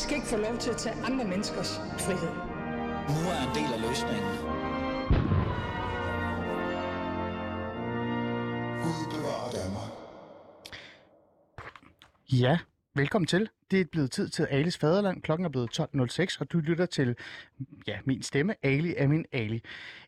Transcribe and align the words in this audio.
skal 0.00 0.16
ikke 0.16 0.28
få 0.28 0.36
lov 0.36 0.58
til 0.58 0.70
at 0.70 0.76
tage 0.76 0.94
andre 1.04 1.24
menneskers 1.24 1.76
frihed. 1.98 2.32
Nu 3.14 3.20
er 3.34 3.40
en 3.48 3.54
del 3.58 3.70
af 3.76 3.80
løsningen. 3.88 4.32
Gud 8.82 9.00
bevarer 9.14 9.50
Danmark. 9.58 9.90
Ja, 12.32 12.58
velkommen 12.94 13.26
til. 13.26 13.48
Det 13.70 13.80
er 13.80 13.84
blevet 13.84 14.10
tid 14.10 14.28
til 14.28 14.46
Alis 14.50 14.78
Faderland. 14.78 15.22
Klokken 15.22 15.44
er 15.44 15.48
blevet 15.48 15.80
12.06, 15.80 16.36
og 16.40 16.52
du 16.52 16.58
lytter 16.58 16.86
til 16.86 17.16
ja, 17.86 17.98
min 18.04 18.22
stemme, 18.22 18.54
Ali 18.62 18.94
er 18.96 19.08
min 19.08 19.24
Ali. 19.32 19.62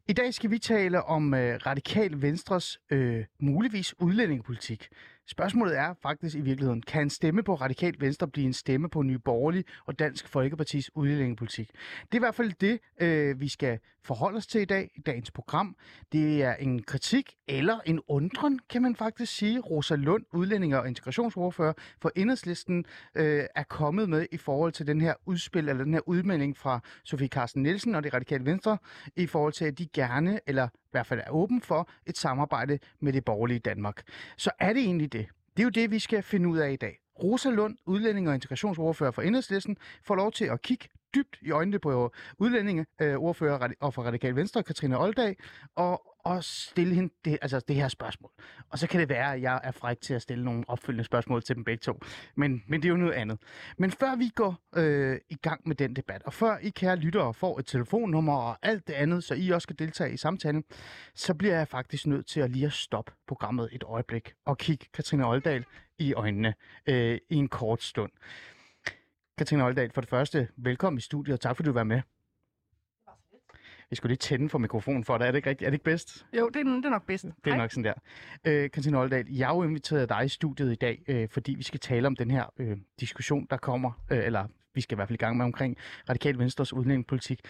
I 0.09 0.13
dag 0.13 0.35
skal 0.35 0.51
vi 0.51 0.59
tale 0.59 1.03
om 1.03 1.35
øh, 1.35 1.59
Radikal 1.67 2.23
Venstres 2.23 2.79
øh, 2.91 3.25
muligvis 3.39 3.95
udlændingepolitik. 4.01 4.89
Spørgsmålet 5.27 5.79
er 5.79 5.95
faktisk 6.03 6.37
i 6.37 6.41
virkeligheden, 6.41 6.83
kan 6.83 7.03
en 7.03 7.11
stemme 7.11 7.43
på 7.43 7.55
Radikal 7.55 7.95
Venstre 7.99 8.29
blive 8.29 8.47
en 8.47 8.53
stemme 8.53 8.89
på 8.89 9.03
Nye 9.03 9.19
Borgerlige 9.19 9.65
og 9.87 9.99
Dansk 9.99 10.29
Folkepartis 10.29 10.91
udlændingepolitik? 10.97 11.71
Det 12.03 12.13
er 12.13 12.17
i 12.17 12.19
hvert 12.19 12.35
fald 12.35 12.53
det, 12.61 12.79
øh, 13.01 13.41
vi 13.41 13.49
skal 13.49 13.79
forholde 14.05 14.37
os 14.37 14.47
til 14.47 14.61
i 14.61 14.65
dag, 14.65 14.91
i 14.95 15.01
dagens 15.01 15.31
program. 15.31 15.77
Det 16.13 16.43
er 16.43 16.55
en 16.55 16.83
kritik 16.83 17.35
eller 17.49 17.81
en 17.87 18.01
undren, 18.09 18.61
kan 18.71 18.83
man 18.83 18.97
faktisk 18.97 19.37
sige. 19.37 19.61
Rosa 19.61 19.95
Lund, 19.95 20.25
udlændinge- 20.33 20.81
og 20.81 20.89
integrationsordfører 20.89 21.73
for 22.01 22.13
Enhedslisten, 22.17 22.85
øh, 23.15 23.45
er 23.55 23.63
kommet 23.63 24.09
med 24.09 24.27
i 24.33 24.37
forhold 24.37 24.73
til 24.73 24.87
den 24.87 25.01
her 25.01 25.15
udspil, 25.27 25.69
eller 25.69 25.85
den 25.85 25.95
her 25.95 26.09
udmelding 26.09 26.57
fra 26.57 26.81
Sofie 27.05 27.29
Carsten 27.29 27.63
Nielsen 27.63 27.95
og 27.95 28.03
det 28.03 28.15
radikale 28.15 28.45
venstre, 28.45 28.79
i 29.17 29.27
forhold 29.27 29.53
til, 29.53 29.65
at 29.65 29.79
de 29.79 29.87
gerne, 29.87 30.41
eller 30.47 30.67
i 30.67 30.89
hvert 30.91 31.07
fald 31.07 31.21
er 31.21 31.31
åben 31.31 31.63
for, 31.63 31.89
et 32.07 32.19
samarbejde 32.19 32.79
med 33.01 33.13
det 33.13 33.25
borgerlige 33.25 33.59
Danmark. 33.59 34.03
Så 34.37 34.51
er 34.59 34.73
det 34.73 34.83
egentlig 34.83 35.13
det? 35.13 35.27
Det 35.57 35.63
er 35.63 35.65
jo 35.65 35.71
det, 35.71 35.91
vi 35.91 35.99
skal 35.99 36.23
finde 36.23 36.49
ud 36.49 36.59
af 36.59 36.73
i 36.73 36.77
dag. 36.77 36.99
Rosa 37.23 37.51
Lund, 37.51 37.77
udlænding- 37.87 38.29
og 38.29 38.35
integrationsordfører 38.35 39.11
for 39.11 39.23
Enhedslisten, 39.23 39.77
får 40.03 40.15
lov 40.15 40.33
til 40.33 40.45
at 40.45 40.63
kigge 40.63 40.89
dybt 41.15 41.39
i 41.43 41.51
øjnene 41.51 41.79
på 41.79 42.13
udlændinge, 42.39 42.87
øh, 43.01 43.17
ordfører 43.17 43.69
og 43.81 43.95
for 43.95 44.03
Radikal 44.03 44.37
Venstre, 44.37 44.63
Katrine 44.63 45.01
Oldag, 45.01 45.37
og, 45.75 46.12
og 46.25 46.45
stille 46.45 46.95
hende 46.95 47.15
det, 47.25 47.39
altså 47.43 47.61
det 47.61 47.77
her 47.77 47.89
spørgsmål. 47.89 48.31
Og 48.71 48.79
så 48.79 48.87
kan 48.87 49.01
det 49.01 49.09
være, 49.09 49.35
at 49.35 49.43
jeg 49.43 49.61
er 49.65 49.71
fræk 49.71 50.01
til 50.01 50.15
at 50.15 50.23
stille 50.23 50.45
nogle 50.45 50.65
opfølgende 50.69 51.05
spørgsmål 51.05 51.43
til 51.43 51.57
dem 51.57 51.65
begge 51.65 51.81
to. 51.81 52.01
Men, 52.35 52.63
men 52.67 52.83
det 52.83 52.89
er 52.89 52.91
jo 52.91 52.97
noget 52.97 53.13
andet. 53.13 53.39
Men 53.79 53.91
før 53.91 54.17
vi 54.17 54.29
går 54.35 54.59
øh, 54.77 55.19
i 55.31 55.35
gang 55.35 55.69
med 55.69 55.77
den 55.77 55.97
debat, 55.97 56.23
og 56.23 56.33
før 56.33 56.59
I 56.59 56.71
kære 56.71 56.97
lyttere 56.97 57.35
får 57.35 57.59
et 57.59 57.67
telefonnummer 57.67 58.37
og 58.37 58.59
alt 58.63 58.87
det 58.87 58.95
andet, 58.95 59.25
så 59.25 59.35
I 59.35 59.51
også 59.51 59.69
kan 59.69 59.77
deltage 59.77 60.13
i 60.13 60.17
samtalen, 60.17 60.65
så 61.15 61.35
bliver 61.35 61.57
jeg 61.57 61.69
faktisk 61.69 62.07
nødt 62.07 62.27
til 62.27 62.41
at 62.41 62.51
lige 62.51 62.67
at 62.67 62.73
stoppe 62.73 63.13
programmet 63.27 63.69
et 63.73 63.83
øjeblik 63.83 64.33
og 64.45 64.59
kigge 64.59 64.87
Katrine 64.95 65.27
Oldal 65.27 65.65
i 65.99 66.15
øjnene 66.15 66.55
øh, 66.87 67.19
i 67.31 67.35
en 67.37 67.49
kort 67.49 67.83
stund. 67.83 68.11
Katrine 69.39 69.65
Oldal, 69.65 69.93
for 69.93 70.01
det 70.01 70.11
første, 70.11 70.49
velkommen 70.57 70.99
i 70.99 71.01
studiet, 71.01 71.35
og 71.35 71.41
tak 71.41 71.57
fordi 71.57 71.67
du 71.67 71.73
var 71.73 71.85
med. 71.85 72.03
Vi 73.93 73.97
skulle 73.97 74.11
lige 74.11 74.19
tænde 74.19 74.49
for 74.49 74.59
mikrofonen 74.59 75.05
for 75.05 75.19
dig. 75.19 75.25
Er 75.25 75.31
det 75.31 75.37
ikke, 75.39 75.51
rigtigt? 75.51 75.67
Er 75.67 75.71
det 75.71 75.75
ikke 75.75 75.85
bedst? 75.85 76.27
Jo, 76.39 76.49
det 76.49 76.61
er, 76.61 76.65
det 76.65 76.85
er 76.85 76.91
nok 76.91 77.07
bedst. 77.07 77.25
Det 77.25 77.33
er 77.45 77.51
Hej. 77.51 77.59
nok 77.59 77.71
sådan 77.71 77.85
der. 77.85 77.95
Øh, 78.45 78.71
Katrine 78.71 78.99
Oldal, 78.99 79.27
jeg 79.31 79.47
har 79.47 79.55
jo 79.55 79.63
inviteret 79.63 80.09
dig 80.09 80.25
i 80.25 80.29
studiet 80.29 80.73
i 80.73 80.75
dag, 80.75 81.03
øh, 81.09 81.29
fordi 81.29 81.55
vi 81.55 81.63
skal 81.63 81.81
tale 81.81 82.07
om 82.07 82.17
den 82.17 82.31
her 82.31 82.45
øh, 82.59 82.77
diskussion, 83.01 83.47
der 83.51 83.57
kommer, 83.57 83.91
øh, 84.11 84.27
eller 84.27 84.47
vi 84.75 84.81
skal 84.81 84.95
i 84.95 84.97
hvert 84.97 85.09
fald 85.09 85.15
i 85.15 85.25
gang 85.25 85.37
med 85.37 85.45
omkring 85.45 85.77
Radikal 86.09 86.39
Venstres 86.39 86.73
udlændingepolitik. 86.73 87.41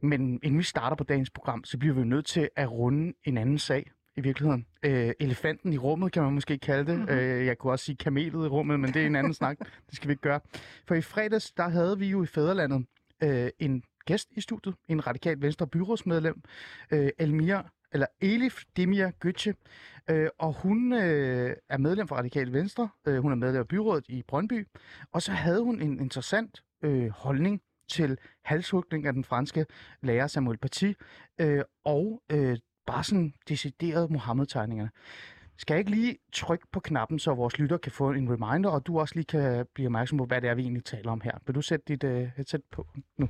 Men 0.00 0.40
inden 0.42 0.58
vi 0.58 0.62
starter 0.62 0.96
på 0.96 1.04
dagens 1.04 1.30
program, 1.30 1.64
så 1.64 1.78
bliver 1.78 1.94
vi 1.94 2.00
jo 2.00 2.06
nødt 2.06 2.26
til 2.26 2.48
at 2.56 2.72
runde 2.72 3.12
en 3.24 3.38
anden 3.38 3.58
sag 3.58 3.90
i 4.16 4.20
virkeligheden. 4.20 4.66
Øh, 4.82 5.12
elefanten 5.20 5.72
i 5.72 5.78
rummet, 5.78 6.12
kan 6.12 6.22
man 6.22 6.32
måske 6.32 6.58
kalde 6.58 6.90
det. 6.92 6.98
Mm-hmm. 6.98 7.14
Øh, 7.14 7.46
jeg 7.46 7.58
kunne 7.58 7.72
også 7.72 7.84
sige 7.84 7.96
kamelet 7.96 8.44
i 8.44 8.48
rummet, 8.48 8.80
men 8.80 8.94
det 8.94 9.02
er 9.02 9.06
en 9.06 9.16
anden 9.16 9.34
snak. 9.34 9.58
Det 9.86 9.96
skal 9.96 10.08
vi 10.08 10.12
ikke 10.12 10.22
gøre. 10.22 10.40
For 10.88 10.94
i 10.94 11.02
fredags, 11.02 11.52
der 11.52 11.68
havde 11.68 11.98
vi 11.98 12.06
jo 12.06 12.22
i 12.22 12.26
Fæderlandet 12.26 12.86
øh, 13.22 13.50
en 13.58 13.82
gæst 14.10 14.28
i 14.36 14.40
studiet, 14.40 14.74
en 14.88 15.06
radikal 15.06 15.42
venstre 15.42 15.66
byrådsmedlem, 15.66 16.42
øh, 16.90 17.10
Elmira, 17.18 17.70
eller 17.92 18.06
Elif 18.20 18.62
Demir 18.76 19.10
Götze, 19.24 19.52
øh, 20.10 20.28
og 20.38 20.52
hun 20.62 20.92
øh, 20.92 21.56
er 21.68 21.78
medlem 21.78 22.08
for 22.08 22.16
Radikal 22.16 22.52
Venstre. 22.52 22.88
Øh, 23.06 23.18
hun 23.18 23.32
er 23.32 23.36
medlem 23.36 23.60
af 23.60 23.68
byrådet 23.68 24.04
i 24.08 24.22
Brøndby, 24.28 24.66
og 25.12 25.22
så 25.22 25.32
havde 25.32 25.62
hun 25.62 25.82
en 25.82 26.00
interessant 26.00 26.62
øh, 26.82 27.08
holdning 27.08 27.60
til 27.88 28.18
halshugning 28.44 29.06
af 29.06 29.12
den 29.12 29.24
franske 29.24 29.66
lærer 30.02 30.26
Samuel 30.26 30.58
Paty, 30.58 30.92
øh, 31.40 31.62
og 31.84 32.22
øh, 32.32 32.58
bare 32.86 33.04
sådan 33.04 33.34
decideret 33.48 34.10
Mohammed-tegningerne. 34.10 34.90
Skal 35.56 35.74
jeg 35.74 35.78
ikke 35.78 35.90
lige 35.90 36.18
trykke 36.32 36.66
på 36.72 36.80
knappen, 36.80 37.18
så 37.18 37.34
vores 37.34 37.58
lytter 37.58 37.76
kan 37.76 37.92
få 37.92 38.10
en 38.10 38.30
reminder, 38.30 38.70
og 38.70 38.86
du 38.86 39.00
også 39.00 39.14
lige 39.14 39.24
kan 39.24 39.66
blive 39.74 39.88
opmærksom 39.88 40.18
på, 40.18 40.24
hvad 40.24 40.40
det 40.40 40.50
er, 40.50 40.54
vi 40.54 40.62
egentlig 40.62 40.84
taler 40.84 41.10
om 41.10 41.20
her. 41.20 41.32
Vil 41.46 41.54
du 41.54 41.62
sætte 41.62 41.84
dit 41.88 42.04
øh, 42.04 42.30
headset 42.36 42.62
på 42.72 42.86
nu? 43.18 43.28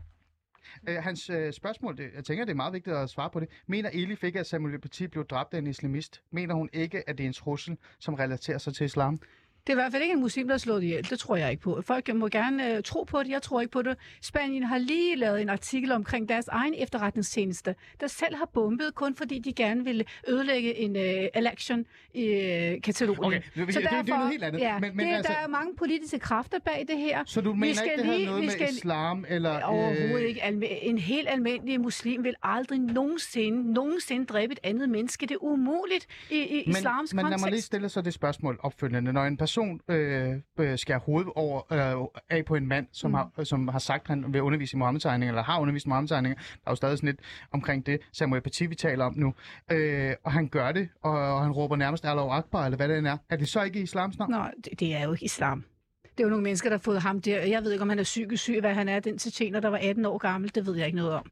Øh, 0.88 0.96
hans 0.96 1.30
øh, 1.30 1.52
spørgsmål, 1.52 1.96
det, 1.96 2.10
jeg 2.14 2.24
tænker, 2.24 2.44
det 2.44 2.52
er 2.52 2.56
meget 2.56 2.72
vigtigt 2.72 2.96
at 2.96 3.10
svare 3.10 3.30
på 3.30 3.40
det. 3.40 3.48
Mener 3.66 3.90
Eli 3.92 4.16
ikke, 4.22 4.40
at 4.40 4.46
Samuel 4.46 4.78
Paty 4.78 5.02
blev 5.04 5.26
dræbt 5.26 5.54
af 5.54 5.58
en 5.58 5.66
islamist? 5.66 6.22
Mener 6.30 6.54
hun 6.54 6.68
ikke, 6.72 7.08
at 7.08 7.18
det 7.18 7.24
er 7.24 7.28
en 7.28 7.32
trussel, 7.32 7.78
som 7.98 8.14
relaterer 8.14 8.58
sig 8.58 8.74
til 8.74 8.84
islam? 8.84 9.20
Det 9.66 9.68
er 9.68 9.72
i 9.72 9.80
hvert 9.82 9.92
fald 9.92 10.02
ikke 10.02 10.12
en 10.12 10.20
muslim, 10.20 10.46
der 10.48 10.54
er 10.54 10.58
slået 10.58 10.82
ihjel. 10.82 11.10
Det 11.10 11.18
tror 11.18 11.36
jeg 11.36 11.50
ikke 11.50 11.62
på. 11.62 11.82
Folk 11.86 12.14
må 12.14 12.28
gerne 12.28 12.74
uh, 12.76 12.82
tro 12.84 13.02
på 13.02 13.22
det. 13.22 13.28
Jeg 13.30 13.42
tror 13.42 13.60
ikke 13.60 13.70
på 13.72 13.82
det. 13.82 13.96
Spanien 14.22 14.62
har 14.62 14.78
lige 14.78 15.16
lavet 15.16 15.40
en 15.42 15.48
artikel 15.48 15.92
omkring 15.92 16.28
deres 16.28 16.48
egen 16.48 16.74
efterretningstjeneste, 16.78 17.74
der 18.00 18.06
selv 18.06 18.36
har 18.36 18.48
bombet, 18.54 18.94
kun 18.94 19.14
fordi 19.14 19.38
de 19.38 19.52
gerne 19.52 19.84
ville 19.84 20.04
ødelægge 20.28 20.76
en 20.76 20.96
uh, 20.96 21.02
election 21.34 21.86
i 22.14 22.24
uh, 22.26 22.80
Katalonien. 22.82 23.24
Okay, 23.24 23.40
det- 23.54 23.66
det- 23.66 23.74
det 23.74 23.84
er 23.84 24.02
noget 24.16 24.30
helt 24.30 24.44
andet. 24.44 24.60
Ja, 24.60 24.78
Men- 24.78 24.96
men 24.96 25.06
det, 25.06 25.14
altså- 25.14 25.32
der 25.32 25.38
er 25.38 25.48
mange 25.48 25.76
politiske 25.76 26.18
kræfter 26.18 26.58
bag 26.64 26.84
det 26.88 26.98
her. 26.98 27.22
Så 27.26 27.40
du 27.40 27.52
Vi 27.52 27.58
mener 27.58 27.74
skal 27.74 27.86
ikke, 27.86 27.96
det 27.96 28.04
havde 28.04 28.18
lige- 28.18 28.26
noget 28.26 28.40
vi 28.42 28.46
med 28.46 28.52
skal- 28.52 28.68
islam 28.68 29.24
eller... 29.28 29.62
Overhovedet 29.62 30.26
ikke. 30.28 30.42
Alme- 30.42 30.84
en 30.88 30.98
helt 30.98 31.28
almindelig 31.30 31.80
muslim 31.80 32.24
vil 32.24 32.34
aldrig 32.42 32.78
nogensinde, 32.78 33.72
nogensinde 33.72 34.24
dræbe 34.26 34.52
et 34.52 34.60
andet 34.62 34.88
menneske. 34.88 35.26
Det 35.26 35.34
er 35.34 35.44
umuligt 35.44 36.06
i, 36.30 36.34
i 36.34 36.62
Men, 36.66 36.76
islams 36.76 37.14
men 37.14 37.22
lad 37.24 37.30
mig 37.30 37.38
lige 37.38 37.44
kontekst. 37.44 37.66
stille 37.66 37.88
så 37.88 38.00
det 38.02 38.14
spørgsmål 38.14 38.58
opfølgende. 38.62 39.12
Når 39.12 39.24
en 39.24 39.36
person 39.50 39.80
øh, 39.88 40.34
øh, 40.60 40.78
skærer 40.78 40.98
hovedet 40.98 41.32
over, 41.34 41.72
øh, 41.72 42.20
af 42.30 42.44
på 42.44 42.54
en 42.54 42.66
mand, 42.66 42.86
som, 42.92 43.10
mm. 43.10 43.14
har, 43.14 43.44
som 43.44 43.68
har 43.68 43.78
sagt, 43.78 44.02
at 44.02 44.08
han 44.08 44.32
vil 44.32 44.42
undervise 44.42 44.76
i 44.76 44.78
Mohammed-tegninger, 44.78 45.28
eller 45.32 45.42
har 45.42 45.60
undervist 45.60 45.86
i 45.86 45.88
Mohammed-tegninger, 45.88 46.38
der 46.38 46.66
er 46.66 46.70
jo 46.70 46.74
stadig 46.74 46.98
sådan 46.98 47.06
lidt 47.06 47.20
omkring 47.52 47.86
det, 47.86 48.00
Samuel 48.12 48.42
Paty, 48.42 48.62
vi 48.68 48.74
taler 48.74 49.04
om 49.04 49.14
nu, 49.16 49.34
øh, 49.72 50.14
og 50.24 50.32
han 50.32 50.48
gør 50.48 50.72
det, 50.72 50.88
og, 51.02 51.12
og 51.12 51.42
han 51.42 51.52
råber 51.52 51.76
nærmest 51.76 52.04
Allah 52.04 52.36
Akbar, 52.36 52.64
eller 52.64 52.76
hvad 52.76 52.88
det 52.88 52.98
end 52.98 53.06
er. 53.06 53.16
Er 53.30 53.36
det 53.36 53.48
så 53.48 53.62
ikke 53.62 53.78
i 53.78 53.82
islams 53.82 54.18
navn? 54.18 54.30
Nå, 54.30 54.44
det, 54.64 54.80
det 54.80 54.96
er 54.96 55.04
jo 55.04 55.12
ikke 55.12 55.24
islam. 55.24 55.64
Det 56.02 56.20
er 56.20 56.24
jo 56.24 56.30
nogle 56.30 56.42
mennesker, 56.42 56.68
der 56.68 56.76
har 56.76 56.82
fået 56.82 57.02
ham 57.02 57.20
der. 57.20 57.40
Jeg 57.40 57.62
ved 57.62 57.72
ikke, 57.72 57.82
om 57.82 57.88
han 57.88 57.98
er 57.98 58.02
psykisk 58.02 58.42
syg, 58.42 58.60
hvad 58.60 58.74
han 58.74 58.88
er. 58.88 59.00
Den 59.00 59.18
tjener, 59.18 59.60
der 59.60 59.68
var 59.68 59.78
18 59.82 60.04
år 60.04 60.18
gammel, 60.18 60.54
det 60.54 60.66
ved 60.66 60.76
jeg 60.76 60.86
ikke 60.86 60.96
noget 60.96 61.14
om. 61.14 61.26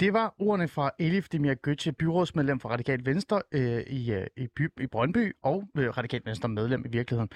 Det 0.00 0.12
var 0.12 0.34
ordene 0.38 0.68
fra 0.68 0.90
Elif 0.98 1.28
Demir 1.28 1.54
Götze, 1.54 1.92
byrådsmedlem 1.92 2.60
for 2.60 2.68
Radikal 2.68 3.06
Venstre 3.06 3.42
øh, 3.52 3.80
i, 3.80 4.12
øh, 4.12 4.26
i, 4.36 4.46
by, 4.46 4.70
i 4.80 4.86
Brøndby, 4.86 5.36
og 5.42 5.64
øh, 5.78 5.96
Radikal 5.96 6.22
Venstre 6.24 6.48
medlem 6.48 6.84
i 6.86 6.88
virkeligheden. 6.88 7.30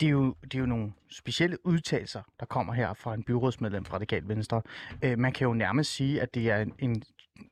Det 0.00 0.06
er, 0.06 0.10
jo, 0.10 0.34
det 0.42 0.54
er 0.54 0.58
jo 0.58 0.66
nogle 0.66 0.92
specielle 1.10 1.66
udtalelser, 1.66 2.22
der 2.40 2.46
kommer 2.46 2.72
her 2.72 2.94
fra 2.94 3.14
en 3.14 3.22
byrådsmedlem 3.22 3.84
fra 3.84 3.94
Radikal 3.94 4.28
Venstre. 4.28 4.62
Øh, 5.04 5.18
man 5.18 5.32
kan 5.32 5.46
jo 5.46 5.54
nærmest 5.54 5.94
sige, 5.94 6.22
at 6.22 6.34
det 6.34 6.50
er 6.50 6.56
en, 6.56 6.72
en, 6.78 7.02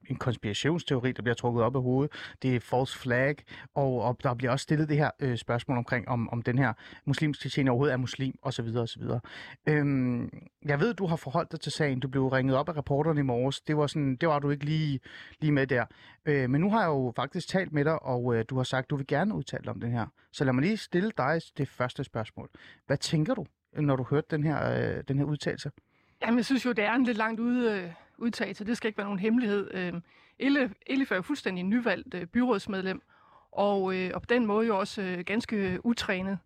en 0.08 0.16
konspirationsteori, 0.16 1.12
der 1.12 1.22
bliver 1.22 1.34
trukket 1.34 1.62
op 1.62 1.76
af 1.76 1.82
hovedet. 1.82 2.12
Det 2.42 2.56
er 2.56 2.60
false 2.60 2.98
flag, 2.98 3.36
og, 3.74 4.02
og 4.02 4.18
der 4.22 4.34
bliver 4.34 4.50
også 4.52 4.62
stillet 4.62 4.88
det 4.88 4.96
her 4.96 5.10
øh, 5.20 5.36
spørgsmål 5.36 5.78
omkring, 5.78 6.08
om, 6.08 6.28
om 6.28 6.42
den 6.42 6.58
her 6.58 6.72
muslimske 7.04 7.48
tjener 7.48 7.70
overhovedet 7.70 7.92
er 7.92 7.96
muslim, 7.96 8.38
osv. 8.42 8.76
osv. 8.76 9.02
Øhm, 9.68 10.30
jeg 10.64 10.80
ved, 10.80 10.94
du 10.94 11.06
har 11.06 11.16
forholdt 11.16 11.52
dig 11.52 11.60
til 11.60 11.72
sagen. 11.72 12.00
Du 12.00 12.08
blev 12.08 12.26
ringet 12.26 12.56
op 12.56 12.68
af 12.68 12.76
reporterne 12.76 13.20
i 13.20 13.22
morges. 13.22 13.60
Det 13.60 13.76
var, 13.76 13.86
sådan, 13.86 14.16
det 14.16 14.28
var 14.28 14.38
du 14.38 14.50
ikke 14.50 14.64
lige, 14.64 15.00
lige 15.40 15.52
med 15.52 15.66
der. 15.66 15.84
Øh, 16.26 16.50
men 16.50 16.60
nu 16.60 16.70
har 16.70 16.80
jeg 16.80 16.88
jo 16.88 17.12
faktisk 17.16 17.48
talt 17.48 17.72
med 17.72 17.84
dig, 17.84 18.02
og 18.02 18.36
øh, 18.36 18.44
du 18.50 18.56
har 18.56 18.64
sagt, 18.64 18.90
du 18.90 18.96
vil 18.96 19.06
gerne 19.06 19.34
udtale 19.34 19.62
dig 19.62 19.70
om 19.70 19.80
den 19.80 19.92
her. 19.92 20.06
Så 20.32 20.44
lad 20.44 20.52
mig 20.52 20.62
lige 20.62 20.76
stille 20.76 21.12
dig 21.16 21.40
det 21.58 21.68
første 21.68 22.04
spørgsmål. 22.04 22.48
Hvad 22.86 22.96
tænker 22.96 23.34
du, 23.34 23.46
når 23.72 23.96
du 23.96 24.02
hørte 24.10 24.26
den 24.30 24.44
her, 24.44 24.72
øh, 24.72 25.04
den 25.08 25.18
her 25.18 25.24
udtalelse? 25.24 25.70
Jamen, 26.22 26.38
jeg 26.38 26.44
synes 26.44 26.64
jo, 26.64 26.72
det 26.72 26.84
er 26.84 26.92
en 26.94 27.04
lidt 27.04 27.16
langt 27.16 27.40
ude 27.40 27.72
øh, 27.72 27.90
udtalelse. 28.18 28.64
Det 28.64 28.76
skal 28.76 28.88
ikke 28.88 28.98
være 28.98 29.06
nogen 29.06 29.18
hemmelighed. 29.18 29.74
Øh, 29.74 29.92
Elle, 30.38 30.74
Elif 30.86 31.12
er 31.12 31.16
jo 31.16 31.22
fuldstændig 31.22 31.64
nyvalgt 31.64 32.14
øh, 32.14 32.26
byrådsmedlem, 32.26 33.02
og, 33.52 33.94
øh, 33.96 34.10
og 34.14 34.22
på 34.22 34.26
den 34.26 34.46
måde 34.46 34.66
jo 34.66 34.78
også 34.78 35.02
øh, 35.02 35.18
ganske 35.18 35.78
utrænet. 35.84 36.38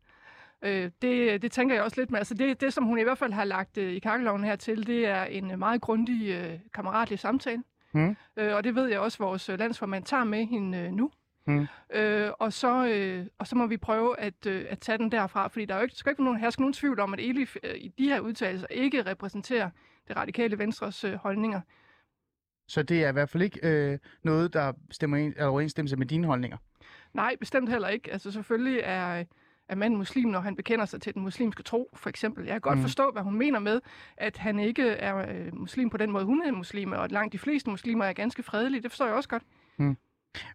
Øh, 0.62 0.90
det, 1.02 1.42
det 1.42 1.52
tænker 1.52 1.74
jeg 1.74 1.84
også 1.84 2.00
lidt 2.00 2.10
med. 2.10 2.18
Altså 2.18 2.34
det, 2.34 2.60
det, 2.60 2.72
som 2.72 2.84
hun 2.84 2.98
i 2.98 3.02
hvert 3.02 3.18
fald 3.18 3.32
har 3.32 3.44
lagt 3.44 3.78
øh, 3.78 3.92
i 3.92 3.98
kakkeloven 3.98 4.44
her 4.44 4.56
til, 4.56 4.86
det 4.86 5.06
er 5.06 5.24
en 5.24 5.58
meget 5.58 5.80
grundig 5.80 6.28
øh, 6.30 6.58
kammeratlig 6.74 7.18
samtale. 7.18 7.62
Mm. 7.92 8.16
Øh, 8.36 8.54
og 8.54 8.64
det 8.64 8.74
ved 8.74 8.86
jeg 8.86 9.00
også, 9.00 9.16
at 9.16 9.20
vores 9.20 9.48
øh, 9.48 9.58
landsformand 9.58 10.04
tager 10.04 10.24
med 10.24 10.46
hende 10.46 10.78
øh, 10.78 10.92
nu. 10.92 11.10
Mm. 11.46 11.66
Øh, 11.94 12.30
og, 12.38 12.52
så, 12.52 12.86
øh, 12.86 13.26
og 13.38 13.46
så 13.46 13.56
må 13.56 13.66
vi 13.66 13.76
prøve 13.76 14.20
at, 14.20 14.46
øh, 14.46 14.64
at 14.68 14.78
tage 14.78 14.98
den 14.98 15.12
derfra, 15.12 15.48
fordi 15.48 15.64
der 15.64 15.74
er 15.74 15.78
jo 15.78 15.82
ikke, 15.82 15.94
skal 15.94 16.10
ikke 16.10 16.18
være 16.18 16.24
nogen, 16.24 16.40
herske 16.40 16.62
nogen 16.62 16.72
tvivl 16.72 17.00
om, 17.00 17.12
at 17.12 17.20
Elif 17.20 17.56
øh, 17.62 17.74
i 17.76 17.88
de 17.98 18.08
her 18.08 18.20
udtalelser 18.20 18.66
ikke 18.70 19.02
repræsenterer 19.02 19.70
det 20.10 20.18
radikale 20.18 20.58
venstres 20.58 21.04
øh, 21.04 21.14
holdninger. 21.14 21.60
Så 22.68 22.82
det 22.82 23.04
er 23.04 23.08
i 23.08 23.12
hvert 23.12 23.28
fald 23.30 23.42
ikke 23.42 23.60
øh, 23.62 23.98
noget, 24.22 24.52
der 24.52 24.72
stemmer 24.90 25.16
i 25.16 25.32
er 25.36 25.46
overensstemmelse 25.46 25.96
med 25.96 26.06
dine 26.06 26.26
holdninger. 26.26 26.56
Nej, 27.14 27.36
bestemt 27.40 27.70
heller 27.70 27.88
ikke. 27.88 28.12
Altså 28.12 28.30
selvfølgelig 28.30 28.80
er, 28.84 29.24
er 29.68 29.74
manden 29.74 29.98
muslim, 29.98 30.28
når 30.28 30.40
han 30.40 30.56
bekender 30.56 30.84
sig 30.84 31.00
til 31.00 31.14
den 31.14 31.22
muslimske 31.22 31.62
tro, 31.62 31.90
for 31.94 32.08
eksempel. 32.08 32.44
Jeg 32.44 32.52
kan 32.52 32.60
godt 32.60 32.74
Mm. 32.74 32.78
mm. 32.78 32.84
forstå, 32.84 33.10
hvad 33.12 33.22
hun 33.22 33.34
mener 33.38 33.58
med, 33.58 33.80
at 34.16 34.36
han 34.36 34.58
ikke 34.58 34.88
er 34.88 35.16
øh, 35.16 35.54
muslim 35.56 35.90
på 35.90 35.96
den 35.96 36.10
måde, 36.10 36.24
hun 36.24 36.42
er 36.42 36.52
muslim, 36.52 36.92
og 36.92 37.04
at 37.04 37.12
langt 37.12 37.32
de 37.32 37.38
fleste 37.38 37.70
muslimer 37.70 38.04
er 38.04 38.12
ganske 38.12 38.42
fredelige. 38.42 38.82
Det 38.82 38.90
forstår 38.90 39.06
jeg 39.06 39.14
også 39.14 39.28
godt. 39.28 39.42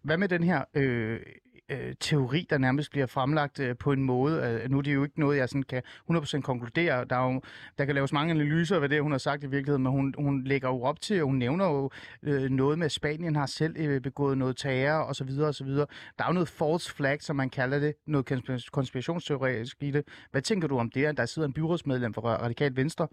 Hvad 0.02 0.18
med 0.18 0.28
den 0.28 0.42
her 0.42 0.64
øh, 0.74 1.20
øh, 1.68 1.94
teori, 2.00 2.46
der 2.50 2.58
nærmest 2.58 2.90
bliver 2.90 3.06
fremlagt 3.06 3.60
øh, 3.60 3.76
på 3.76 3.92
en 3.92 4.02
måde? 4.02 4.60
Øh, 4.64 4.70
nu 4.70 4.78
er 4.78 4.82
det 4.82 4.94
jo 4.94 5.04
ikke 5.04 5.20
noget, 5.20 5.36
jeg 5.36 5.48
sådan 5.48 5.62
kan 5.62 5.82
100% 6.10 6.40
konkludere. 6.40 7.04
Der, 7.04 7.16
er 7.16 7.32
jo, 7.32 7.40
der 7.78 7.84
kan 7.84 7.94
laves 7.94 8.12
mange 8.12 8.30
analyser 8.30 8.80
af, 8.80 8.88
det 8.88 9.02
hun 9.02 9.10
har 9.10 9.18
sagt 9.18 9.44
i 9.44 9.46
virkeligheden, 9.46 9.82
men 9.82 9.92
hun, 9.92 10.14
hun 10.18 10.44
lægger 10.44 10.68
jo 10.68 10.82
op 10.82 11.00
til, 11.00 11.22
og 11.22 11.26
hun 11.26 11.36
nævner 11.36 11.66
jo 11.66 11.90
øh, 12.22 12.50
noget 12.50 12.78
med, 12.78 12.86
at 12.86 12.92
Spanien 12.92 13.36
har 13.36 13.46
selv 13.46 13.76
øh, 13.78 14.00
begået 14.00 14.38
noget 14.38 14.56
terror 14.56 15.02
og 15.02 15.16
så 15.16 15.24
videre 15.24 15.48
og 15.48 15.54
så 15.54 15.64
videre. 15.64 15.86
Der 16.18 16.24
er 16.24 16.28
jo 16.28 16.34
noget 16.34 16.48
false 16.48 16.94
flag, 16.94 17.22
som 17.22 17.36
man 17.36 17.50
kalder 17.50 17.78
det, 17.78 17.94
noget 18.06 18.26
konspirationsteoretisk 18.72 19.76
i 19.82 19.90
det. 19.90 20.04
Hvad 20.30 20.42
tænker 20.42 20.68
du 20.68 20.78
om 20.78 20.90
det, 20.90 21.04
at 21.04 21.16
der 21.16 21.26
sidder 21.26 21.48
en 21.48 21.54
byrådsmedlem 21.54 22.14
for 22.14 22.22
Radikal 22.22 22.76
Venstre 22.76 23.08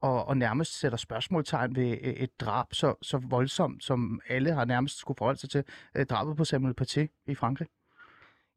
og, 0.00 0.28
og 0.28 0.36
nærmest 0.36 0.80
sætter 0.80 0.98
spørgsmålstegn 0.98 1.76
ved 1.76 1.90
øh, 2.02 2.12
et 2.12 2.40
drab 2.40 2.66
så, 2.72 2.94
så 3.02 3.18
voldsomt, 3.18 3.84
som 3.84 4.20
alle 4.28 4.52
har 4.52 4.64
nærmest 4.64 4.98
skulle 4.98 5.18
forholde 5.18 5.40
sig 5.40 5.50
til, 5.50 5.64
øh, 5.96 6.06
drabet 6.06 6.36
på 6.36 6.44
Samuel 6.44 6.74
Paty 6.74 7.04
i 7.26 7.34
Frankrig? 7.34 7.77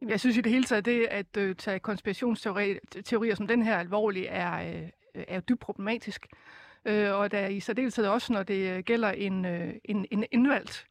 Jeg 0.07 0.19
synes 0.19 0.37
i 0.37 0.41
det 0.41 0.51
hele 0.51 0.63
taget, 0.63 0.85
det 0.85 1.05
at 1.05 1.37
øh, 1.37 1.55
tage 1.55 1.79
konspirationsteorier 1.79 3.35
som 3.35 3.47
den 3.47 3.63
her 3.63 3.77
alvorligt 3.77 4.27
er, 4.29 4.81
øh, 5.15 5.23
er 5.27 5.39
dybt 5.39 5.59
problematisk. 5.59 6.27
Øh, 6.85 7.13
og 7.13 7.31
der 7.31 7.47
i 7.47 7.59
særdeleshed 7.59 8.05
også, 8.05 8.33
når 8.33 8.43
det 8.43 8.71
øh, 8.71 8.83
gælder 8.83 9.11
en, 9.11 9.45
øh, 9.45 9.73
en, 9.85 10.05
en 10.11 10.25
indvalgt. 10.31 10.87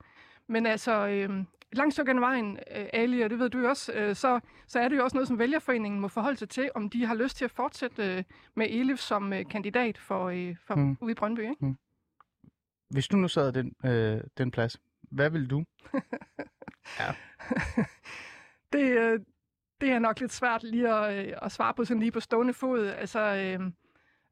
Men 0.46 0.66
altså, 0.66 1.06
øh, 1.06 1.44
langt 1.72 1.94
stykke 1.94 2.12
af 2.12 2.20
vejen, 2.20 2.58
Ali, 2.92 3.20
og 3.20 3.30
det 3.30 3.38
ved 3.38 3.50
du 3.50 3.66
også, 3.68 3.92
øh, 3.92 4.16
så, 4.16 4.40
så 4.66 4.78
er 4.80 4.88
det 4.88 4.96
jo 4.96 5.04
også 5.04 5.16
noget, 5.16 5.28
som 5.28 5.38
vælgerforeningen 5.38 6.00
må 6.00 6.08
forholde 6.08 6.38
sig 6.38 6.48
til, 6.48 6.70
om 6.74 6.90
de 6.90 7.06
har 7.06 7.14
lyst 7.14 7.36
til 7.36 7.44
at 7.44 7.50
fortsætte 7.50 8.16
øh, 8.16 8.24
med 8.56 8.66
Elif 8.70 8.98
som 8.98 9.32
øh, 9.32 9.44
kandidat 9.50 9.98
for, 9.98 10.28
øh, 10.28 10.56
for 10.66 10.74
Mm. 10.74 10.82
mm. 10.82 10.96
ude 11.00 11.12
i 11.12 11.14
Brøndby. 11.14 11.40
Ikke? 11.40 11.74
Hvis 12.90 13.08
du 13.08 13.16
nu 13.16 13.28
sad 13.28 13.52
den, 13.52 13.74
øh, 13.84 14.20
den 14.38 14.50
plads, 14.50 14.80
hvad 15.02 15.30
vil 15.30 15.50
du? 15.50 15.64
det, 18.72 18.98
øh, 18.98 19.20
det 19.80 19.90
er 19.90 19.98
nok 19.98 20.20
lidt 20.20 20.32
svært 20.32 20.62
lige 20.62 20.88
at, 20.94 21.26
øh, 21.26 21.34
at 21.42 21.52
svare 21.52 21.74
på 21.74 21.84
sådan 21.84 22.00
lige 22.00 22.12
på 22.12 22.20
stående 22.20 22.52
fod. 22.52 22.86
Altså, 22.86 23.20
øh, 23.20 23.60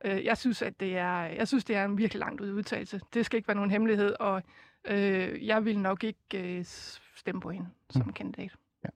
øh, 0.04 0.24
jeg 0.24 0.38
synes, 0.38 0.62
at 0.62 0.80
det 0.80 0.96
er, 0.96 1.20
jeg 1.22 1.48
synes, 1.48 1.64
det 1.64 1.76
er 1.76 1.84
en 1.84 1.98
virkelig 1.98 2.20
langt 2.20 2.40
ud 2.40 2.52
udtalelse. 2.52 3.00
Det 3.14 3.26
skal 3.26 3.36
ikke 3.36 3.48
være 3.48 3.54
nogen 3.54 3.70
hemmelighed, 3.70 4.14
og 4.20 4.42
øh, 4.84 5.46
jeg 5.46 5.64
vil 5.64 5.78
nok 5.78 6.04
ikke 6.04 6.58
øh, 6.58 6.64
stemme 7.16 7.40
på 7.40 7.50
hende 7.50 7.68
som 7.90 8.06
Mm. 8.06 8.12
kandidat. 8.12 8.56
Ja. 8.84 8.88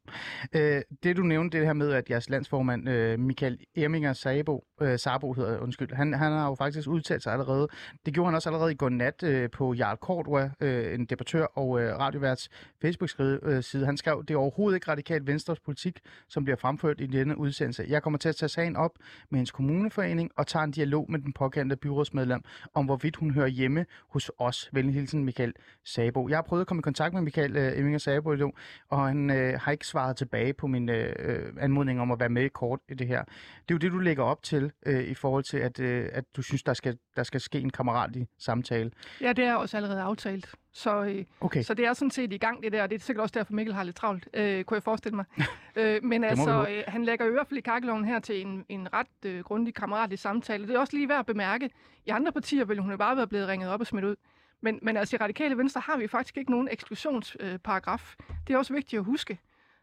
Øh, 0.61 0.83
det 1.03 1.17
du 1.17 1.23
nævnte, 1.23 1.59
det 1.59 1.67
her 1.67 1.73
med, 1.73 1.93
at 1.93 2.11
jeres 2.11 2.31
landsformand, 2.31 2.89
øh, 2.89 3.19
Michael 3.19 3.59
Erminger 3.77 4.13
Sabo, 4.13 4.65
øh, 4.81 4.99
Sabo 4.99 5.33
hedder, 5.33 5.59
undskyld, 5.59 5.95
han, 5.95 6.13
han 6.15 6.33
har 6.33 6.49
jo 6.49 6.55
faktisk 6.55 6.89
udtalt 6.89 7.23
sig 7.23 7.33
allerede. 7.33 7.69
Det 8.07 8.15
gjorde 8.15 8.27
han 8.27 8.35
også 8.35 8.49
allerede 8.49 8.73
i 8.73 8.75
går 8.75 8.89
nat 8.89 9.23
øh, 9.23 9.51
på 9.51 9.75
Jarl 9.75 9.97
Kortua, 9.97 10.51
øh, 10.61 10.95
en 10.95 11.05
debattør 11.05 11.45
og 11.45 11.81
øh, 11.81 11.99
radioværts 11.99 12.49
Facebook-side. 12.83 13.41
Øh, 13.75 13.83
han 13.85 13.97
skrev, 13.97 14.25
det 14.29 14.35
er 14.35 14.39
overhovedet 14.39 14.77
ikke 14.77 14.91
radikalt 14.91 15.27
Venstres 15.27 15.61
politik, 15.61 16.01
som 16.29 16.45
bliver 16.45 16.57
fremført 16.57 17.01
i 17.01 17.07
denne 17.07 17.39
udsendelse. 17.39 17.87
Jeg 17.89 18.03
kommer 18.03 18.19
til 18.19 18.29
at 18.29 18.37
tage 18.37 18.49
sagen 18.49 18.77
op 18.77 18.93
med 19.31 19.39
hendes 19.39 19.51
kommuneforening 19.51 20.31
og 20.37 20.47
tager 20.47 20.65
en 20.65 20.71
dialog 20.71 21.07
med 21.11 21.19
den 21.19 21.33
pågældende 21.33 21.77
byrådsmedlem 21.77 22.43
om, 22.75 22.85
hvorvidt 22.85 23.17
hun 23.17 23.31
hører 23.31 23.49
hjemme 23.49 23.87
hos 24.09 24.31
os. 24.39 24.71
Venlig 24.73 24.95
hilsen, 24.95 25.25
Michael 25.25 25.53
Sabo. 25.85 26.29
Jeg 26.29 26.37
har 26.37 26.43
prøvet 26.43 26.61
at 26.61 26.67
komme 26.67 26.81
i 26.81 26.83
kontakt 26.83 27.15
med 27.15 27.23
Michael 27.23 27.57
øh, 27.57 27.79
Erminger 27.79 27.99
Sabo 27.99 28.33
i 28.33 28.37
dag, 28.37 28.53
og 28.89 29.07
han 29.07 29.31
øh, 29.31 29.61
har 29.61 29.72
ikke 29.73 29.87
svaret 29.87 30.17
tilbage 30.17 30.53
på 30.53 30.67
min 30.67 30.89
øh, 30.89 31.13
øh, 31.19 31.53
anmodning 31.61 32.01
om 32.01 32.11
at 32.11 32.21
være 32.21 32.29
med 32.29 32.43
i 32.43 32.49
kort 32.49 32.81
i 32.89 32.95
det 32.95 33.07
her. 33.07 33.25
Det 33.25 33.71
er 33.71 33.75
jo 33.75 33.79
det, 33.79 33.93
du 33.93 33.99
lægger 33.99 34.25
op 34.25 34.43
til 34.43 34.73
øh, 34.87 35.05
i 35.05 35.15
forhold 35.15 35.45
til, 35.45 35.59
at, 35.59 35.81
øh, 35.81 36.09
at 36.13 36.25
du 36.37 36.43
synes, 36.43 36.63
der 36.63 36.75
skal, 36.75 36.99
der 37.17 37.23
skal 37.23 37.41
ske 37.41 37.61
en 37.61 37.71
kammeratlig 37.71 38.29
samtale. 38.39 38.91
Ja, 39.21 39.33
det 39.33 39.45
er 39.45 39.55
også 39.55 39.77
allerede 39.77 40.01
aftalt. 40.01 40.55
Så, 40.73 41.05
øh, 41.05 41.25
Okay, 41.41 41.63
så 41.63 41.75
det 41.75 41.87
er 41.87 41.93
sådan 41.93 42.11
set 42.11 42.33
i 42.33 42.39
gang, 42.39 42.63
det 42.63 42.73
der. 42.73 42.83
og 42.83 42.91
Det 42.91 42.97
er 42.97 43.01
sikkert 43.01 43.23
også 43.23 43.33
derfor, 43.39 43.53
Mikkel 43.53 43.75
har 43.75 43.83
lidt 43.83 43.97
travlt, 43.97 44.29
øh, 44.35 44.65
kunne 44.65 44.75
jeg 44.77 44.83
forestille 44.83 45.17
mig. 45.17 45.25
øh, 45.77 46.05
men 46.05 46.25
altså, 46.25 46.67
øh, 46.71 46.83
han 46.89 47.05
lægger 47.05 47.27
i 47.27 47.31
hvert 47.31 47.47
fald 47.47 47.59
i 47.59 47.61
kakkeloven 47.61 48.05
her 48.05 48.19
til 48.19 48.41
en, 48.47 48.65
en 48.69 48.93
ret 48.93 49.07
øh, 49.27 49.41
grundig 49.45 49.75
kammeratlig 49.75 50.19
samtale. 50.19 50.67
Det 50.67 50.75
er 50.75 50.79
også 50.79 50.97
lige 50.97 51.09
værd 51.09 51.19
at 51.19 51.27
bemærke. 51.27 51.71
I 52.07 52.11
andre 52.11 52.33
partier 52.33 52.65
ville 52.65 52.83
hun 52.83 52.91
jo 52.91 52.97
bare 52.97 53.17
være 53.17 53.27
blevet 53.27 53.49
ringet 53.49 53.71
op 53.71 53.81
og 53.81 53.87
smidt 53.87 54.05
ud. 54.05 54.17
Men, 54.61 54.79
men 54.83 54.97
altså 54.97 55.17
i 55.17 55.19
Radikale 55.19 55.59
Venstre 55.59 55.81
har 55.81 55.97
vi 55.97 56.07
faktisk 56.07 56.37
ikke 56.39 56.51
nogen 56.51 56.69
eksklusionsparagraf. 56.71 58.15
det 58.47 58.55
er 58.55 58.59
også 58.59 58.73
vigtigt 58.73 59.01
at 59.01 59.05
huske. 59.05 59.39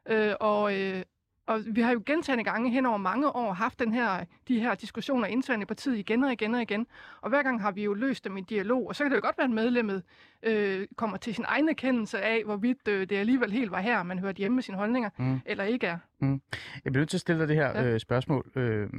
Øh, 0.10 0.34
og, 0.40 0.80
øh, 0.80 1.04
og 1.48 1.60
vi 1.66 1.82
har 1.82 1.92
jo 1.92 2.04
gentagende 2.06 2.44
gange 2.44 2.70
hen 2.72 2.86
over 2.86 2.98
mange 2.98 3.36
år 3.36 3.54
haft 3.54 3.80
den 3.80 3.94
her, 3.94 4.26
de 4.48 4.60
her 4.60 4.76
diskussioner 4.76 5.28
internt 5.28 5.62
i 5.64 5.66
partiet 5.66 5.98
igen 5.98 6.24
og 6.24 6.32
igen 6.32 6.56
og 6.56 6.62
igen. 6.62 6.88
Og 7.22 7.30
hver 7.30 7.44
gang 7.44 7.62
har 7.62 7.72
vi 7.72 7.84
jo 7.84 7.94
løst 7.94 8.24
dem 8.24 8.38
i 8.38 8.42
dialog. 8.42 8.88
Og 8.88 8.96
så 8.96 9.04
kan 9.04 9.12
det 9.12 9.18
jo 9.18 9.22
godt 9.26 9.38
være, 9.38 9.46
at 9.46 9.52
medlemmet 9.52 10.04
øh, 10.44 10.88
kommer 10.96 11.18
til 11.18 11.36
sin 11.36 11.46
egen 11.48 11.70
erkendelse 11.70 12.22
af, 12.22 12.42
hvorvidt 12.46 12.88
øh, 12.88 13.10
det 13.10 13.16
alligevel 13.16 13.52
helt 13.52 13.72
var 13.72 13.80
her, 13.82 14.04
man 14.04 14.20
hørte 14.20 14.38
hjemme 14.38 14.56
med 14.56 14.64
sine 14.64 14.78
holdninger, 14.78 15.10
Mm. 15.18 15.26
mm. 15.26 15.40
eller 15.46 15.64
ikke 15.64 15.88
er. 15.88 15.98
jeg 16.22 16.40
bliver 16.84 16.98
nødt 17.02 17.10
til 17.10 17.18
at 17.18 17.22
stille 17.22 17.40
dig 17.42 17.48
det 17.48 17.56
her 17.56 17.68
Ja. 17.70 17.84
øh, 17.94 18.00
spørgsmål. 18.00 18.52
Øh, 18.56 18.90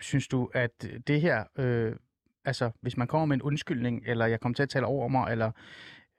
synes 0.00 0.28
du, 0.28 0.50
at 0.54 0.86
det 1.06 1.20
her, 1.20 1.44
øh, 1.58 1.92
altså 2.44 2.70
hvis 2.80 2.96
man 2.96 3.06
kommer 3.06 3.26
med 3.26 3.36
en 3.36 3.42
undskyldning, 3.42 4.02
eller 4.06 4.26
jeg 4.26 4.40
kommer 4.40 4.54
til 4.56 4.62
at 4.62 4.68
tale 4.68 4.86
over 4.86 5.08
mig, 5.08 5.32
eller 5.32 5.50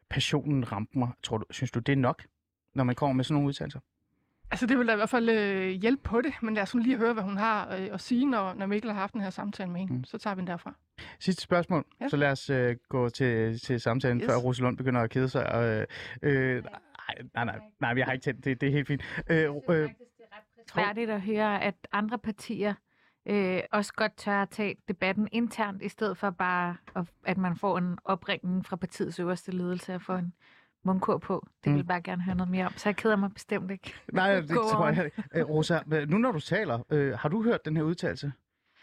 passionen 0.10 0.72
ramte 0.72 0.98
mig, 1.00 1.10
tror 1.24 1.38
du, 1.38 1.46
synes 1.52 1.72
du, 1.72 1.80
det 1.80 1.92
er 1.94 1.98
nok, 1.98 2.24
når 2.76 2.84
man 2.84 2.96
kommer 2.96 3.14
med 3.14 3.24
sådan 3.24 3.34
nogle 3.34 3.48
udtalelser? 3.48 3.80
Altså 4.52 4.66
det 4.66 4.78
vil 4.78 4.88
da 4.88 4.94
i 4.94 4.96
hvert 4.96 5.10
fald 5.10 5.30
øh, 5.30 5.70
hjælpe 5.70 6.04
på 6.04 6.22
det, 6.22 6.34
men 6.42 6.54
lad 6.54 6.64
os 6.64 6.76
nu 6.76 6.82
lige 6.82 6.98
høre, 6.98 7.14
hvad 7.14 7.24
hun 7.24 7.38
har 7.38 7.76
øh, 7.76 7.90
at 7.92 8.02
sige, 8.02 8.26
når, 8.26 8.54
når 8.54 8.66
Mikkel 8.66 8.92
har 8.92 9.00
haft 9.00 9.14
den 9.14 9.22
her 9.22 9.30
samtale 9.30 9.70
med 9.70 9.80
hende. 9.80 9.94
Mm. 9.94 10.04
Så 10.04 10.18
tager 10.18 10.36
vi 10.36 10.40
den 10.40 10.48
derfra. 10.48 10.74
Sidste 11.20 11.42
spørgsmål, 11.42 11.86
ja. 12.02 12.08
Så 12.08 12.18
lad 12.18 12.32
os 12.32 12.50
øh, 12.50 12.76
gå 12.90 13.10
til, 13.10 13.60
til 13.60 13.82
samtalen, 13.82 14.22
yes. 14.22 14.26
Før 14.26 14.36
Rosalund 14.36 14.78
begynder 14.78 15.02
at 15.02 15.10
kede 15.10 15.30
sig. 15.30 15.52
Og, 15.52 15.66
øh, 15.66 15.86
øh, 16.22 16.64
nej, 16.64 16.80
nej, 17.34 17.46
nej, 17.46 17.60
nej, 17.80 17.94
jeg 17.98 18.06
har 18.06 18.14
ikke 18.14 18.24
tændt 18.24 18.46
det, 18.46 18.62
det 18.62 18.68
er 18.68 18.74
helt 18.74 18.88
fint. 18.88 19.02
Øh, 19.30 19.50
øh, 19.70 19.90
Færdigt 20.74 21.10
at 21.10 21.22
høre, 21.22 21.64
at 21.64 21.76
andre 21.92 22.18
partier 22.18 22.74
øh, 23.26 23.60
også 23.72 23.94
godt 23.94 24.18
tør 24.18 24.42
at 24.42 24.50
tage 24.50 24.76
debatten 24.88 25.28
internt, 25.32 25.82
i 25.82 25.90
stedet 25.90 26.18
for 26.18 26.30
bare, 26.30 26.78
at, 26.96 27.06
at 27.26 27.38
man 27.38 27.56
får 27.56 27.78
en 27.78 27.98
opringning 28.06 28.66
fra 28.66 28.76
partiets 28.76 29.20
øverste 29.20 29.52
ledelse 29.52 29.96
og 29.96 30.02
får 30.02 30.16
en 30.16 30.34
mundkur 30.86 31.18
på. 31.18 31.48
Det 31.64 31.66
vil 31.66 31.72
Mm. 31.72 31.78
jeg 31.78 31.88
bare 31.88 32.02
gerne 32.02 32.22
høre 32.24 32.36
noget 32.36 32.52
mere 32.52 32.66
om, 32.66 32.74
så 32.78 32.90
jeg 32.90 32.96
keder 32.96 33.16
mig 33.16 33.34
bestemt 33.34 33.72
ikke. 33.72 33.94
nej, 34.14 34.36
det 34.42 34.50
tror 34.50 34.88
jeg 34.90 35.06
ikke. 35.06 35.24
øh, 35.36 35.50
Rosa, 35.50 35.80
nu 36.08 36.18
når 36.18 36.32
du 36.32 36.40
taler, 36.40 36.80
øh, 36.90 37.18
har 37.20 37.30
du 37.30 37.44
hørt 37.44 37.66
den 37.66 37.76
her 37.78 37.84
udtalelse? 37.84 38.32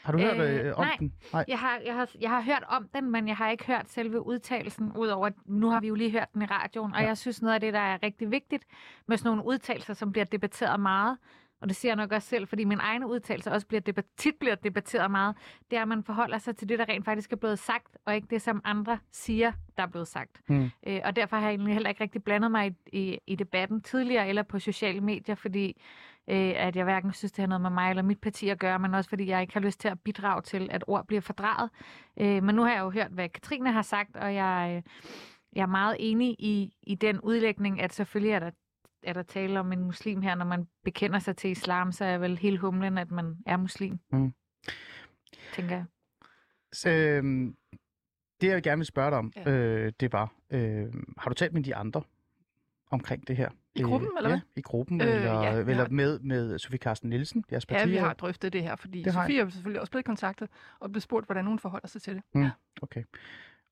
Har 0.02 0.12
du 0.12 0.18
hørt 0.18 0.40
Øh, 0.40 0.66
øh, 0.66 0.72
om 0.78 0.84
nej. 0.84 0.96
den? 0.98 1.12
Nej. 1.32 1.44
Jeg 1.48 1.58
har, 1.58 1.78
jeg, 1.86 1.94
har, 1.94 2.10
jeg 2.20 2.30
har 2.30 2.40
hørt 2.42 2.64
om 2.68 2.88
den, 2.94 3.10
men 3.10 3.28
jeg 3.28 3.36
har 3.36 3.50
ikke 3.50 3.64
hørt 3.66 3.88
selve 3.90 4.26
udtalelsen, 4.26 4.92
udover 4.96 5.26
at 5.26 5.32
nu 5.46 5.70
har 5.70 5.80
vi 5.80 5.88
jo 5.88 5.94
lige 5.94 6.10
hørt 6.10 6.28
den 6.34 6.42
i 6.42 6.44
radioen, 6.46 6.94
og 6.94 7.00
Ja. 7.00 7.06
jeg 7.06 7.18
synes 7.18 7.42
noget 7.42 7.54
af 7.54 7.60
det, 7.60 7.72
der 7.72 7.80
er 7.80 7.98
rigtig 8.02 8.30
vigtigt 8.30 8.64
med 9.08 9.16
sådan 9.16 9.28
nogle 9.36 9.44
udtalelser, 9.46 9.94
som 9.94 10.12
bliver 10.12 10.24
debatteret 10.24 10.80
meget, 10.80 11.18
og 11.64 11.68
det 11.68 11.76
siger 11.76 11.92
jeg 11.92 11.96
nok 11.96 12.12
også 12.12 12.28
selv, 12.28 12.46
fordi 12.46 12.64
min 12.64 12.78
egne 12.80 13.06
udtalelser 13.06 13.50
også 13.50 13.66
bliver 13.66 13.80
debat, 13.80 14.04
tit 14.16 14.34
bliver 14.40 14.54
debatteret 14.54 15.10
meget, 15.10 15.36
det 15.70 15.78
er, 15.78 15.82
at 15.82 15.88
man 15.88 16.04
forholder 16.04 16.38
sig 16.38 16.56
til 16.56 16.68
det, 16.68 16.78
der 16.78 16.88
rent 16.88 17.04
faktisk 17.04 17.32
er 17.32 17.36
blevet 17.36 17.58
sagt, 17.58 17.98
og 18.06 18.14
ikke 18.14 18.26
det, 18.30 18.42
som 18.42 18.60
andre 18.64 18.98
siger, 19.12 19.52
der 19.76 19.82
er 19.82 19.86
blevet 19.86 20.08
sagt. 20.08 20.40
Mm. 20.48 20.70
Øh, 20.86 21.00
og 21.04 21.16
derfor 21.16 21.36
har 21.36 21.42
jeg 21.42 21.50
egentlig 21.50 21.74
heller 21.74 21.88
ikke 21.88 22.02
rigtig 22.02 22.24
blandet 22.24 22.50
mig 22.50 22.66
i, 22.66 22.98
i, 22.98 23.18
i 23.26 23.36
debatten 23.36 23.80
tidligere 23.80 24.28
eller 24.28 24.42
på 24.42 24.58
sociale 24.58 25.00
medier, 25.00 25.34
fordi 25.34 25.82
øh, 26.28 26.52
at 26.56 26.76
jeg 26.76 26.84
hverken 26.84 27.12
synes, 27.12 27.32
det 27.32 27.42
har 27.42 27.46
noget 27.46 27.62
med 27.62 27.70
mig 27.70 27.90
eller 27.90 28.02
mit 28.02 28.20
parti 28.20 28.48
at 28.48 28.58
gøre, 28.58 28.78
men 28.78 28.94
også 28.94 29.10
fordi 29.10 29.26
jeg 29.26 29.40
ikke 29.40 29.54
har 29.54 29.60
lyst 29.60 29.80
til 29.80 29.88
at 29.88 30.00
bidrage 30.00 30.42
til, 30.42 30.68
at 30.70 30.84
ord 30.86 31.06
bliver 31.06 31.20
fordraget. 31.20 31.70
Øh, 32.20 32.42
men 32.42 32.54
nu 32.54 32.62
har 32.62 32.72
jeg 32.72 32.80
jo 32.80 32.90
hørt, 32.90 33.10
hvad 33.10 33.28
Katrine 33.28 33.72
har 33.72 33.82
sagt, 33.82 34.16
og 34.16 34.34
jeg, 34.34 34.74
øh, 34.76 34.82
jeg 35.52 35.62
er 35.62 35.66
meget 35.66 35.96
enig 35.98 36.36
i, 36.38 36.74
i 36.82 36.94
den 36.94 37.20
udlægning, 37.20 37.80
at 37.80 37.92
selvfølgelig 37.92 38.32
er 38.32 38.38
der, 38.38 38.50
er 39.06 39.12
der 39.12 39.22
tale 39.22 39.60
om 39.60 39.72
en 39.72 39.80
muslim 39.84 40.22
her, 40.22 40.34
når 40.34 40.44
man 40.44 40.66
bekender 40.84 41.18
sig 41.18 41.36
til 41.36 41.50
islam, 41.50 41.92
så 41.92 42.04
er 42.04 42.18
vel 42.18 42.38
helt 42.38 42.60
humlen, 42.60 42.98
at 42.98 43.10
man 43.10 43.36
er 43.46 43.56
muslim. 43.56 43.98
Mm. 44.12 44.32
Tænker 45.54 45.76
jeg. 45.76 45.84
Så, 46.72 46.90
øh, 46.90 47.22
det, 48.40 48.48
jeg 48.48 48.62
gerne 48.62 48.78
vil 48.78 48.86
spørge 48.86 49.10
dig 49.10 49.18
om, 49.18 49.32
Ja. 49.36 49.50
øh, 49.50 49.92
det 50.00 50.12
var, 50.12 50.32
øh, 50.50 50.92
har 51.18 51.28
du 51.28 51.34
talt 51.34 51.52
med 51.52 51.62
de 51.62 51.74
andre 51.76 52.02
omkring 52.90 53.28
det 53.28 53.36
her? 53.36 53.50
I 53.76 53.82
gruppen, 53.82 54.10
eller 54.16 54.30
ja, 54.30 54.36
hvad? 54.36 54.40
i 54.56 54.60
gruppen, 54.60 55.00
Øh, 55.00 55.06
eller, 55.06 55.42
ja, 55.42 55.58
eller 55.58 55.74
har- 55.74 55.88
med, 55.88 56.18
med 56.20 56.58
Sofie 56.58 56.78
Carsten 56.78 57.10
Nielsen, 57.10 57.44
jeres 57.52 57.66
parti? 57.66 57.78
Ja, 57.80 57.86
vi 57.86 57.96
har 57.96 58.12
drøftet 58.12 58.52
det 58.52 58.62
her, 58.62 58.76
fordi 58.76 59.02
Det. 59.02 59.12
Sofie 59.12 59.40
er 59.40 59.48
selvfølgelig 59.48 59.80
også 59.80 59.90
blevet 59.90 60.04
kontaktet 60.04 60.48
og 60.80 60.90
blevet 60.90 61.02
spurgt, 61.02 61.26
hvordan 61.26 61.46
hun 61.46 61.58
forholder 61.58 61.88
sig 61.88 62.02
til 62.02 62.14
det. 62.34 62.52
Okay. 62.82 63.02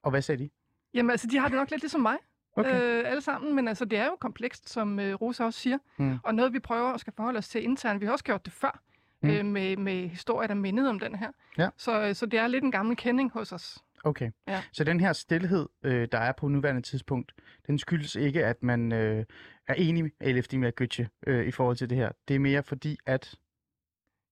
Og 0.02 0.10
hvad 0.10 0.22
sagde 0.22 0.44
de? 0.44 0.50
Jamen 0.94 1.10
altså, 1.10 1.26
de 1.30 1.38
har 1.38 1.48
det 1.48 1.56
nok 1.56 1.70
lidt 1.70 1.82
ligesom 1.82 2.00
mig, 2.00 2.16
Okay. 2.56 2.82
øh, 2.82 3.02
alle 3.10 3.20
sammen, 3.20 3.54
men 3.56 3.68
altså, 3.68 3.84
det 3.84 3.98
er 3.98 4.04
jo 4.04 4.16
komplekst, 4.20 4.68
som 4.70 5.00
øh, 5.00 5.14
Rosa 5.14 5.44
også 5.44 5.60
siger, 5.60 5.78
Mm. 5.96 6.18
og 6.24 6.34
noget, 6.34 6.52
vi 6.52 6.58
prøver 6.60 6.92
at 6.92 7.00
skal 7.00 7.12
forholde 7.16 7.38
os 7.38 7.48
til 7.48 7.64
internt. 7.64 8.00
Vi 8.00 8.06
har 8.06 8.12
også 8.12 8.24
gjort 8.24 8.44
det 8.44 8.52
før, 8.52 8.80
Mm. 9.22 9.30
øh, 9.30 9.44
med, 9.44 9.76
med 9.76 10.08
historier, 10.08 10.46
der 10.46 10.54
mindede 10.54 10.90
om 10.90 10.98
den 10.98 11.14
her. 11.14 11.28
Ja. 11.58 11.68
Så, 11.76 12.02
øh, 12.02 12.14
så 12.14 12.26
det 12.26 12.38
er 12.38 12.46
lidt 12.46 12.64
en 12.64 12.70
gammel 12.70 12.96
kending 12.96 13.30
hos 13.32 13.52
os. 13.52 13.78
Okay. 14.04 14.30
Ja. 14.48 14.62
Så 14.72 14.84
den 14.84 15.00
her 15.00 15.12
stillhed, 15.12 15.66
øh, 15.82 16.08
der 16.12 16.18
er 16.18 16.32
på 16.32 16.48
nuværende 16.48 16.82
tidspunkt, 16.82 17.32
den 17.66 17.78
skyldes 17.78 18.14
ikke, 18.14 18.46
at 18.46 18.62
man 18.62 18.92
øh, 18.92 19.24
er 19.68 19.74
enig 19.74 20.02
med 20.04 20.10
Elif 20.20 20.44
Dimia 20.46 20.70
Götze 20.80 21.06
øh, 21.26 21.46
i 21.46 21.50
forhold 21.50 21.76
til 21.76 21.90
det 21.90 21.98
her. 21.98 22.10
Det 22.28 22.36
er 22.36 22.40
mere 22.40 22.62
fordi, 22.62 22.96
at... 23.06 23.34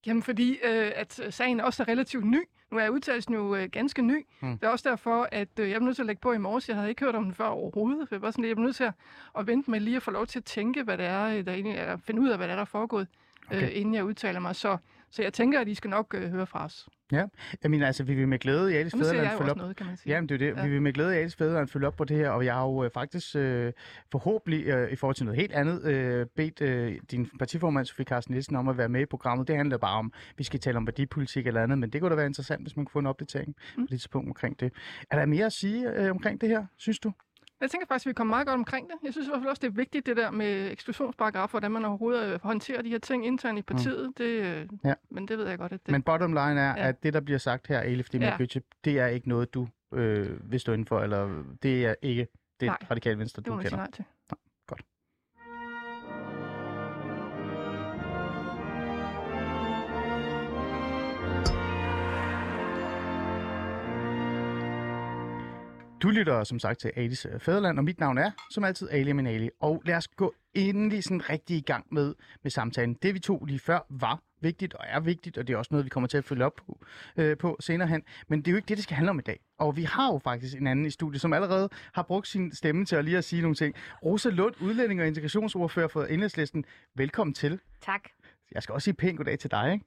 Jamen 0.07 0.23
fordi, 0.23 0.59
øh, 0.65 0.93
at 0.95 1.21
sagen 1.31 1.61
også 1.61 1.83
er 1.83 1.89
relativt 1.89 2.25
ny. 2.25 2.43
Nu 2.71 2.79
er 2.79 2.89
udtalelsen 2.89 3.35
jo 3.35 3.55
øh, 3.55 3.69
ganske 3.73 4.03
ny. 4.03 4.27
Mm. 4.41 4.59
Det 4.59 4.67
er 4.67 4.71
også 4.71 4.89
derfor, 4.89 5.29
at 5.33 5.49
øh, 5.61 5.71
jeg 5.71 5.77
er 5.77 5.81
nødt 5.81 5.97
til 5.97 6.03
at 6.03 6.07
lægge 6.07 6.21
på 6.21 6.33
i 6.33 6.39
morges. 6.39 6.69
Jeg 6.69 6.77
havde 6.77 6.89
ikke 6.89 7.05
hørt 7.05 7.15
om 7.15 7.25
den 7.25 7.35
før 7.35 7.47
overhovedet. 7.47 8.09
Så 8.09 8.15
jeg 8.15 8.23
var 8.23 8.31
sådan, 8.31 8.43
lidt, 8.45 8.57
jeg 8.57 8.63
er 8.63 8.67
nødt 8.67 8.77
til 8.77 8.85
at, 8.85 8.93
at 9.39 9.47
vente 9.47 9.71
med 9.71 9.81
lige 9.81 9.97
at 9.97 10.03
få 10.03 10.11
lov 10.11 10.27
til 10.27 10.39
at 10.39 10.45
tænke, 10.45 10.83
hvad 10.83 10.99
det 10.99 11.07
er, 11.07 11.25
øh, 11.25 11.45
der 11.47 11.53
egentlig 11.53 11.75
er, 11.77 11.97
finde 11.97 12.21
ud 12.21 12.29
af, 12.29 12.37
hvad 12.37 12.47
der 12.49 12.53
er, 12.53 12.57
der 12.57 12.63
er 12.63 12.65
foregået, 12.67 13.09
Okay. 13.47 13.57
okay. 13.57 13.71
øh, 13.71 13.81
inden 13.81 13.95
jeg 13.95 14.05
udtaler 14.05 14.41
mig. 14.41 14.57
Så, 14.57 14.77
så 15.11 15.23
jeg 15.23 15.33
tænker, 15.33 15.61
at 15.61 15.69
I 15.69 15.75
skal 15.75 15.91
nok 15.91 16.15
øh, 16.15 16.31
høre 16.31 16.47
fra 16.47 16.65
os. 16.65 16.89
Jeg 17.63 17.71
mener, 17.71 17.87
altså, 17.87 18.05
vi 18.05 18.15
vil 18.15 18.29
med 18.29 18.39
glæde 18.39 18.73
i 18.73 18.77
Alice 18.77 18.99
jo 18.99 19.05
følge 19.05 19.51
op. 19.51 19.57
noget, 19.57 19.77
kan 19.77 19.87
man 19.87 19.97
sige. 19.97 20.13
Jamen, 20.13 20.29
det 20.29 20.35
er 20.35 20.39
det. 20.39 20.47
Ja. 20.47 20.61
Ja. 20.61 20.65
Vi 20.65 20.71
vil 20.71 20.83
med 20.83 20.93
glæde 20.93 21.15
i 21.15 21.19
Alice 21.19 21.37
Fæderland 21.37 21.69
følge 21.69 21.87
op 21.87 21.97
på 21.97 22.05
det 22.05 22.17
her, 22.17 22.31
og 22.31 22.45
jeg 22.45 22.55
har 22.55 22.65
jo 22.65 22.85
øh, 22.85 22.91
faktisk 22.95 23.37
øh, 23.37 23.73
forhåbentlig 24.13 24.67
øh, 24.67 24.93
i 24.93 24.97
forhold 24.97 25.17
til 25.17 25.25
noget 25.25 25.41
helt 25.41 25.53
andet 25.53 25.85
øh, 25.85 26.27
bedt 26.37 26.61
øh, 26.61 26.99
din 27.11 27.31
partiformand, 27.39 27.87
Sofie 27.87 28.05
Carsten 28.05 28.33
Nielsen, 28.33 28.57
om 28.57 28.69
at 28.69 28.79
være 28.79 28.89
med 28.89 29.01
i 29.01 29.07
programmet. 29.07 29.49
Det 29.49 29.57
handler 29.57 29.79
bare 29.79 29.99
om, 29.99 30.13
at 30.15 30.39
vi 30.39 30.45
skal 30.45 30.61
tale 30.61 30.77
om 30.77 30.87
værdipolitik 30.87 31.47
eller 31.47 31.63
andet, 31.63 31.79
men 31.79 31.91
det 31.91 32.01
kunne 32.01 32.11
da 32.11 32.15
være 32.15 32.27
interessant, 32.27 32.63
hvis 32.63 32.77
man 32.77 32.85
kunne 32.85 32.93
få 32.93 32.99
en 32.99 33.07
opdatering. 33.07 33.55
Mm. 33.77 33.83
på 33.83 33.91
det 33.91 34.01
tidspunkt 34.01 34.29
omkring 34.29 34.61
det. 34.61 34.73
Er 35.11 35.19
der 35.19 35.27
mere 35.27 35.47
at 35.47 35.53
sige 35.53 35.91
øh, 35.91 36.11
omkring 36.11 36.41
det 36.41 36.49
her, 36.49 36.67
synes 36.77 36.99
du? 36.99 37.13
Jeg 37.61 37.71
tænker 37.71 37.87
faktisk, 37.87 38.07
at 38.07 38.09
vi 38.09 38.15
kommer 38.15 38.35
meget 38.35 38.47
godt 38.47 38.55
omkring 38.55 38.89
det. 38.89 38.95
Jeg 39.05 39.13
synes 39.13 39.27
i 39.27 39.31
hvert 39.31 39.41
fald 39.41 39.49
også, 39.49 39.61
det 39.61 39.67
er 39.69 39.73
vigtigt, 39.73 40.07
det 40.07 40.17
der 40.17 40.31
med 40.31 40.71
eksklusionsparagrafer, 40.73 41.51
hvordan 41.51 41.71
man 41.73 41.85
overhovedet 41.85 42.33
øh, 42.33 42.41
håndterer 42.43 42.83
de 42.83 42.89
her 42.91 42.99
ting 42.99 43.27
internt 43.27 43.59
i 43.59 43.63
partiet. 43.63 44.07
Mm. 44.07 44.13
Det, 44.15 44.25
øh, 44.25 44.69
Ja. 44.85 44.95
Men 45.11 45.29
det 45.29 45.39
ved 45.39 45.47
jeg 45.49 45.59
godt, 45.59 45.73
at 45.73 45.81
det... 45.87 45.93
Men 45.93 46.03
bottom 46.03 46.33
line 46.33 46.61
er, 46.61 46.75
ja. 46.77 46.89
At 46.89 47.03
det, 47.03 47.13
der 47.15 47.21
bliver 47.21 47.39
sagt 47.39 47.67
her, 47.67 47.81
Elif 47.81 48.09
Dimmer 48.09 48.29
Ja. 48.55 48.61
det 48.85 48.99
er 48.99 49.07
ikke 49.07 49.29
noget, 49.29 49.55
du 49.55 49.69
øh, 49.95 50.51
vil 50.53 50.61
stå 50.61 50.73
inden 50.73 50.87
for, 50.87 51.01
eller 51.01 51.45
det 51.63 51.87
er 51.87 51.95
ikke 52.03 52.27
det 52.61 52.67
Nej. 52.67 52.79
radikale 52.91 53.19
venstre, 53.19 53.41
det 53.41 53.47
du 53.47 53.51
må 53.51 53.57
man 53.57 53.63
sige 53.65 53.71
kender. 53.71 53.85
nej 53.85 53.91
til. 53.91 54.05
Du 66.03 66.09
lytter 66.09 66.45
som 66.45 66.59
sagt 66.59 66.81
til 66.81 66.93
Alis 66.97 67.27
øh, 67.27 67.41
Fæderland, 67.41 67.79
og 67.79 67.85
mit 67.85 68.01
navn 68.01 68.19
er, 68.19 68.31
som 68.51 68.65
altid, 68.65 68.89
Ali 68.91 69.13
Minali. 69.13 69.51
Og 69.61 69.83
lad 69.85 69.97
os 69.97 70.09
gå 70.09 70.35
endelig 70.55 71.05
sådan 71.05 71.31
rigtig 71.31 71.57
i 71.57 71.61
gang 71.61 71.87
med, 71.91 72.15
med 72.43 72.51
samtalen. 72.51 72.95
Det 73.03 73.15
vi 73.15 73.19
tog 73.19 73.45
lige 73.47 73.59
før 73.59 73.87
var 73.91 74.21
vigtigt 74.41 74.75
og 74.75 74.85
er 74.89 75.01
vigtigt, 75.01 75.39
og 75.39 75.47
det 75.47 75.55
er 75.55 75.57
også 75.57 75.69
noget, 75.71 75.85
vi 75.85 75.89
kommer 75.89 76.07
til 76.07 76.19
at 76.19 76.25
følge 76.25 76.45
op 76.45 76.53
på, 76.57 76.81
øh, 77.17 77.37
på 77.37 77.57
senere 77.61 77.89
hen. 77.89 78.03
Men 78.29 78.39
det 78.39 78.49
er 78.49 78.53
jo 78.53 78.57
ikke 78.57 78.69
det, 78.69 78.77
det 78.77 78.85
skal 78.85 78.95
handle 78.95 79.11
om 79.11 79.19
i 79.19 79.23
dag. 79.23 79.41
Og 79.59 79.77
vi 79.77 79.83
har 79.83 80.13
jo 80.13 80.19
faktisk 80.19 80.57
en 80.57 80.67
anden 80.67 80.87
i 80.87 80.91
studiet, 80.91 81.21
som 81.21 81.33
allerede 81.33 81.69
har 81.93 82.03
brugt 82.03 82.29
sin 82.29 82.55
stemme 82.55 82.85
til 82.85 82.97
at 82.97 83.05
lige 83.05 83.19
at 83.19 83.25
sige 83.25 83.43
nogle 83.43 83.55
ting. 83.55 83.75
Rosa 84.05 84.29
Lund, 84.29 84.55
udlænding 84.61 85.01
og 85.01 85.07
integrationsordfører 85.07 85.89
for 85.89 86.05
Enhedslisten. 86.05 86.65
Velkommen 86.95 87.35
til. 87.35 87.61
Tak. 87.81 88.01
Jeg 88.55 88.63
skal 88.63 88.73
også 88.73 88.85
sige 88.85 88.95
pænt 88.95 89.17
goddag 89.17 89.39
til 89.39 89.51
dig. 89.51 89.73
Ikke? 89.73 89.85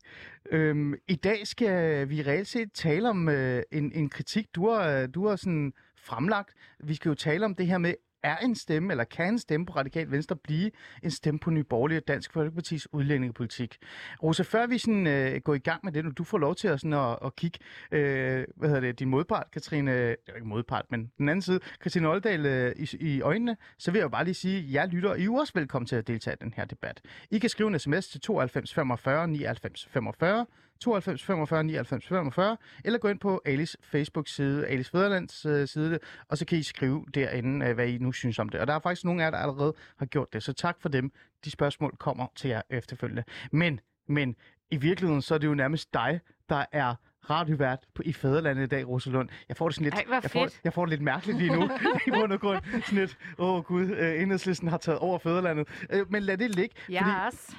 Øhm, 0.51 0.95
I 1.07 1.15
dag 1.15 1.47
skal 1.47 2.09
vi 2.09 2.21
reelt 2.21 2.47
set 2.47 2.71
tale 2.73 3.09
om 3.09 3.29
øh, 3.29 3.63
en, 3.71 3.91
en 3.91 4.09
kritik, 4.09 4.47
du 4.55 4.69
har, 4.69 5.07
du 5.07 5.27
har 5.27 5.35
sådan 5.35 5.73
fremlagt. 6.03 6.53
Vi 6.79 6.93
skal 6.95 7.09
jo 7.09 7.15
tale 7.15 7.45
om 7.45 7.55
det 7.55 7.67
her 7.67 7.77
med, 7.77 7.93
er 8.23 8.37
en 8.37 8.55
stemme, 8.55 8.93
eller 8.93 9.03
kan 9.03 9.27
en 9.27 9.39
stemme 9.39 9.65
på 9.65 9.73
Radikal 9.73 10.11
Venstre 10.11 10.35
blive 10.35 10.71
en 11.03 11.11
stemme 11.11 11.39
på 11.39 11.49
Nye 11.49 11.63
Borgerlige 11.63 11.99
og 11.99 12.07
Dansk 12.07 12.33
Folkepartis 12.33 12.93
udlændingepolitik? 12.93 13.77
Rosa, 14.23 14.43
før 14.43 14.67
vi 14.67 14.77
sådan, 14.77 15.07
øh, 15.07 15.41
går 15.41 15.53
i 15.53 15.59
gang 15.59 15.79
med 15.83 15.91
det, 15.91 16.03
når 16.03 16.11
du 16.11 16.23
får 16.23 16.37
lov 16.37 16.55
til 16.55 16.67
at, 16.67 16.79
sådan, 16.79 16.93
at, 16.93 17.17
at 17.25 17.35
kigge, 17.35 17.59
øh, 17.91 18.45
hvad 18.55 18.69
hedder 18.69 18.81
det, 18.81 18.99
din 18.99 19.09
modpart, 19.09 19.51
Katrine, 19.51 19.91
det 19.91 20.17
er 20.27 20.35
ikke 20.35 20.47
modpart, 20.47 20.85
men 20.89 21.11
den 21.17 21.29
anden 21.29 21.41
side, 21.41 21.59
Katrine 21.81 22.09
Oldal 22.09 22.45
øh, 22.45 22.75
i, 22.75 22.97
i 22.99 23.21
øjnene, 23.21 23.57
så 23.77 23.91
vil 23.91 23.99
jeg 23.99 24.03
jo 24.03 24.09
bare 24.09 24.23
lige 24.23 24.35
sige, 24.35 24.57
at 24.57 24.71
jeg 24.71 24.87
lytter, 24.87 25.15
I 25.15 25.23
er 25.23 25.39
også 25.39 25.53
velkommen 25.55 25.87
til 25.87 25.95
at 25.95 26.07
deltage 26.07 26.37
i 26.41 26.43
den 26.43 26.53
her 26.57 26.65
debat. 26.65 27.01
I 27.31 27.39
kan 27.39 27.49
skrive 27.49 27.67
en 27.69 27.79
sms 27.79 28.07
til 28.07 28.21
92 28.21 28.73
45 28.73 29.27
99 29.27 29.87
45, 29.91 30.45
92 30.79 31.23
45 31.23 31.63
99 31.63 32.07
45, 32.07 32.57
eller 32.85 32.99
gå 32.99 33.07
ind 33.07 33.19
på 33.19 33.41
Alice 33.45 33.77
Facebook-side, 33.83 34.67
Alice 34.67 34.91
Fæderlands 34.91 35.45
øh, 35.45 35.67
side, 35.67 35.99
og 36.29 36.37
så 36.37 36.45
kan 36.45 36.57
I 36.57 36.63
skrive 36.63 37.05
derinde, 37.13 37.65
øh, 37.65 37.73
hvad 37.73 37.87
I 37.87 37.97
nu 37.97 38.11
synes 38.11 38.39
om 38.39 38.49
det. 38.49 38.59
Og 38.59 38.67
der 38.67 38.73
er 38.73 38.79
faktisk 38.79 39.05
nogle 39.05 39.21
af 39.21 39.25
jer, 39.25 39.31
der 39.31 39.37
allerede 39.37 39.73
har 39.97 40.05
gjort 40.05 40.33
det, 40.33 40.43
så 40.43 40.53
tak 40.53 40.81
for 40.81 40.89
dem. 40.89 41.11
De 41.45 41.51
spørgsmål 41.51 41.95
kommer 41.99 42.27
til 42.35 42.49
jer 42.49 42.61
efterfølgende. 42.69 43.23
Men, 43.51 43.79
men 44.07 44.35
i 44.71 44.77
virkeligheden, 44.77 45.21
så 45.21 45.33
er 45.33 45.37
det 45.37 45.47
jo 45.47 45.53
nærmest 45.53 45.93
dig, 45.93 46.19
der 46.49 46.65
er 46.71 46.95
radiovært 47.29 47.79
på, 47.95 48.01
i 48.05 48.13
Fæderlandet 48.13 48.63
i 48.63 48.67
dag, 48.67 48.87
Rosalund. 48.87 49.29
Jeg 49.49 49.57
får 49.57 49.67
det 49.67 49.75
sådan 49.75 49.83
lidt, 49.83 49.93
Ej, 49.95 50.19
jeg, 50.23 50.31
får, 50.31 50.49
jeg 50.63 50.73
får 50.73 50.85
det 50.85 50.89
lidt 50.89 51.01
mærkeligt 51.01 51.37
lige 51.37 51.53
nu, 51.55 51.63
i 52.07 52.09
bund 52.09 52.33
og 52.33 52.39
grund. 52.39 52.61
Sådan 52.63 52.99
lidt, 52.99 53.17
åh 53.37 53.55
oh, 53.55 53.63
gud, 53.63 53.91
øh, 53.91 54.21
enhedslisten 54.21 54.67
har 54.67 54.77
taget 54.77 54.99
over 54.99 55.17
Fæderlandet. 55.19 55.67
Øh, 55.89 56.11
men 56.11 56.23
lad 56.23 56.37
det 56.37 56.55
ligge, 56.55 56.75
er 57.07 57.25
også. 57.25 57.55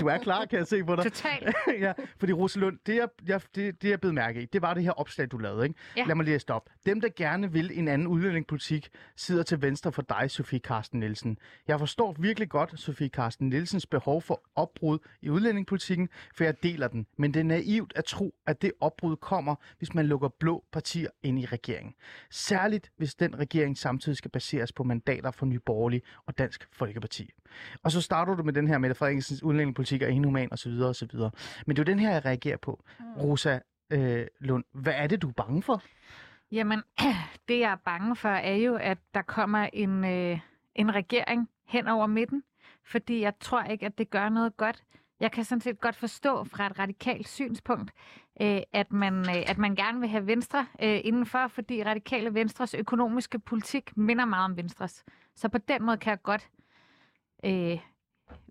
Du 0.00 0.06
er 0.06 0.18
klar, 0.18 0.44
kan 0.44 0.58
jeg 0.58 0.66
se 0.66 0.84
på 0.84 0.96
dig. 0.96 1.04
Totalt. 1.04 1.54
ja, 1.84 1.92
fordi 2.18 2.32
Rosalund, 2.32 2.78
det 2.86 2.96
jeg, 2.96 3.08
jeg, 3.26 3.40
det, 3.54 3.82
det 3.82 3.90
jeg 3.90 4.00
blev 4.00 4.12
mærke 4.12 4.42
i, 4.42 4.44
det 4.44 4.62
var 4.62 4.74
det 4.74 4.82
her 4.82 4.90
opslag, 4.90 5.30
du 5.30 5.38
lavede. 5.38 5.64
Ikke? 5.64 5.80
Ja. 5.96 6.04
Lad 6.04 6.14
mig 6.14 6.24
lige 6.24 6.38
stoppe. 6.38 6.70
Dem, 6.86 7.00
der 7.00 7.08
gerne 7.16 7.52
vil 7.52 7.78
en 7.78 7.88
anden 7.88 8.08
udlændingepolitik, 8.08 8.88
sidder 9.16 9.42
til 9.42 9.62
venstre 9.62 9.92
for 9.92 10.02
dig, 10.02 10.30
Sofie 10.30 10.58
Karsten 10.58 11.00
Nielsen. 11.00 11.38
Jeg 11.68 11.78
forstår 11.78 12.16
virkelig 12.18 12.48
godt 12.48 12.80
Sofie 12.80 13.08
Karsten 13.08 13.48
Nielsens 13.48 13.86
behov 13.86 14.22
for 14.22 14.42
opbrud 14.54 14.98
i 15.22 15.30
udlændingepolitikken, 15.30 16.08
for 16.34 16.44
jeg 16.44 16.62
deler 16.62 16.88
den. 16.88 17.06
Men 17.16 17.34
det 17.34 17.40
er 17.40 17.44
naivt 17.44 17.92
at 17.96 18.04
tro, 18.04 18.34
at 18.46 18.62
det 18.62 18.72
opbrud 18.80 19.16
kommer, 19.16 19.54
hvis 19.78 19.94
man 19.94 20.06
lukker 20.06 20.28
blå 20.28 20.64
partier 20.72 21.08
ind 21.22 21.38
i 21.38 21.46
regeringen. 21.46 21.94
Særligt, 22.30 22.90
hvis 22.96 23.14
den 23.14 23.38
regering 23.38 23.78
samtidig 23.78 24.16
skal 24.16 24.30
baseres 24.30 24.72
på 24.72 24.84
mandater 24.84 25.30
fra 25.30 25.46
Nye 25.46 25.58
Borgerlige 25.58 26.02
og 26.26 26.38
Dansk 26.38 26.68
Folkeparti. 26.72 27.30
Og 27.82 27.92
så 27.92 28.00
starter 28.00 28.34
du 28.34 28.42
med 28.42 28.52
den 28.52 28.68
her 28.68 28.78
Mette 28.78 28.94
Frederiksens 28.94 29.42
udlændingepolitik 29.42 30.02
er 30.02 30.08
inhuman 30.08 30.52
osv. 30.52 30.72
osv. 30.82 31.18
Men 31.66 31.76
det 31.76 31.78
er 31.78 31.82
jo 31.82 31.92
den 31.92 31.98
her, 31.98 32.10
jeg 32.10 32.24
reagerer 32.24 32.56
på. 32.56 32.84
Rosa 33.18 33.58
øh, 33.90 34.26
Lund, 34.40 34.64
hvad 34.72 34.92
er 34.96 35.06
det, 35.06 35.22
du 35.22 35.28
er 35.28 35.32
bange 35.32 35.62
for? 35.62 35.82
Jamen, 36.52 36.82
det 37.48 37.60
jeg 37.60 37.72
er 37.72 37.76
bange 37.84 38.16
for, 38.16 38.28
er 38.28 38.54
jo, 38.54 38.76
at 38.76 38.98
der 39.14 39.22
kommer 39.22 39.68
en, 39.72 40.04
øh, 40.04 40.40
en 40.74 40.94
regering 40.94 41.48
hen 41.66 41.88
over 41.88 42.06
midten, 42.06 42.42
fordi 42.84 43.20
jeg 43.20 43.32
tror 43.40 43.62
ikke, 43.62 43.86
at 43.86 43.98
det 43.98 44.10
gør 44.10 44.28
noget 44.28 44.56
godt. 44.56 44.82
Jeg 45.20 45.32
kan 45.32 45.44
sådan 45.44 45.60
set 45.60 45.80
godt 45.80 45.96
forstå 45.96 46.44
fra 46.44 46.66
et 46.66 46.78
radikalt 46.78 47.28
synspunkt, 47.28 47.90
øh, 48.40 48.60
at, 48.72 48.92
man, 48.92 49.14
øh, 49.14 49.42
at 49.46 49.58
man 49.58 49.74
gerne 49.74 50.00
vil 50.00 50.08
have 50.08 50.26
Venstre 50.26 50.66
øh, 50.82 51.00
indenfor, 51.04 51.48
fordi 51.48 51.84
radikale 51.84 52.34
Venstres 52.34 52.74
økonomiske 52.74 53.38
politik 53.38 53.96
minder 53.96 54.24
meget 54.24 54.44
om 54.44 54.56
Venstres. 54.56 55.04
Så 55.34 55.48
på 55.48 55.58
den 55.58 55.82
måde 55.82 55.96
kan 55.96 56.10
jeg 56.10 56.22
godt... 56.22 56.42
Øh, 56.42 56.63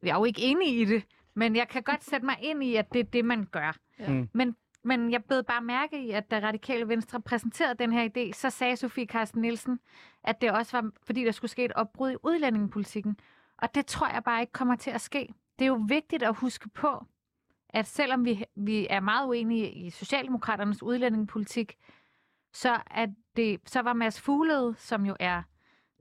jeg 0.03 0.11
er 0.11 0.17
jo 0.17 0.23
ikke 0.23 0.41
enig 0.41 0.79
i 0.81 0.85
det, 0.85 1.03
men 1.33 1.55
jeg 1.55 1.67
kan 1.67 1.83
godt 1.83 2.03
sætte 2.03 2.25
mig 2.25 2.37
ind 2.41 2.63
i, 2.63 2.75
at 2.75 2.93
det 2.93 2.99
er 2.99 3.03
det, 3.03 3.25
man 3.25 3.45
gør. 3.45 3.77
Ja. 3.99 4.09
Mm. 4.09 4.29
Men, 4.33 4.55
men 4.83 5.11
jeg 5.11 5.23
bed 5.23 5.43
bare 5.43 5.61
mærke 5.61 6.05
i, 6.05 6.11
at 6.11 6.31
da 6.31 6.39
Radikale 6.39 6.87
Venstre 6.87 7.21
præsenterede 7.21 7.75
den 7.79 7.91
her 7.91 8.09
idé, 8.09 8.33
så 8.33 8.49
sagde 8.49 8.75
Sofie 8.75 9.05
Carsten 9.05 9.41
Nielsen, 9.41 9.79
at 10.23 10.41
det 10.41 10.51
også 10.51 10.81
var, 10.81 10.91
fordi 11.03 11.23
der 11.23 11.31
skulle 11.31 11.51
ske 11.51 11.65
et 11.65 11.73
opbrud 11.73 12.11
i 12.11 12.15
udlændingepolitikken. 12.23 13.17
Og 13.57 13.75
det 13.75 13.85
tror 13.85 14.07
jeg 14.07 14.23
bare 14.23 14.41
ikke 14.41 14.53
kommer 14.53 14.75
til 14.75 14.91
at 14.91 15.01
ske. 15.01 15.33
Det 15.59 15.65
er 15.65 15.69
jo 15.69 15.85
vigtigt 15.87 16.23
at 16.23 16.35
huske 16.35 16.69
på, 16.69 17.05
at 17.69 17.87
selvom 17.87 18.25
vi, 18.25 18.43
vi 18.55 18.87
er 18.89 18.99
meget 18.99 19.27
uenige 19.27 19.71
i 19.71 19.89
Socialdemokraternes 19.89 20.83
udlændingepolitik, 20.83 21.75
så, 22.53 22.81
at 22.91 23.09
det, 23.35 23.59
så 23.65 23.81
var 23.81 23.93
Mads 23.93 24.21
Fuglede, 24.21 24.75
som 24.77 25.05
jo 25.05 25.15
er 25.19 25.41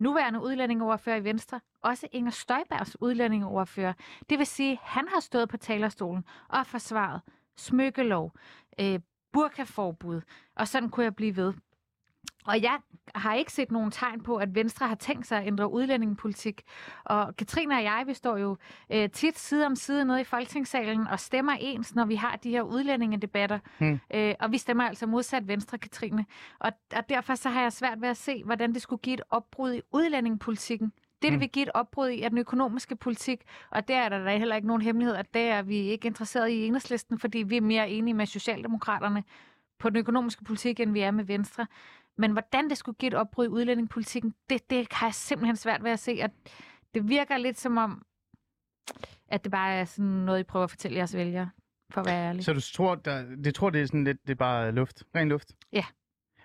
nuværende 0.03 0.41
udlændingeoverfører 0.41 1.17
i 1.17 1.25
Venstre, 1.25 1.61
også 1.83 2.09
Inger 2.13 2.31
Støjbergs 2.31 2.97
udlændingeoverfører. 3.01 3.93
Det 4.31 4.39
vil 4.39 4.47
sige, 4.47 4.73
at 4.73 4.79
han 4.83 5.09
har 5.09 5.21
stået 5.21 5.49
på 5.49 5.57
talerstolen 5.57 6.25
og 6.49 6.67
forsvaret 6.67 7.21
smykkelov, 7.57 8.33
øh, 8.81 9.01
burkaforbud, 9.33 10.21
og 10.57 10.69
sådan 10.69 10.89
kunne 10.91 11.05
jeg 11.05 11.17
blive 11.17 11.37
ved. 11.37 11.53
Og 12.47 12.63
jeg 12.63 12.79
har 13.15 13.35
ikke 13.35 13.53
set 13.53 13.71
nogen 13.73 13.91
tegn 13.91 14.21
på, 14.23 14.37
at 14.37 14.55
Venstre 14.55 14.89
har 14.89 14.95
tænkt 14.95 15.27
sig 15.27 15.39
at 15.41 15.47
ændre 15.47 15.73
udlændingepolitik. 15.73 16.63
Og 17.05 17.37
Katrine 17.37 17.75
og 17.75 17.83
jeg, 17.83 18.05
vi 18.07 18.15
står 18.15 18.37
jo 18.37 18.57
øh, 18.93 19.11
tit 19.11 19.39
side 19.39 19.67
om 19.67 19.77
side 19.77 20.05
nede 20.05 20.21
i 20.21 20.25
Folketingssalen 20.25 21.07
og 21.07 21.21
stemmer 21.21 21.53
ens, 21.61 21.95
når 21.95 22.05
vi 22.05 22.15
har 22.15 22.37
de 22.37 22.51
her 22.51 22.63
udlændingedebatter. 22.63 23.59
Hmm. 23.79 24.01
Øh, 24.15 24.35
og 24.41 24.53
vi 24.53 24.59
stemmer 24.59 24.85
altså 24.85 25.07
modsat 25.07 25.49
Venstre, 25.49 25.79
Katrine. 25.79 26.27
Og, 26.59 26.73
og 26.97 27.09
derfor 27.09 27.35
så 27.35 27.49
har 27.49 27.63
jeg 27.63 27.73
svært 27.73 28.01
ved 28.01 28.09
at 28.09 28.17
se, 28.17 28.45
hvordan 28.45 28.75
det 28.75 28.83
skulle 28.83 29.01
give 29.01 29.15
et 29.15 29.23
opbrud 29.31 29.73
i 29.75 29.81
udlændingepolitikken. 29.93 30.87
Det, 30.89 31.23
det 31.23 31.31
Hmm. 31.31 31.41
vil 31.41 31.49
give 31.49 31.63
et 31.63 31.71
opbrud 31.75 32.09
i, 32.09 32.23
er 32.23 32.29
den 32.29 32.39
økonomiske 32.39 32.97
politik, 32.97 33.41
og 33.71 33.89
der 33.89 33.97
er 33.97 34.09
der 34.09 34.25
da 34.25 34.37
heller 34.37 34.57
ikke 34.57 34.69
nogen 34.69 34.83
hemmelighed, 34.83 35.17
at 35.17 35.35
det 35.35 35.43
er 35.43 35.63
vi 35.63 35.77
ikke 35.77 36.07
interesseret 36.07 36.51
i 36.51 36.53
i 36.53 36.67
enhedslisten, 36.67 37.19
fordi 37.19 37.39
vi 37.39 37.57
er 37.57 37.61
mere 37.61 37.91
enige 37.91 38.15
med 38.15 38.27
Socialdemokraterne 38.27 39.25
på 39.79 39.89
den 39.91 39.97
økonomiske 39.99 40.45
politik, 40.45 40.81
end 40.81 40.93
vi 40.93 41.01
er 41.01 41.11
med 41.11 41.25
Venstre. 41.25 41.67
Men 42.19 42.33
hvordan 42.33 42.71
det 42.71 42.79
skulle 42.79 42.97
give 42.97 43.09
et 43.09 43.15
opbrud 43.15 43.45
i 43.45 43.49
udlændingepolitikken, 43.49 44.35
det, 44.51 44.71
det 44.71 44.87
har 44.93 45.07
jeg 45.07 45.15
simpelthen 45.15 45.57
svært 45.57 45.85
ved 45.85 45.91
at 45.91 45.99
se. 45.99 46.13
At 46.13 46.31
det 46.95 47.09
virker 47.09 47.37
lidt 47.37 47.59
som 47.59 47.77
om, 47.77 48.03
at 49.29 49.45
det 49.45 49.53
bare 49.53 49.75
er 49.75 49.85
sådan 49.85 50.05
noget, 50.11 50.41
I 50.41 50.43
prøver 50.43 50.65
at 50.65 50.71
fortælle 50.71 50.97
jeres 50.97 51.17
vælgere, 51.17 51.51
for 51.91 52.01
at 52.01 52.07
være 52.07 52.29
ærlig. 52.29 52.45
Så 52.45 52.53
du 52.53 52.61
tror, 52.61 52.95
der, 52.95 53.37
det 53.45 53.55
tror, 53.55 53.71
det 53.71 53.83
er 53.83 53.87
sådan 53.87 54.05
lidt, 54.05 54.23
det 54.23 54.31
er 54.31 54.35
bare 54.35 54.73
luft, 54.73 55.03
ren 55.17 55.29
luft? 55.29 55.53
Ja. 55.73 55.85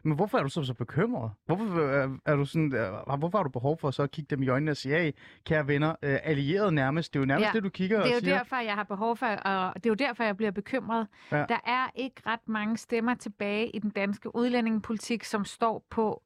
Men 0.04 0.16
hvorfor 0.16 0.38
er 0.38 0.44
du 0.44 0.50
så 0.50 0.64
så 0.64 0.74
bekymret? 0.74 1.32
Hvorfor 1.46 1.80
er, 1.80 2.18
er 2.26 2.36
du 2.36 2.46
sådan, 2.46 2.74
er, 2.74 3.18
hvorfor 3.18 3.38
har 3.38 3.44
du 3.44 3.50
behov 3.50 3.78
for 3.80 3.92
så 3.92 4.04
at 4.04 4.12
kigge 4.12 4.36
dem 4.36 4.44
i 4.44 4.48
øjnene 4.48 4.72
og 4.72 4.78
sige, 4.78 5.00
hey, 5.00 5.12
kære 5.46 5.68
venner, 5.68 5.90
øh, 5.90 6.18
allieret 6.24 6.74
nærmest, 6.74 7.14
det 7.14 7.20
er 7.20 7.22
jo 7.22 7.26
nærmest 7.26 7.48
ja, 7.48 7.52
det, 7.54 7.64
du 7.64 7.70
kigger 7.70 7.98
Det 7.98 8.06
er 8.06 8.10
og 8.10 8.16
jo 8.16 8.20
siger. 8.20 8.38
derfor, 8.38 8.56
jeg 8.56 8.74
har 8.74 8.84
behov 8.84 9.18
for, 9.18 9.26
og 9.26 9.74
det 9.76 9.86
er 9.86 9.90
jo 9.90 9.96
derfor, 9.96 10.24
jeg 10.24 10.38
bliver 10.38 10.52
bekymret. 10.52 11.08
Ja. 11.32 11.38
Der 11.38 11.60
er 11.66 11.88
ikke 11.96 12.22
ret 12.26 12.48
mange 12.48 12.78
stemmer 12.78 13.14
tilbage 13.14 13.70
i 13.70 13.80
den 13.80 13.90
danske 13.90 14.36
udlændingepolitik, 14.36 15.24
som 15.24 15.46
står 15.46 15.86
på 15.90 16.22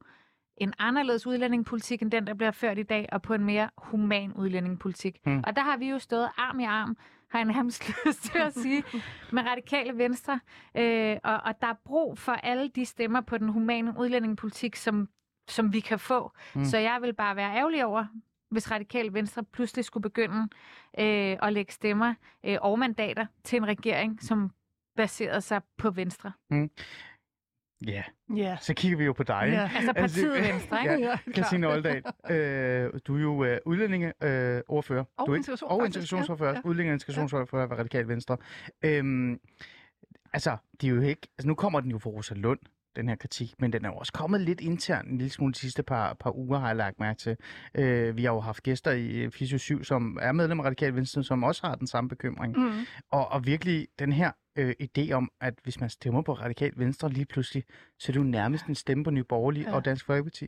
en 0.56 0.72
anderledes 0.78 1.26
udlændingepolitik 1.26 2.02
end 2.02 2.10
den, 2.10 2.26
der 2.26 2.34
bliver 2.34 2.50
ført 2.50 2.78
i 2.78 2.82
dag, 2.82 3.08
og 3.12 3.22
på 3.22 3.34
en 3.34 3.44
mere 3.44 3.68
human 3.76 4.32
udlændingepolitik. 4.32 5.16
Hmm. 5.24 5.34
Mm. 5.34 5.44
Og 5.46 5.56
der 5.56 5.62
har 5.62 5.76
vi 5.76 5.90
jo 5.90 5.98
stået 5.98 6.28
arm 6.36 6.60
i 6.60 6.64
arm, 6.64 6.96
har 7.32 7.38
jeg 7.38 7.44
nærmest 7.44 7.88
lyst 8.06 8.22
til 8.22 8.38
at 8.38 8.54
sige, 8.54 8.84
med 9.32 9.42
radikale 9.42 9.98
venstre. 9.98 10.40
Øh, 10.76 11.16
og, 11.24 11.40
og 11.44 11.60
der 11.60 11.66
er 11.66 11.74
brug 11.84 12.18
for 12.18 12.32
alle 12.32 12.68
de 12.68 12.84
stemmer 12.84 13.20
på 13.20 13.38
den 13.38 13.48
humane 13.48 13.94
udlændingepolitik, 13.98 14.76
som, 14.76 15.08
som 15.48 15.72
vi 15.72 15.80
kan 15.80 15.98
få. 15.98 16.32
Mm. 16.54 16.64
Så 16.64 16.78
jeg 16.78 16.98
vil 17.02 17.14
bare 17.14 17.36
være 17.36 17.56
ærgerlig 17.56 17.84
over, 17.84 18.04
hvis 18.50 18.70
radikale 18.70 19.14
venstre 19.14 19.44
pludselig 19.44 19.84
skulle 19.84 20.02
begynde 20.02 20.48
øh, 20.98 21.36
at 21.42 21.52
lægge 21.52 21.72
stemmer 21.72 22.14
øh, 22.44 22.58
og 22.62 22.78
mandater 22.78 23.26
til 23.44 23.56
en 23.56 23.66
regering, 23.66 24.22
som 24.22 24.50
baserede 24.96 25.40
sig 25.40 25.60
på 25.78 25.90
Venstre. 25.90 26.32
Ja, 27.86 28.02
Ja. 28.36 28.56
så 28.60 28.74
kigger 28.74 28.98
vi 28.98 29.04
jo 29.04 29.12
på 29.12 29.22
dig. 29.22 29.42
Ja. 29.52 29.64
ikke? 29.64 29.76
Altså 29.76 29.92
partiet 29.92 30.32
det- 30.32 30.52
Venstre, 30.52 30.82
ikke? 30.82 31.06
Ja, 31.08 31.18
Christine 31.32 31.68
Oldal, 31.68 32.02
øh, 32.30 32.90
du 33.06 33.16
er 33.16 33.20
jo 33.20 33.44
øh, 33.44 33.58
udlændinge 33.66 34.12
øh, 34.22 34.60
ordfører. 34.68 35.04
Og 35.16 35.26
du 35.26 35.32
er 35.32 35.36
integration, 35.36 35.70
og 35.70 35.86
integrationsordfører. 35.86 36.52
Ja. 36.54 36.60
Udlændinge 36.64 36.92
og 36.92 36.94
integrationsordfører 36.94 37.66
for 37.68 37.74
Radikal 37.76 38.08
Venstre. 38.08 38.36
Øhm, 38.82 39.38
altså, 40.32 40.56
det 40.80 40.86
er 40.86 40.90
jo 40.94 41.00
ikke... 41.00 41.28
Altså, 41.38 41.48
nu 41.48 41.54
kommer 41.54 41.80
den 41.80 41.90
jo 41.90 41.98
fra 41.98 42.10
Rosa 42.10 42.34
Lund, 42.34 42.58
den 42.96 43.08
her 43.08 43.16
kritik, 43.16 43.54
men 43.58 43.72
den 43.72 43.84
er 43.84 43.88
jo 43.88 43.94
også 43.94 44.12
kommet 44.12 44.40
lidt 44.40 44.60
internt 44.60 45.08
en 45.08 45.18
lille 45.18 45.30
smule 45.30 45.52
de 45.52 45.58
sidste 45.58 45.82
par, 45.82 46.14
par 46.20 46.36
uger, 46.36 46.58
har 46.58 46.66
jeg 46.66 46.76
lagt 46.76 47.00
mærke 47.00 47.18
til. 47.18 47.36
Øh, 47.74 48.16
vi 48.16 48.24
har 48.24 48.32
jo 48.32 48.40
haft 48.40 48.62
gæster 48.62 48.90
i 48.90 49.30
Fisio 49.30 49.58
7, 49.58 49.84
som 49.84 50.18
er 50.22 50.32
medlem 50.32 50.60
af 50.60 50.64
Radikal 50.64 50.94
Venstre, 50.96 51.24
som 51.24 51.42
også 51.44 51.66
har 51.66 51.74
den 51.74 51.86
samme 51.86 52.08
bekymring. 52.08 52.56
Mm. 52.58 52.70
Og, 53.10 53.28
og 53.28 53.46
virkelig 53.46 53.88
den 53.98 54.12
her 54.12 54.30
øh, 54.56 54.74
idé 54.82 55.12
om, 55.12 55.30
at 55.40 55.54
hvis 55.62 55.80
man 55.80 55.90
stemmer 55.90 56.22
på 56.22 56.32
Radikal 56.32 56.72
Venstre 56.76 57.08
lige 57.08 57.26
pludselig, 57.26 57.64
så 57.98 58.10
er 58.10 58.12
det 58.12 58.18
jo 58.20 58.24
nærmest 58.24 58.66
en 58.66 58.74
stemme 58.74 59.04
på 59.04 59.10
Nye 59.10 59.24
Borgerlige 59.24 59.68
Ja. 59.68 59.74
og 59.74 59.84
Dansk 59.84 60.06
Folkeparti. 60.06 60.46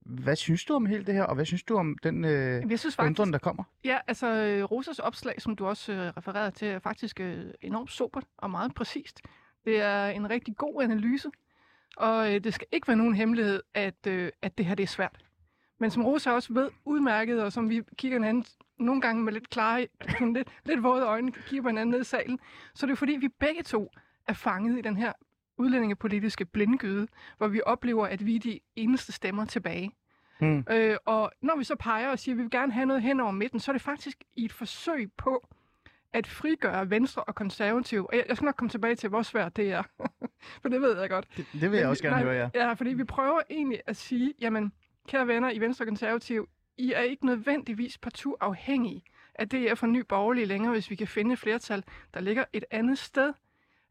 Hvad 0.00 0.36
synes 0.36 0.64
du 0.64 0.74
om 0.74 0.86
hele 0.86 1.04
det 1.04 1.14
her, 1.14 1.22
og 1.22 1.34
hvad 1.34 1.44
synes 1.44 1.62
du 1.62 1.76
om 1.76 1.96
den 2.02 2.24
øh, 2.24 2.30
Jeg 2.70 2.78
synes 2.78 2.96
faktisk, 2.96 2.98
undren, 2.98 3.32
der 3.32 3.38
kommer? 3.38 3.64
Ja, 3.84 3.98
altså 4.06 4.26
øh, 4.34 4.64
Rosas 4.64 4.98
opslag, 4.98 5.42
som 5.42 5.56
du 5.56 5.66
også 5.66 5.92
øh, 5.92 5.98
refererede 6.16 6.50
til, 6.50 6.68
er 6.68 6.78
faktisk 6.78 7.20
øh, 7.20 7.44
enormt 7.60 7.90
sobert 7.90 8.24
og 8.38 8.50
meget 8.50 8.74
præcist. 8.74 9.20
Det 9.64 9.80
er 9.82 10.06
en 10.06 10.30
rigtig 10.30 10.56
god 10.56 10.82
analyse, 10.82 11.28
og 11.96 12.34
øh, 12.34 12.44
det 12.44 12.54
skal 12.54 12.66
ikke 12.72 12.88
være 12.88 12.96
nogen 12.96 13.14
hemmelighed, 13.14 13.62
at, 13.74 14.06
øh, 14.06 14.32
at 14.42 14.58
det 14.58 14.66
her 14.66 14.74
det 14.74 14.82
er 14.82 14.86
svært. 14.86 15.25
Men 15.78 15.90
som 15.90 16.04
Rosa 16.04 16.30
også 16.30 16.52
ved 16.52 16.70
udmærket, 16.84 17.42
og 17.42 17.52
som 17.52 17.70
vi 17.70 17.82
kigger 17.96 18.18
hinanden 18.18 18.44
nogle 18.78 19.00
gange 19.00 19.24
med 19.24 19.32
lidt 19.32 19.50
klare, 19.50 19.86
sådan 20.08 20.32
lidt, 20.36 20.48
lidt 20.64 20.82
våde 20.82 21.04
øjne, 21.06 21.32
kigger 21.32 21.62
på 21.62 21.68
hinanden 21.68 21.90
ned 21.90 22.00
i 22.00 22.04
salen, 22.04 22.38
så 22.74 22.86
er 22.86 22.88
det 22.88 22.90
jo 22.90 22.96
fordi, 22.96 23.16
vi 23.16 23.28
begge 23.28 23.62
to 23.62 23.90
er 24.28 24.32
fanget 24.32 24.78
i 24.78 24.80
den 24.80 24.96
her 24.96 25.12
udlændingepolitiske 25.58 26.44
blindgyde, 26.44 27.08
hvor 27.38 27.48
vi 27.48 27.60
oplever, 27.66 28.06
at 28.06 28.26
vi 28.26 28.36
er 28.36 28.40
de 28.40 28.60
eneste 28.76 29.12
stemmer 29.12 29.44
tilbage. 29.44 29.90
Hmm. 30.40 30.64
Øh, 30.70 30.96
og 31.06 31.32
når 31.42 31.56
vi 31.56 31.64
så 31.64 31.76
peger 31.76 32.08
og 32.08 32.18
siger, 32.18 32.34
at 32.34 32.38
vi 32.38 32.42
vil 32.42 32.50
gerne 32.50 32.72
have 32.72 32.86
noget 32.86 33.02
hen 33.02 33.20
over 33.20 33.30
midten, 33.30 33.60
så 33.60 33.70
er 33.70 33.72
det 33.72 33.82
faktisk 33.82 34.24
i 34.36 34.44
et 34.44 34.52
forsøg 34.52 35.10
på 35.16 35.48
at 36.12 36.26
frigøre 36.26 36.90
Venstre 36.90 37.24
og 37.24 37.34
Konservative. 37.34 38.10
Og 38.10 38.16
jeg, 38.16 38.24
jeg 38.28 38.36
skal 38.36 38.44
nok 38.44 38.54
komme 38.56 38.70
tilbage 38.70 38.94
til, 38.94 39.08
hvor 39.08 39.22
svært 39.22 39.56
det 39.56 39.72
er. 39.72 39.82
For 40.62 40.68
det 40.68 40.80
ved 40.80 41.00
jeg 41.00 41.10
godt. 41.10 41.26
Det, 41.36 41.46
det 41.52 41.70
vil 41.70 41.76
jeg 41.76 41.84
Men 41.86 41.90
også 41.90 42.02
gerne 42.02 42.16
nej, 42.16 42.24
høre, 42.24 42.50
ja. 42.54 42.66
Ja, 42.66 42.72
fordi 42.72 42.92
vi 42.92 43.04
prøver 43.04 43.40
egentlig 43.50 43.80
at 43.86 43.96
sige, 43.96 44.34
jamen, 44.40 44.72
kære 45.06 45.26
venner 45.26 45.50
i 45.50 45.58
Venstre 45.58 45.82
og 45.82 45.86
Konservative, 45.86 46.46
I 46.76 46.92
er 46.92 47.00
ikke 47.00 47.26
nødvendigvis 47.26 47.98
partout 47.98 48.34
afhængige 48.40 49.02
af 49.34 49.48
DF 49.48 49.82
og 49.82 49.88
Ny 49.88 50.00
Borgerlige 50.08 50.46
længere, 50.46 50.72
hvis 50.72 50.90
vi 50.90 50.96
kan 50.96 51.08
finde 51.08 51.32
et 51.32 51.38
flertal, 51.38 51.84
der 52.14 52.20
ligger 52.20 52.44
et 52.52 52.64
andet 52.70 52.98
sted. 52.98 53.32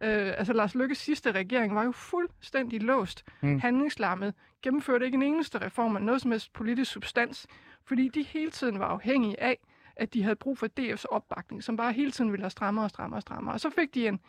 Øh, 0.03 0.33
altså 0.37 0.53
Lars 0.53 0.75
Lykkes 0.75 0.97
sidste 0.97 1.31
regering 1.31 1.75
var 1.75 1.83
jo 1.83 1.91
fuldstændig 1.91 2.81
låst, 2.81 3.25
mm. 3.41 3.59
handlingslammet, 3.59 4.33
gennemførte 4.61 5.05
ikke 5.05 5.15
en 5.15 5.23
eneste 5.23 5.61
reform 5.61 5.95
af 5.95 6.01
noget 6.01 6.21
som 6.21 6.31
helst 6.31 6.53
politisk 6.53 6.91
substans, 6.91 7.47
fordi 7.85 8.07
de 8.07 8.23
hele 8.23 8.51
tiden 8.51 8.79
var 8.79 8.85
afhængige 8.85 9.41
af, 9.43 9.59
at 9.95 10.13
de 10.13 10.23
havde 10.23 10.35
brug 10.35 10.57
for 10.57 10.67
DF's 10.79 11.05
opbakning, 11.09 11.63
som 11.63 11.77
bare 11.77 11.93
hele 11.93 12.11
tiden 12.11 12.31
ville 12.31 12.43
have 12.43 12.49
strammere 12.49 12.85
og 12.85 12.89
strammere 12.89 13.17
og 13.17 13.21
strammere. 13.21 13.55
Og 13.55 13.59
så 13.59 13.69
fik 13.69 13.95
de 13.95 14.07
en, 14.07 14.19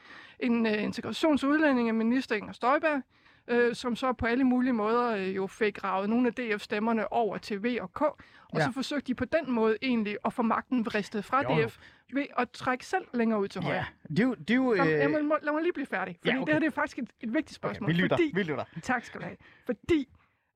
en 0.41 0.67
uh, 0.67 0.73
integrations- 0.73 1.45
og 1.45 1.51
udlændingeminister, 1.51 2.37
Inger 2.37 2.53
Støjberg, 2.53 3.03
øh, 3.49 3.75
som 3.75 3.97
så 3.97 4.13
på 4.13 4.27
alle 4.27 4.45
mulige 4.45 4.73
måder 4.73 5.17
øh, 5.17 5.37
jo 5.37 5.47
fik 5.47 5.85
ravet 5.85 6.11
nogle 6.11 6.27
af 6.29 6.35
DF-stemmerne 6.35 7.13
over 7.13 7.39
til 7.39 7.63
V 7.63 7.77
og 7.81 7.93
K, 7.93 8.01
og 8.03 8.17
Ja. 8.55 8.61
så 8.65 8.73
forsøgte 8.73 9.07
de 9.07 9.15
på 9.15 9.25
den 9.25 9.51
måde 9.53 9.77
egentlig 9.83 10.17
at 10.25 10.33
få 10.33 10.43
magten 10.43 10.87
vristet 10.87 11.25
fra 11.25 11.43
Jo. 11.61 11.67
DF 11.67 11.79
ved 12.13 12.27
at 12.39 12.51
trække 12.51 12.87
selv 12.87 13.05
længere 13.15 13.41
ud 13.41 13.49
til 13.49 13.63
højre. 13.63 13.77
Ja, 13.77 13.85
det 14.09 14.19
er 14.19 14.23
jo... 14.25 14.35
Det 14.35 14.51
er 14.51 14.55
jo 14.55 14.75
øh, 14.75 15.11
må, 15.11 15.19
må, 15.23 15.37
lad 15.43 15.53
mig 15.53 15.63
lige 15.63 15.73
blive 15.73 15.87
færdig, 15.87 16.17
fordi 16.21 16.29
ja, 16.31 16.35
okay. 16.35 16.43
okay. 16.43 16.47
det 16.47 16.55
her 16.55 16.61
det 16.61 16.67
er 16.67 16.71
faktisk 16.81 16.99
et, 16.99 17.11
et 17.21 17.35
vigtigt 17.35 17.59
okay, 17.65 17.69
spørgsmål. 17.69 17.89
vi 17.89 17.93
lytter, 17.95 18.17
fordi, 18.17 18.31
vi 18.35 18.43
lytter. 18.43 18.65
Tak 18.83 19.05
skal 19.05 19.21
du 19.21 19.25
have. 19.27 19.37
Fordi 19.67 20.09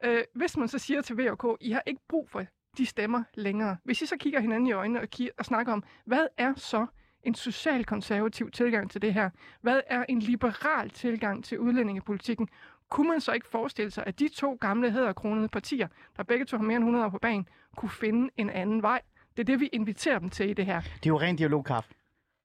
øh, 0.05 0.23
hvis 0.35 0.57
man 0.57 0.69
så 0.69 0.79
siger 0.79 1.03
til 1.03 1.17
V 1.19 1.21
og 1.31 1.39
K, 1.59 1.63
I 1.65 1.71
har 1.71 1.83
ikke 1.87 2.01
brug 2.09 2.31
for 2.31 2.45
de 2.79 2.87
stemmer 2.87 3.23
længere. 3.35 3.77
Hvis 3.85 4.03
I 4.03 4.07
så 4.07 4.17
kigger 4.17 4.41
hinanden 4.41 4.67
i 4.67 4.73
øjnene 4.73 5.01
og, 5.01 5.09
ki- 5.17 5.29
og 5.39 5.45
snakker 5.45 5.73
om, 5.73 5.83
hvad 6.07 6.27
er 6.39 6.53
så 6.57 6.87
en 7.23 7.35
socialkonservativ 7.35 8.51
tilgang 8.51 8.91
til 8.91 9.03
det 9.03 9.15
her? 9.15 9.31
Hvad 9.61 9.81
er 9.87 10.05
en 10.09 10.19
liberal 10.19 10.91
tilgang 10.91 11.45
til 11.45 11.59
udlændingepolitikken? 11.59 12.49
Kunne 12.91 13.09
man 13.09 13.21
så 13.21 13.33
ikke 13.33 13.47
forestille 13.47 13.91
sig, 13.91 14.05
at 14.07 14.19
de 14.19 14.29
to 14.29 14.59
gamle 14.61 14.91
hæderkronede 14.91 15.49
partier, 15.49 15.89
der 16.17 16.23
begge 16.23 16.45
to 16.45 16.57
har 16.57 16.65
mere 16.65 16.77
end 16.77 16.85
100 16.85 17.05
år 17.07 17.11
på 17.11 17.19
banen, 17.19 17.49
kunne 17.77 17.91
finde 17.91 18.31
en 18.37 18.51
anden 18.51 18.83
vej? 18.83 19.01
Det 19.37 19.43
er 19.43 19.45
det, 19.45 19.61
vi 19.61 19.67
inviterer 19.67 20.19
dem 20.19 20.29
til 20.31 20.51
i 20.51 20.53
det 20.53 20.67
her. 20.67 20.81
Det 20.81 20.91
er 20.91 21.11
jo 21.11 21.21
ren 21.21 21.37
dialogkaffe. 21.37 21.95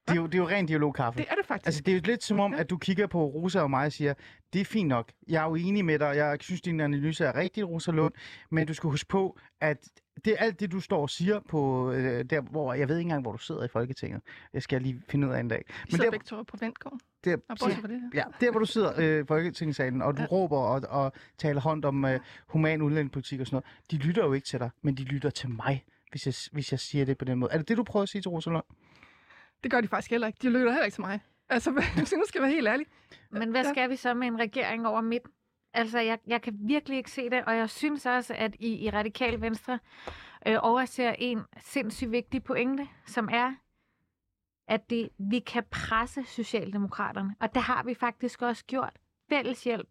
Det 0.07 0.11
er 0.11 0.15
jo, 0.15 0.25
det 0.25 0.35
er 0.35 0.37
jo 0.37 0.47
ren 0.47 0.65
dialogkaffe. 0.65 1.19
Det 1.19 1.27
er 1.29 1.35
det 1.35 1.45
faktisk. 1.45 1.65
Altså, 1.65 1.81
det 1.81 1.91
er 1.91 1.95
jo 1.95 2.01
lidt 2.05 2.23
som 2.23 2.39
om, 2.39 2.53
at 2.53 2.69
du 2.69 2.77
kigger 2.77 3.07
på 3.07 3.25
Rosa 3.25 3.59
og 3.61 3.69
mig 3.69 3.85
og 3.85 3.91
siger, 3.91 4.13
det 4.53 4.61
er 4.61 4.65
fint 4.65 4.87
nok. 4.87 5.11
Jeg 5.27 5.43
er 5.43 5.49
jo 5.49 5.55
enig 5.55 5.85
med 5.85 5.99
dig. 5.99 6.15
Jeg 6.15 6.37
synes, 6.41 6.61
din 6.61 6.79
analyse 6.79 7.25
er 7.25 7.35
rigtig, 7.35 7.69
Rosa 7.69 7.91
Lund. 7.91 8.13
Men 8.51 8.67
du 8.67 8.73
skal 8.73 8.89
huske 8.89 9.07
på, 9.07 9.39
at 9.61 9.77
det 10.25 10.33
er 10.33 10.37
alt 10.37 10.59
det, 10.59 10.71
du 10.71 10.79
står 10.79 11.01
og 11.01 11.09
siger 11.09 11.39
på 11.49 11.91
øh, 11.91 12.25
der, 12.25 12.41
hvor 12.41 12.73
jeg 12.73 12.89
ved 12.89 12.97
ikke 12.97 13.05
engang, 13.05 13.21
hvor 13.21 13.31
du 13.31 13.37
sidder 13.37 13.63
i 13.63 13.67
Folketinget. 13.67 14.21
Jeg 14.53 14.61
skal 14.61 14.81
lige 14.81 15.01
finde 15.09 15.27
ud 15.27 15.33
af 15.33 15.39
en 15.39 15.47
dag. 15.47 15.63
vi 15.67 15.73
Men 15.83 15.91
sidder 15.91 16.03
der, 16.03 16.11
begge 16.11 16.25
to 16.25 16.43
på 16.43 16.57
Ventgården. 16.59 16.99
Der, 17.25 17.37
her. 17.67 18.09
Ja, 18.13 18.23
der 18.41 18.51
hvor 18.51 18.59
du 18.59 18.65
sidder 18.65 18.93
øh, 19.01 19.21
i 19.23 19.25
Folketingssalen, 19.27 20.01
og 20.01 20.17
du 20.17 20.21
ja. 20.21 20.27
Ja. 20.31 20.35
råber 20.35 20.57
og, 20.57 20.81
og 20.89 21.13
taler 21.37 21.61
hånd 21.61 21.85
om 21.85 22.05
øh, 22.05 22.19
human 22.47 22.81
udlændingepolitik 22.81 23.39
og 23.39 23.47
sådan 23.47 23.55
noget, 23.55 23.91
de 23.91 24.07
lytter 24.07 24.25
jo 24.25 24.33
ikke 24.33 24.47
til 24.47 24.59
dig, 24.59 24.69
men 24.81 24.95
de 24.97 25.03
lytter 25.03 25.29
til 25.29 25.49
mig, 25.49 25.85
hvis 26.11 26.25
jeg, 26.25 26.33
hvis 26.51 26.71
jeg 26.71 26.79
siger 26.79 27.05
det 27.05 27.17
på 27.17 27.25
den 27.25 27.39
måde. 27.39 27.51
Er 27.51 27.57
det 27.57 27.67
det, 27.67 27.77
du 27.77 27.83
prøver 27.83 28.03
at 28.03 28.09
sige 28.09 28.21
til 28.21 28.29
Rosa 28.29 28.49
Lund? 28.49 28.63
Det 29.63 29.71
gør 29.71 29.81
de 29.81 29.87
faktisk 29.87 30.11
heller 30.11 30.27
ikke. 30.27 30.39
De 30.41 30.49
lytter 30.49 30.71
heller 30.71 30.85
ikke 30.85 30.95
til 30.95 31.01
mig. 31.01 31.19
Altså, 31.49 31.71
hvis 31.97 32.11
jeg 32.11 32.17
nu 32.17 32.23
skal 32.27 32.41
være 32.41 32.51
helt 32.51 32.67
ærlig. 32.67 32.85
Men 33.31 33.51
hvad 33.51 33.63
Ja. 33.63 33.69
skal 33.73 33.89
vi 33.89 33.95
så 33.95 34.13
med 34.13 34.27
en 34.27 34.39
regering 34.39 34.87
over 34.87 35.01
midten? 35.01 35.31
Altså, 35.73 35.99
jeg, 35.99 36.19
jeg 36.27 36.41
kan 36.41 36.53
virkelig 36.59 36.97
ikke 36.97 37.11
se 37.11 37.29
det, 37.29 37.43
og 37.45 37.55
jeg 37.57 37.69
synes 37.69 38.05
også, 38.05 38.33
at 38.37 38.55
I 38.59 38.85
i 38.85 38.89
Radikal 38.89 39.41
Venstre 39.41 39.79
øh, 40.47 40.57
overser 40.61 41.15
en 41.19 41.39
sindssygt 41.63 42.11
vigtig 42.11 42.43
pointe, 42.43 42.87
som 43.07 43.29
er, 43.31 43.53
at 44.67 44.89
det, 44.89 45.09
vi 45.17 45.39
kan 45.39 45.63
presse 45.71 46.23
Socialdemokraterne, 46.25 47.35
og 47.39 47.53
det 47.53 47.61
har 47.61 47.83
vi 47.83 47.93
faktisk 47.93 48.41
også 48.41 48.65
gjort. 48.65 48.93
Fælles 49.29 49.63
hjælp, 49.63 49.87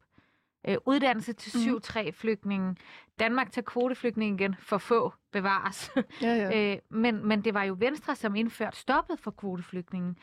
øh, 0.68 0.76
uddannelse 0.86 1.32
til 1.32 1.52
Mhm. 1.70 1.76
7-3-flygtninge, 1.76 2.76
Danmark 3.18 3.52
tager 3.52 3.64
kvoteflygtninge 3.64 4.34
igen, 4.42 4.56
for 4.60 4.78
få 4.78 5.12
bevares. 5.32 5.90
Ja, 6.22 6.34
ja. 6.36 6.72
Øh, 6.74 6.78
men, 6.90 7.26
men 7.28 7.44
det 7.44 7.54
var 7.54 7.62
jo 7.64 7.76
Venstre, 7.78 8.16
som 8.16 8.34
indførte 8.36 8.76
stoppet 8.76 9.18
for 9.18 9.30
kvoteflygtninge. 9.30 10.14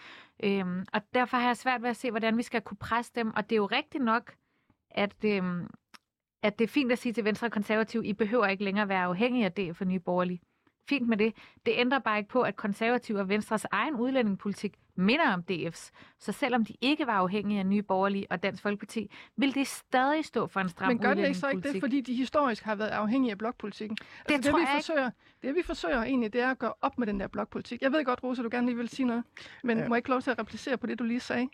Øhm, 0.44 0.86
og 0.94 1.02
derfor 1.14 1.38
har 1.38 1.48
jeg 1.48 1.58
svært 1.58 1.82
ved 1.82 1.90
at 1.90 1.96
se, 1.98 2.12
hvordan 2.12 2.38
vi 2.38 2.44
skal 2.44 2.62
kunne 2.62 2.78
presse 2.78 3.12
dem. 3.16 3.34
Og 3.36 3.50
det 3.50 3.56
er 3.56 3.58
jo 3.58 3.66
rigtigt 3.66 4.04
nok, 4.04 4.34
at, 4.92 5.16
øhm, 5.26 5.68
at 6.44 6.60
det 6.60 6.64
er 6.66 6.70
fint 6.70 6.92
at 6.92 6.98
sige 7.00 7.14
til 7.14 7.24
Venstre 7.26 7.48
og 7.48 7.52
Konservative, 7.52 8.06
I 8.06 8.14
behøver 8.14 8.48
ikke 8.48 8.64
længere 8.64 8.88
være 8.90 9.04
afhængige 9.04 9.46
af 9.46 9.52
det 9.52 9.78
for 9.78 9.86
Nye 9.86 10.00
Borgerlige. 10.00 10.42
Fint 10.89 11.08
med 11.08 11.17
det. 11.17 11.34
Det 11.65 11.74
ændrer 11.78 12.00
bare 12.00 12.17
ikke 12.17 12.30
på, 12.30 12.41
at 12.41 12.56
Konservative 12.56 13.20
og 13.20 13.30
Venstres 13.30 13.65
egen 13.72 13.96
udlændingepolitik 13.96 14.78
minder 14.96 15.34
om 15.34 15.44
DF's. 15.52 15.91
Så 16.20 16.32
selvom 16.32 16.65
de 16.65 16.74
ikke 16.82 17.08
var 17.08 17.13
afhængige 17.13 17.60
af 17.60 17.65
Nye 17.65 17.82
Borgerlige 17.82 18.28
og 18.30 18.44
Dansk 18.44 18.63
Folkeparti, 18.63 19.12
vil 19.38 19.56
de 19.56 19.65
stadig 19.65 20.26
stå 20.26 20.48
for 20.48 20.60
en 20.60 20.70
stram 20.70 20.88
Men 20.88 21.00
gør 21.00 21.13
det 21.13 21.26
ikke 21.28 21.39
så 21.39 21.50
ikke 21.50 21.74
det, 21.74 21.82
fordi 21.82 22.02
de 22.02 22.13
historisk 22.13 22.63
har 22.63 22.76
været 22.76 22.89
afhængige 22.89 23.32
af 23.32 23.38
blokpolitikken? 23.38 23.98
Altså, 24.20 24.38
det, 24.38 24.46
tror 24.46 24.58
vi 24.58 24.63
jeg 24.63 24.76
ikke. 24.76 24.86
forsøger, 24.86 25.12
det 25.44 25.56
vi 25.56 25.62
forsøger 25.63 26.04
egentlig, 26.04 26.34
det 26.34 26.41
er 26.41 26.52
at 26.52 26.60
gøre 26.60 26.74
op 26.82 26.98
med 26.98 27.08
den 27.08 27.20
der 27.20 27.28
blokpolitik. 27.28 27.82
Jeg 27.82 27.91
ved 27.91 28.06
godt, 28.06 28.24
Rosa, 28.24 28.41
du 28.41 28.50
gerne 28.52 28.67
lige 28.67 28.78
vil 28.78 28.89
sige 28.89 29.06
noget, 29.06 29.24
men 29.63 29.78
Ja. 29.78 29.84
ja. 29.84 29.89
må 29.89 29.96
jeg 29.96 30.00
ikke 30.00 30.10
lov 30.10 30.22
til 30.22 30.32
at 30.32 30.39
replicere 30.39 30.78
på 30.78 30.88
det, 30.88 31.00
du 31.00 31.04
lige 31.04 31.20
sagde? 31.20 31.50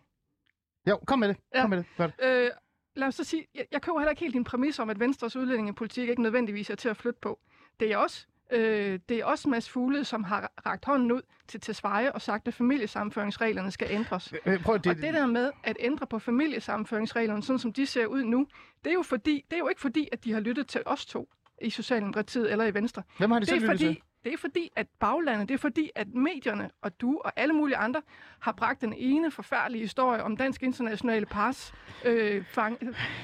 Jo, 0.89 0.99
kom 1.07 1.19
med 1.19 1.27
det. 1.27 1.37
Ja. 1.55 1.61
Kom 1.61 1.69
med 1.69 1.77
det. 1.77 1.85
Godt. 1.97 2.11
Øh, 2.23 2.49
lad 2.95 3.07
os 3.07 3.15
så 3.15 3.23
sige, 3.23 3.45
jeg, 3.55 3.65
jeg 3.71 3.81
køber 3.81 3.99
heller 3.99 4.09
ikke 4.09 4.19
helt 4.19 4.33
din 4.33 4.43
præmis 4.43 4.79
om, 4.79 4.89
at 4.89 4.99
Venstres 4.99 5.35
udlændingepolitik 5.35 6.09
ikke 6.09 6.21
nødvendigvis 6.21 6.69
er 6.69 6.75
til 6.75 6.89
at 6.89 6.97
flytte 6.97 7.19
på. 7.21 7.39
Det 7.79 7.89
jeg 7.89 7.97
også 7.97 8.27
Øh, 8.51 8.99
det 9.09 9.19
er 9.19 9.25
også 9.25 9.49
Mads 9.49 9.69
Fugle, 9.69 10.05
som 10.05 10.23
har 10.23 10.51
rakt 10.65 10.85
hånden 10.85 11.11
ud 11.11 11.21
til 11.47 11.61
Tesfaye 11.61 12.11
og 12.11 12.21
sagt, 12.21 12.47
at 12.47 12.53
familiesammenføringsreglerne 12.53 13.71
skal 13.71 13.87
ændres. 13.91 14.33
Øh, 14.45 14.63
prøv, 14.63 14.77
Det... 14.77 14.87
Og 14.87 14.95
det 14.95 15.13
der 15.13 15.25
med 15.25 15.51
at 15.63 15.77
ændre 15.79 16.07
på 16.07 16.19
familiesammenføringsreglerne, 16.19 17.43
sådan 17.43 17.59
som 17.59 17.73
de 17.73 17.85
ser 17.85 18.05
ud 18.05 18.23
nu, 18.23 18.47
det 18.83 18.89
er 18.89 18.93
jo, 18.93 19.01
fordi, 19.03 19.45
det 19.49 19.55
er 19.55 19.59
jo 19.59 19.67
ikke 19.67 19.81
fordi, 19.81 20.09
at 20.11 20.23
de 20.23 20.33
har 20.33 20.39
lyttet 20.39 20.67
til 20.67 20.81
os 20.85 21.05
to 21.05 21.29
i 21.61 21.69
Socialdemokratiet 21.69 22.51
eller 22.51 22.65
i 22.65 22.73
Venstre. 22.73 23.03
Hvem 23.17 23.31
har 23.31 23.39
de 23.39 23.45
Det 23.45 23.49
selv 23.49 23.63
er, 23.63 23.71
lyttet 23.73 23.79
til? 23.79 24.01
Det 24.27 24.33
er 24.33 24.37
fordi, 24.37 24.69
at 24.75 24.87
baglandet, 24.99 25.49
det 25.49 25.53
er 25.53 25.57
fordi, 25.59 25.91
at 25.95 26.07
medierne 26.13 26.69
og 26.81 27.01
du 27.01 27.21
og 27.25 27.31
alle 27.35 27.53
mulige 27.53 27.77
andre 27.77 28.01
har 28.39 28.51
bragt 28.51 28.81
den 28.81 28.93
ene 28.93 29.31
forfærdelige 29.31 29.81
historie 29.81 30.23
om 30.23 30.37
dansk 30.37 30.63
internationale 30.63 31.25
pars, 31.25 31.73
øh, 32.05 32.45
fang, 32.45 32.77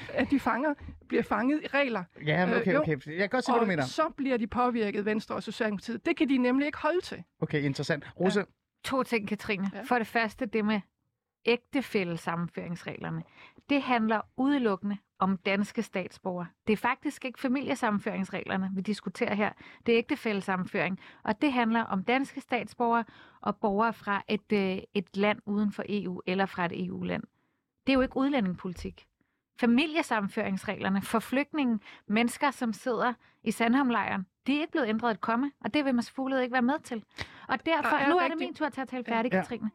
at 0.08 0.30
de 0.30 0.40
fanger, 0.40 0.74
bliver 1.08 1.22
fanget 1.22 1.60
i 1.62 1.66
regler. 1.66 2.04
Ja, 2.26 2.46
men 2.46 2.54
Øh, 2.54 2.60
okay, 2.60 2.72
jo. 2.74 2.80
okay. 2.80 2.96
Jeg 3.06 3.18
kan 3.18 3.28
godt 3.28 3.44
se, 3.44 3.52
hvad 3.52 3.60
du 3.60 3.66
mener. 3.66 3.82
Og 3.82 3.88
så 3.88 4.08
bliver 4.16 4.36
de 4.36 4.46
påvirket, 4.46 5.04
Venstre 5.04 5.34
og 5.34 5.42
Socialdemokratiet. 5.42 6.06
Det 6.06 6.16
kan 6.16 6.28
de 6.28 6.38
nemlig 6.38 6.66
ikke 6.66 6.78
holde 6.78 7.00
til. 7.00 7.22
Okay, 7.40 7.62
interessant. 7.62 8.04
Rosa, 8.20 8.42
To 8.84 9.02
ting, 9.02 9.28
Katrine. 9.28 9.70
Ja. 9.72 9.78
Ja. 9.78 9.84
For 9.84 9.98
det 9.98 10.06
første, 10.06 10.46
det 10.46 10.64
med 10.64 10.80
ægtefællesammenføringsreglerne. 11.46 13.22
Det 13.70 13.82
handler 13.82 14.20
udelukkende 14.36 14.96
om 15.24 15.36
danske 15.36 15.82
statsborgere. 15.82 16.46
Det 16.66 16.72
er 16.72 16.76
faktisk 16.76 17.24
ikke 17.24 17.40
familiesammenføringsreglerne, 17.40 18.70
vi 18.74 18.80
diskuterer 18.80 19.34
her. 19.34 19.52
Det 19.86 19.94
er 19.94 19.98
ægtefællesammenføring. 19.98 21.00
Og 21.22 21.42
det 21.42 21.52
handler 21.52 21.80
om 21.84 22.04
danske 22.04 22.40
statsborgere 22.40 23.04
og 23.40 23.56
borgere 23.56 23.92
fra 23.92 24.22
et, 24.28 24.52
øh, 24.52 24.78
et 24.94 25.16
land 25.16 25.38
uden 25.46 25.72
for 25.72 25.84
EU 25.88 26.20
eller 26.26 26.46
fra 26.46 26.64
et 26.64 26.84
EU-land. 26.86 27.22
Det 27.86 27.92
er 27.92 27.94
jo 27.94 28.00
ikke 28.00 28.16
udlændingepolitik. 28.16 29.06
Familiesammenføringsreglerne 29.60 31.02
for 31.02 31.18
flygtninge, 31.18 31.78
mennesker, 32.06 32.50
som 32.50 32.72
sidder 32.72 33.12
i 33.42 33.50
Sandhamlejren, 33.50 34.26
de 34.46 34.56
er 34.56 34.60
ikke 34.60 34.70
blevet 34.72 34.88
ændret 34.88 35.10
et 35.10 35.20
komme, 35.20 35.52
og 35.64 35.74
det 35.74 35.84
vil 35.84 35.94
Mads 35.94 36.10
Fuglede 36.10 36.42
ikke 36.42 36.52
være 36.52 36.62
med 36.62 36.78
til. 36.84 37.04
Og 37.48 37.66
derfor, 37.66 37.96
Der 37.96 37.96
er 37.96 38.08
nu 38.08 38.16
er 38.16 38.22
det 38.22 38.30
rigtig- 38.30 38.46
min 38.48 38.54
tur 38.54 38.68
til 38.68 38.80
at 38.80 38.88
tale 38.88 39.04
færdig, 39.04 39.32
Ja. 39.32 39.36
ja. 39.36 39.42
Katrine. 39.42 39.70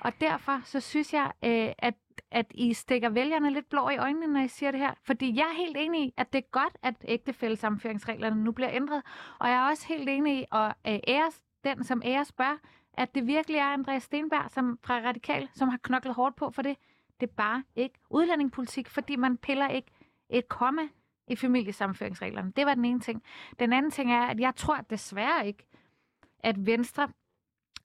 Og 0.00 0.12
derfor 0.20 0.60
så 0.64 0.80
synes 0.80 1.12
jeg, 1.12 1.32
øh, 1.44 1.72
at, 1.78 1.94
at 2.30 2.46
I 2.50 2.74
stikker 2.74 3.08
vælgerne 3.08 3.50
lidt 3.50 3.68
blå 3.68 3.88
i 3.88 3.96
øjnene, 3.96 4.26
når 4.26 4.40
I 4.40 4.48
siger 4.48 4.70
det 4.70 4.80
her. 4.80 4.94
Fordi 5.02 5.36
jeg 5.36 5.42
er 5.42 5.56
helt 5.56 5.76
enig 5.76 6.06
i, 6.06 6.14
at 6.16 6.32
det 6.32 6.38
er 6.38 6.48
godt, 6.50 6.78
at 6.82 6.94
ægtefællesammenføringsreglerne 7.08 8.44
nu 8.44 8.52
bliver 8.52 8.70
ændret. 8.72 9.02
Og 9.38 9.48
jeg 9.48 9.56
er 9.56 9.70
også 9.70 9.86
helt 9.86 10.08
enig 10.08 10.40
i, 10.40 10.44
at 10.52 10.74
øh, 11.08 11.30
den 11.64 11.84
som 11.84 12.02
æres 12.04 12.32
bør, 12.32 12.58
at 12.94 13.14
det 13.14 13.26
virkelig 13.26 13.58
er 13.58 13.64
Andreas 13.64 14.02
Stenberg 14.02 14.50
som, 14.50 14.78
fra 14.82 14.94
Radikal, 14.94 15.48
som 15.54 15.68
har 15.68 15.78
knoklet 15.82 16.14
hårdt 16.14 16.36
på 16.36 16.50
for 16.50 16.62
det. 16.62 16.76
Det 17.20 17.28
er 17.28 17.32
bare 17.36 17.62
ikke 17.76 17.98
udlændingepolitik, 18.10 18.88
fordi 18.88 19.16
man 19.16 19.36
piller 19.36 19.68
ikke 19.68 19.90
et 20.28 20.48
komma 20.48 20.82
i 21.28 21.36
familiesammenføringsreglerne. 21.36 22.52
Det 22.56 22.66
var 22.66 22.74
den 22.74 22.84
ene 22.84 23.00
ting. 23.00 23.22
Den 23.58 23.72
anden 23.72 23.90
ting 23.90 24.12
er, 24.12 24.22
at 24.22 24.40
jeg 24.40 24.56
tror 24.56 24.76
desværre 24.76 25.46
ikke, 25.46 25.66
at 26.38 26.66
Venstre 26.66 27.08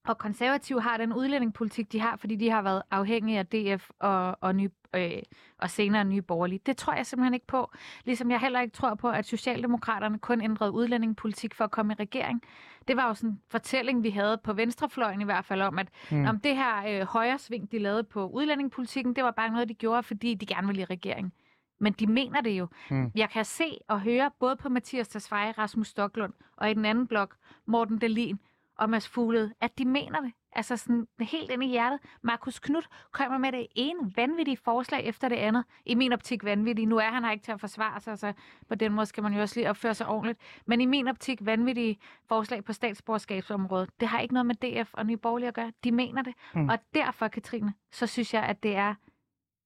og 0.07 0.17
konservative 0.17 0.81
har 0.81 0.97
den 0.97 1.13
udlændingepolitik, 1.13 1.91
de 1.91 1.99
har, 1.99 2.15
fordi 2.17 2.35
de 2.35 2.49
har 2.49 2.61
været 2.61 2.81
afhængige 2.91 3.39
af 3.39 3.47
DF 3.47 3.89
og, 3.99 4.37
og, 4.41 4.55
ny, 4.55 4.69
øh, 4.95 5.11
og 5.57 5.69
senere 5.69 6.05
nye 6.05 6.21
borgerlige. 6.21 6.59
Det 6.65 6.77
tror 6.77 6.93
jeg 6.93 7.05
simpelthen 7.05 7.33
ikke 7.33 7.47
på. 7.47 7.71
Ligesom 8.05 8.31
jeg 8.31 8.39
heller 8.39 8.61
ikke 8.61 8.73
tror 8.73 8.95
på, 8.95 9.09
at 9.09 9.25
Socialdemokraterne 9.25 10.19
kun 10.19 10.41
ændrede 10.41 10.71
udlændingepolitik 10.71 11.53
for 11.55 11.63
at 11.63 11.71
komme 11.71 11.93
i 11.93 11.95
regering. 11.99 12.41
Det 12.87 12.97
var 12.97 13.07
jo 13.07 13.13
sådan 13.13 13.29
en 13.29 13.41
fortælling, 13.51 14.03
vi 14.03 14.09
havde 14.09 14.37
på 14.43 14.53
venstrefløjen 14.53 15.21
i 15.21 15.25
hvert 15.25 15.45
fald 15.45 15.61
om, 15.61 15.79
at 15.79 15.87
Mm. 16.11 16.17
mm. 16.17 16.25
om 16.25 16.39
det 16.39 16.55
her 16.55 17.01
øh, 17.01 17.07
højre 17.07 17.37
sving, 17.37 17.71
de 17.71 17.79
lavede 17.79 18.03
på 18.03 18.27
udlændingepolitikken, 18.27 19.15
det 19.15 19.23
var 19.23 19.31
bare 19.31 19.49
noget, 19.51 19.69
de 19.69 19.73
gjorde, 19.73 20.03
fordi 20.03 20.33
de 20.33 20.45
gerne 20.45 20.67
ville 20.67 20.81
i 20.81 20.85
regering. 20.85 21.33
Men 21.79 21.93
de 21.93 22.07
mener 22.07 22.41
det 22.41 22.51
jo. 22.51 22.67
Mm. 22.91 23.11
Jeg 23.15 23.29
kan 23.29 23.45
se 23.45 23.77
og 23.87 24.01
høre 24.01 24.31
både 24.39 24.55
på 24.55 24.69
Mathias 24.69 25.07
Tesfaye, 25.07 25.51
Rasmus 25.51 25.87
Stoklund 25.87 26.33
og 26.57 26.71
i 26.71 26.73
den 26.73 26.85
anden 26.85 27.07
blok, 27.07 27.35
Morten 27.65 27.99
Dalin 27.99 28.39
og 28.79 28.89
Mads 28.89 29.07
Fuglede, 29.07 29.53
at 29.61 29.77
de 29.77 29.85
mener 29.85 30.21
det. 30.21 30.31
Altså 30.51 30.77
sådan 30.77 31.07
helt 31.19 31.51
ind 31.51 31.63
i 31.63 31.67
hjertet. 31.67 31.99
Markus 32.21 32.59
Knudt 32.59 32.87
kommer 33.11 33.37
med 33.37 33.51
det 33.51 33.67
ene 33.75 34.11
vanvittige 34.15 34.57
forslag 34.57 35.05
efter 35.05 35.29
det 35.29 35.35
andet. 35.35 35.63
I 35.85 35.95
min 35.95 36.13
optik 36.13 36.43
vanvittige. 36.43 36.85
Nu 36.85 36.97
er 36.97 37.09
han 37.09 37.23
her 37.23 37.31
ikke 37.31 37.43
til 37.43 37.51
at 37.51 37.59
forsvare 37.59 37.99
sig, 37.99 38.17
så 38.19 38.33
på 38.67 38.75
den 38.75 38.91
måde 38.91 39.05
skal 39.05 39.23
man 39.23 39.33
jo 39.33 39.41
også 39.41 39.59
lige 39.59 39.69
opføre 39.69 39.93
sig 39.93 40.07
ordentligt. 40.07 40.39
Men 40.65 40.81
i 40.81 40.85
min 40.85 41.07
optik 41.07 41.39
vanvittige 41.41 41.99
forslag 42.27 42.63
på 42.63 42.73
statsborgerskabsområdet. 42.73 43.89
Det 43.99 44.07
har 44.07 44.19
ikke 44.19 44.33
noget 44.33 44.45
med 44.45 44.55
DF 44.55 44.93
og 44.93 45.05
Nye 45.05 45.17
Borgerlige 45.17 45.47
at 45.47 45.53
gøre. 45.53 45.71
De 45.83 45.91
mener 45.91 46.21
det. 46.21 46.33
Mm. 46.55 46.69
Og 46.69 46.79
derfor, 46.93 47.27
Katrine, 47.27 47.73
så 47.91 48.07
synes 48.07 48.33
jeg, 48.33 48.43
at 48.43 48.63
det 48.63 48.75
er 48.75 48.95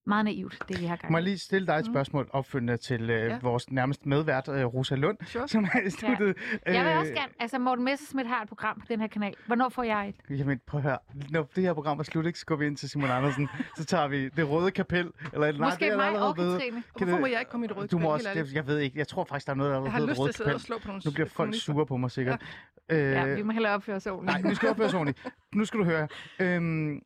meget 0.06 0.26
naivt, 0.26 0.60
det 0.70 0.82
vi 0.82 0.86
har 0.86 0.96
gang 0.96 1.12
må 1.12 1.18
i. 1.18 1.20
jeg 1.20 1.24
lige 1.24 1.38
stille 1.38 1.68
dig 1.68 1.74
et 1.74 1.86
Mhm. 1.86 1.94
spørgsmål 1.94 2.30
opfølgende 2.34 2.78
til 2.78 3.10
øh, 3.10 3.30
Ja. 3.30 3.38
vores 3.42 3.72
nærmest 3.72 4.06
medvært, 4.06 4.48
øh, 4.50 4.66
Rosa 4.66 4.96
Lund, 4.96 5.18
Sure. 5.26 5.48
som 5.48 5.64
er 5.64 5.80
i 5.88 5.90
studiet. 5.90 6.36
Jeg 6.66 6.86
vil 6.86 6.92
Øh, 6.92 7.00
også 7.00 7.14
gerne, 7.14 7.32
altså 7.40 7.60
Morten 7.60 7.86
Messerschmidt 7.86 8.28
har 8.28 8.42
et 8.42 8.48
program 8.50 8.80
på 8.80 8.86
den 8.90 9.00
her 9.00 9.08
kanal. 9.08 9.34
Hvornår 9.48 9.70
får 9.70 9.84
jeg 9.84 10.10
et? 10.30 10.38
Jamen, 10.40 10.60
prøv 10.68 10.78
at 10.80 10.84
høre. 10.84 10.98
Når 11.30 11.50
det 11.56 11.64
her 11.64 11.74
program 11.74 12.00
er 12.00 12.04
slut, 12.04 12.26
ikke, 12.26 12.40
så 12.40 12.46
går 12.46 12.56
vi 12.56 12.66
ind 12.68 12.78
til 12.78 12.90
Simon 12.90 13.10
Andersen. 13.10 13.50
så 13.78 13.86
tager 13.86 14.08
vi 14.08 14.30
det 14.30 14.50
røde 14.50 14.72
kapel. 14.72 15.12
Eller, 15.34 15.52
nej, 15.52 15.68
Måske 15.70 15.86
det 15.86 15.92
er 15.92 15.98
mig 15.98 16.06
allerede 16.06 16.28
og 16.30 16.36
blevet. 16.36 16.54
Katrine. 16.62 16.84
Og 16.94 17.04
Hvorfor 17.04 17.20
må 17.20 17.26
jeg 17.26 17.40
ikke 17.40 17.52
komme 17.52 17.66
i 17.66 17.68
det 17.70 17.78
røde 17.78 17.88
Du 17.88 17.98
må 17.98 18.02
kapel, 18.18 18.28
også, 18.28 18.40
det, 18.44 18.54
jeg 18.54 18.68
ved 18.68 18.80
ikke, 18.80 19.00
jeg 19.00 19.08
tror 19.08 19.24
faktisk, 19.26 19.46
der 19.46 19.52
er 19.54 19.58
noget, 19.58 19.72
der 19.72 19.80
er 19.80 19.84
Jeg 19.84 19.92
har 19.92 20.00
lyst 20.00 20.10
til 20.14 20.20
røde 20.22 20.30
at 20.30 20.36
sidde 20.36 20.48
og 20.48 20.52
kapel. 20.52 20.66
slå 20.66 20.78
på 20.78 20.88
nogle 20.88 21.02
Nu 21.06 21.12
bliver 21.12 21.28
folk 21.28 21.56
sure 21.56 21.86
på 21.86 21.98
mig 21.98 22.12
sikkert. 22.12 22.42
Øh, 22.90 22.98
Ja, 23.00 23.34
vi 23.36 23.44
må 23.44 23.52
hellere 23.52 23.74
opføre 23.74 23.96
os 23.96 24.08
ordentligt. 24.08 24.42
Nej, 24.42 24.50
nu 24.50 24.56
skal 24.56 24.70
opføre 24.70 24.88
os 24.88 24.94
ordentligt. 24.94 25.28
Nu 25.56 25.66
skal 25.66 25.80
du 25.80 25.86
høre. 25.86 26.08
Øhm, 26.40 27.02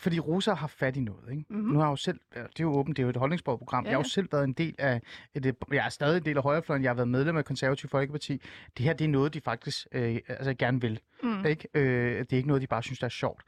fordi 0.00 0.20
Rosa 0.20 0.54
har 0.54 0.66
fat 0.66 0.96
i 0.96 1.00
noget, 1.00 1.30
ikke? 1.30 1.44
Mhm. 1.48 1.60
Nu 1.60 1.78
har 1.78 1.86
jeg 1.86 1.90
jo 1.90 1.96
selv, 1.96 2.20
det 2.34 2.42
er 2.42 2.48
jo 2.60 2.72
åbent, 2.72 2.96
det 2.96 3.02
er 3.02 3.04
jo 3.04 3.10
et 3.10 3.16
holdningsborgerprogram. 3.16 3.84
Ja, 3.84 3.90
Jeg 3.90 3.96
har 3.96 3.98
jo 4.00 4.04
ja. 4.04 4.08
selv 4.08 4.28
været 4.32 4.44
en 4.44 4.52
del 4.52 4.74
af, 4.78 5.00
et, 5.34 5.56
jeg 5.72 5.84
er 5.84 5.88
stadig 5.88 6.16
en 6.18 6.24
del 6.24 6.36
af 6.36 6.42
Højrefløjen, 6.42 6.82
jeg 6.82 6.88
har 6.90 6.94
været 6.94 7.08
medlem 7.08 7.36
af 7.36 7.44
Konservativ 7.44 7.88
Folkeparti. 7.88 8.42
Det 8.76 8.84
her, 8.84 8.92
det 8.92 9.04
er 9.04 9.08
noget, 9.08 9.34
de 9.34 9.40
faktisk 9.40 9.86
øh, 9.92 10.18
altså, 10.28 10.54
gerne 10.54 10.80
vil. 10.80 11.00
Mm. 11.22 11.46
Ikke? 11.46 11.68
Øh, 11.74 12.18
det 12.18 12.32
er 12.32 12.36
ikke 12.36 12.48
noget, 12.48 12.62
de 12.62 12.66
bare 12.66 12.82
synes, 12.82 12.98
der 12.98 13.04
er 13.06 13.10
sjovt. 13.10 13.42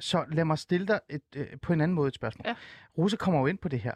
Så 0.00 0.24
lad 0.32 0.44
mig 0.44 0.58
stille 0.58 0.86
dig 0.86 1.00
et, 1.10 1.22
øh, 1.36 1.46
på 1.62 1.72
en 1.72 1.80
anden 1.80 1.94
måde 1.94 2.08
et 2.08 2.14
spørgsmål. 2.14 2.44
Ja. 2.46 2.54
Rosa 2.98 3.16
kommer 3.16 3.40
jo 3.40 3.46
ind 3.46 3.58
på 3.58 3.68
det 3.68 3.80
her, 3.80 3.94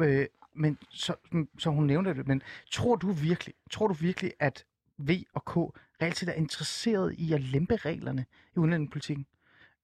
øh, 0.00 0.26
men 0.54 0.78
så, 0.90 1.14
så 1.58 1.70
hun 1.70 1.86
nævner 1.86 2.12
det, 2.12 2.26
men 2.26 2.42
tror 2.72 2.96
du 2.96 3.12
virkelig, 3.12 3.54
tror 3.70 3.86
du 3.86 3.94
virkelig, 3.94 4.32
at 4.40 4.64
V 4.98 5.10
og 5.34 5.44
K 5.44 5.56
reelt 6.02 6.16
set 6.16 6.28
er 6.28 6.32
interesseret 6.32 7.14
i 7.18 7.32
at 7.32 7.40
lempe 7.40 7.76
reglerne 7.76 8.24
i 8.56 8.58
udlændingepolitikken? 8.58 9.26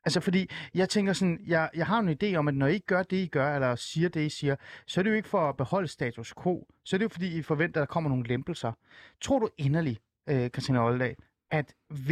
Altså 0.04 0.20
fordi, 0.20 0.50
jeg 0.74 0.88
tænker 0.88 1.12
sådan, 1.12 1.40
jeg, 1.46 1.70
jeg 1.74 1.86
har 1.86 1.98
en 1.98 2.16
idé 2.22 2.34
om, 2.36 2.48
at 2.48 2.54
når 2.54 2.66
I 2.66 2.72
ikke 2.72 2.86
gør 2.86 3.02
det, 3.02 3.16
I 3.16 3.26
gør, 3.26 3.54
eller 3.54 3.74
siger 3.74 4.08
det, 4.08 4.26
I 4.26 4.28
siger, 4.28 4.56
så 4.86 5.00
er 5.00 5.02
det 5.02 5.10
jo 5.10 5.16
ikke 5.16 5.28
for 5.28 5.48
at 5.48 5.56
beholde 5.56 5.88
status 5.88 6.34
quo. 6.42 6.66
Så 6.84 6.96
er 6.96 6.98
det 6.98 7.04
jo 7.04 7.08
fordi, 7.08 7.38
I 7.38 7.42
forventer, 7.42 7.82
at 7.82 7.88
der 7.88 7.92
kommer 7.92 8.10
nogle 8.10 8.26
lempelser. 8.26 8.72
Tror 9.20 9.38
du 9.38 9.48
inderligt, 9.58 10.00
øh, 10.28 10.50
Christina 10.50 10.86
Oldag, 10.86 11.16
at 11.50 11.74
V 11.90 12.10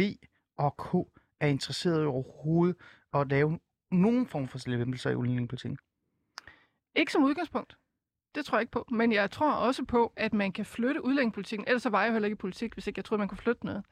og 0.57 0.77
K 0.77 0.95
er 1.39 1.47
interesseret 1.47 2.03
i 2.03 2.05
overhovedet 2.05 2.75
at 3.13 3.29
lave 3.29 3.59
nogen 3.91 4.27
form 4.27 4.47
for 4.47 4.69
lempelser 4.69 5.09
i 5.09 5.15
udlændingepolitikken? 5.15 5.77
Ikke 6.95 7.11
som 7.11 7.23
udgangspunkt. 7.23 7.77
Det 8.35 8.45
tror 8.45 8.57
jeg 8.57 8.61
ikke 8.61 8.71
på. 8.71 8.85
Men 8.91 9.11
jeg 9.11 9.31
tror 9.31 9.51
også 9.51 9.85
på, 9.85 10.13
at 10.15 10.33
man 10.33 10.51
kan 10.51 10.65
flytte 10.65 11.05
udlændingepolitikken. 11.05 11.67
Ellers 11.67 11.81
så 11.81 11.89
var 11.89 12.01
jeg 12.01 12.07
jo 12.07 12.13
heller 12.13 12.25
ikke 12.27 12.35
i 12.35 12.45
politik, 12.45 12.73
hvis 12.73 12.87
ikke 12.87 12.99
jeg 12.99 13.05
troede, 13.05 13.19
man 13.19 13.27
kunne 13.27 13.37
flytte 13.37 13.65
noget. 13.65 13.85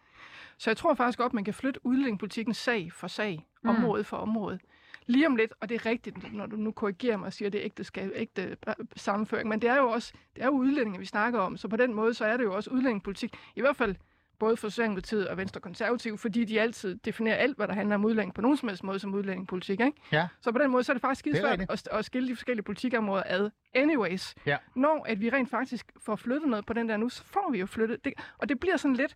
Så 0.60 0.70
jeg 0.70 0.78
tror 0.78 0.94
faktisk 0.94 1.20
godt, 1.20 1.34
man 1.34 1.44
kan 1.44 1.54
flytte 1.54 1.80
udlændingepolitikken 1.86 2.54
sag 2.54 2.92
for 2.94 3.08
sag, 3.08 3.46
Mm. 3.64 3.70
område 3.70 4.04
for 4.04 4.18
område. 4.18 4.60
Lige 5.06 5.28
om 5.28 5.36
lidt, 5.36 5.54
og 5.62 5.70
det 5.70 5.76
er 5.76 5.86
rigtigt, 5.86 6.34
når 6.34 6.46
du 6.46 6.56
nu 6.56 6.72
korrigerer 6.72 7.18
mig 7.18 7.26
og 7.26 7.34
siger, 7.34 7.50
at 7.50 7.54
det 7.54 7.62
er 7.62 7.66
ægte, 7.66 7.86
ægte 8.16 8.58
sammenføring, 8.96 9.50
men 9.50 9.62
det 9.62 9.70
er 9.70 9.76
jo 9.78 9.90
også 9.90 10.14
det 10.36 10.42
er 10.42 10.46
jo 10.46 10.52
udlændinge, 10.52 11.00
vi 11.00 11.06
snakker 11.06 11.40
om, 11.40 11.58
så 11.58 11.68
på 11.68 11.76
den 11.78 11.94
måde, 11.94 12.14
så 12.14 12.26
er 12.26 12.38
det 12.38 12.44
jo 12.44 12.56
også 12.56 12.70
udlændingepolitik, 12.70 13.38
i 13.56 13.62
hvert 13.62 13.76
fald 13.76 13.96
både 14.40 14.58
for 14.58 14.70
Socialdemokratiet 14.70 15.28
og 15.28 15.38
Venstre 15.38 15.62
Konservativ, 15.62 16.18
fordi 16.18 16.46
de 16.46 16.62
altid 16.62 16.96
definerer 16.96 17.36
alt, 17.36 17.58
hvad 17.58 17.68
der 17.68 17.74
handler 17.74 17.96
om 17.96 18.06
udlænding 18.06 18.34
på 18.34 18.42
nogen 18.42 18.58
som 18.58 18.70
helst 18.70 18.84
måde 18.84 19.00
som 19.00 19.14
udlændingepolitik. 19.14 19.80
Ikke? 19.80 19.98
Ja. 20.12 20.28
Så 20.42 20.52
på 20.52 20.58
den 20.60 20.72
måde, 20.72 20.84
så 20.84 20.92
er 20.92 20.94
det 20.94 21.02
faktisk 21.02 21.26
Det 21.26 21.32
er 21.32 21.36
skide 21.36 21.52
rigtigt. 21.52 21.70
svært 21.70 21.88
at, 21.94 22.00
at 22.00 22.06
skille 22.06 22.28
de 22.30 22.36
forskellige 22.36 22.64
politikområder 22.64 23.24
ad. 23.26 23.50
Anyways, 23.74 24.36
Ja. 24.46 24.58
når 24.76 25.06
at 25.10 25.22
vi 25.22 25.30
rent 25.30 25.50
faktisk 25.50 25.92
får 26.06 26.16
flyttet 26.16 26.50
noget 26.50 26.66
på 26.66 26.74
den 26.74 26.90
der 26.90 26.98
nu, 26.98 27.10
så 27.10 27.24
får 27.24 27.50
vi 27.52 27.60
jo 27.60 27.66
flyttet 27.66 28.06
det. 28.06 28.14
Og 28.38 28.50
det 28.50 28.60
bliver 28.60 28.78
sådan 28.78 28.96
lidt... 28.96 29.16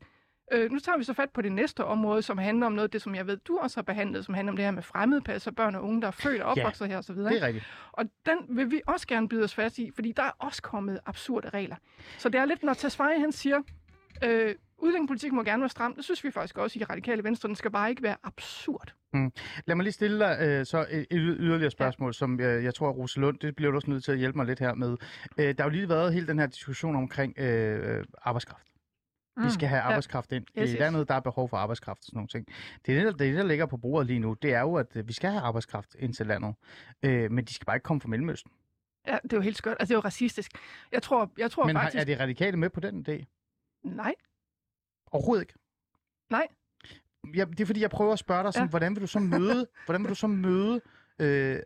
Øh, 0.52 0.72
nu 0.72 0.80
tager 0.80 0.98
vi 0.98 1.04
så 1.04 1.14
fat 1.14 1.30
på 1.30 1.42
det 1.42 1.52
næste 1.52 1.86
område, 1.86 2.22
som 2.22 2.38
handler 2.38 2.66
om 2.66 2.72
noget 2.72 2.88
af 2.88 2.92
det, 2.92 3.02
som 3.02 3.16
jeg 3.16 3.28
ved, 3.28 3.38
du 3.38 3.58
også 3.58 3.78
har 3.78 3.84
behandlet, 3.84 4.26
som 4.26 4.34
handler 4.34 4.52
om 4.52 4.58
det 4.58 4.66
her 4.66 4.72
med 4.72 4.84
fremmedpas 4.84 5.48
og 5.48 5.56
børn 5.56 5.76
og 5.76 5.84
unge, 5.84 6.02
der 6.02 6.08
er 6.08 6.12
født 6.12 6.42
og 6.42 6.52
opvokset 6.52 6.88
her 6.88 6.98
osv. 6.98 7.16
Det 7.16 7.44
er 7.44 7.48
rigtigt. 7.48 7.66
Og 7.92 8.06
den 8.26 8.38
vil 8.50 8.72
vi 8.72 8.82
også 8.88 9.08
gerne 9.08 9.30
byde 9.30 9.44
os 9.44 9.56
fast 9.56 9.80
i, 9.80 9.92
fordi 9.96 10.12
der 10.12 10.24
er 10.24 10.32
også 10.40 10.62
kommet 10.62 11.00
absurde 11.06 11.50
regler. 11.50 11.76
Så 12.18 12.30
det 12.30 12.40
er 12.40 12.46
lidt, 12.46 12.64
når 12.64 12.74
Tesfaye 12.74 13.20
han 13.20 13.32
siger, 13.32 13.62
øh, 14.24 14.56
udlændingepolitik 14.78 15.32
må 15.32 15.44
gerne 15.44 15.62
være 15.62 15.70
stram, 15.70 15.96
det 15.96 16.04
synes 16.04 16.24
vi 16.24 16.32
faktisk 16.32 16.58
også 16.58 16.80
i 16.80 16.84
radikale 16.84 17.24
venstre, 17.24 17.48
den 17.48 17.56
skal 17.56 17.72
bare 17.72 17.90
ikke 17.90 18.04
være 18.04 18.16
absurd. 18.24 18.94
Lad 19.66 19.76
mig 19.76 19.84
lige 19.84 19.94
stille 19.94 20.20
dig 20.20 20.38
øh, 20.42 20.66
så 20.66 20.86
et, 20.92 21.00
et 21.12 21.38
yderligere 21.40 21.72
spørgsmål, 21.72 22.08
ja. 22.08 22.14
som 22.14 22.40
øh, 22.40 22.64
jeg 22.64 22.74
tror, 22.74 22.90
at 22.90 22.96
Rose 22.96 23.20
Lund, 23.20 23.40
det 23.40 23.56
bliver 23.56 23.72
du 23.72 23.78
også 23.78 23.90
nødt 23.90 24.04
til 24.04 24.12
at 24.12 24.18
hjælpe 24.18 24.38
mig 24.38 24.46
lidt 24.46 24.60
her 24.60 24.74
med. 24.74 24.98
Øh, 25.38 25.46
der 25.46 25.56
har 25.58 25.64
jo 25.64 25.70
lige 25.70 25.90
været 25.90 26.14
hele 26.14 26.28
den 26.28 26.40
her 26.40 26.48
diskussion 26.48 26.96
omkring 26.96 27.40
øh, 27.40 28.06
arbejdskraft. 28.22 28.73
Mm. 29.38 29.46
Vi 29.46 29.50
skal 29.50 29.68
have 29.70 29.82
arbejdskraft 29.82 30.32
ind. 30.32 30.46
Yes, 30.58 30.70
I 30.70 30.74
yes. 30.74 30.80
landet, 30.80 31.08
der 31.08 31.14
er 31.14 31.20
behov 31.20 31.50
for 31.50 31.58
arbejdskraft 31.58 32.00
og 32.00 32.06
sådan 32.06 32.18
nogle 32.18 32.28
ting. 32.28 32.48
Det, 32.86 32.98
er 32.98 33.04
det, 33.04 33.20
der, 33.20 33.26
det, 33.26 33.36
der 33.36 33.44
ligger 33.44 33.66
på 33.66 33.78
bordet 33.78 34.08
lige 34.08 34.20
nu, 34.20 34.34
det 34.34 34.54
er 34.54 34.60
jo, 34.62 34.76
at 34.76 34.96
øh, 34.96 35.08
vi 35.08 35.14
skal 35.14 35.30
have 35.30 35.42
arbejdskraft 35.42 35.96
ind 36.00 36.14
til 36.14 36.28
landet. 36.28 36.56
Øh, 37.04 37.32
men 37.32 37.46
de 37.46 37.54
skal 37.54 37.66
bare 37.66 37.76
ikke 37.76 37.84
komme 37.84 38.02
fra 38.02 38.10
Mellemøsten. 38.10 38.52
Ja, 39.08 39.18
det 39.24 39.34
er 39.34 39.38
jo 39.38 39.42
helt 39.42 39.58
skørt. 39.58 39.78
Altså, 39.80 39.92
det 39.92 39.96
er 39.96 39.98
jo 39.98 40.06
racistisk. 40.06 40.52
Jeg 40.92 41.02
tror, 41.02 41.32
jeg 41.38 41.52
tror 41.52 41.66
Men 41.66 41.76
faktisk... 41.76 42.02
er 42.02 42.04
de 42.06 42.20
radikale 42.20 42.58
med 42.58 42.70
på 42.70 42.80
den 42.80 43.06
idé? 43.08 43.26
Nej, 43.84 44.14
Overhovedet 45.14 45.44
ikke. 45.44 45.54
Nej. 46.30 46.48
Ja, 47.36 47.46
det 47.46 47.60
er 47.60 47.66
fordi, 47.66 47.82
jeg 47.82 47.90
prøver 47.90 48.14
at 48.14 48.20
spørge 48.20 48.44
dig, 48.44 48.54
sådan. 48.54 48.66
Ja. 48.66 48.70
hvordan 48.70 48.96
vil 48.96 49.02
du 49.02 49.08
så 49.08 49.20
møde, 49.20 49.68
hvordan 49.86 50.02
vil 50.02 50.10
du 50.10 50.16
så 50.16 50.28
møde 50.28 50.82
øh, 51.20 51.60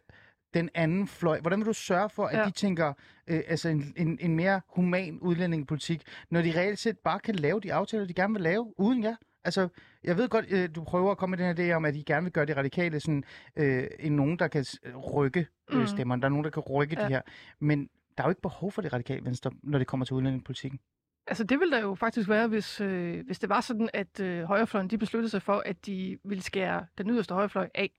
den 0.54 0.70
anden 0.74 1.08
fløj? 1.08 1.40
Hvordan 1.40 1.60
vil 1.60 1.66
du 1.68 1.74
sørge 1.74 2.10
for, 2.10 2.26
at 2.26 2.38
ja. 2.38 2.46
De 2.46 2.52
tænker 2.52 2.94
øh, 3.28 3.42
altså 3.48 3.70
en, 3.70 3.94
en, 3.98 4.18
en 4.22 4.36
mere 4.36 4.62
human 4.68 5.20
udlændingepolitik, 5.20 6.02
når 6.30 6.42
de 6.42 6.60
reelt 6.60 6.80
set 6.80 6.98
bare 6.98 7.20
kan 7.20 7.36
lave 7.36 7.60
de 7.60 7.74
aftaler, 7.74 8.06
de 8.06 8.14
gerne 8.14 8.34
vil 8.34 8.42
lave, 8.44 8.80
uden 8.80 9.04
jer? 9.04 9.16
Altså, 9.44 9.68
jeg 10.04 10.18
ved 10.18 10.30
godt, 10.30 10.46
øh, 10.50 10.70
du 10.76 10.84
prøver 10.84 11.12
at 11.12 11.18
komme 11.18 11.36
med 11.38 11.46
den 11.46 11.58
her 11.58 11.72
idé 11.72 11.76
om, 11.76 11.86
at 11.86 11.96
I 11.96 12.02
gerne 12.02 12.24
vil 12.24 12.34
gøre 12.34 12.46
de 12.46 12.56
radikale 12.56 13.00
sådan, 13.00 13.24
øh, 13.56 13.88
en 14.00 14.16
nogen, 14.16 14.40
der 14.40 14.48
kan 14.48 14.66
rykke 15.14 15.48
øh, 15.72 15.80
Mm. 15.80 15.88
stemmerne. 15.88 16.22
Der 16.22 16.26
er 16.26 16.30
nogen, 16.30 16.44
der 16.44 16.50
kan 16.50 16.64
rykke 16.64 16.96
ja. 17.00 17.06
de 17.06 17.10
her. 17.10 17.22
Men 17.60 17.90
der 18.18 18.24
er 18.24 18.28
jo 18.28 18.30
ikke 18.30 18.42
behov 18.42 18.72
for 18.72 18.82
det 18.82 18.94
radikale 18.94 19.26
venstre, 19.26 19.52
når 19.64 19.78
det 19.78 19.88
kommer 19.88 20.06
til 20.06 20.14
udlændingepolitikken. 20.14 20.80
Altså 21.28 21.44
det 21.44 21.60
ville 21.60 21.76
der 21.76 21.82
jo 21.82 21.96
faktisk 21.96 22.30
være, 22.30 22.48
hvis, 22.48 22.82
øh, 22.82 23.26
hvis 23.26 23.40
det 23.40 23.50
var 23.50 23.62
sådan, 23.62 23.90
at 23.94 24.20
øh, 24.20 24.44
højrefløjen 24.44 24.88
de 24.90 24.98
besluttede 24.98 25.30
sig 25.30 25.42
for, 25.42 25.64
at 25.66 25.86
de 25.86 26.18
ville 26.24 26.44
skære 26.44 26.86
den 26.98 27.10
yderste 27.10 27.34
højrefløj 27.34 27.70
af. 27.76 27.92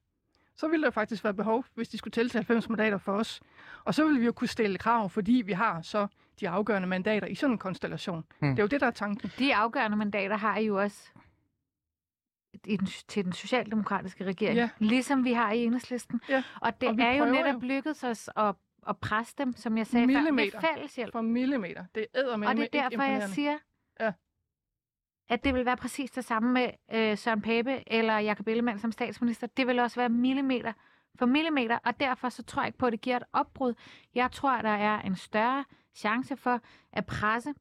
Så 0.59 0.69
ville 0.69 0.85
der 0.85 0.91
faktisk 0.91 1.25
være 1.25 1.35
behov, 1.35 1.65
hvis 1.75 1.89
de 1.89 1.99
skulle 1.99 2.13
tælle 2.13 2.29
til 2.31 2.39
90 2.39 2.69
mandater 2.69 2.99
for 2.99 3.13
os. 3.13 3.41
Og 3.85 3.95
så 3.95 4.05
ville 4.05 4.19
vi 4.21 4.27
jo 4.27 4.33
kunne 4.33 4.49
stille 4.49 4.79
krav, 4.79 5.11
fordi 5.11 5.43
vi 5.47 5.53
har 5.53 5.83
så 5.83 6.07
de 6.41 6.49
afgørende 6.49 6.89
mandater 6.89 7.27
i 7.27 7.35
sådan 7.35 7.53
en 7.55 7.59
konstellation. 7.59 8.25
Hmm. 8.39 8.49
Mm. 8.49 8.57
Det 8.57 8.63
er 8.63 8.65
jo 8.65 8.69
det, 8.69 8.81
der 8.81 8.87
er 8.87 8.91
tanken. 8.91 9.31
De 9.39 9.55
afgørende 9.55 9.97
mandater 9.97 10.37
har 10.37 10.57
I 10.57 10.67
jo 10.67 10.81
også 10.81 11.09
i 12.65 12.77
den, 12.77 12.87
til 12.87 13.25
den 13.25 13.33
socialdemokratiske 13.33 14.25
regering, 14.25 14.57
Ja. 14.57 14.69
ligesom 14.79 15.25
vi 15.25 15.33
har 15.33 15.53
i 15.53 15.65
enhedslisten. 15.65 16.21
Ja, 16.29 16.43
Og 16.61 16.81
det 16.81 16.89
og 16.89 16.97
vi 16.97 17.03
er 17.03 17.13
jo 17.13 17.25
prøver 17.25 17.45
netop 17.45 17.63
jo. 17.63 17.67
lykkedes 17.69 18.05
os 18.05 18.31
at, 18.37 18.55
at 18.89 18.97
presse 18.97 19.35
dem, 19.39 19.53
som 19.57 19.79
jeg 19.79 19.87
sagde 19.87 20.07
før, 20.07 20.21
Millimeter. 20.21 20.61
med 20.61 20.69
fælles 20.75 20.97
hjælp. 20.97 21.13
For 21.13 21.21
millimeter. 21.21 21.85
Det 21.95 22.07
er 22.15 22.37
med 22.37 22.49
Og 22.49 22.57
det 22.57 22.75
er 22.75 22.89
derfor, 22.89 23.03
jeg 23.03 23.29
siger. 23.29 23.59
At 25.29 25.45
det 25.45 25.55
vil 25.55 25.65
være 25.67 25.77
præcis 25.77 26.11
det 26.11 26.25
samme 26.25 26.53
med 26.53 26.71
øh, 26.93 27.19
Søren 27.19 27.41
Pape 27.43 27.93
eller 27.93 28.19
Jakob 28.19 28.49
Ellemann 28.49 28.79
som 28.79 28.93
statsminister. 28.93 29.47
Det 29.47 29.67
vil 29.67 29.79
også 29.79 30.01
være 30.01 30.09
millimeter 30.09 30.73
for 31.19 31.27
millimeter, 31.27 31.79
og 31.85 32.01
derfor 32.01 32.29
så 32.29 32.43
tror 32.43 32.63
jeg 32.63 32.67
ikke 32.67 32.79
på, 32.79 32.87
at 32.87 32.93
det 32.93 33.01
giver 33.01 33.17
et 33.17 33.23
opbrud. 33.33 33.75
Jeg 34.15 34.31
tror, 34.33 34.51
at 34.53 34.65
der 34.65 34.71
er 34.71 35.01
en 35.01 35.17
større 35.17 35.65
chance 35.95 36.37
for 36.37 36.61
at 36.93 37.07
presse 37.07 37.55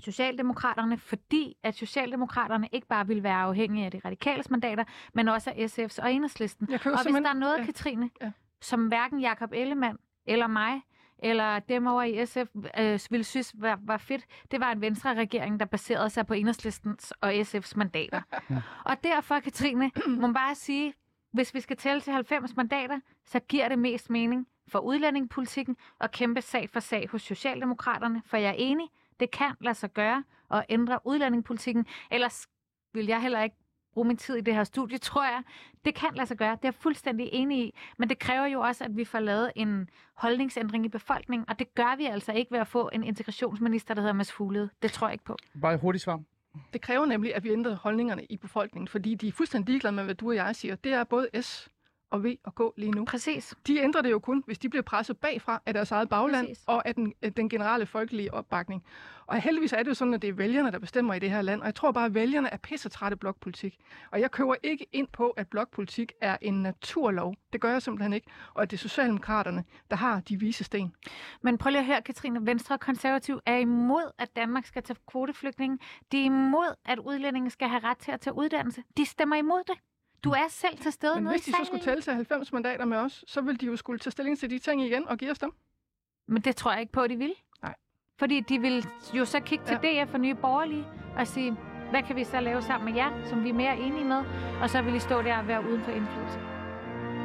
Socialdemokraterne, 0.00 0.98
fordi 0.98 1.56
at 1.62 1.74
Socialdemokraterne 1.74 2.68
ikke 2.72 2.86
bare 2.86 3.06
vil 3.06 3.22
være 3.22 3.36
afhængige 3.36 3.84
af 3.84 3.90
de 3.90 4.00
radikales 4.04 4.50
mandater, 4.50 4.84
men 5.14 5.28
også 5.28 5.50
af 5.50 5.54
SF's 5.78 6.02
og 6.02 6.12
Enhedslisten. 6.12 6.68
Og 6.72 6.78
hvis 7.02 7.14
der 7.22 7.28
er 7.28 7.32
noget, 7.34 7.58
ja. 7.58 7.64
Katrine, 7.64 8.10
Ja. 8.22 8.32
som 8.60 8.86
hverken 8.88 9.20
Jakob 9.20 9.52
Ellemann 9.52 9.98
eller 10.26 10.46
mig, 10.46 10.82
eller 11.22 11.58
dem 11.58 11.86
over 11.86 12.02
i 12.02 12.26
SF 12.26 12.46
øh, 12.78 13.00
ville 13.10 13.24
synes 13.24 13.54
var, 13.58 13.78
var 13.82 13.96
fedt, 13.96 14.24
det 14.50 14.60
var 14.60 14.72
en 14.72 14.80
venstre-regering, 14.80 15.60
der 15.60 15.66
baserede 15.66 16.10
sig 16.10 16.26
på 16.26 16.34
Enhedslistens 16.34 17.12
og 17.20 17.34
SF's 17.34 17.72
mandater. 17.76 18.22
og 18.90 18.96
derfor, 19.04 19.40
Katrine, 19.40 19.90
må 20.06 20.20
man 20.20 20.34
bare 20.34 20.54
sige, 20.54 20.94
hvis 21.32 21.54
vi 21.54 21.60
skal 21.60 21.76
tælle 21.76 22.00
til 22.00 22.12
90 22.12 22.56
mandater, 22.56 23.00
så 23.24 23.40
giver 23.40 23.68
det 23.68 23.78
mest 23.78 24.10
mening 24.10 24.46
for 24.68 24.78
udlændingepolitikken 24.78 25.76
at 26.00 26.12
kæmpe 26.12 26.40
sag 26.40 26.70
for 26.70 26.80
sag 26.80 27.08
hos 27.08 27.22
Socialdemokraterne, 27.22 28.22
for 28.26 28.36
jeg 28.36 28.48
er 28.48 28.56
enig, 28.58 28.88
det 29.20 29.30
kan 29.30 29.54
lade 29.60 29.74
sig 29.74 29.92
gøre 29.92 30.24
at 30.50 30.64
ændre 30.68 30.98
udlændingepolitikken, 31.04 31.86
ellers 32.10 32.46
vil 32.94 33.06
jeg 33.06 33.22
heller 33.22 33.42
ikke 33.42 33.56
bruge 33.94 34.06
min 34.06 34.16
tid 34.16 34.36
i 34.36 34.40
det 34.40 34.54
her 34.54 34.64
studie, 34.64 34.98
tror 35.08 35.24
jeg. 35.24 35.42
Det 35.84 35.94
kan 35.94 36.08
lade 36.14 36.26
sig 36.26 36.36
gøre, 36.36 36.50
det 36.50 36.64
er 36.64 36.68
jeg 36.68 36.74
fuldstændig 36.74 37.28
enig 37.32 37.58
i, 37.58 37.74
men 37.98 38.08
det 38.08 38.18
kræver 38.18 38.46
jo 38.46 38.60
også, 38.60 38.84
at 38.84 38.96
vi 38.96 39.04
får 39.04 39.20
lavet 39.20 39.52
en 39.56 39.88
holdningsændring 40.14 40.84
i 40.84 40.88
befolkningen, 40.88 41.48
og 41.48 41.58
det 41.58 41.74
gør 41.74 41.96
vi 41.96 42.04
altså 42.04 42.32
ikke 42.32 42.52
ved 42.52 42.58
at 42.58 42.66
få 42.66 42.90
en 42.92 43.04
integrationsminister, 43.04 43.94
der 43.94 44.00
hedder 44.00 44.14
Mads 44.14 44.32
Fuglede. 44.32 44.70
Det 44.82 44.92
tror 44.92 45.06
jeg 45.06 45.12
ikke 45.12 45.24
på. 45.24 45.36
Bare 45.60 45.74
et 45.74 45.80
hurtigt 45.80 46.04
svar. 46.04 46.20
Det 46.72 46.80
kræver 46.80 47.06
nemlig, 47.06 47.34
at 47.34 47.44
vi 47.44 47.50
ændrer 47.50 47.76
holdningerne 47.76 48.24
i 48.24 48.36
befolkningen, 48.36 48.88
fordi 48.88 49.14
de 49.14 49.28
er 49.28 49.32
fuldstændig 49.32 49.68
ligeglade 49.68 49.94
med, 49.96 50.04
hvad 50.04 50.14
du 50.14 50.28
og 50.28 50.34
jeg 50.34 50.56
siger. 50.56 50.76
Det 50.76 50.92
er 50.92 51.04
både 51.04 51.42
S 51.42 51.68
og 52.12 52.24
V 52.24 52.26
og 52.44 52.54
K 52.54 52.60
lige 52.78 52.90
nu. 52.90 53.04
Præcis. 53.04 53.54
De 53.66 53.78
ændrer 53.78 54.02
det 54.02 54.10
jo 54.10 54.18
kun, 54.18 54.42
hvis 54.46 54.58
de 54.58 54.68
bliver 54.68 54.82
presset 54.82 55.18
bagfra 55.18 55.62
af 55.66 55.74
deres 55.74 55.90
eget 55.90 56.08
bagland 56.08 56.46
Præcis. 56.46 56.64
og 56.66 56.88
af 56.88 56.94
den, 56.94 57.12
af 57.22 57.32
den 57.32 57.48
generelle 57.48 57.86
folkelige 57.86 58.34
opbakning. 58.34 58.84
Og 59.26 59.40
heldigvis 59.40 59.72
er 59.72 59.78
det 59.78 59.88
jo 59.88 59.94
sådan, 59.94 60.14
at 60.14 60.22
det 60.22 60.28
er 60.28 60.32
vælgerne, 60.32 60.70
der 60.70 60.78
bestemmer 60.78 61.14
i 61.14 61.18
det 61.18 61.30
her 61.30 61.42
land. 61.42 61.60
Og 61.60 61.66
jeg 61.66 61.74
tror 61.74 61.92
bare, 61.92 62.04
at 62.04 62.14
vælgerne 62.14 62.52
er 62.52 62.56
pissetrætte 62.56 63.16
blokpolitik. 63.16 63.78
Og 64.10 64.20
jeg 64.20 64.30
køber 64.30 64.54
ikke 64.62 64.86
ind 64.92 65.08
på, 65.12 65.30
at 65.30 65.48
blokpolitik 65.48 66.12
er 66.20 66.36
en 66.42 66.62
naturlov. 66.62 67.34
Det 67.52 67.60
gør 67.60 67.72
jeg 67.72 67.82
simpelthen 67.82 68.12
ikke. 68.12 68.26
Og 68.54 68.62
at 68.62 68.70
det 68.70 68.76
er 68.76 68.78
Socialdemokraterne, 68.78 69.64
der 69.90 69.96
har 69.96 70.20
de 70.20 70.36
vise 70.40 70.64
sten. 70.64 70.92
Men 71.42 71.58
prøv 71.58 71.70
lige 71.70 71.80
at 71.80 71.86
høre, 71.86 72.02
Katrine, 72.02 72.46
Venstre 72.46 72.74
og 72.74 72.80
Konservativ 72.80 73.40
er 73.46 73.56
imod, 73.56 74.10
at 74.18 74.36
Danmark 74.36 74.66
skal 74.66 74.82
tage 74.82 74.96
kvoteflygtninge. 75.06 75.78
De 76.12 76.20
er 76.20 76.24
imod, 76.24 76.74
at 76.84 76.98
udlændinge 76.98 77.50
skal 77.50 77.68
have 77.68 77.82
ret 77.84 77.98
til 77.98 78.12
at 78.12 78.20
tage 78.20 78.34
uddannelse. 78.34 78.82
De 78.96 79.04
stemmer 79.06 79.36
imod 79.36 79.62
det. 79.66 79.74
Du 80.24 80.30
er 80.30 80.48
selv 80.48 80.78
til 80.78 80.92
stede 80.92 81.14
Men 81.14 81.24
nede 81.24 81.32
hvis 81.34 81.44
de 81.44 81.50
så 81.50 81.64
skulle 81.64 81.82
tælle 81.82 82.02
til 82.02 82.12
90 82.12 82.52
mandater 82.52 82.84
med 82.84 82.98
os, 82.98 83.24
så 83.26 83.40
ville 83.40 83.58
de 83.58 83.66
jo 83.66 83.76
skulle 83.76 83.98
tage 83.98 84.10
stilling 84.10 84.38
til 84.38 84.50
de 84.50 84.58
ting 84.58 84.82
igen 84.82 85.08
og 85.08 85.18
give 85.18 85.30
os 85.30 85.38
dem. 85.38 85.52
Men 86.28 86.42
det 86.42 86.56
tror 86.56 86.72
jeg 86.72 86.80
ikke 86.80 86.92
på, 86.92 87.00
at 87.00 87.10
de 87.10 87.16
vil. 87.16 87.34
Nej. 87.62 87.74
Fordi 88.18 88.40
de 88.40 88.60
vil 88.60 88.86
jo 89.14 89.24
så 89.24 89.40
kigge 89.40 89.64
til 89.64 89.78
ja. 89.82 90.04
DF 90.04 90.14
og 90.14 90.20
Nye 90.20 90.34
Borgerlige 90.34 90.86
og 91.16 91.26
sige, 91.26 91.56
hvad 91.90 92.02
kan 92.02 92.16
vi 92.16 92.24
så 92.24 92.40
lave 92.40 92.62
sammen 92.62 92.94
med 92.94 93.02
jer, 93.02 93.24
som 93.24 93.44
vi 93.44 93.48
er 93.48 93.54
mere 93.54 93.78
enige 93.78 94.04
med? 94.04 94.24
Og 94.62 94.70
så 94.70 94.82
vil 94.82 94.94
I 94.94 94.98
stå 94.98 95.22
der 95.22 95.38
og 95.38 95.48
være 95.48 95.64
uden 95.68 95.82
for 95.82 95.90
indflydelse. 95.90 96.38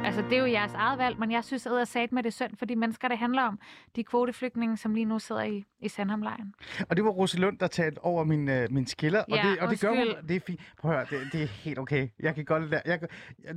Altså, 0.04 0.22
det 0.22 0.32
er 0.32 0.38
jo 0.38 0.46
jeres 0.46 0.74
eget 0.74 0.98
valg, 0.98 1.18
men 1.18 1.30
jeg 1.30 1.44
synes, 1.44 1.66
at 1.66 1.78
jeg 1.78 1.88
sagde 1.88 2.08
med 2.10 2.22
det 2.22 2.28
er 2.28 2.32
synd 2.32 2.56
for 2.56 2.66
de 2.66 2.76
mennesker, 2.76 3.08
det 3.08 3.18
handler 3.18 3.42
om. 3.42 3.58
De 3.96 4.04
kvoteflygtninge, 4.04 4.76
som 4.76 4.94
lige 4.94 5.04
nu 5.04 5.18
sidder 5.18 5.42
i, 5.42 5.64
i 5.80 5.88
Sandhamlejren. 5.88 6.54
Og 6.88 6.96
det 6.96 7.04
var 7.04 7.10
Rose 7.10 7.38
Lund, 7.38 7.58
der 7.58 7.66
talte 7.66 7.98
over 7.98 8.24
min, 8.24 8.48
øh, 8.48 8.72
min 8.72 8.86
skiller, 8.86 9.20
og, 9.20 9.26
Ja, 9.30 9.48
det, 9.50 9.58
og 9.58 9.70
det 9.70 9.80
gør 9.80 9.88
hun. 9.88 10.28
Det 10.28 10.36
er 10.36 10.40
fint. 10.46 10.60
Prøv 10.78 10.90
at 10.90 11.08
høre, 11.08 11.20
det, 11.24 11.32
det 11.32 11.42
er 11.42 11.46
helt 11.46 11.78
okay. 11.78 12.08
Jeg 12.20 12.34
kan 12.34 12.44
godt 12.44 12.70
lade, 12.70 12.82
jeg, 12.84 13.00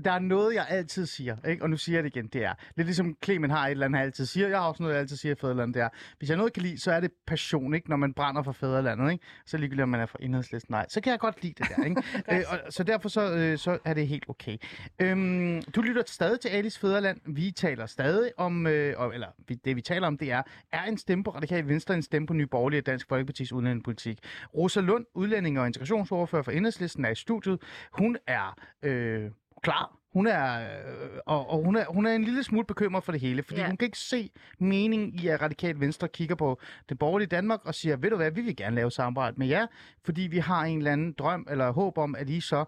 der 0.05 0.11
er 0.11 0.19
noget, 0.19 0.55
jeg 0.55 0.65
altid 0.69 1.05
siger, 1.05 1.37
ikke? 1.47 1.63
og 1.63 1.69
nu 1.69 1.77
siger 1.77 1.97
jeg 1.97 2.03
det 2.03 2.15
igen, 2.15 2.27
det 2.27 2.43
er 2.45 2.53
lidt 2.77 2.87
ligesom 2.87 3.17
Clemen 3.23 3.51
har 3.51 3.65
et 3.67 3.71
eller 3.71 3.85
andet, 3.85 3.97
han 3.99 4.05
altid 4.07 4.25
siger. 4.25 4.47
Jeg 4.47 4.59
har 4.59 4.67
også 4.67 4.83
noget, 4.83 4.93
jeg 4.93 5.01
altid 5.01 5.15
siger 5.17 5.31
i 5.31 5.35
fædrelandet, 5.41 5.75
det 5.75 5.81
er, 5.83 5.89
hvis 6.17 6.29
jeg 6.29 6.37
noget 6.37 6.53
kan 6.53 6.63
lide, 6.63 6.79
så 6.79 6.91
er 6.91 6.99
det 6.99 7.11
passion, 7.27 7.73
ikke? 7.73 7.89
når 7.89 7.97
man 7.97 8.13
brænder 8.13 8.43
for 8.43 8.51
fædrelandet. 8.51 9.11
Ikke? 9.11 9.23
Så 9.45 9.57
ligegyldigt, 9.57 9.83
om 9.83 9.89
man 9.89 9.99
er 9.99 10.05
fra 10.05 10.17
enhedslisten, 10.21 10.73
nej. 10.73 10.85
Så 10.89 11.01
kan 11.01 11.11
jeg 11.11 11.19
godt 11.19 11.43
lide 11.43 11.53
det 11.63 11.67
der. 11.77 11.83
Ikke? 11.83 12.03
øh, 12.31 12.41
og, 12.51 12.59
så 12.73 12.83
derfor 12.83 13.09
så, 13.09 13.33
øh, 13.35 13.57
så 13.57 13.77
er 13.85 13.93
det 13.93 14.07
helt 14.07 14.25
okay. 14.29 14.57
Øhm, 14.99 15.61
du 15.61 15.81
lytter 15.81 16.03
stadig 16.07 16.39
til 16.39 16.49
Alice 16.49 16.79
Fæderland. 16.79 17.21
Vi 17.25 17.51
taler 17.51 17.85
stadig 17.85 18.31
om, 18.37 18.67
øh, 18.67 18.93
og- 18.97 19.13
eller 19.13 19.27
vi- 19.47 19.55
det 19.65 19.75
vi 19.75 19.81
taler 19.81 20.07
om, 20.07 20.17
det 20.17 20.31
er, 20.31 20.41
er 20.71 20.83
en 20.83 20.97
stemme 20.97 21.23
på 21.23 21.31
Radikale 21.31 21.67
Venstre 21.67 21.93
en 21.93 22.01
stemme 22.11 22.27
på 22.27 22.33
Nye 22.33 22.47
Borgerlige 22.47 22.81
og 22.81 22.85
Dansk 22.85 23.07
Folkepartis 23.09 23.53
udlændingepolitik. 23.53 24.19
Rosa 24.55 24.81
Lund, 24.81 25.05
udlænding 25.13 25.59
og 25.59 25.67
integrationsordfører 25.67 26.43
for 26.43 26.51
Enhedslisten, 26.51 27.05
er 27.05 27.09
i 27.09 27.15
studiet. 27.15 27.61
Hun 27.91 28.17
er 28.27 28.59
øh, 28.83 29.31
klar. 29.63 29.97
Hun 30.13 30.27
er, 30.27 30.59
øh, 30.61 31.09
og, 31.25 31.49
og 31.49 31.63
hun, 31.65 31.75
er, 31.75 31.85
hun 31.85 32.05
er 32.05 32.11
en 32.15 32.23
lille 32.23 32.43
smule 32.43 32.65
bekymret 32.65 33.03
for 33.03 33.11
det 33.11 33.21
hele, 33.21 33.43
fordi 33.43 33.59
Ja. 33.61 33.67
hun 33.67 33.77
kan 33.77 33.85
ikke 33.85 33.97
se 33.97 34.29
mening 34.59 35.19
i, 35.23 35.27
at 35.27 35.41
Radikale 35.41 35.79
Venstre 35.79 36.07
kigger 36.07 36.35
på 36.35 36.59
det 36.89 36.99
borgerlige 36.99 37.27
Danmark 37.27 37.59
og 37.65 37.75
siger, 37.75 37.97
ved 37.97 38.09
du 38.09 38.15
hvad, 38.15 38.31
vi 38.31 38.41
vil 38.41 38.55
gerne 38.55 38.75
lave 38.75 38.91
samarbejde 38.91 39.35
med 39.37 39.47
jer, 39.47 39.67
fordi 40.05 40.21
vi 40.21 40.37
har 40.37 40.63
en 40.65 40.77
eller 40.77 40.91
anden 40.91 41.13
drøm 41.13 41.47
eller 41.49 41.71
håb 41.71 41.97
om, 41.97 42.15
at 42.15 42.29
I 42.29 42.39
så 42.41 42.65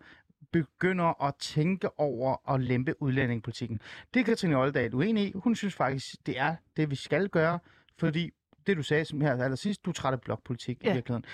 begynder 0.51 1.23
at 1.23 1.33
tænke 1.39 1.99
over 1.99 2.53
at 2.53 2.61
lempe 2.61 3.01
udlændingepolitikken. 3.01 3.79
Det 4.13 4.19
er 4.19 4.23
Katrine 4.23 4.57
Oldedal 4.57 4.93
uenig 4.95 5.23
i. 5.27 5.31
Hun 5.35 5.55
synes 5.55 5.73
faktisk, 5.75 6.15
det 6.25 6.39
er 6.39 6.55
det, 6.77 6.89
vi 6.89 6.95
skal 6.95 7.29
gøre, 7.29 7.59
fordi 7.99 8.31
det, 8.67 8.77
du 8.77 8.83
sagde 8.83 9.05
som 9.05 9.21
her 9.21 9.43
allersidst, 9.43 9.85
du 9.85 9.89
er 9.89 9.93
træt 9.93 10.13
af 10.13 10.21
blokpolitik 10.21 10.83
ja. 10.83 10.91
i 10.91 10.93
virkeligheden. 10.93 11.25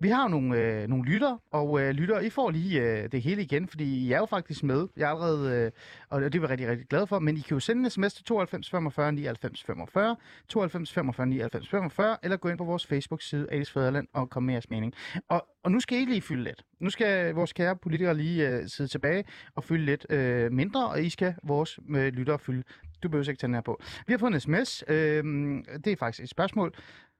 Vi 0.00 0.08
har 0.08 0.28
nogle, 0.28 0.58
øh, 0.58 0.88
nogle 0.88 1.04
lytter, 1.04 1.36
og 1.50 1.80
øh, 1.80 1.90
lytter, 1.90 2.20
I 2.20 2.30
får 2.30 2.50
lige 2.50 2.80
øh, 2.80 3.12
det 3.12 3.22
hele 3.22 3.42
igen, 3.42 3.68
fordi 3.68 3.84
I 3.84 4.12
er 4.12 4.18
jo 4.18 4.26
faktisk 4.26 4.62
med. 4.62 4.88
Jeg 4.96 5.04
er 5.04 5.10
allerede, 5.10 5.64
øh, 5.64 5.70
og 6.10 6.20
det 6.20 6.34
er 6.34 6.40
vi 6.40 6.46
rigtig, 6.46 6.68
rigtig 6.68 6.88
glade 6.88 7.06
for, 7.06 7.18
men 7.18 7.36
I 7.36 7.40
kan 7.40 7.54
jo 7.54 7.60
sende 7.60 7.84
en 7.84 7.90
sms 7.90 8.14
til 8.14 8.24
92 8.24 8.70
45 8.70 9.12
99 9.12 9.62
45, 9.62 10.16
92 10.48 10.92
45 10.92 11.26
99 11.26 11.68
45, 11.68 12.16
eller 12.22 12.36
gå 12.36 12.48
ind 12.48 12.58
på 12.58 12.64
vores 12.64 12.86
Facebook-side, 12.86 13.46
Alice 13.50 13.72
Fæderland, 13.72 14.08
og 14.12 14.30
komme 14.30 14.46
med 14.46 14.54
jeres 14.54 14.70
mening. 14.70 14.94
Og, 15.28 15.46
og 15.64 15.72
nu 15.72 15.80
skal 15.80 15.98
I 15.98 16.04
lige 16.04 16.20
fylde 16.20 16.44
lidt. 16.44 16.64
Nu 16.80 16.90
skal 16.90 17.34
vores 17.34 17.52
kære 17.52 17.76
politikere 17.76 18.16
lige 18.16 18.48
øh, 18.48 18.68
sidde 18.68 18.90
tilbage 18.90 19.24
og 19.54 19.64
fylde 19.64 19.84
lidt 19.84 20.06
øh, 20.10 20.52
mindre, 20.52 20.88
og 20.88 21.02
I 21.02 21.10
skal 21.10 21.34
vores 21.42 21.78
øh, 21.88 22.12
lyttere 22.12 22.38
fylde. 22.38 22.62
Du 23.02 23.08
behøver 23.08 23.28
ikke 23.28 23.40
tage 23.40 23.48
den 23.48 23.54
her 23.54 23.60
på. 23.60 23.80
Vi 24.06 24.12
har 24.12 24.18
fået 24.18 24.34
en 24.34 24.40
sms. 24.40 24.84
Øh, 24.88 25.24
det 25.84 25.86
er 25.86 25.96
faktisk 25.96 26.22
et 26.22 26.28
spørgsmål. 26.28 26.74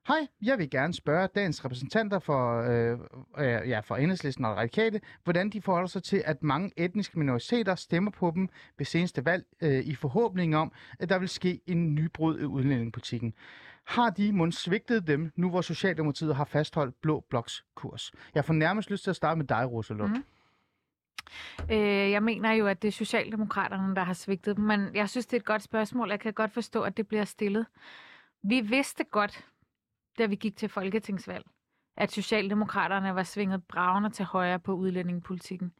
Hej, 0.09 0.27
jeg 0.43 0.59
vil 0.59 0.71
gerne 0.71 0.95
spørge 0.95 1.29
dagens 1.35 1.65
repræsentanter 1.65 2.19
for, 2.19 2.62
øh, 2.62 2.99
øh, 3.39 3.69
ja, 3.69 3.81
for 3.81 3.97
Enhedslisten 3.97 4.45
og 4.45 4.57
Radikale, 4.57 5.01
hvordan 5.25 5.51
de 5.51 5.62
forholder 5.62 5.89
sig 5.89 6.03
til, 6.03 6.23
at 6.25 6.43
mange 6.43 6.71
etniske 6.77 7.19
minoriteter 7.19 7.75
stemmer 7.75 8.11
på 8.11 8.33
dem 8.35 8.49
ved 8.79 8.87
seneste 8.87 9.25
valg 9.25 9.45
øh, 9.61 9.79
i 9.81 9.95
forhåbning 9.95 10.57
om, 10.57 10.73
at 10.99 11.09
der 11.09 11.19
vil 11.19 11.29
ske 11.29 11.61
en 11.67 11.95
nybrud 11.95 12.41
i 12.41 12.45
udlændingepolitikken. 12.45 13.35
Har 13.85 14.11
de 14.11 14.33
mund 14.33 14.53
svigtet 14.53 15.07
dem, 15.07 15.33
nu 15.37 15.51
hvor 15.51 15.61
Socialdemokratiet 15.61 16.37
har 16.37 16.45
fastholdt 16.45 17.01
Blå 17.03 17.25
Bloks 17.31 17.65
kurs? 17.75 18.12
Jeg 18.35 18.45
får 18.45 18.55
nærmest 18.55 18.91
lyst 18.91 19.03
til 19.03 19.11
at 19.11 19.17
starte 19.17 19.39
med 19.39 19.47
dig, 19.47 19.73
Rosalund. 19.73 20.17
Mm. 20.17 20.25
Øh, 21.71 22.11
jeg 22.11 22.23
mener 22.23 22.53
jo, 22.53 22.67
at 22.67 22.83
det 22.83 22.89
er 22.89 22.93
Socialdemokraterne, 22.93 23.97
der 23.97 24.05
har 24.05 24.12
svigtet 24.12 24.57
dem, 24.57 24.65
men 24.65 24.95
jeg 24.95 25.11
synes, 25.11 25.27
det 25.27 25.37
er 25.37 25.41
et 25.41 25.47
godt 25.47 25.62
spørgsmål. 25.62 26.11
Jeg 26.11 26.21
kan 26.21 26.33
godt 26.33 26.53
forstå, 26.53 26.83
at 26.83 26.97
det 26.97 27.09
bliver 27.09 27.25
stillet. 27.25 27.67
Vi 28.43 28.61
vidste 28.61 29.05
godt, 29.05 29.47
da 30.19 30.27
vi 30.27 30.37
gik 30.37 30.57
til 30.57 30.69
folketingsvalg, 30.69 31.45
at 31.97 32.12
Socialdemokraterne 32.12 33.15
var 33.15 33.23
svinget 33.23 33.65
bravende 33.65 34.11
til 34.11 34.25
højre 34.25 34.59
på 34.59 34.73
udlændingepolitikken. 34.73 35.73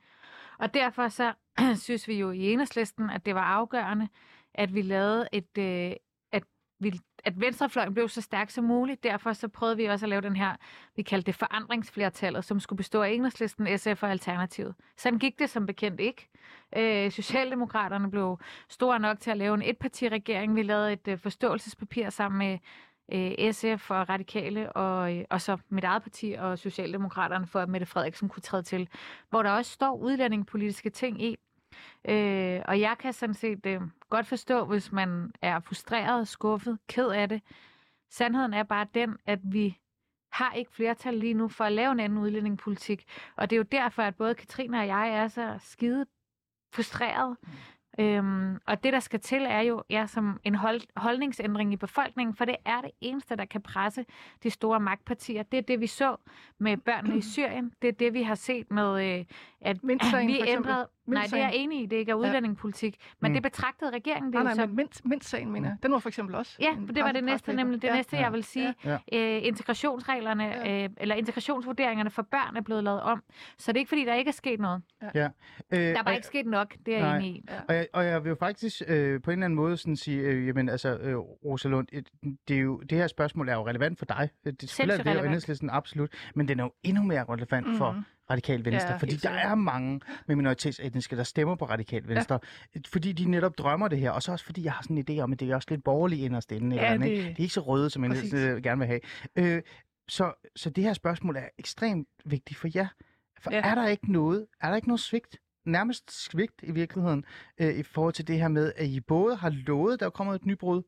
Og 0.59 0.75
derfor 0.75 1.09
så 1.09 1.33
synes 1.85 2.09
vi 2.09 2.15
jo 2.15 2.31
i 2.31 2.53
enhedslisten, 2.53 3.11
at 3.11 3.27
det 3.27 3.35
var 3.35 3.45
afgørende, 3.45 4.09
at 4.55 4.75
vi 4.75 4.83
lavede 4.83 5.29
et, 5.33 5.59
øh, 5.59 5.93
at, 6.33 6.45
vi, 6.81 7.01
at 7.27 7.41
venstrefløjen 7.41 7.95
blev 7.95 8.09
så 8.09 8.21
stærk 8.21 8.51
som 8.51 8.65
muligt. 8.65 9.05
Derfor 9.05 9.33
så 9.33 9.49
prøvede 9.49 9.77
vi 9.77 9.85
også 9.85 10.07
at 10.07 10.11
lave 10.11 10.21
den 10.21 10.37
her, 10.37 10.57
vi 10.97 11.03
kaldte 11.03 11.27
det 11.27 11.35
forandringsflertallet, 11.35 12.45
som 12.45 12.61
skulle 12.61 12.77
bestå 12.77 13.03
af 13.03 13.11
enhedslisten, 13.11 13.79
SF 13.79 14.03
og 14.03 14.11
Alternativet. 14.11 14.75
Sådan 14.97 15.19
gik 15.19 15.39
det 15.39 15.51
som 15.51 15.67
bekendt 15.67 16.01
ikke. 16.01 16.29
Øh, 16.77 17.11
Socialdemokraterne 17.11 18.11
blev 18.11 18.39
store 18.69 19.01
nok 19.01 19.21
til 19.21 19.31
at 19.31 19.37
lave 19.37 19.55
en 19.55 19.62
etpartiregering. 19.62 20.57
Vi 20.57 20.62
lavede 20.62 20.93
et 20.93 21.09
øh, 21.09 21.19
forståelsespapir 21.19 22.11
sammen 22.11 22.39
med 22.39 22.59
øh, 23.12 23.53
SF 23.53 23.91
og 23.91 24.09
Radikale, 24.09 24.73
og, 24.73 25.17
øh, 25.17 25.25
og 25.31 25.41
så 25.41 25.59
mit 25.69 25.85
eget 25.85 26.03
parti 26.03 26.33
og 26.39 26.59
Socialdemokraterne, 26.59 27.47
for 27.47 27.61
at 27.61 27.69
Mette 27.69 27.87
Frederiksen 27.87 28.29
kunne 28.29 28.43
træde 28.43 28.62
til, 28.62 28.89
hvor 29.31 29.43
der 29.43 29.51
også 29.51 29.73
står 29.73 29.97
udlændingepolitiske 29.97 30.91
ting 30.91 31.23
i. 31.23 31.37
Øh, 32.09 32.62
og 32.65 32.81
jeg 32.81 32.97
kan 32.99 33.12
sådan 33.12 33.35
set 33.35 33.67
øh, 33.67 33.81
godt 34.11 34.27
forstå, 34.27 34.65
hvis 34.65 34.93
man 34.93 35.33
er 35.43 35.61
frustreret, 35.61 36.29
skuffet, 36.29 36.79
ked 36.89 37.09
af 37.09 37.29
det. 37.29 37.43
Sandheden 38.11 38.55
er 38.55 38.62
bare 38.62 38.87
den, 38.95 39.17
at 39.27 39.39
vi 39.43 39.79
har 40.33 40.53
ikke 40.53 40.73
flertal 40.73 41.15
lige 41.15 41.35
nu 41.35 41.49
for 41.49 41.65
at 41.65 41.73
lave 41.73 41.93
en 41.93 42.01
anden 42.01 42.19
udlændingepolitik. 42.19 43.05
Og 43.37 43.51
det 43.51 43.57
er 43.57 43.59
jo 43.59 43.67
derfor, 43.73 44.03
at 44.03 44.17
både 44.17 44.35
Katrine 44.35 44.79
og 44.79 44.87
jeg 44.87 45.11
er 45.11 45.29
så 45.29 45.57
skide 45.61 46.07
frustreret. 46.75 47.37
Øhm, 48.01 48.59
og 48.67 48.85
det, 48.85 48.93
der 48.93 49.01
skal 49.01 49.21
til, 49.21 49.43
er 49.43 49.61
jo 49.61 49.83
ja, 49.91 50.07
som 50.07 50.41
en 50.45 50.55
hold, 50.55 50.81
holdningsændring 50.97 51.73
i 51.73 51.77
befolkningen, 51.77 52.35
for 52.35 52.45
det 52.45 52.57
er 52.65 52.81
det 52.81 52.91
eneste, 53.01 53.37
der 53.37 53.45
kan 53.45 53.62
presse 53.62 54.05
de 54.43 54.51
store 54.51 54.81
magtpartier. 54.81 55.43
Det 55.43 55.59
er 55.59 55.62
det, 55.62 55.81
vi 55.81 55.87
så 55.87 56.17
med 56.59 56.77
børnene 56.77 57.17
i 57.17 57.21
Syrien. 57.33 57.73
Det 57.83 57.89
er 57.89 57.93
det, 57.93 58.15
vi 58.15 58.23
har 58.23 58.35
set 58.35 58.71
med, 58.71 59.19
øh, 59.19 59.25
at 59.61 59.85
Mintsagen, 59.85 60.29
vi 60.33 60.41
ændrede... 60.47 60.89
Nej, 61.14 61.23
det 61.25 61.33
er 61.33 61.37
jeg 61.37 61.51
enig 61.55 61.83
i, 61.83 61.87
det 61.87 61.97
ikke 61.97 62.11
er 62.11 62.14
udlændingepolitik. 62.14 62.97
Men 63.21 63.31
Mm. 63.31 63.35
det 63.35 63.42
betragtede 63.42 63.90
regeringen 63.90 64.33
det 64.33 64.35
Nej, 64.35 64.40
jo 64.42 64.45
nej, 64.45 64.55
som... 64.55 64.69
men 64.69 64.77
mint, 64.77 65.01
mint-sagen, 65.05 65.51
mener 65.53 65.69
jeg. 65.69 65.77
Den 65.83 65.92
var 65.92 65.99
for 65.99 66.09
eksempel 66.09 66.35
også. 66.35 66.57
Ja, 66.61 66.73
en 66.73 66.88
det 66.88 67.05
var 67.05 67.12
det 67.12 67.25
næste, 67.25 67.53
nemlig 67.53 67.83
det 67.83 67.88
ja. 67.88 67.95
næste, 67.95 68.16
jeg 68.16 68.33
vil 68.33 68.45
sige. 68.45 68.75
Ja. 68.85 68.99
Øh, 69.12 69.47
integrationsreglerne, 69.47 70.45
Ja. 70.45 70.85
øh, 70.85 70.90
eller 70.97 71.14
integrationsvurderingerne 71.14 72.11
for 72.11 72.23
børn 72.23 72.57
er 72.57 72.61
blevet 72.61 72.85
lavet 72.85 73.01
om. 73.03 73.23
Så 73.59 73.73
det 73.73 73.77
er 73.77 73.81
ikke, 73.81 73.88
fordi 73.88 74.05
der 74.05 74.14
ikke 74.14 74.29
er 74.29 74.33
sket 74.33 74.61
noget. 74.61 74.83
Ja. 75.14 75.29
Øh, 75.71 75.79
Der 75.79 75.95
er 75.95 75.99
og- 75.99 76.05
bare 76.05 76.14
ikke 76.14 76.27
sket 76.27 76.47
nok, 76.47 76.75
det 76.87 76.95
er 76.95 76.99
jeg 76.99 77.07
Nej. 77.09 77.16
enig 77.19 77.31
i. 77.31 77.45
Og 77.69 77.75
jeg, 77.75 77.87
og 77.92 78.05
jeg 78.05 78.25
vil 78.25 78.29
jo 78.31 78.37
faktisk 78.38 78.83
øh, 78.88 79.23
på 79.23 79.31
en 79.31 79.33
eller 79.38 79.45
anden 79.45 79.55
måde 79.57 79.77
sådan 79.77 79.97
sige, 79.97 80.21
øh, 80.21 80.47
jamen 80.47 80.69
altså, 80.69 80.97
øh, 80.97 81.16
Rosalund, 81.19 81.87
et, 81.92 82.09
det, 82.49 82.57
er 82.57 82.61
jo, 82.61 82.79
det 82.81 82.99
her 82.99 83.07
spørgsmål 83.07 83.49
er 83.49 83.55
jo 83.55 83.66
relevant 83.69 83.99
for 83.99 84.07
dig. 84.07 84.31
Det 84.45 84.71
spiller 84.71 84.97
det 84.97 85.05
jo 85.05 85.11
relevant. 85.11 85.27
Enhedslisten 85.27 85.71
absolut, 85.71 86.11
men 86.35 86.49
den 86.49 86.61
er 86.61 86.64
jo 86.64 86.73
endnu 86.83 87.03
mere 87.03 87.25
relevant 87.25 87.66
mm-hmm. 87.66 87.79
for 87.79 87.92
Mhm. 87.92 88.03
Radikal 88.31 88.65
venstre, 88.65 88.91
Ja, 88.91 88.97
fordi 88.97 89.17
der 89.17 89.31
er 89.31 89.55
mange 89.55 90.01
med 90.27 90.37
minoritetsetniske, 90.37 91.17
der 91.17 91.23
stemmer 91.23 91.55
på 91.55 91.65
radikal 91.65 92.09
venstre, 92.09 92.39
ja. 92.75 92.81
fordi 92.89 93.12
de 93.12 93.31
netop 93.31 93.59
drømmer 93.59 93.89
det 93.89 93.99
her, 93.99 94.11
og 94.11 94.23
så 94.23 94.33
også 94.33 94.45
fordi 94.45 94.65
jeg 94.65 94.73
har 94.73 94.83
sådan 94.83 94.99
en 94.99 95.05
idé 95.11 95.21
om, 95.23 95.33
at 95.33 95.41
det 95.41 95.51
er 95.51 95.55
også 95.55 95.69
lidt 95.71 95.85
borgerligt 95.85 96.21
inderst 96.21 96.53
inde. 96.53 96.77
Ja, 96.77 96.83
eller 96.83 96.95
andet, 96.95 97.07
ikke? 97.09 97.21
det- 97.23 97.29
det 97.29 97.39
er 97.39 97.43
ikke 97.43 97.55
så 97.55 97.61
røde, 97.61 97.91
som 97.91 98.03
Præcis. 98.03 98.33
Enhedslisten 98.33 98.62
gerne 98.62 98.79
vil 98.79 98.87
have. 98.87 99.01
Øh, 99.37 99.62
så, 100.09 100.33
så 100.57 100.71
det 100.71 100.85
her 100.85 100.93
spørgsmål 100.93 101.37
er 101.37 101.49
ekstremt 101.59 102.09
vigtigt 102.25 102.59
for 102.61 102.69
jer. 102.75 102.87
For 103.41 103.51
Ja. 103.51 103.61
er 103.71 103.75
der 103.75 103.87
ikke 103.89 104.12
noget, 104.12 104.47
er 104.61 104.69
der 104.69 104.77
ikke 104.77 104.89
noget 104.89 105.01
svigt? 105.01 105.37
Nærmest 105.65 106.25
svigt 106.31 106.55
i 106.62 106.71
virkeligheden, 106.73 107.25
øh, 107.59 107.75
i 107.75 107.83
forhold 107.83 108.12
til 108.15 108.27
det 108.29 108.39
her 108.39 108.49
med, 108.49 108.73
at 108.77 108.87
I 108.87 109.01
både 109.01 109.37
har 109.37 109.51
lovet, 109.51 110.01
der 110.01 110.07
er 110.07 110.11
kommet 110.11 110.35
et 110.35 110.47
nybrud, 110.47 110.83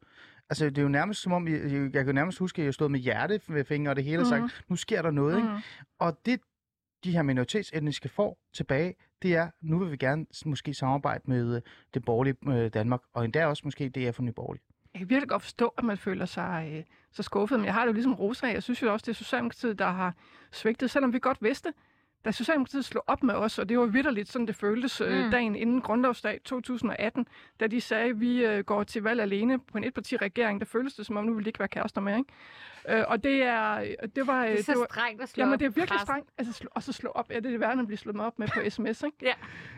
Altså, 0.51 0.64
det 0.64 0.79
er 0.79 0.83
jo 0.83 0.88
nærmest 0.88 1.22
som 1.22 1.33
om, 1.33 1.46
I, 1.46 1.51
jeg 1.51 1.90
kan 1.92 2.07
jo 2.07 2.12
nærmest 2.12 2.38
huske, 2.38 2.62
at 2.62 2.66
jeg 2.66 2.74
stod 2.74 2.88
med 2.88 3.01
hjerte 3.01 3.40
ved 3.48 3.64
fingre 3.64 3.92
og 3.92 3.96
det 3.96 4.05
hele, 4.05 4.16
mm-hmm. 4.22 4.48
sagt, 4.48 4.64
nu 4.68 4.77
sker 4.77 5.03
der 5.03 5.11
noget, 5.11 5.37
ikke? 5.37 5.48
Mhm. 5.48 5.59
Og 5.98 6.18
det, 6.27 6.40
de 7.04 7.12
her 7.12 7.22
minoritetsetniske 7.22 8.08
får 8.08 8.38
tilbage, 8.52 8.94
det 9.22 9.37
er, 9.37 9.50
nu 9.61 9.78
vil 9.78 9.90
vi 9.90 9.96
gerne 9.96 10.26
måske 10.46 10.74
samarbejde 10.74 11.22
med 11.26 11.56
øh, 11.56 11.62
det 11.94 12.04
borgerlige 12.04 12.37
øh, 12.48 12.70
Danmark, 12.74 13.00
og 13.14 13.24
endda 13.24 13.46
også 13.46 13.62
måske 13.64 13.88
det 13.88 14.08
er 14.08 14.12
for 14.12 14.22
Nye 14.22 14.32
Borgerlige. 14.32 14.62
Jeg 14.94 14.98
kan 14.98 15.11
virkelig 15.11 15.28
godt 15.28 15.42
forstå, 15.42 15.74
at 15.78 15.84
man 15.84 15.98
føler 15.98 16.26
sig 16.26 16.72
øh, 16.74 16.84
så 17.12 17.22
skuffet, 17.22 17.58
men 17.58 17.66
jeg 17.66 17.74
har 17.74 17.80
det 17.80 17.88
jo 17.88 17.92
ligesom 17.92 18.14
Rosa. 18.14 18.46
Jeg 18.46 18.62
synes 18.62 18.82
jo 18.82 18.92
også, 18.92 19.04
det 19.04 19.12
er 19.12 19.16
Socialdemokratiet, 19.16 19.78
der 19.78 19.90
har 19.90 20.14
svigtet, 20.52 20.90
selvom 20.90 21.12
vi 21.12 21.18
godt 21.18 21.38
vidste, 21.40 21.72
da 22.24 22.31
Socialdemokratiet 22.33 22.85
slog 22.85 23.04
op 23.07 23.22
med 23.22 23.35
os, 23.35 23.59
og 23.59 23.68
det 23.68 23.78
var 23.78 23.87
vidderligt 23.87 24.28
sådan, 24.28 24.46
det 24.46 24.57
føltes 24.57 25.00
øh, 25.00 25.24
Mm. 25.24 25.31
dagen 25.31 25.57
inden 25.57 25.81
grundlovsdag 25.81 26.40
2018, 26.44 27.26
da 27.61 27.66
de 27.66 27.81
sagde, 27.81 28.11
at 28.11 28.20
vi 28.20 28.44
øh, 28.44 28.64
går 28.64 28.83
til 28.85 29.02
valg 29.02 29.20
alene 29.20 29.59
på 29.59 29.78
en 29.78 29.85
etpartiregering, 29.85 30.61
der 30.61 30.66
føltes 30.66 30.94
det, 30.94 31.07
som 31.07 31.16
om 31.16 31.24
nu 31.24 31.33
ville 31.35 31.44
de 31.44 31.48
ikke 31.48 31.59
være 31.59 31.68
kærester 31.68 32.00
med, 32.00 32.16
ikke? 32.18 32.98
Øh, 32.98 33.04
og 33.09 33.24
det 33.24 33.42
er, 33.42 33.94
det 34.16 34.26
var... 34.26 34.42
Det 34.42 34.50
øh, 34.52 34.59
er 34.59 34.62
så 34.62 34.72
det 34.72 34.78
var 34.81 34.87
strengt 34.90 35.22
at 35.22 35.28
slå 35.28 35.40
Jamen, 35.42 35.52
op 35.54 35.61
det 35.61 35.66
er 35.66 35.70
virkelig 35.70 35.88
pressen. 35.88 36.07
strengt. 36.07 36.31
Altså, 36.38 36.52
slå, 36.52 36.68
og 36.74 36.83
så 36.83 36.92
slå 36.92 37.11
op. 37.11 37.31
Ja, 37.31 37.37
det 37.37 37.46
er 37.46 37.50
det 37.50 37.61
værd, 37.61 37.78
at 37.78 37.87
blive 37.87 37.98
slået 37.98 38.20
op 38.20 38.38
med 38.38 38.48
på 38.48 38.61
sms, 38.70 39.02
ikke? 39.02 39.16
Ja. 39.22 39.33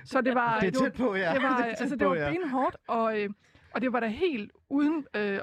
Så 0.04 0.20
det 0.20 0.34
var... 0.34 0.58
Det 0.60 0.66
er 0.66 0.70
det 0.70 0.80
var- 0.80 0.86
tæt 0.88 0.92
på, 0.96 1.14
ja. 1.14 1.32
det 1.34 1.42
var, 1.42 1.56
Det 1.56 1.64
er 1.66 1.68
altså, 1.68 1.96
det 1.96 1.98
på, 1.98 2.08
var 2.08 2.14
ja. 2.16 2.30
benhårdt, 2.30 2.76
og, 2.86 3.20
øh, 3.22 3.30
og 3.74 3.80
det 3.82 3.92
var 3.92 4.00
da 4.00 4.06
helt 4.06 4.52
uden 4.68 5.06
øh, 5.16 5.22
at, 5.22 5.40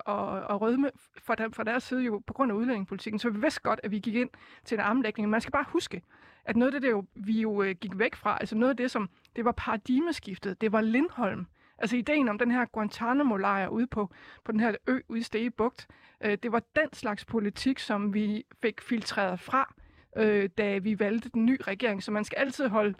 at 0.50 0.62
rødme 0.62 0.92
fra, 1.24 1.36
der, 1.36 1.50
fra 1.54 1.64
deres 1.64 1.84
side 1.84 2.02
jo 2.04 2.22
på 2.28 2.34
grund 2.34 2.52
af 2.52 2.56
udlændingepolitikken. 2.56 3.20
Så 3.20 3.30
vi 3.30 3.40
vidste 3.40 3.62
godt, 3.62 3.80
at 3.84 3.92
vi 3.92 4.00
gik 4.00 4.16
ind 4.16 4.30
til 4.66 4.76
en 4.76 4.82
armlægning. 4.82 5.30
Man 5.30 5.42
skal 5.42 5.52
bare 5.52 5.66
huske, 5.68 6.02
at 6.48 6.56
noget 6.56 6.74
af 6.76 6.82
det, 6.82 6.88
der 6.88 6.96
jo, 6.96 7.06
vi 7.16 7.42
jo 7.42 7.62
øh, 7.64 7.76
gik 7.82 8.00
væk 8.00 8.16
fra, 8.16 8.38
altså 8.40 8.56
noget 8.56 8.70
af 8.70 8.78
det, 8.78 8.92
som 8.92 9.10
det 9.36 9.46
var 9.46 9.52
paradigmeskiftet, 9.52 10.62
det 10.62 10.72
var 10.72 10.82
Lindholm. 10.82 11.46
Altså 11.80 11.96
ideen 11.98 12.30
om 12.30 12.38
den 12.38 12.52
her 12.52 12.66
Guantanamo-lejr 12.66 13.68
ude 13.68 13.88
på, 13.88 14.10
på 14.46 14.52
den 14.52 14.60
her 14.60 14.76
ø 14.88 15.00
ude 15.10 15.20
i 15.20 15.24
Stege 15.24 15.52
Bugt, 15.52 15.88
øh, 16.24 16.38
det 16.44 16.52
var 16.52 16.62
den 16.76 16.94
slags 16.94 17.26
politik, 17.26 17.80
som 17.80 18.14
vi 18.14 18.44
fik 18.62 18.82
filtreret 18.82 19.40
fra, 19.40 19.74
øh, 20.18 20.50
da 20.58 20.78
vi 20.78 21.00
valgte 21.00 21.30
den 21.30 21.46
nye 21.46 21.58
regering. 21.62 22.04
Så 22.04 22.12
man 22.12 22.24
skal 22.24 22.38
altid 22.40 22.68
holde 22.68 22.94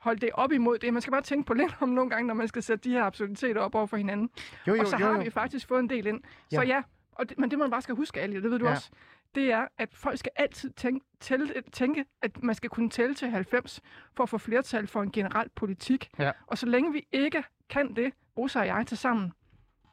holde 0.00 0.20
det 0.20 0.30
op 0.34 0.52
imod 0.52 0.78
det. 0.78 0.92
Man 0.92 1.02
skal 1.02 1.10
bare 1.10 1.22
tænke 1.22 1.46
på 1.46 1.54
lidt 1.54 1.76
om 1.80 1.88
nogle 1.88 2.10
gange, 2.10 2.26
når 2.26 2.34
man 2.34 2.48
skal 2.48 2.62
sætte 2.62 2.88
de 2.88 2.94
her 2.94 3.04
absurditeter 3.04 3.60
op 3.60 3.74
over 3.74 3.86
for 3.86 3.96
hinanden. 3.96 4.30
Jo, 4.66 4.74
jo, 4.74 4.80
og 4.80 4.86
så 4.86 4.96
jo, 5.00 5.06
har 5.06 5.12
jo. 5.12 5.20
vi 5.22 5.30
faktisk 5.30 5.68
fået 5.68 5.80
en 5.80 5.90
del 5.90 6.06
ind. 6.06 6.20
Så 6.50 6.62
Ja. 6.62 6.66
ja, 6.66 6.82
og 7.12 7.28
det, 7.28 7.38
men 7.38 7.50
det 7.50 7.58
man 7.58 7.70
bare 7.70 7.82
skal 7.82 7.94
huske, 7.94 8.20
Ali, 8.20 8.34
det 8.34 8.50
ved 8.50 8.58
du 8.58 8.64
Ja. 8.64 8.70
også, 8.70 8.90
det 9.34 9.52
er, 9.52 9.66
at 9.78 9.88
folk 9.92 10.18
skal 10.18 10.32
altid 10.36 10.70
tænke, 10.70 11.06
tælle, 11.20 11.52
tænke, 11.72 12.04
at 12.22 12.42
man 12.42 12.54
skal 12.54 12.70
kunne 12.70 12.90
tælle 12.90 13.14
til 13.14 13.28
90 13.30 13.80
for 14.16 14.22
at 14.22 14.28
få 14.28 14.38
flertal 14.38 14.86
for 14.86 15.02
en 15.02 15.12
generel 15.12 15.48
politik. 15.56 16.08
Ja. 16.18 16.30
Og 16.46 16.58
så 16.58 16.66
længe 16.66 16.92
vi 16.92 17.06
ikke 17.12 17.42
kan 17.70 17.94
det, 17.96 18.12
Rosa 18.38 18.58
og 18.60 18.66
jeg 18.66 18.84
til 18.86 18.96
sammen, 18.98 19.32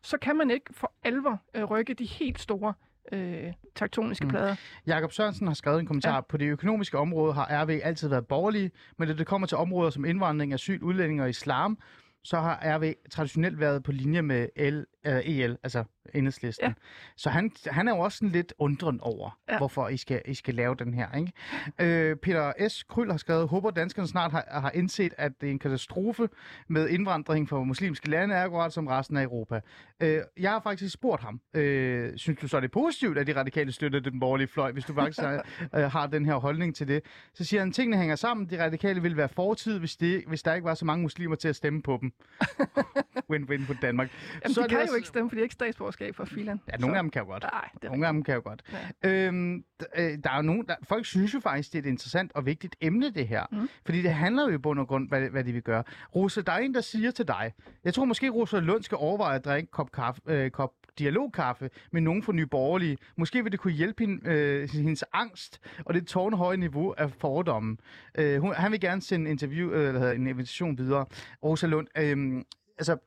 så 0.03 0.17
kan 0.17 0.35
man 0.37 0.51
ikke 0.51 0.65
for 0.73 0.93
alvor 1.03 1.41
øh, 1.55 1.63
rykke 1.63 1.93
de 1.93 2.05
helt 2.05 2.39
store 2.39 2.73
øh, 3.11 3.53
tektoniske 3.75 4.25
Mm. 4.25 4.29
plader. 4.29 4.55
Jakob 4.87 5.11
Sørensen 5.11 5.47
har 5.47 5.53
skrevet 5.53 5.79
en 5.79 5.85
kommentar. 5.85 6.09
Ja. 6.09 6.15
Ja. 6.15 6.21
På 6.21 6.37
det 6.37 6.45
økonomiske 6.45 6.97
område 6.97 7.33
har 7.33 7.63
RV 7.63 7.79
altid 7.83 8.07
været 8.09 8.27
borgerlige, 8.27 8.71
men 8.97 9.07
når 9.07 9.15
det 9.15 9.27
kommer 9.27 9.47
til 9.47 9.57
områder 9.57 9.89
som 9.89 10.05
indvandring, 10.05 10.53
asyl, 10.53 10.81
udlænding 10.83 11.21
og 11.21 11.29
islam, 11.29 11.77
så 12.23 12.39
har 12.39 12.59
RV 12.77 12.93
traditionelt 13.11 13.59
været 13.59 13.83
på 13.83 13.91
linje 13.91 14.21
med 14.21 14.47
L, 14.71 14.85
øh, 15.07 15.13
EL, 15.17 15.57
altså 15.63 15.83
enhedslisten. 16.13 16.67
Ja. 16.67 16.73
Så 17.15 17.29
han, 17.29 17.51
han 17.67 17.87
er 17.87 17.95
jo 17.95 17.99
også 17.99 18.17
sådan 18.17 18.29
lidt 18.29 18.53
undren 18.59 18.99
over, 19.01 19.39
ja. 19.49 19.57
Hvorfor 19.57 19.87
I 19.89 19.97
skal, 19.97 20.21
I 20.25 20.33
skal 20.33 20.53
lave 20.55 20.75
den 20.75 20.93
her. 20.93 21.07
Ikke? 21.17 22.09
Øh, 22.09 22.15
Peter 22.15 22.67
S. 22.69 22.83
Kryl 22.83 23.11
har 23.11 23.17
skrevet, 23.17 23.47
håber 23.47 23.71
danskerne 23.71 24.07
snart 24.07 24.31
har, 24.31 24.45
har 24.51 24.71
indset, 24.71 25.13
at 25.17 25.31
det 25.41 25.47
er 25.47 25.51
en 25.51 25.59
katastrofe 25.59 26.29
med 26.67 26.89
indvandring 26.89 27.49
fra 27.49 27.63
muslimske 27.63 28.09
lande, 28.09 28.35
akkurat 28.35 28.73
som 28.73 28.87
resten 28.87 29.17
af 29.17 29.23
Europa. 29.23 29.59
Øh, 29.99 30.19
jeg 30.39 30.51
har 30.51 30.59
faktisk 30.59 30.93
spurgt 30.93 31.21
ham, 31.23 31.41
øh, 31.53 32.11
synes 32.17 32.39
du 32.39 32.47
så, 32.47 32.59
det 32.59 32.65
er 32.67 32.71
positivt, 32.73 33.17
at 33.17 33.27
de 33.27 33.35
radikale 33.39 33.71
støtter 33.71 33.99
den 33.99 34.19
borgerlige 34.19 34.47
fløj, 34.47 34.71
hvis 34.71 34.85
du 34.85 34.93
faktisk 34.93 35.19
har, 35.19 35.45
øh, 35.75 35.91
har 35.91 36.07
den 36.07 36.25
her 36.25 36.35
holdning 36.35 36.75
til 36.75 36.87
det? 36.87 37.01
Så 37.33 37.43
siger 37.43 37.59
han, 37.61 37.71
tingene 37.71 37.97
hænger 37.97 38.15
sammen. 38.15 38.49
De 38.49 38.63
radikale 38.65 39.01
ville 39.01 39.17
være 39.17 39.29
fortid, 39.29 39.79
hvis, 39.79 39.95
det, 39.97 40.23
hvis 40.27 40.43
der 40.43 40.53
ikke 40.53 40.65
var 40.65 40.73
så 40.73 40.85
mange 40.85 41.01
muslimer 41.01 41.35
til 41.35 41.47
at 41.47 41.55
stemme 41.55 41.81
på 41.81 41.97
dem. 42.01 42.11
Win-win 43.31 43.65
på 43.67 43.73
Danmark. 43.81 44.09
Jamen, 44.43 44.53
Så 44.53 44.59
de 44.61 44.63
det 44.63 44.69
kan 44.71 44.79
også- 44.81 44.91
jo 44.91 44.95
ikke 44.95 45.07
stemme, 45.07 45.29
for 45.29 45.35
de 45.35 45.41
ikke 45.41 45.53
statsborgerskab 45.95 46.15
fra 46.15 46.25
filen. 46.25 46.61
Ja, 46.71 46.77
nogle 46.77 46.97
af 46.97 47.03
dem 47.03 47.09
kan 47.09 47.21
jo 47.21 47.27
godt. 47.27 47.43
Nej, 47.43 47.69
det 47.81 47.83
Nogle 47.83 48.07
af 48.07 48.13
dem 48.13 48.23
kan 48.23 48.35
jo 48.35 48.41
godt. 48.43 48.61
Øhm, 49.03 49.63
d- 49.83 50.01
øh, 50.01 50.17
der 50.23 50.29
er 50.29 50.35
jo 50.35 50.41
nogen, 50.41 50.65
der, 50.67 50.75
folk 50.83 51.05
synes 51.05 51.33
jo 51.33 51.39
faktisk, 51.39 51.73
det 51.73 51.79
er 51.79 51.83
et 51.83 51.89
interessant 51.89 52.31
og 52.35 52.45
vigtigt 52.45 52.75
emne, 52.81 53.09
det 53.09 53.27
her. 53.27 53.45
Mm. 53.51 53.69
Fordi 53.85 54.01
det 54.01 54.13
handler 54.13 54.43
jo 54.43 54.55
i 54.55 54.57
bund 54.57 54.79
og 54.79 54.87
grund, 54.87 55.09
hvad, 55.09 55.29
hvad 55.29 55.43
de 55.43 55.51
vil 55.53 55.61
gøre. 55.61 55.83
Rosa, 56.15 56.41
der 56.41 56.51
er 56.51 56.57
en, 56.57 56.73
der 56.73 56.81
siger 56.81 57.11
til 57.11 57.27
dig, 57.27 57.53
jeg 57.83 57.93
tror 57.93 58.05
måske, 58.05 58.29
Rosa 58.29 58.59
Lund 58.59 58.83
skal 58.83 58.97
overveje 59.01 59.35
at 59.35 59.45
drikke 59.45 59.67
en 59.67 59.69
kop, 59.71 59.91
kaffe, 59.91 60.21
øh, 60.27 60.51
kop 60.51 60.71
dialogkaffe 60.99 61.69
med 61.91 62.01
nogen 62.01 62.23
fra 62.23 62.33
Nye 62.33 62.45
Borgerlige. 62.45 62.97
Måske 63.17 63.43
vil 63.43 63.51
det 63.51 63.59
kunne 63.59 63.73
hjælpe 63.73 64.03
hende, 64.03 64.29
øh, 64.29 64.69
hendes 64.69 65.03
angst 65.13 65.61
og 65.85 65.93
det 65.93 66.07
tårnhøje 66.07 66.57
niveau 66.57 66.91
af 66.97 67.11
fordomme. 67.11 67.77
Øh, 68.17 68.41
hun, 68.41 68.53
han 68.53 68.71
vil 68.71 68.79
gerne 68.79 69.01
sende 69.01 69.25
en 69.25 69.31
interview, 69.31 69.71
øh, 69.71 69.87
eller 69.87 70.11
en 70.11 70.27
invitation 70.27 70.77
videre. 70.77 71.05
Rosa 71.43 71.67
Lund, 71.67 71.87
øh, 71.97 72.43
altså, 72.77 72.97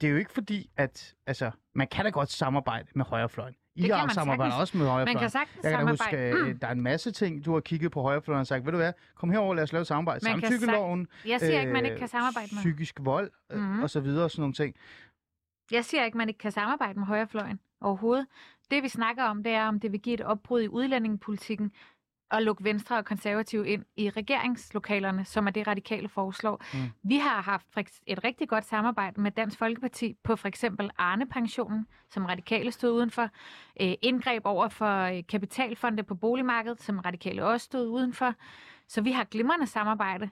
det 0.00 0.06
er 0.06 0.10
jo 0.10 0.16
ikke 0.16 0.32
fordi, 0.32 0.70
at 0.76 1.14
altså, 1.26 1.50
man 1.74 1.88
kan 1.88 2.04
da 2.04 2.10
godt 2.10 2.30
samarbejde 2.30 2.88
med 2.94 3.04
højrefløjen. 3.04 3.54
I 3.74 3.82
har 3.88 4.06
man 4.06 4.14
samarbejder 4.14 4.50
sagtens. 4.52 4.60
også 4.60 4.78
med 4.78 4.86
højrefløjen. 4.86 5.14
Man 5.16 5.22
kan 5.22 5.30
sagtens 5.30 5.64
Jeg 5.64 5.72
kan 5.72 5.86
da 5.86 5.90
huske, 5.92 6.04
samarbejde. 6.04 6.50
øh, 6.50 6.60
der 6.60 6.66
er 6.66 6.72
en 6.72 6.80
masse 6.82 7.10
ting, 7.12 7.44
du 7.44 7.52
har 7.52 7.60
kigget 7.60 7.92
på 7.92 8.02
højrefløjen 8.02 8.40
og 8.40 8.46
sagt, 8.46 8.64
ved 8.64 8.72
du 8.72 8.78
hvad, 8.78 8.92
kom 9.14 9.30
herover, 9.30 9.54
lad 9.54 9.62
os 9.62 9.72
lave 9.72 9.84
samarbejde. 9.84 10.20
Man 10.24 10.40
Samtykkeloven, 10.40 11.08
Jeg 11.26 11.40
siger 11.40 11.60
ikke, 11.60 11.72
man 11.72 11.84
ikke 11.84 11.94
øh, 11.94 11.98
kan 11.98 12.08
samarbejde 12.08 12.48
med. 12.54 12.58
psykisk 12.60 12.96
vold 13.00 13.30
øh, 13.52 13.58
Mhm. 13.60 13.82
og 13.82 13.90
så 13.90 14.00
videre, 14.00 14.24
og 14.24 14.30
sådan 14.30 14.40
nogle 14.40 14.54
ting. 14.54 14.74
Jeg 15.70 15.84
siger 15.84 16.04
ikke, 16.04 16.18
man 16.18 16.28
ikke 16.28 16.38
kan 16.38 16.52
samarbejde 16.52 16.98
med 16.98 17.06
højrefløjen 17.06 17.60
overhovedet. 17.80 18.26
Det 18.70 18.82
vi 18.82 18.88
snakker 18.88 19.24
om, 19.24 19.42
det 19.42 19.52
er, 19.52 19.68
om 19.68 19.80
det 19.80 19.92
vil 19.92 20.00
give 20.00 20.14
et 20.14 20.20
opbrud 20.20 20.62
i 20.62 20.68
udlændingepolitikken. 20.68 21.72
At 22.30 22.42
lukke 22.42 22.64
Venstre 22.64 22.96
og 22.96 23.04
Konservative 23.04 23.68
ind 23.68 23.84
i 23.96 24.10
regeringslokalerne, 24.10 25.24
som 25.24 25.46
er 25.46 25.50
det 25.50 25.66
radikale 25.66 26.08
foreslår. 26.08 26.62
Mm. 26.74 26.78
Vi 27.02 27.16
har 27.16 27.42
haft 27.42 27.66
et 28.06 28.24
rigtig 28.24 28.48
godt 28.48 28.64
samarbejde 28.64 29.20
med 29.20 29.30
Dansk 29.30 29.58
Folkeparti 29.58 30.16
på 30.24 30.36
for 30.36 30.48
eksempel 30.48 30.90
Arne-pensionen, 30.98 31.86
som 32.10 32.24
radikale 32.24 32.72
stod 32.72 32.92
udenfor. 32.92 33.28
Øh, 33.80 33.94
indgreb 34.02 34.42
over 34.44 34.68
for 34.68 35.00
øh, 35.00 35.22
kapitalfonde 35.28 36.02
på 36.02 36.14
boligmarkedet, 36.14 36.82
som 36.82 36.98
radikale 36.98 37.44
også 37.44 37.64
stod 37.64 37.88
udenfor. 37.88 38.34
Så 38.88 39.00
vi 39.00 39.12
har 39.12 39.24
glimrende 39.24 39.66
samarbejde 39.66 40.30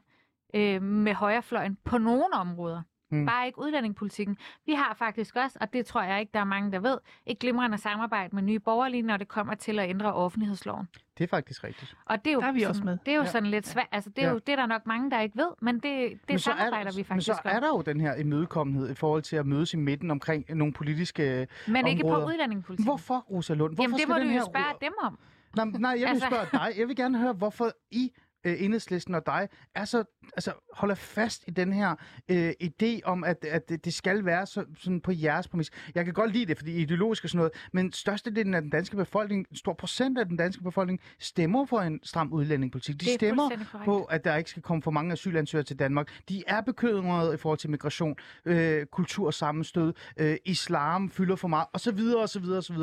øh, 0.54 0.82
med 0.82 1.14
højrefløjen 1.14 1.78
på 1.84 1.98
nogle 1.98 2.34
områder. 2.34 2.82
Mm. 3.14 3.26
Bare 3.26 3.46
ikke 3.46 3.58
udlændingepolitikken. 3.58 4.36
Vi 4.66 4.72
har 4.72 4.94
faktisk 4.98 5.36
også, 5.36 5.58
og 5.60 5.72
det 5.72 5.86
tror 5.86 6.02
jeg 6.02 6.20
ikke, 6.20 6.30
der 6.34 6.40
er 6.40 6.44
mange, 6.44 6.72
der 6.72 6.78
ved, 6.80 6.98
et 7.26 7.38
glimrende 7.38 7.78
samarbejde 7.78 8.34
med 8.34 8.42
nye 8.42 8.58
borgerlige, 8.58 9.02
når 9.02 9.16
det 9.16 9.28
kommer 9.28 9.54
til 9.54 9.78
at 9.78 9.88
ændre 9.90 10.12
offentlighedsloven. 10.14 10.88
Det 11.18 11.24
er 11.24 11.28
faktisk 11.28 11.64
rigtigt. 11.64 11.96
Og 12.04 12.24
det 12.24 12.30
er 12.30 12.34
jo, 12.34 12.40
Der 12.40 12.46
er 12.46 12.52
vi 12.52 12.60
sådan, 12.60 12.70
også 12.70 12.84
med. 12.84 12.98
Det 13.06 13.12
er 13.12 13.16
jo 13.16 13.22
Ja. 13.22 13.28
sådan 13.28 13.50
lidt 13.50 13.66
svært. 13.66 13.86
Altså, 13.92 14.10
det 14.10 14.18
er 14.24 14.26
Ja. 14.26 14.32
jo 14.32 14.38
det, 14.38 14.48
er 14.52 14.56
der 14.56 14.66
nok 14.66 14.86
mange, 14.86 15.10
der 15.10 15.20
ikke 15.20 15.36
ved, 15.38 15.48
men 15.62 15.74
det, 15.74 15.82
det 15.82 16.18
Men 16.28 16.38
så 16.38 16.50
er 16.50 16.56
samarbejder 16.56 16.90
der, 16.90 16.96
vi 16.96 17.02
faktisk 17.02 17.28
Men 17.28 17.34
så 17.36 17.40
er 17.44 17.60
der 17.60 17.68
jo 17.68 17.80
den 17.86 18.00
her 18.00 18.14
imødekommenhed 18.14 18.90
i 18.90 18.94
forhold 18.94 19.22
til 19.22 19.36
at 19.36 19.46
mødes 19.46 19.74
i 19.74 19.76
midten 19.76 20.10
omkring 20.10 20.44
nogle 20.56 20.72
politiske 20.72 21.46
Men 21.68 21.86
ikke 21.86 22.02
på 22.02 22.08
områder. 22.08 22.26
udlændingepolitikken. 22.26 22.84
Hvorfor, 22.90 23.18
Rosa 23.30 23.54
Lund? 23.54 23.74
Hvorfor 23.74 23.82
Jamen, 23.82 23.98
det 23.98 24.08
må 24.08 24.14
du 24.14 24.38
jo 24.38 24.44
spørge 24.44 24.74
dem 24.80 24.92
om. 25.02 25.18
Nej, 25.56 25.64
nej, 25.66 25.90
jeg 25.90 25.98
vil 26.00 26.06
Altså- 26.06 26.26
spørge 26.26 26.46
dig. 26.52 26.78
Jeg 26.78 26.88
vil 26.88 26.96
gerne 26.96 27.18
høre, 27.18 27.32
hvorfor 27.32 27.70
I 27.90 28.12
øh, 28.44 28.62
enhedslisten 28.62 29.14
og 29.14 29.26
dig 29.26 29.48
er 29.74 29.84
så, 29.84 30.04
altså, 30.36 30.52
holder 30.72 30.94
fast 30.94 31.44
i 31.48 31.50
den 31.50 31.72
her 31.72 31.94
øh, 32.28 32.52
idé 32.62 33.00
om, 33.04 33.24
at, 33.24 33.44
at 33.44 33.68
det- 33.68 33.94
skal 33.94 34.24
være 34.24 34.46
så, 34.46 34.64
sådan 34.78 35.00
på 35.00 35.12
jeres 35.12 35.48
præmis. 35.48 35.70
Jeg 35.94 36.04
kan 36.04 36.14
godt 36.14 36.32
lide 36.32 36.46
det, 36.46 36.56
fordi 36.58 36.72
ideologisk 36.82 37.24
og 37.24 37.30
sådan 37.30 37.36
noget, 37.38 37.52
men 37.72 37.92
størstedelen 37.92 38.54
af 38.54 38.62
den 38.62 38.70
danske 38.70 38.96
befolkning, 38.96 39.46
en 39.50 39.56
stor 39.56 39.72
procent 39.72 40.18
af 40.18 40.26
den 40.26 40.36
danske 40.36 40.62
befolkning, 40.62 41.00
stemmer 41.18 41.66
for 41.66 41.80
en 41.80 42.00
stram 42.02 42.32
udlændingepolitik. 42.32 43.00
De 43.00 43.06
er 43.06 43.08
stemmer 43.18 43.48
på, 43.84 44.04
at 44.04 44.24
der 44.24 44.36
ikke 44.36 44.50
skal 44.50 44.62
komme 44.62 44.82
for 44.82 44.90
mange 44.90 45.12
asylansøgere 45.12 45.64
til 45.64 45.78
Danmark. 45.78 46.08
De 46.28 46.42
er 46.46 46.60
bekymrede 46.60 47.34
i 47.34 47.36
forhold 47.36 47.58
til 47.58 47.70
migration, 47.70 48.16
øh, 48.44 48.86
kultursammenstød, 48.86 49.92
øh, 50.16 50.36
islam 50.44 51.10
fylder 51.10 51.36
for 51.36 51.48
meget, 51.48 51.66
osv., 51.72 51.98
osv., 52.16 52.44
osv. 52.44 52.76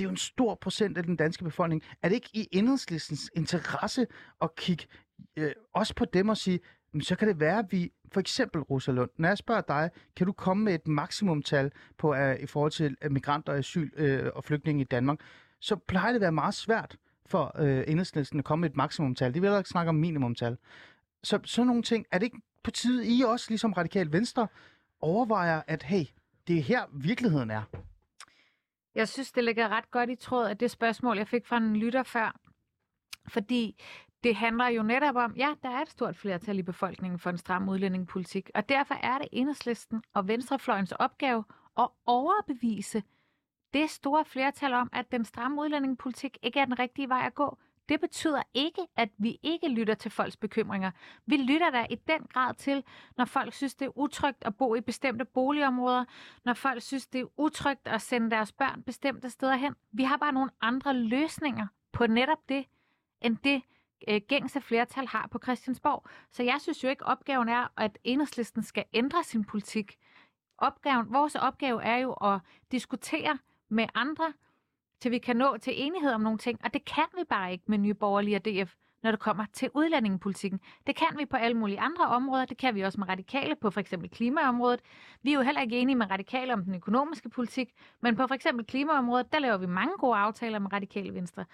Det 0.00 0.04
er 0.04 0.08
jo 0.08 0.10
en 0.10 0.16
stor 0.16 0.54
procent 0.54 0.98
af 0.98 1.04
den 1.04 1.16
danske 1.16 1.44
befolkning. 1.44 1.82
Er 2.02 2.08
det 2.08 2.14
ikke 2.14 2.30
i 2.32 2.48
enhedslistens 2.52 3.30
interesse 3.36 4.06
at 4.42 4.54
kigge 4.56 4.86
øh, 5.36 5.52
også 5.74 5.94
på 5.94 6.04
dem 6.04 6.28
og 6.28 6.36
sige, 6.36 6.60
"Men 6.92 7.02
så 7.02 7.16
kan 7.16 7.28
det 7.28 7.40
være, 7.40 7.58
at 7.58 7.64
vi, 7.70 7.92
for 8.12 8.20
eksempel 8.20 8.62
Rosalund, 8.62 9.10
når 9.18 9.28
jeg 9.28 9.38
spørger 9.38 9.60
dig, 9.60 9.90
kan 10.16 10.26
du 10.26 10.32
komme 10.32 10.64
med 10.64 10.74
et 10.74 10.88
maksimumtal 10.88 11.70
på, 11.98 12.10
uh, 12.14 12.34
i 12.40 12.46
forhold 12.46 12.72
til 12.72 12.96
øh, 13.02 13.12
migranter, 13.12 13.52
asyl 13.52 13.90
uh, 14.00 14.28
og 14.34 14.44
flygtninge 14.44 14.80
i 14.80 14.84
Danmark, 14.84 15.18
så 15.60 15.76
plejer 15.76 16.08
det 16.08 16.14
at 16.14 16.20
være 16.20 16.32
meget 16.32 16.54
svært 16.54 16.96
for 17.26 17.56
uh, 17.60 17.92
enhedslisten 17.92 18.38
at 18.38 18.44
komme 18.44 18.60
med 18.60 18.70
et 18.70 18.76
maksimumtal. 18.76 19.34
Det 19.34 19.42
vil 19.42 19.48
jeg 19.48 19.58
ikke 19.58 19.70
snakke 19.70 19.88
om 19.88 19.94
minimumtal. 19.94 20.56
Så 21.22 21.38
sådan 21.44 21.66
nogle 21.66 21.82
ting, 21.82 22.06
er 22.12 22.18
det 22.18 22.24
ikke 22.26 22.40
på 22.62 22.70
tide, 22.70 23.06
I 23.06 23.22
også, 23.22 23.46
ligesom 23.48 23.72
Radikal 23.72 24.12
Venstre, 24.12 24.48
overvejer, 25.00 25.62
at 25.66 25.82
hey, 25.82 26.04
det 26.48 26.58
er 26.58 26.62
her 26.62 26.82
virkeligheden 26.92 27.50
er. 27.50 27.62
Jeg 28.94 29.08
synes, 29.08 29.32
det 29.32 29.44
ligger 29.44 29.68
ret 29.68 29.90
godt 29.90 30.10
i 30.10 30.16
tråd 30.16 30.46
af 30.46 30.58
det 30.58 30.70
spørgsmål, 30.70 31.16
jeg 31.16 31.28
fik 31.28 31.46
fra 31.46 31.56
en 31.56 31.76
lytter 31.76 32.02
før. 32.02 32.40
Fordi 33.28 33.82
det 34.24 34.36
handler 34.36 34.66
jo 34.66 34.82
netop 34.82 35.16
om, 35.16 35.34
ja, 35.36 35.54
der 35.62 35.68
er 35.68 35.82
et 35.82 35.88
stort 35.90 36.16
flertal 36.16 36.58
i 36.58 36.62
befolkningen 36.62 37.18
for 37.18 37.30
en 37.30 37.38
stram 37.38 37.68
udlændingepolitik, 37.68 38.50
og 38.54 38.68
derfor 38.68 38.94
er 38.94 39.18
det 39.18 39.28
enhedslisten 39.32 40.02
og 40.14 40.28
venstrefløjens 40.28 40.92
opgave 40.92 41.44
at 41.78 41.88
overbevise 42.06 43.02
det 43.74 43.90
store 43.90 44.24
flertal 44.24 44.72
om, 44.72 44.90
at 44.92 45.12
den 45.12 45.24
stramme 45.24 45.62
udlændingepolitik 45.62 46.38
ikke 46.42 46.60
er 46.60 46.64
den 46.64 46.78
rigtige 46.78 47.08
vej 47.08 47.26
at 47.26 47.34
gå. 47.34 47.58
Det 47.90 48.00
betyder 48.00 48.42
ikke, 48.54 48.86
at 48.96 49.08
vi 49.18 49.38
ikke 49.42 49.68
lytter 49.68 49.94
til 49.94 50.10
folks 50.10 50.36
bekymringer. 50.36 50.90
Vi 51.26 51.36
lytter 51.36 51.70
da 51.70 51.86
i 51.90 51.94
den 51.94 52.26
grad 52.32 52.54
til, 52.54 52.84
når 53.16 53.24
folk 53.24 53.54
synes, 53.54 53.74
det 53.74 53.86
er 53.86 53.98
utrygt 53.98 54.44
at 54.44 54.56
bo 54.56 54.74
i 54.74 54.80
bestemte 54.80 55.24
boligområder, 55.24 56.04
når 56.44 56.54
folk 56.54 56.82
synes, 56.82 57.06
det 57.06 57.20
er 57.20 57.26
utrygt 57.36 57.88
at 57.88 58.02
sende 58.02 58.30
deres 58.30 58.52
børn 58.52 58.82
bestemte 58.82 59.30
steder 59.30 59.56
hen. 59.56 59.74
Vi 59.92 60.04
har 60.04 60.16
bare 60.16 60.32
nogle 60.32 60.50
andre 60.60 60.94
løsninger 60.94 61.66
på 61.92 62.06
netop 62.06 62.48
det, 62.48 62.66
end 63.20 63.36
det 63.44 63.62
øh, 64.08 64.20
gængse 64.28 64.60
flertal 64.60 65.06
har 65.06 65.28
på 65.30 65.38
Christiansborg. 65.42 66.06
Så 66.32 66.42
jeg 66.42 66.60
synes 66.60 66.84
jo 66.84 66.88
ikke, 66.88 67.06
opgaven 67.06 67.48
er, 67.48 67.68
at 67.76 67.98
enhedslisten 68.04 68.62
skal 68.62 68.84
ændre 68.92 69.24
sin 69.24 69.44
politik. 69.44 69.98
Opgaven, 70.58 71.12
vores 71.12 71.34
opgave 71.34 71.82
er 71.82 71.96
jo 71.96 72.12
at 72.12 72.40
diskutere 72.72 73.38
med 73.68 73.86
andre, 73.94 74.32
til 75.00 75.10
vi 75.10 75.18
kan 75.18 75.36
nå 75.36 75.56
til 75.56 75.72
enighed 75.76 76.12
om 76.12 76.20
nogle 76.20 76.38
ting, 76.38 76.60
og 76.64 76.74
det 76.74 76.84
kan 76.84 77.06
vi 77.18 77.24
bare 77.28 77.52
ikke 77.52 77.64
med 77.66 77.78
Nye 77.78 77.94
Borgerlige 77.94 78.36
og 78.36 78.44
DF, 78.44 78.74
når 79.02 79.10
det 79.10 79.20
kommer 79.20 79.44
til 79.52 79.70
udlændingepolitikken. 79.74 80.60
Det 80.86 80.96
kan 80.96 81.08
vi 81.18 81.26
på 81.26 81.36
alle 81.36 81.56
mulige 81.56 81.80
andre 81.80 82.06
områder, 82.06 82.44
det 82.44 82.58
kan 82.58 82.74
vi 82.74 82.80
også 82.80 83.00
med 83.00 83.08
radikale 83.08 83.56
på 83.56 83.70
for 83.70 83.80
eksempel 83.80 84.10
klimaområdet. 84.10 84.80
Vi 85.22 85.30
er 85.30 85.34
jo 85.34 85.42
heller 85.42 85.60
ikke 85.60 85.78
enige 85.78 85.96
med 85.96 86.10
radikale 86.10 86.52
om 86.52 86.64
den 86.64 86.74
økonomiske 86.74 87.28
politik, 87.28 87.68
men 88.00 88.16
på 88.16 88.26
for 88.26 88.34
eksempel 88.34 88.66
klimaområdet, 88.66 89.32
der 89.32 89.38
laver 89.38 89.56
vi 89.56 89.66
mange 89.66 89.94
gode 89.98 90.16
aftaler 90.16 90.58
med 90.58 90.72
radikale 90.72 91.14
venstre. 91.14 91.44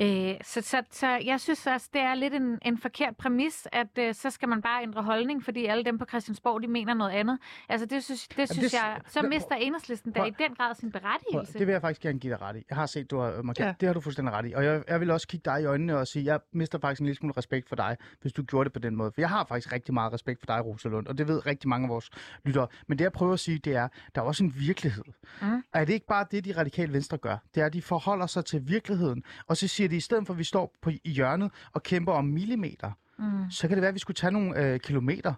Øh, 0.00 0.34
så, 0.44 0.60
så, 0.60 0.82
så 0.90 1.08
jeg 1.24 1.40
synes 1.40 1.66
også, 1.66 1.88
det 1.92 2.00
er 2.00 2.14
lidt 2.14 2.34
en, 2.34 2.58
en 2.62 2.78
forkert 2.78 3.16
præmis, 3.16 3.66
at 3.72 3.86
øh, 3.98 4.14
så 4.14 4.30
skal 4.30 4.48
man 4.48 4.62
bare 4.62 4.82
ændre 4.82 5.02
holdning, 5.02 5.44
fordi 5.44 5.66
alle 5.66 5.84
dem 5.84 5.98
på 5.98 6.04
Christiansborg, 6.08 6.62
de 6.62 6.68
mener 6.68 6.94
noget 6.94 7.10
andet. 7.10 7.38
Altså 7.68 7.86
det 7.86 8.04
synes, 8.04 8.28
det 8.28 8.52
synes 8.52 8.72
det- 8.72 8.78
jeg, 8.78 9.00
så 9.06 9.20
Prøv- 9.20 9.28
mister 9.28 9.54
enhedslisten 9.54 10.12
da 10.12 10.20
prøv- 10.20 10.28
i 10.28 10.34
den 10.38 10.54
grad 10.54 10.74
sin 10.74 10.92
Prøv, 10.92 11.00
berettigelse. 11.00 11.58
det 11.58 11.66
vil 11.66 11.72
jeg 11.72 11.80
faktisk 11.80 12.00
gerne 12.02 12.18
give 12.18 12.32
dig 12.32 12.42
ret 12.42 12.56
i. 12.56 12.62
Jeg 12.70 12.76
har 12.76 12.86
set, 12.86 13.10
du 13.10 13.18
har 13.18 13.42
markeret. 13.42 13.66
Ja. 13.66 13.74
Det 13.80 13.86
har 13.86 13.94
du 13.94 14.00
fuldstændig 14.00 14.34
ret 14.34 14.46
i. 14.48 14.52
Og 14.52 14.64
jeg, 14.64 14.82
jeg 14.88 15.00
vil 15.00 15.10
også 15.10 15.28
kigge 15.28 15.50
dig 15.50 15.62
i 15.62 15.64
øjnene 15.64 15.96
og 15.98 16.06
sige, 16.06 16.24
jeg 16.24 16.40
mister 16.52 16.78
faktisk 16.78 17.00
en 17.00 17.06
lille 17.06 17.16
smule 17.16 17.34
respekt 17.36 17.68
for 17.68 17.76
dig, 17.76 17.96
hvis 18.20 18.32
du 18.32 18.42
gjorde 18.42 18.64
det 18.64 18.72
på 18.72 18.78
den 18.78 18.96
måde. 18.96 19.12
For 19.14 19.20
jeg 19.20 19.28
har 19.28 19.44
faktisk 19.44 19.72
rigtig 19.72 19.94
meget 19.94 20.12
respekt 20.12 20.40
for 20.40 20.46
dig, 20.46 20.64
Rosalund, 20.64 21.06
og 21.06 21.18
det 21.18 21.28
ved 21.28 21.46
rigtig 21.46 21.68
mange 21.68 21.84
af 21.84 21.88
vores 21.90 22.10
lyttere. 22.44 22.66
Men 22.86 22.98
det 22.98 23.04
jeg 23.04 23.12
prøver 23.12 23.32
at 23.32 23.40
sige, 23.40 23.58
det 23.58 23.74
er, 23.76 23.88
der 24.14 24.20
er 24.20 24.24
også 24.26 24.44
en 24.44 24.54
virkelighed. 24.58 25.04
Mm. 25.42 25.62
Er 25.74 25.84
det 25.84 25.92
ikke 25.92 26.06
bare 26.06 26.26
det, 26.30 26.44
de 26.44 26.52
radikale 26.56 26.92
venstre 26.92 27.18
gør? 27.18 27.36
Det 27.54 27.60
er, 27.60 27.66
at 27.66 27.72
de 27.72 27.82
forholder 27.82 28.26
sig 28.26 28.44
til 28.44 28.68
virkeligheden, 28.68 29.22
og 29.46 29.56
så 29.56 29.68
siger 29.68 29.87
de, 29.90 29.96
i 29.96 30.00
stedet 30.00 30.26
for 30.26 30.34
at 30.34 30.38
vi 30.38 30.44
står 30.44 30.74
på, 30.82 30.90
i 30.90 31.10
hjørnet 31.10 31.52
og 31.72 31.82
kæmper 31.82 32.12
om 32.12 32.24
millimeter, 32.24 32.92
Mm. 33.20 33.50
så 33.50 33.68
kan 33.68 33.76
det 33.76 33.82
være, 33.82 33.88
at 33.88 33.94
vi 33.94 33.98
skulle 33.98 34.14
tage 34.14 34.30
nogle 34.30 34.64
øh, 34.64 34.80
kilometer. 34.80 35.34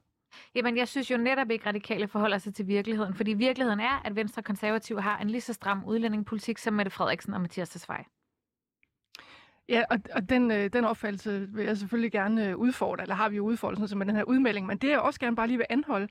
Jamen, 0.55 0.77
jeg 0.77 0.89
synes 0.89 1.11
jo 1.11 1.17
netop 1.17 1.51
ikke, 1.51 1.67
radikale 1.67 2.09
forholder 2.09 2.39
sig 2.39 2.55
til 2.55 2.67
virkeligheden, 2.67 3.15
fordi 3.15 3.33
virkeligheden 3.33 3.81
er, 3.81 4.03
at 4.05 4.17
Venstre 4.17 4.41
og 4.41 4.45
Konservative 4.45 5.03
har 5.03 5.19
en 5.19 5.31
lige 5.31 5.41
så 5.41 5.53
stram 5.53 5.85
udlændingepolitik 5.85 6.59
som 6.59 6.75
Mette 6.75 6.91
Frederiksen 6.91 7.35
og 7.35 7.41
Mathias 7.41 7.69
Tesfaye. 7.69 8.05
Ja, 9.69 9.83
og, 9.91 9.99
og 10.15 10.29
den, 10.29 10.51
øh, 10.51 10.71
den 10.73 10.85
opfattelse 10.85 11.47
vil 11.49 11.65
jeg 11.65 11.77
selvfølgelig 11.77 12.13
gerne 12.13 12.49
øh, 12.49 12.57
udfordre, 12.57 13.03
eller 13.03 13.15
har 13.15 13.29
vi 13.29 13.37
jo 13.37 13.45
udfordret 13.45 13.77
sådan, 13.79 13.89
som 13.89 13.99
med 13.99 14.07
den 14.07 14.17
her 14.17 14.25
udmelding, 14.25 14.67
men 14.67 14.79
det 14.79 14.89
jeg 14.91 15.01
også 15.01 15.21
gerne 15.21 15.37
bare 15.37 15.47
lige 15.47 15.57
vil 15.59 15.67
anholde, 15.71 16.09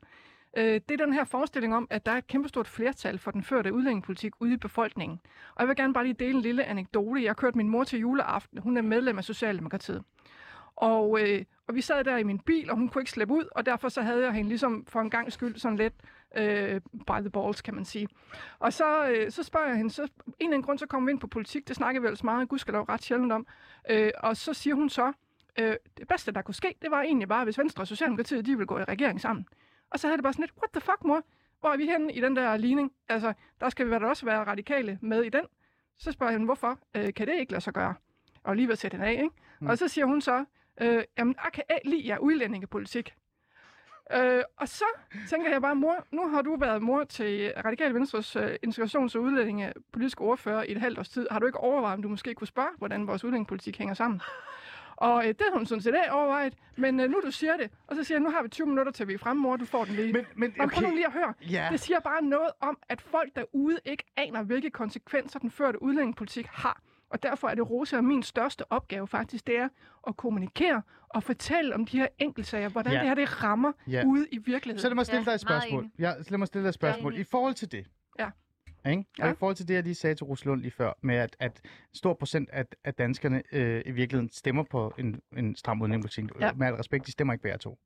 øh, 0.58 0.82
det 0.90 0.92
er 0.92 1.06
den 1.06 1.14
her 1.14 1.24
forestilling 1.24 1.76
om, 1.76 1.88
at 1.90 2.06
der 2.06 2.12
er 2.12 2.18
et 2.18 2.28
kæmpestort 2.28 2.68
flertal 2.68 3.18
for 3.18 3.32
den 3.32 3.44
førte 3.44 3.74
udlændingepolitik 3.74 4.34
ude 4.40 4.54
i 4.54 4.58
befolkningen. 4.58 5.20
Og 5.56 5.62
jeg 5.62 5.68
vil 5.68 5.76
gerne 5.76 5.94
bare 5.94 6.04
lige 6.04 6.14
dele 6.14 6.36
en 6.36 6.42
lille 6.42 6.64
anekdote. 6.66 7.22
Jeg 7.22 7.30
har 7.30 7.34
kørt 7.34 7.56
min 7.56 7.70
mor 7.70 7.84
til 7.84 8.00
juleaften. 8.00 8.58
Hun 8.58 8.78
er 8.78 8.82
medlem 8.82 9.18
af 9.18 9.24
Socialdemokratiet. 9.24 10.04
Og, 10.76 11.22
øh, 11.22 11.46
og 11.68 11.76
vi 11.76 11.82
sad 11.82 12.04
der 12.04 12.18
i 12.18 12.24
min 12.24 12.40
bil, 12.40 12.70
og 12.70 12.78
hun 12.78 12.90
kunne 12.90 13.02
ikke 13.02 13.12
slippe 13.12 13.34
ud, 13.34 13.44
og 13.52 13.66
derfor 13.66 13.90
så 13.90 14.02
havde 14.02 14.24
jeg 14.24 14.34
hende 14.34 14.50
ligesom 14.50 14.86
for 14.86 15.00
en 15.02 15.10
gang 15.10 15.32
skyld 15.32 15.56
sådan 15.56 15.78
lidt 15.78 15.94
øh, 16.38 16.82
by 17.08 17.20
the 17.20 17.30
balls, 17.30 17.62
kan 17.62 17.76
man 17.76 17.86
sige. 17.86 18.08
Og 18.60 18.74
så, 18.74 19.10
øh, 19.10 19.32
så 19.32 19.44
spørger 19.44 19.68
jeg 19.68 19.78
hende, 19.78 19.92
så 19.92 20.02
en 20.02 20.10
eller 20.40 20.48
anden 20.48 20.62
grund, 20.62 20.80
så 20.80 20.86
kommer 20.86 21.08
vi 21.08 21.12
ind 21.12 21.20
på 21.20 21.28
politik, 21.28 21.68
det 21.68 21.76
snakker 21.76 22.02
vi 22.02 22.08
ellers 22.08 22.24
meget, 22.24 22.50
gudskelov 22.50 22.84
ret 22.84 23.04
sjældent 23.04 23.32
om, 23.32 23.48
øh, 23.90 24.12
og 24.18 24.38
så 24.38 24.54
siger 24.54 24.76
hun 24.76 24.90
så, 24.90 25.14
øh, 25.60 25.76
det 25.98 26.08
bedste, 26.08 26.32
der 26.32 26.42
kunne 26.42 26.56
ske, 26.56 26.76
det 26.82 26.92
var 26.92 27.02
egentlig 27.02 27.28
bare, 27.28 27.44
hvis 27.44 27.58
Venstre 27.58 27.84
og 27.84 27.88
Socialdemokratiet, 27.88 28.46
de 28.46 28.52
ville 28.52 28.68
gå 28.68 28.80
i 28.80 28.84
regering 28.84 29.22
sammen. 29.22 29.46
Og 29.92 30.00
så 30.00 30.08
havde 30.08 30.18
det 30.18 30.24
bare 30.24 30.34
sådan 30.34 30.44
lidt, 30.44 30.54
what 30.58 30.72
the 30.72 30.82
fuck, 30.82 31.04
mor? 31.04 31.24
Hvor 31.60 31.70
er 31.70 31.78
vi 31.78 31.86
henne 31.86 32.14
i 32.14 32.22
den 32.22 32.36
der 32.36 32.58
ligning? 32.58 32.92
Altså, 33.10 33.34
der 33.60 33.70
skal 33.70 33.86
vi 33.86 33.92
vel 33.92 34.04
også 34.04 34.26
være 34.26 34.44
radikale 34.44 35.00
med 35.02 35.24
i 35.24 35.30
den. 35.30 35.46
Så 35.98 36.12
spørger 36.12 36.32
jeg 36.32 36.36
hende, 36.36 36.46
hvorfor 36.46 36.80
øh, 36.96 37.14
kan 37.14 37.28
det 37.28 37.36
ikke 37.40 37.52
lade 37.52 37.62
sig 37.62 37.74
gøre? 37.74 37.94
Og 38.44 38.56
lige 38.56 38.68
ved 38.68 38.74
at 38.74 38.80
sætte 38.80 38.98
den 38.98 39.06
af, 39.06 39.12
ikke? 39.12 39.30
Mm. 39.60 39.68
Og 39.68 39.78
så 39.78 39.88
siger 39.88 40.06
hun 40.06 40.22
så, 40.22 40.46
øh, 40.82 41.04
jamen, 41.18 41.36
jeg 41.44 41.52
kan 41.54 41.64
ikke 41.76 41.90
lide 41.90 42.08
jer 42.08 42.18
udlændingepolitik. 42.18 43.16
Øh, 44.14 44.44
og 44.58 44.68
så 44.68 44.86
tænker 45.30 45.50
jeg 45.52 45.62
bare, 45.62 45.76
mor, 45.76 46.06
nu 46.12 46.28
har 46.28 46.42
du 46.42 46.56
været 46.56 46.82
mor 46.82 47.04
til 47.04 47.54
Radikale 47.66 47.94
Venstres 47.94 48.36
øh, 48.36 48.56
integrations- 48.68 49.16
og 49.16 49.22
udlændingepolitiske 49.22 50.22
ordfører 50.22 50.64
i 50.64 50.72
et 50.72 50.82
halvt 50.82 51.00
års 51.00 51.10
tid. 51.10 51.28
Har 51.32 51.40
du 51.40 51.46
ikke 51.46 51.58
overvejet, 51.58 51.94
om 51.94 52.02
du 52.02 52.10
måske 52.10 52.34
kunne 52.34 52.48
spørge, 52.48 52.70
hvordan 52.78 53.08
vores 53.08 53.24
udlændingepolitik 53.24 53.78
hænger 53.78 53.94
sammen? 53.94 54.22
Og 55.00 55.22
øh, 55.24 55.28
det 55.28 55.42
har 55.52 55.58
hun 55.58 55.66
sådan 55.66 55.82
set 55.82 55.90
ikke 55.90 56.12
overvejet, 56.12 56.54
men 56.76 57.00
øh, 57.00 57.10
nu 57.10 57.22
du 57.26 57.32
siger 57.32 57.58
det, 57.58 57.72
og 57.88 57.96
så 57.96 58.04
siger 58.04 58.16
jeg, 58.16 58.24
nu 58.24 58.30
har 58.30 58.44
vi 58.44 58.50
20 58.50 58.68
minutter 58.68 58.92
til 58.92 59.08
vi 59.08 59.14
er 59.14 59.18
fremme, 59.18 59.42
mor, 59.42 59.56
du 59.58 59.66
får 59.66 59.86
den 59.86 59.96
lige. 59.96 60.14
Men, 60.14 60.26
men 60.36 60.54
Nå, 60.58 60.68
prøv 60.68 60.84
nu 60.90 60.94
lige 60.96 61.06
at 61.06 61.14
høre. 61.14 61.34
Ja. 61.52 61.68
Det 61.72 61.80
siger 61.80 62.00
bare 62.00 62.22
noget 62.22 62.50
om, 62.62 62.78
at 62.90 63.02
folk 63.02 63.36
derude 63.36 63.80
ikke 63.86 64.04
aner, 64.18 64.44
hvilke 64.44 64.70
konsekvenser 64.70 65.40
den 65.40 65.52
førte 65.52 65.82
udlændingepolitik 65.84 66.46
har. 66.52 66.82
Og 67.10 67.24
derfor 67.24 67.48
er 67.48 67.56
det 67.56 67.70
Rosa 67.70 67.98
og 67.98 68.04
min 68.04 68.24
største 68.24 68.72
opgave 68.72 69.08
faktisk, 69.08 69.48
det 69.48 69.58
er 69.58 69.70
at 70.08 70.18
kommunikere 70.18 70.82
og 71.10 71.24
fortælle 71.24 71.76
om 71.76 71.86
de 71.86 71.98
her 72.00 72.08
enkeltsager, 72.20 72.70
hvordan 72.70 72.94
Ja. 72.94 73.00
det 73.00 73.08
her 73.08 73.16
det 73.16 73.44
rammer 73.44 73.72
Ja. 73.88 74.04
ude 74.06 74.28
i 74.32 74.38
virkeligheden. 74.38 74.82
Så 74.82 74.88
lad 74.90 74.96
mig 74.96 75.06
stille 75.06 75.26
dig 75.26 75.32
et 75.32 75.40
spørgsmål. 75.42 75.90
Ja, 76.00 76.14
lad 76.30 76.38
mig 76.38 76.48
stille 76.48 76.64
dig 76.64 76.70
et 76.70 76.74
spørgsmål. 76.74 77.18
I 77.18 77.24
forhold 77.24 77.54
til 77.54 77.72
det. 77.72 77.86
Ikke? 78.86 79.06
Ja. 79.20 79.26
Og 79.26 79.32
i 79.32 79.36
forhold 79.36 79.56
til 79.56 79.68
det, 79.68 79.74
jeg 79.74 79.84
lige 79.84 79.96
sagde 79.96 80.16
til 80.16 80.24
Ruslund 80.24 80.62
lige 80.62 80.72
før, 80.72 80.94
med 81.02 81.16
at, 81.16 81.36
at 81.40 81.62
stor 81.94 82.14
procent 82.14 82.50
af, 82.50 82.66
af 82.84 82.94
danskerne 82.94 83.44
øh, 83.52 83.82
i 83.86 83.92
virkeligheden 83.92 84.30
stemmer 84.32 84.64
på 84.64 84.94
en, 84.98 85.22
en 85.38 85.56
stram 85.56 85.82
udlændingepolitik. 85.82 86.26
Ja. 86.42 86.52
Med 86.54 86.68
al 86.68 86.74
respekt, 86.74 87.06
de 87.06 87.12
stemmer 87.12 87.34
ikke 87.34 87.42
hver 87.44 87.58
to. 87.58 87.80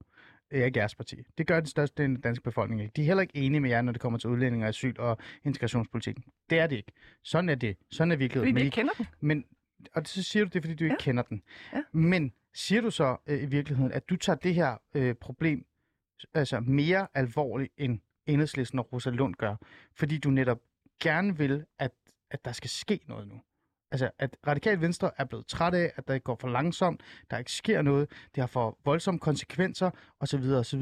Øh, 0.51 0.65
Ikke 0.65 0.79
jeres 0.79 0.95
parti. 0.95 1.15
Det 1.37 1.47
gør 1.47 1.59
den 1.59 1.67
største 1.67 2.03
del 2.03 2.09
af 2.11 2.15
den 2.15 2.21
danske 2.21 2.43
befolkning 2.43 2.81
ikke. 2.81 2.93
De 2.95 3.01
er 3.01 3.05
heller 3.05 3.21
ikke 3.21 3.35
enige 3.35 3.61
med 3.61 3.69
jer, 3.69 3.81
når 3.81 3.91
det 3.91 4.01
kommer 4.01 4.19
til 4.19 4.29
udlænding 4.29 4.63
og 4.63 4.69
asyl 4.69 4.93
og 4.99 5.17
integrationspolitikken. 5.43 6.23
Det 6.49 6.59
er 6.59 6.67
det 6.67 6.75
ikke. 6.75 6.91
Sådan 7.23 7.49
er 7.49 7.55
det. 7.55 7.77
Sådan 7.91 8.11
er 8.11 8.15
Fordi 8.15 8.23
virkeligheden. 8.23 8.55
de 8.55 8.59
Men 8.59 8.65
ikke 8.65 8.75
kender 8.75 8.93
den. 8.97 9.07
men, 9.19 9.45
og 9.93 10.01
så 10.05 10.23
siger 10.23 10.45
du 10.45 10.49
det, 10.53 10.61
fordi 10.63 10.75
du 10.75 10.83
ikke 10.83 10.93
Ja. 10.99 11.03
kender 11.03 11.23
den. 11.23 11.43
Ja. 11.73 11.81
Men 11.91 12.33
siger 12.53 12.81
du 12.81 12.91
så 12.91 13.17
øh, 13.27 13.43
i 13.43 13.45
virkeligheden, 13.45 13.91
at 13.91 14.09
du 14.09 14.15
tager 14.15 14.37
det 14.37 14.55
her 14.55 14.77
øh, 14.95 15.15
problem 15.15 15.65
altså 16.33 16.59
mere 16.59 17.07
alvorligt, 17.13 17.73
end 17.77 17.99
Enhedslisten 18.25 18.79
og 18.79 18.93
Rosa 18.93 19.09
Lund 19.09 19.35
gør, 19.35 19.55
fordi 19.95 20.17
du 20.17 20.29
netop 20.29 20.59
gerne 21.03 21.37
vil, 21.37 21.65
at, 21.79 21.91
at 22.31 22.45
der 22.45 22.51
skal 22.51 22.69
ske 22.69 22.99
noget 23.07 23.27
nu? 23.27 23.41
Altså, 23.91 24.11
at 24.19 24.37
Radikal 24.47 24.81
Venstre 24.81 25.11
er 25.17 25.25
blevet 25.25 25.47
træt 25.47 25.73
af, 25.73 25.91
at 25.95 26.07
der 26.07 26.19
går 26.19 26.35
for 26.41 26.47
langsomt, 26.47 27.01
der 27.31 27.37
ikke 27.37 27.51
sker 27.51 27.81
noget, 27.81 28.09
det 28.35 28.41
har 28.41 28.47
for 28.47 28.77
voldsomme 28.85 29.19
konsekvenser, 29.19 29.91
osv. 30.19 30.43
osv. 30.43 30.81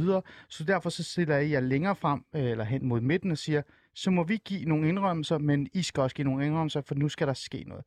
Så 0.49 0.63
derfor 0.63 0.89
så 0.89 1.03
stiller 1.03 1.37
I 1.37 1.51
jer 1.51 1.59
længere 1.59 1.95
frem, 1.95 2.25
øh, 2.35 2.43
eller 2.43 2.63
hen 2.63 2.85
mod 2.85 3.01
midten 3.01 3.31
og 3.31 3.37
siger, 3.37 3.61
så 3.95 4.11
må 4.11 4.23
vi 4.23 4.37
give 4.37 4.65
nogle 4.65 4.89
indrømmelser, 4.89 5.37
men 5.37 5.69
I 5.73 5.81
skal 5.81 6.01
også 6.01 6.15
give 6.15 6.25
nogle 6.25 6.45
indrømmelser, 6.45 6.81
for 6.81 6.95
nu 6.95 7.09
skal 7.09 7.27
der 7.27 7.33
ske 7.33 7.63
noget. 7.67 7.85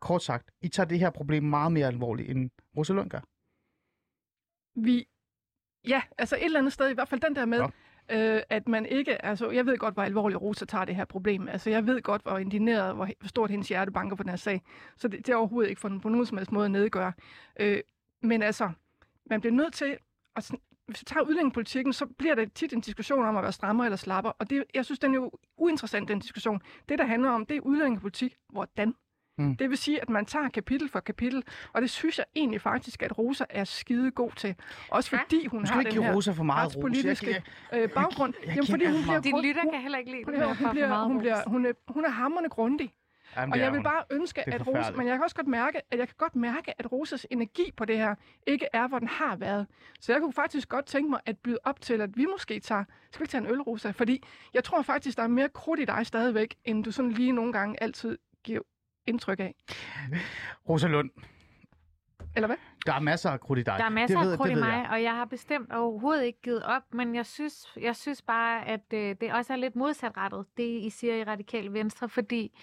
Kort 0.00 0.22
sagt, 0.22 0.50
I 0.62 0.68
tager 0.68 0.86
det 0.86 0.98
her 0.98 1.10
problem 1.10 1.42
meget 1.42 1.72
mere 1.72 1.86
alvorligt, 1.86 2.30
end 2.30 2.50
Rosa 2.76 2.92
Lund 2.92 3.10
gør. 3.10 3.20
Vi, 4.80 5.08
ja, 5.88 6.02
altså 6.18 6.36
et 6.36 6.44
eller 6.44 6.58
andet 6.58 6.72
sted, 6.72 6.90
i 6.90 6.94
hvert 6.94 7.08
fald 7.08 7.20
den 7.20 7.36
der 7.36 7.44
med, 7.46 7.58
øh, 8.10 8.40
at 8.50 8.68
man 8.68 8.86
ikke, 8.86 9.24
altså 9.24 9.50
jeg 9.50 9.66
ved 9.66 9.78
godt, 9.78 9.94
hvor 9.94 10.02
alvorligt 10.02 10.40
Rosa 10.40 10.64
tager 10.64 10.84
det 10.84 10.96
her 10.96 11.04
problem. 11.04 11.48
Altså 11.48 11.70
jeg 11.70 11.86
ved 11.86 12.02
godt, 12.02 12.22
hvor 12.22 12.38
indineret, 12.38 12.94
hvor, 12.94 13.08
hvor 13.20 13.28
stort 13.28 13.50
hendes 13.50 13.68
hjerte 13.68 13.92
banker 13.92 14.16
på 14.16 14.22
den 14.22 14.30
her 14.30 14.36
sag. 14.36 14.62
Så 14.96 15.08
det, 15.08 15.26
det 15.26 15.32
er 15.32 15.36
overhovedet 15.36 15.70
ikke 15.70 15.80
for 15.80 15.88
den 15.88 16.00
på 16.00 16.08
nogen 16.08 16.26
som 16.26 16.38
helst 16.38 16.52
måde 16.52 16.64
at 16.64 16.70
nedgøre. 16.70 17.12
Øh, 17.60 17.80
men 18.22 18.42
altså, 18.42 18.70
man 19.30 19.40
bliver 19.40 19.54
nødt 19.54 19.74
til 19.74 19.96
at 20.36 20.50
hvis 20.86 21.00
vi 21.00 21.04
tager 21.04 21.24
udlændingepolitikken, 21.24 21.92
så 21.92 22.06
bliver 22.06 22.34
det 22.34 22.52
tit 22.52 22.72
en 22.72 22.80
diskussion 22.80 23.26
om 23.26 23.36
at 23.36 23.42
være 23.42 23.52
strammer 23.52 23.84
eller 23.84 23.96
slapper. 23.96 24.30
Og 24.30 24.50
det, 24.50 24.64
jeg 24.74 24.84
synes, 24.84 24.98
den 24.98 25.10
er 25.10 25.14
jo 25.14 25.30
uinteressant, 25.56 26.08
den 26.08 26.18
diskussion. 26.18 26.60
Det, 26.88 26.98
der 26.98 27.04
handler 27.04 27.30
om, 27.30 27.46
det 27.46 27.56
er 27.56 27.60
udlændingepolitik. 27.60 28.36
Hvordan? 28.48 28.94
Mm. 29.38 29.56
Det 29.56 29.70
vil 29.70 29.78
sige, 29.78 30.02
at 30.02 30.10
man 30.10 30.26
tager 30.26 30.48
kapitel 30.48 30.88
for 30.88 31.00
kapitel, 31.00 31.42
og 31.72 31.82
det 31.82 31.90
synes 31.90 32.18
jeg 32.18 32.26
egentlig 32.36 32.60
faktisk, 32.60 33.02
at 33.02 33.18
Rosa 33.18 33.44
er 33.50 33.64
skide 33.64 34.10
god 34.10 34.30
til. 34.36 34.54
Også 34.90 35.10
Ja. 35.16 35.22
fordi 35.22 35.46
hun 35.46 35.66
skal 35.66 35.74
har 35.74 35.80
ikke 35.80 35.90
den 35.90 35.98
give 35.98 36.04
her 36.04 36.14
Rosa 36.14 36.32
for 36.32 36.44
meget. 36.44 36.76
Jeg, 36.76 37.16
jeg, 37.72 37.82
øh, 37.82 37.90
baggrund. 37.90 38.34
jeg 38.46 38.48
Jamen, 38.54 38.66
fordi 38.66 38.84
hun 38.84 39.02
bliver, 39.02 39.20
grund- 39.32 39.46
lytter 39.46 39.62
hun, 39.62 39.72
kan 39.72 39.80
heller 39.80 39.98
ikke 39.98 40.10
lide 40.10 40.24
får 40.24 40.46
hun, 40.46 40.56
for 40.56 40.70
bliver, 40.70 40.88
meget 40.88 41.06
hun, 41.06 41.18
bliver, 41.18 41.42
hun, 41.46 41.66
er, 41.66 41.72
hun 41.88 42.04
er 42.04 42.10
hammerende 42.10 42.50
grundig. 42.50 42.92
Jamen, 43.36 43.52
Og 43.52 43.58
jeg 43.58 43.72
vil 43.72 43.78
hun. 43.78 43.84
bare 43.84 44.04
ønske, 44.10 44.48
at 44.48 44.66
Rosa, 44.66 44.92
men 44.96 45.06
jeg 45.06 45.14
kan 45.16 45.22
også 45.24 45.36
godt 45.36 45.46
mærke, 45.46 45.78
at 45.90 45.98
jeg 45.98 46.08
kan 46.08 46.14
godt 46.18 46.36
mærke, 46.36 46.80
at 46.80 46.92
Rosas 46.92 47.26
energi 47.30 47.72
på 47.76 47.84
det 47.84 47.98
her 47.98 48.14
ikke 48.46 48.66
er, 48.72 48.88
hvor 48.88 48.98
den 48.98 49.08
har 49.08 49.36
været. 49.36 49.66
Så 50.00 50.12
jeg 50.12 50.20
kunne 50.20 50.32
faktisk 50.32 50.68
godt 50.68 50.86
tænke 50.86 51.10
mig 51.10 51.20
at 51.26 51.38
byde 51.38 51.58
op 51.64 51.80
til, 51.80 52.00
at 52.00 52.10
vi 52.16 52.26
måske 52.26 52.60
tager, 52.60 52.84
skal 53.10 53.20
vi 53.20 53.24
ikke 53.24 53.30
tage 53.30 53.44
en 53.44 53.50
øl, 53.50 53.60
Rosa? 53.60 53.90
Fordi 53.90 54.24
jeg 54.54 54.64
tror 54.64 54.82
faktisk, 54.82 55.16
der 55.16 55.22
er 55.22 55.28
mere 55.28 55.48
krudt 55.48 55.80
i 55.80 55.84
dig 55.84 56.06
stadigvæk, 56.06 56.54
end 56.64 56.84
du 56.84 56.90
sådan 56.90 57.10
lige 57.12 57.32
nogle 57.32 57.52
gange 57.52 57.82
altid 57.82 58.18
giver 58.44 58.60
indtryk 59.06 59.40
af. 59.40 59.54
Rosa 60.68 60.88
Lund, 60.88 61.10
Eller 62.36 62.46
hvad? 62.46 62.56
der 62.86 62.92
er 62.92 63.00
masser 63.00 63.30
af 63.30 63.40
krudt 63.40 63.58
i 63.58 63.62
dig. 63.62 63.74
Der 63.78 63.84
er 63.84 63.88
masser 63.88 64.18
det 64.18 64.24
ved, 64.26 64.32
af 64.32 64.38
krudt 64.38 64.50
i 64.50 64.54
mig, 64.54 64.68
Jeg. 64.68 64.88
og 64.90 65.02
jeg 65.02 65.14
har 65.14 65.24
bestemt 65.24 65.72
overhovedet 65.72 66.24
ikke 66.24 66.40
givet 66.42 66.62
op, 66.62 66.82
men 66.92 67.14
jeg 67.14 67.26
synes, 67.26 67.66
jeg 67.80 67.96
synes 67.96 68.22
bare, 68.22 68.66
at 68.68 68.92
øh, 68.94 69.16
det 69.20 69.32
også 69.32 69.52
er 69.52 69.56
lidt 69.56 69.76
modsatrettet, 69.76 70.46
det 70.56 70.80
I 70.82 70.90
siger 70.90 71.14
i 71.14 71.24
Radikal 71.24 71.72
Venstre, 71.72 72.08
fordi 72.08 72.58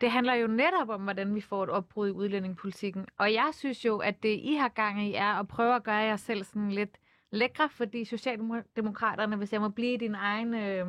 det 0.00 0.10
handler 0.10 0.34
jo 0.34 0.46
netop 0.46 0.88
om, 0.88 1.02
hvordan 1.02 1.34
vi 1.34 1.40
får 1.40 1.62
et 1.64 1.70
opbrud 1.70 2.08
i 2.08 2.12
udlændingepolitikken. 2.12 3.06
Og 3.18 3.32
jeg 3.32 3.48
synes 3.52 3.84
jo, 3.84 3.96
at 3.98 4.22
det 4.22 4.40
I 4.42 4.54
har 4.54 4.68
gang 4.68 5.06
i 5.06 5.14
er 5.14 5.34
at 5.40 5.48
prøve 5.48 5.74
at 5.74 5.84
gøre 5.84 5.94
jer 5.96 6.16
selv 6.16 6.44
sådan 6.44 6.70
lidt 6.72 6.98
lækre, 7.32 7.68
fordi 7.68 8.04
Socialdemokraterne, 8.04 9.36
hvis 9.36 9.52
jeg 9.52 9.60
må 9.60 9.68
blive 9.68 9.92
i 9.94 9.96
din 9.96 10.14
egen, 10.14 10.54
øh, 10.54 10.86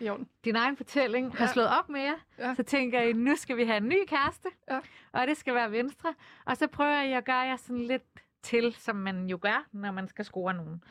I 0.00 0.08
orden. 0.08 0.28
din 0.44 0.56
egen 0.56 0.76
fortælling, 0.76 1.36
har 1.36 1.44
Ja. 1.44 1.52
slået 1.52 1.68
op 1.78 1.88
med 1.88 2.00
jer, 2.00 2.14
Ja. 2.38 2.54
så 2.54 2.62
tænker 2.62 3.00
I, 3.00 3.12
nu 3.12 3.36
skal 3.36 3.56
vi 3.56 3.64
have 3.64 3.76
en 3.76 3.88
ny 3.88 3.96
kæreste, 4.06 4.48
Ja. 4.70 4.78
og 5.12 5.26
det 5.26 5.36
skal 5.36 5.54
være 5.54 5.70
Venstre. 5.72 6.14
Og 6.44 6.56
så 6.56 6.66
prøver 6.66 7.02
jeg 7.02 7.16
at 7.18 7.24
gøre 7.24 7.36
jer 7.40 7.56
sådan 7.56 7.82
lidt 7.82 8.02
til, 8.42 8.74
som 8.78 8.96
man 8.96 9.26
jo 9.26 9.38
gør, 9.42 9.64
når 9.72 9.92
man 9.92 10.08
skal 10.08 10.24
score 10.24 10.54
nogen. 10.54 10.82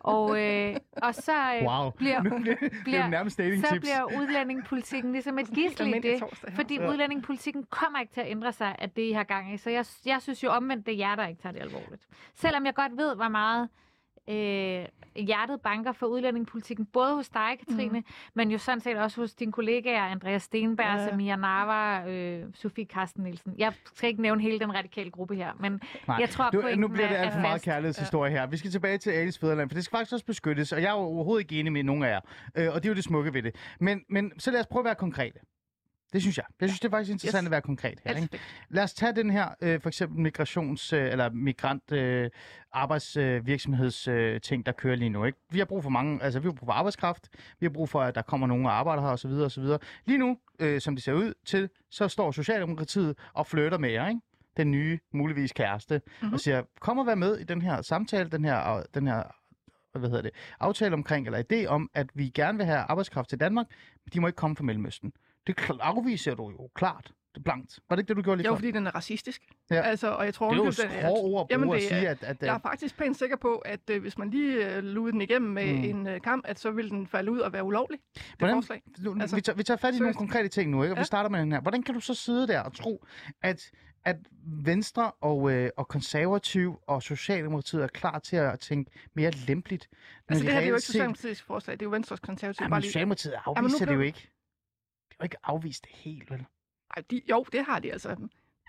Og, 0.00 0.42
øh, 0.42 0.76
og 1.06 1.14
så, 1.14 1.32
øh, 1.56 1.64
Wow. 1.64 1.90
bliver, 1.90 2.22
bliver, 2.84 3.08
nærmest 3.08 3.38
dating 3.38 3.66
så 3.66 3.72
tips. 3.72 3.80
bliver 3.80 4.04
udlændingepolitikken 4.20 5.12
ligesom 5.12 5.38
et 5.38 5.48
gissel 5.56 5.94
i 5.94 5.98
det. 5.98 6.22
Fordi 6.54 6.74
Ja. 6.80 6.90
udlændingepolitikken 6.90 7.64
kommer 7.70 7.98
ikke 8.00 8.12
til 8.12 8.20
at 8.20 8.30
ændre 8.30 8.52
sig 8.52 8.76
af 8.78 8.90
det, 8.90 9.02
I 9.02 9.12
har 9.12 9.24
gang 9.24 9.54
i. 9.54 9.56
Så 9.56 9.70
jeg, 9.70 9.84
jeg 10.06 10.22
synes 10.22 10.44
jo 10.44 10.50
omvendt, 10.50 10.86
det 10.86 10.94
er 10.94 10.98
jer, 10.98 11.14
der 11.14 11.26
ikke 11.26 11.42
tager 11.42 11.52
det 11.52 11.60
alvorligt. 11.60 12.06
Selvom 12.34 12.66
jeg 12.66 12.74
godt 12.74 12.96
ved, 12.96 13.14
hvor 13.14 13.28
meget 13.28 13.68
øh, 14.30 14.84
hjertet 15.16 15.60
banker 15.60 15.92
for 15.92 16.06
udlændingepolitikken, 16.06 16.86
både 16.86 17.14
hos 17.14 17.28
dig, 17.28 17.58
Katrine, 17.58 17.98
mm. 17.98 18.04
men 18.34 18.50
jo 18.50 18.58
sådan 18.58 18.80
set 18.80 18.96
også 18.96 19.20
hos 19.20 19.34
dine 19.34 19.52
kollegaer, 19.52 20.02
Andreas 20.02 20.42
Stenberg, 20.42 20.86
Ja. 20.86 21.02
ja. 21.02 21.08
Samia 21.08 21.36
Nava, 21.36 22.10
øh, 22.10 22.44
Sofie 22.54 22.84
Karsten 22.84 23.22
Nielsen. 23.24 23.54
Jeg 23.58 23.72
skal 23.94 24.08
ikke 24.08 24.22
nævne 24.22 24.42
hele 24.42 24.58
den 24.58 24.74
radikale 24.74 25.10
gruppe 25.10 25.34
her, 25.34 25.52
men 25.60 25.80
Nej, 26.08 26.16
jeg 26.20 26.30
tror, 26.30 26.50
du, 26.50 26.62
nu 26.76 26.88
bliver 26.88 27.08
det 27.08 27.16
er- 27.18 27.22
alt 27.22 27.32
for 27.32 27.40
meget 27.40 27.62
kærlighedshistorie 27.62 28.30
her. 28.32 28.46
Vi 28.46 28.56
skal 28.56 28.70
tilbage 28.70 28.98
til 28.98 29.10
Alice 29.10 29.40
Fæderland, 29.40 29.70
for 29.70 29.74
det 29.74 29.84
skal 29.84 29.96
faktisk 29.98 30.12
også 30.12 30.26
beskyttes, 30.26 30.72
og 30.72 30.82
jeg 30.82 30.88
er 30.88 30.92
overhovedet 30.92 31.40
ikke 31.44 31.60
enig 31.60 31.72
med 31.72 31.82
nogen 31.82 32.02
af 32.02 32.08
jer. 32.10 32.20
Øh, 32.54 32.68
og 32.74 32.82
det 32.82 32.84
er 32.88 32.90
jo 32.90 32.94
det 32.94 33.04
smukke 33.04 33.34
ved 33.34 33.42
det. 33.42 33.54
Men, 33.80 34.00
men 34.08 34.32
så 34.38 34.50
lad 34.50 34.60
os 34.60 34.66
prøve 34.66 34.80
at 34.80 34.84
være 34.84 34.94
konkrete. 34.94 35.38
Det 36.12 36.20
synes 36.22 36.36
jeg. 36.38 36.44
Jeg 36.60 36.68
synes, 36.68 36.80
det 36.80 36.88
er 36.88 36.90
faktisk 36.90 37.10
interessant 37.12 37.42
Yes. 37.42 37.46
at 37.46 37.50
være 37.50 37.60
konkret 37.60 37.98
her. 38.04 38.16
Ikke? 38.16 38.38
Lad 38.68 38.82
os 38.82 38.94
tage 38.94 39.12
den 39.12 39.30
her, 39.30 39.48
øh, 39.62 39.80
for 39.80 39.88
eksempel 39.90 40.26
migrations- 40.26 40.92
øh, 40.96 41.12
eller 41.12 41.30
migrant 41.30 41.92
øh, 41.92 42.30
arbejdsvirksomheds 42.72 44.08
øh, 44.08 44.40
ting, 44.40 44.66
der 44.66 44.72
kører 44.72 44.96
lige 44.96 45.08
nu. 45.08 45.24
Ikke? 45.24 45.38
Vi 45.50 45.58
har 45.58 45.64
brug 45.64 45.82
for 45.82 45.90
mange, 45.90 46.22
altså 46.22 46.40
vi 46.40 46.46
har 46.46 46.52
brug 46.52 46.66
for 46.66 46.72
arbejdskraft, 46.72 47.28
vi 47.60 47.66
har 47.66 47.70
brug 47.70 47.88
for, 47.88 48.00
at 48.00 48.14
der 48.14 48.22
kommer 48.22 48.46
nogen 48.46 48.66
og 48.66 48.72
arbejder 48.72 49.02
her 49.02 49.08
osv. 49.08 49.30
osv. 49.30 49.64
Lige 50.06 50.18
nu, 50.18 50.38
øh, 50.58 50.80
som 50.80 50.94
det 50.96 51.04
ser 51.04 51.12
ud 51.12 51.34
til, 51.46 51.68
så 51.90 52.08
står 52.08 52.30
Socialdemokratiet 52.30 53.18
og 53.32 53.46
flytter 53.46 53.78
med 53.78 53.90
jer, 53.90 54.08
ikke? 54.08 54.20
den 54.56 54.70
nye, 54.70 54.98
muligvis 55.12 55.52
kæreste, 55.52 56.00
mm-hmm. 56.06 56.34
og 56.34 56.40
siger, 56.40 56.62
kom 56.80 56.98
og 56.98 57.06
vær 57.06 57.14
med 57.14 57.36
i 57.38 57.44
den 57.44 57.62
her 57.62 57.82
samtale, 57.82 58.30
den 58.30 58.44
her, 58.44 58.82
den 58.94 59.06
her 59.06 59.22
hvad 59.98 60.10
hedder 60.10 60.22
det, 60.22 60.30
aftale 60.60 60.94
omkring, 60.94 61.26
eller 61.26 61.42
idé 61.52 61.66
om, 61.66 61.90
at 61.94 62.06
vi 62.14 62.28
gerne 62.28 62.58
vil 62.58 62.66
have 62.66 62.78
arbejdskraft 62.78 63.28
til 63.28 63.40
Danmark, 63.40 63.66
men 64.04 64.10
de 64.12 64.20
må 64.20 64.26
ikke 64.26 64.36
komme 64.36 64.56
fra 64.56 64.64
Mellemøsten. 64.64 65.12
Det 65.46 65.54
afviser 65.80 66.34
du 66.34 66.50
jo 66.50 66.70
klart. 66.74 67.12
Det 67.34 67.38
er 67.38 67.42
blankt. 67.42 67.78
Var 67.88 67.96
det 67.96 68.02
ikke 68.02 68.08
det, 68.08 68.16
du 68.16 68.22
gjorde 68.22 68.36
lige 68.36 68.46
Jo, 68.46 68.52
før? 68.52 68.56
fordi 68.56 68.70
den 68.70 68.86
er 68.86 68.90
racistisk. 68.90 69.42
Ja. 69.70 69.80
Altså, 69.82 70.08
og 70.08 70.24
jeg 70.24 70.34
tror, 70.34 70.50
Det 70.50 70.60
er 70.60 70.64
jo 70.64 70.70
den 70.70 71.02
hårde 71.04 71.20
ord 71.22 71.46
at 71.46 71.50
Jamen, 71.54 71.68
at 71.68 71.74
det 71.74 71.84
er- 71.84 71.88
sige, 71.96 72.08
at... 72.08 72.22
at, 72.22 72.42
Jeg 72.42 72.48
er 72.48 72.54
at 72.54 72.62
faktisk 72.62 72.96
pænt 72.96 73.16
sikker 73.18 73.36
på, 73.36 73.54
at 73.56 73.90
øh, 73.90 74.00
hvis 74.02 74.18
man 74.18 74.30
lige 74.30 74.76
øh, 74.76 74.82
luede 74.84 75.12
den 75.12 75.20
igennem 75.20 75.50
med 75.50 75.72
Mm. 75.72 75.84
en 75.84 76.06
øh, 76.06 76.20
kamp, 76.20 76.44
at 76.48 76.58
så 76.58 76.70
vil 76.70 76.90
den 76.90 77.06
falde 77.06 77.30
ud 77.32 77.38
og 77.38 77.52
være 77.52 77.64
ulovlig. 77.64 77.98
Det 78.14 78.22
Hvordan- 78.38 78.56
forslag. 78.56 78.82
nu, 78.98 79.16
altså, 79.20 79.36
vi, 79.36 79.42
tager, 79.42 79.56
vi 79.56 79.62
tager 79.62 79.78
fat 79.78 79.94
i 79.94 79.98
nogle 79.98 80.14
konkrete 80.14 80.48
ting 80.48 80.70
nu, 80.70 80.82
ikke? 80.82 80.92
og 80.92 80.96
vi 80.96 81.00
Ja. 81.00 81.04
starter 81.04 81.30
med 81.30 81.40
den 81.40 81.52
her. 81.52 81.60
Hvordan 81.60 81.82
kan 81.82 81.94
du 81.94 82.00
så 82.00 82.14
sidde 82.14 82.48
der 82.48 82.60
og 82.60 82.74
tro, 82.74 83.04
at, 83.42 83.70
at 84.04 84.16
Venstre 84.44 85.10
og, 85.20 85.52
øh, 85.52 85.70
og 85.76 85.88
konservativ 85.88 86.78
og 86.86 87.02
Socialdemokratiet 87.02 87.82
er 87.82 87.86
klar 87.88 88.18
til 88.18 88.36
at 88.36 88.60
tænke 88.60 88.90
mere 89.14 89.30
lempeligt? 89.30 89.88
Altså, 90.28 90.42
de 90.42 90.46
det 90.46 90.52
her 90.52 90.60
det 90.60 90.64
er 90.66 90.68
jo 90.70 90.74
ikke 90.74 90.86
Socialdemokratiets 90.86 91.42
forslag, 91.42 91.72
det 91.74 91.82
er 91.82 91.86
jo 91.86 91.90
Venstres 91.90 92.20
konservative. 92.20 92.64
Jamen, 92.64 92.70
bare 92.70 92.80
lige. 92.80 92.88
Socialdemokratiet 92.90 93.34
nu 93.46 93.52
afviser 93.52 93.86
det 93.86 93.94
jo 93.94 94.00
ikke. 94.00 94.28
Jo 95.22 95.24
ikke 95.24 95.36
afvist 95.44 95.82
det 95.84 95.90
helt, 95.94 96.30
vel? 96.30 96.44
Ej, 96.96 97.02
de, 97.10 97.20
jo, 97.30 97.44
det 97.52 97.64
har 97.64 97.78
de 97.78 97.92
altså. 97.92 98.16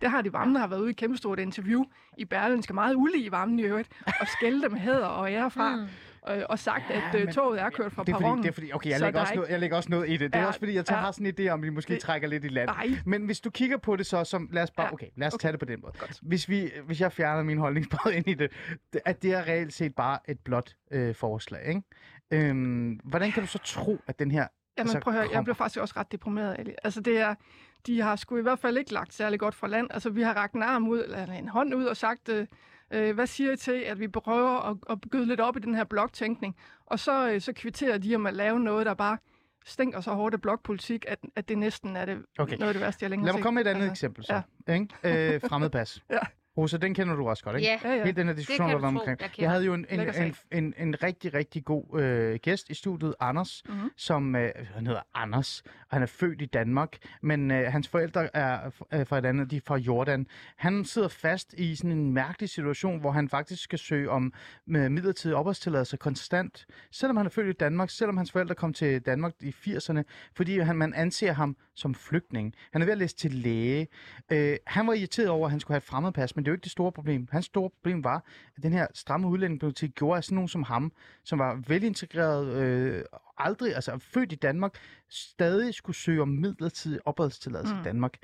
Det 0.02 0.12
har 0.12 0.22
de 0.22 0.34
varme, 0.34 0.54
der 0.54 0.60
har 0.60 0.68
været 0.68 0.80
ude 0.80 0.90
i 0.90 0.92
et 0.92 0.98
kæmpestort 0.98 1.40
interview 1.40 1.84
i 2.18 2.26
Berlinske, 2.26 2.74
meget 2.74 2.96
ulige 2.96 3.32
varmen 3.32 3.60
i 3.60 3.62
øvrigt, 3.64 3.90
og 4.06 4.28
skælde 4.28 4.62
dem 4.62 4.76
hæder 4.76 5.06
og 5.06 5.32
ære 5.32 5.52
fra, 5.52 5.76
Mm. 5.76 5.82
øh, 6.32 6.44
og 6.50 6.60
sagt, 6.60 6.84
Ja, 6.90 6.96
at 7.10 7.16
øh, 7.16 7.26
men- 7.26 7.34
toget 7.34 7.62
er 7.62 7.70
kørt 7.70 7.92
fra 7.92 8.04
Det 8.04 8.10
er 8.10 8.14
fordi, 8.14 8.24
perronen. 8.24 8.44
det 8.44 8.50
er 8.50 8.54
fordi 8.54 8.72
okay, 8.74 8.90
jeg 8.90 9.00
lægger, 9.00 9.20
også 9.22 9.34
er 9.34 9.36
noget, 9.36 9.50
jeg 9.50 9.60
lægger 9.60 9.78
også 9.78 9.90
noget 9.90 10.10
i 10.10 10.12
det. 10.12 10.20
Det 10.20 10.36
er 10.36 10.40
Ja, 10.42 10.48
også 10.48 10.60
fordi, 10.60 10.74
jeg 10.76 10.86
tager, 10.86 11.00
ja. 11.00 11.06
har 11.06 11.12
sådan 11.12 11.26
en 11.28 11.34
idé 11.40 11.50
om, 11.50 11.60
at 11.60 11.64
vi 11.64 11.70
måske 11.70 11.94
Det- 11.94 12.02
trækker 12.02 12.28
lidt 12.28 12.44
i 12.46 12.48
land. 12.48 12.68
Nej, 12.70 12.88
Men 13.06 13.26
hvis 13.26 13.40
du 13.42 13.50
kigger 13.50 13.78
på 13.78 13.96
det 13.96 14.06
så 14.06 14.24
som, 14.24 14.50
lad 14.52 14.64
os 14.64 14.72
bare, 14.72 14.88
Ja, 14.88 14.94
okay, 14.94 15.08
lad 15.16 15.28
os 15.28 15.34
okay. 15.34 15.42
tage 15.42 15.52
det 15.52 15.60
på 15.60 15.66
den 15.66 15.80
måde. 15.82 15.94
Godt. 16.00 16.20
Hvis, 16.22 16.50
vi, 16.50 16.72
hvis 16.86 17.02
jeg 17.02 17.12
fjerner 17.12 17.44
min 17.44 17.58
holdningsbred 17.58 18.12
ind 18.18 18.28
i 18.28 18.34
det, 18.34 18.52
det- 18.94 19.02
at 19.06 19.24
det 19.24 19.34
er 19.34 19.44
reelt 19.48 19.74
set 19.74 19.96
bare 19.96 20.20
et 20.28 20.40
blot 20.40 20.76
øh, 20.92 21.16
forslag, 21.16 21.68
ikke? 21.68 21.82
Øhm, 22.32 23.00
hvordan 23.04 23.32
kan 23.32 23.44
du 23.44 23.48
så 23.48 23.60
tro, 23.60 24.00
at 24.08 24.20
den 24.20 24.32
her 24.32 24.48
Jamen 24.78 24.90
altså, 24.90 25.00
prøv 25.00 25.14
at 25.14 25.20
høre, 25.20 25.30
jeg 25.34 25.44
blev 25.44 25.56
faktisk 25.56 25.80
også 25.80 25.94
ret 25.98 26.12
deprimeret 26.12 26.66
det. 26.66 26.76
Altså 26.84 27.02
det 27.02 27.18
er, 27.20 27.36
de 27.88 28.02
har 28.02 28.16
sgu 28.16 28.38
i 28.38 28.42
hvert 28.42 28.60
fald 28.60 28.78
ikke 28.78 28.94
lagt 28.94 29.14
særlig 29.14 29.40
godt 29.40 29.56
fra 29.56 29.68
land. 29.68 29.88
Altså 29.92 30.10
vi 30.10 30.22
har 30.22 30.34
rakt 30.34 30.54
en 30.54 30.64
arm 30.64 30.88
ud, 30.88 31.04
eller 31.04 31.34
en 31.34 31.50
hånd 31.50 31.76
ud 31.76 31.86
og 31.86 31.98
sagt, 31.98 32.30
øh, 32.30 32.48
øh, 32.92 33.16
hvad 33.16 33.28
siger 33.28 33.52
I 33.52 33.58
til, 33.58 33.72
at 33.72 34.00
vi 34.00 34.08
prøver 34.08 34.70
at, 34.70 34.78
at 34.90 34.98
gøde 35.12 35.26
lidt 35.26 35.40
op 35.40 35.58
i 35.58 35.60
den 35.60 35.76
her 35.76 35.84
bloktænkning? 35.84 36.56
Og 36.86 37.00
så, 37.00 37.30
øh, 37.30 37.42
så 37.42 37.54
kvitterer 37.54 37.98
de 37.98 38.16
om 38.16 38.26
at 38.26 38.34
lave 38.34 38.60
noget, 38.60 38.86
der 38.86 38.94
bare 38.94 39.18
stinker 39.66 40.02
så 40.02 40.12
hårdt 40.12 40.34
af 40.34 40.42
blokpolitik, 40.42 41.06
at, 41.08 41.20
at 41.36 41.50
det 41.50 41.58
næsten 41.58 41.96
er 41.96 42.06
det, 42.06 42.26
Okay. 42.40 42.58
noget 42.58 42.68
af 42.70 42.74
det 42.74 42.82
værste, 42.82 43.04
jeg 43.04 43.10
længere 43.10 43.26
Lad 43.26 43.34
mig 43.34 43.44
komme 43.44 43.56
med 43.56 43.66
et 43.66 43.70
andet 43.70 43.82
altså, 43.82 43.92
eksempel 43.94 44.26
så. 44.26 44.42
Ja. 44.68 44.74
Ikke? 44.74 45.34
Øh, 45.36 45.42
fremmedpas. 45.42 46.04
Ja. 46.10 46.20
Rosa, 46.58 46.78
den 46.78 46.94
kender 46.94 47.16
du 47.16 47.28
også 47.30 47.44
godt, 47.44 47.56
ikke? 47.56 47.68
Ja, 47.68 47.80
Ja, 47.84 47.96
ja. 47.96 48.04
Hele 48.04 48.16
den 48.16 48.28
her 48.28 48.34
diskussion, 48.36 48.70
der 48.70 48.78
var 48.80 48.88
omkring. 48.88 49.20
jeg 49.22 49.30
Jeg, 49.40 49.50
havde 49.52 49.66
jo 49.66 49.74
en, 49.74 49.86
en, 49.90 50.00
en, 50.00 50.36
en, 50.52 50.74
en 50.78 51.04
rigtig, 51.04 51.34
rigtig 51.34 51.66
god 51.66 52.00
øh, 52.02 52.40
gæst 52.42 52.70
i 52.70 52.74
studiet, 52.74 53.16
Anders, 53.20 53.64
Mhm. 53.68 53.76
mm-hmm. 53.76 53.90
som, 53.98 54.36
øh, 54.36 54.52
han 54.76 54.88
hedder 54.88 55.02
Anders, 55.14 55.62
og 55.66 55.96
han 55.96 56.02
er 56.02 56.06
født 56.06 56.42
i 56.42 56.46
Danmark, 56.46 56.98
men 57.22 57.52
øh, 57.52 57.72
hans 57.72 57.88
forældre 57.88 58.36
er 58.36 58.72
øh, 58.94 59.08
fra 59.08 59.18
et 59.18 59.26
andet, 59.26 59.52
de 59.52 59.58
er 59.58 59.62
fra 59.66 59.78
Jordan. 59.78 60.28
Han 60.58 60.86
sidder 60.86 61.08
fast 61.08 61.54
i 61.54 61.76
sådan 61.76 61.92
en 61.92 62.14
mærkelig 62.14 62.50
situation, 62.50 63.00
hvor 63.00 63.12
han 63.12 63.30
faktisk 63.30 63.64
skal 63.64 63.80
søge 63.80 64.10
om 64.10 64.34
med 64.66 64.90
midlertidig 64.90 65.36
opholdstilladelse 65.36 65.98
konstant, 65.98 66.66
selvom 66.92 67.18
han 67.18 67.26
er 67.26 67.30
født 67.30 67.48
i 67.48 67.58
Danmark, 67.60 67.90
selvom 67.90 68.18
hans 68.18 68.32
forældre 68.32 68.56
kom 68.56 68.74
til 68.74 69.02
Danmark 69.02 69.34
i 69.42 69.56
80'erne, 69.68 70.02
fordi 70.36 70.60
han, 70.60 70.76
man 70.76 70.94
anser 70.94 71.34
ham 71.34 71.58
som 71.76 71.96
flygtning. 71.96 72.54
Han 72.74 72.82
er 72.82 72.86
ved 72.86 72.92
at 72.92 72.98
læse 72.98 73.16
til 73.16 73.32
læge. 73.32 73.88
Øh, 74.32 74.56
han 74.68 74.88
var 74.88 74.94
irriteret 74.94 75.30
over, 75.30 75.46
at 75.48 75.52
han 75.52 75.60
skulle 75.60 75.74
have 75.74 75.78
et 75.78 75.84
fremmedpas, 75.84 76.36
men 76.36 76.43
det 76.46 76.48
er 76.48 76.52
jo 76.52 76.56
ikke 76.56 76.64
det 76.64 76.72
store 76.72 76.92
problem. 76.92 77.28
Hans 77.32 77.46
store 77.46 77.70
problem 77.70 78.04
var, 78.04 78.26
at 78.58 78.64
den 78.64 78.74
her 78.74 78.88
stramme 78.94 79.28
udlændingepolitik 79.28 79.96
gjorde, 79.96 80.18
at 80.18 80.24
sådan 80.24 80.36
nogen 80.36 80.48
som 80.48 80.64
ham, 80.64 80.92
som 81.24 81.40
var 81.40 81.64
velintegreret, 81.68 82.54
øh, 82.54 83.04
aldrig, 83.38 83.76
altså 83.76 83.98
født 83.98 84.32
i 84.32 84.36
Danmark, 84.36 84.78
stadig 85.10 85.74
skulle 85.74 85.96
søge 85.96 86.22
om 86.22 86.28
midlertidig 86.28 87.00
opholdstilladelse 87.08 87.74
mm. 87.74 87.82
i. 87.82 87.84
Danmark. 87.84 88.18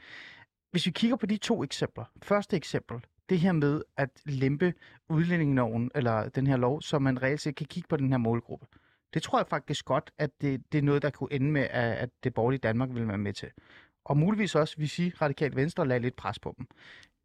Hvis 0.72 0.86
vi 0.86 0.92
kigger 0.92 1.18
på 1.18 1.26
de 1.26 1.38
to 1.38 1.64
eksempler. 1.64 2.06
Første 2.24 2.58
eksempel, 2.58 2.98
det 3.30 3.40
her 3.40 3.52
med 3.52 3.82
at 3.98 4.10
lempe 4.26 4.74
udlændingeloven, 5.10 5.92
eller 5.96 6.30
den 6.30 6.48
her 6.48 6.58
lov, 6.58 6.82
så 6.82 7.00
man 7.00 7.22
reelt 7.22 7.42
set 7.42 7.56
kan 7.56 7.66
kigge 7.66 7.88
på 7.88 7.98
den 7.98 8.10
her 8.10 8.18
målgruppe. 8.18 8.66
Det 9.14 9.24
tror 9.24 9.40
jeg 9.40 9.48
faktisk 9.48 9.86
godt, 9.86 10.12
at 10.18 10.42
det, 10.42 10.72
det 10.72 10.78
er 10.78 10.82
noget, 10.82 11.02
der 11.02 11.10
kunne 11.10 11.34
ende 11.34 11.52
med, 11.52 11.62
at, 11.62 11.98
at 11.98 12.10
det 12.24 12.34
borgerlige 12.34 12.60
Danmark 12.60 12.90
vil 12.94 13.08
være 13.08 13.18
med 13.18 13.34
til. 13.34 13.50
Og 14.06 14.18
muligvis 14.18 14.56
også, 14.56 14.78
hvis 14.78 15.00
I 15.00 15.10
radikalt 15.10 15.56
venstre 15.56 15.88
lagde 15.88 16.02
lidt 16.02 16.16
pres 16.16 16.40
på 16.40 16.56
dem. 16.58 16.68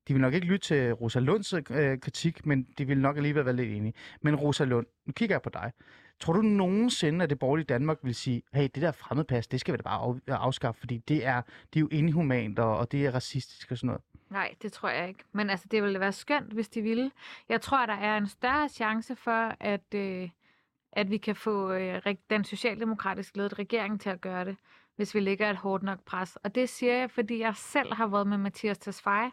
De 0.09 0.15
vil 0.15 0.21
nok 0.21 0.35
ikke 0.35 0.47
lytte 0.47 0.67
til 0.67 0.93
Rosa 0.93 1.19
Lunds 1.19 1.53
øh, 1.53 2.01
kritik, 2.01 2.47
men 2.47 2.67
de 2.79 2.87
vil 2.87 2.99
nok 2.99 3.17
alligevel 3.17 3.45
være 3.45 3.57
lidt 3.57 3.71
enige. 3.71 3.95
Men 4.23 4.37
Rosa 4.37 4.65
Lund, 4.65 4.87
nu 5.07 5.13
kigger 5.13 5.35
jeg 5.35 5.43
på 5.43 5.51
dig. 5.51 5.73
Tror 6.21 6.33
du 6.33 6.43
nogensinde, 6.43 7.23
at 7.23 7.31
det 7.31 7.39
borgerlige 7.39 7.67
Danmark 7.67 7.99
vil 8.03 8.15
sige, 8.15 8.43
hey, 8.55 8.63
det 8.63 8.83
der 8.83 8.93
fremmedpas, 8.93 9.47
det 9.47 9.61
skal 9.61 9.73
vi 9.73 9.77
da 9.77 9.83
bare 9.83 10.21
af, 10.27 10.35
afskaffe, 10.35 10.81
fordi 10.81 10.99
det 10.99 11.27
er, 11.27 11.43
det 11.43 11.77
er 11.77 11.81
jo 11.81 11.89
inhumant, 11.93 12.59
og, 12.59 12.79
og 12.79 12.93
det 12.93 13.07
er 13.07 13.15
racistisk 13.15 13.71
og 13.71 13.79
sådan 13.79 13.87
noget. 13.87 14.03
Nej, 14.31 14.55
det 14.63 14.73
tror 14.73 14.89
jeg 14.89 15.09
ikke. 15.09 15.25
Men 15.33 15.51
altså, 15.51 15.67
det 15.71 15.83
ville 15.83 16.01
være 16.01 16.13
skønt, 16.13 16.53
hvis 16.53 16.69
de 16.69 16.83
ville. 16.83 17.11
Jeg 17.49 17.61
tror, 17.61 17.87
der 17.87 17.95
er 17.95 18.17
en 18.17 18.27
større 18.27 18.69
chance 18.69 19.17
for, 19.17 19.57
at, 19.61 19.95
øh, 19.95 20.29
at 20.93 21.11
vi 21.11 21.17
kan 21.17 21.37
få 21.37 21.73
øh, 21.73 22.15
den 22.31 22.45
socialdemokratisk 22.45 23.37
ledede 23.37 23.55
regering 23.55 24.01
til 24.01 24.11
at 24.11 24.21
gøre 24.21 24.45
det, 24.45 24.57
hvis 24.97 25.15
vi 25.15 25.21
lægger 25.21 25.51
et 25.51 25.57
hårdt 25.57 25.83
nok 25.83 26.05
pres. 26.05 26.37
Og 26.37 26.55
det 26.55 26.69
siger 26.69 26.95
jeg, 26.95 27.11
fordi 27.11 27.39
jeg 27.39 27.57
selv 27.57 27.95
har 27.95 28.07
været 28.07 28.27
med 28.27 28.39
Mathias 28.39 28.79
Tesfaye 28.79 29.31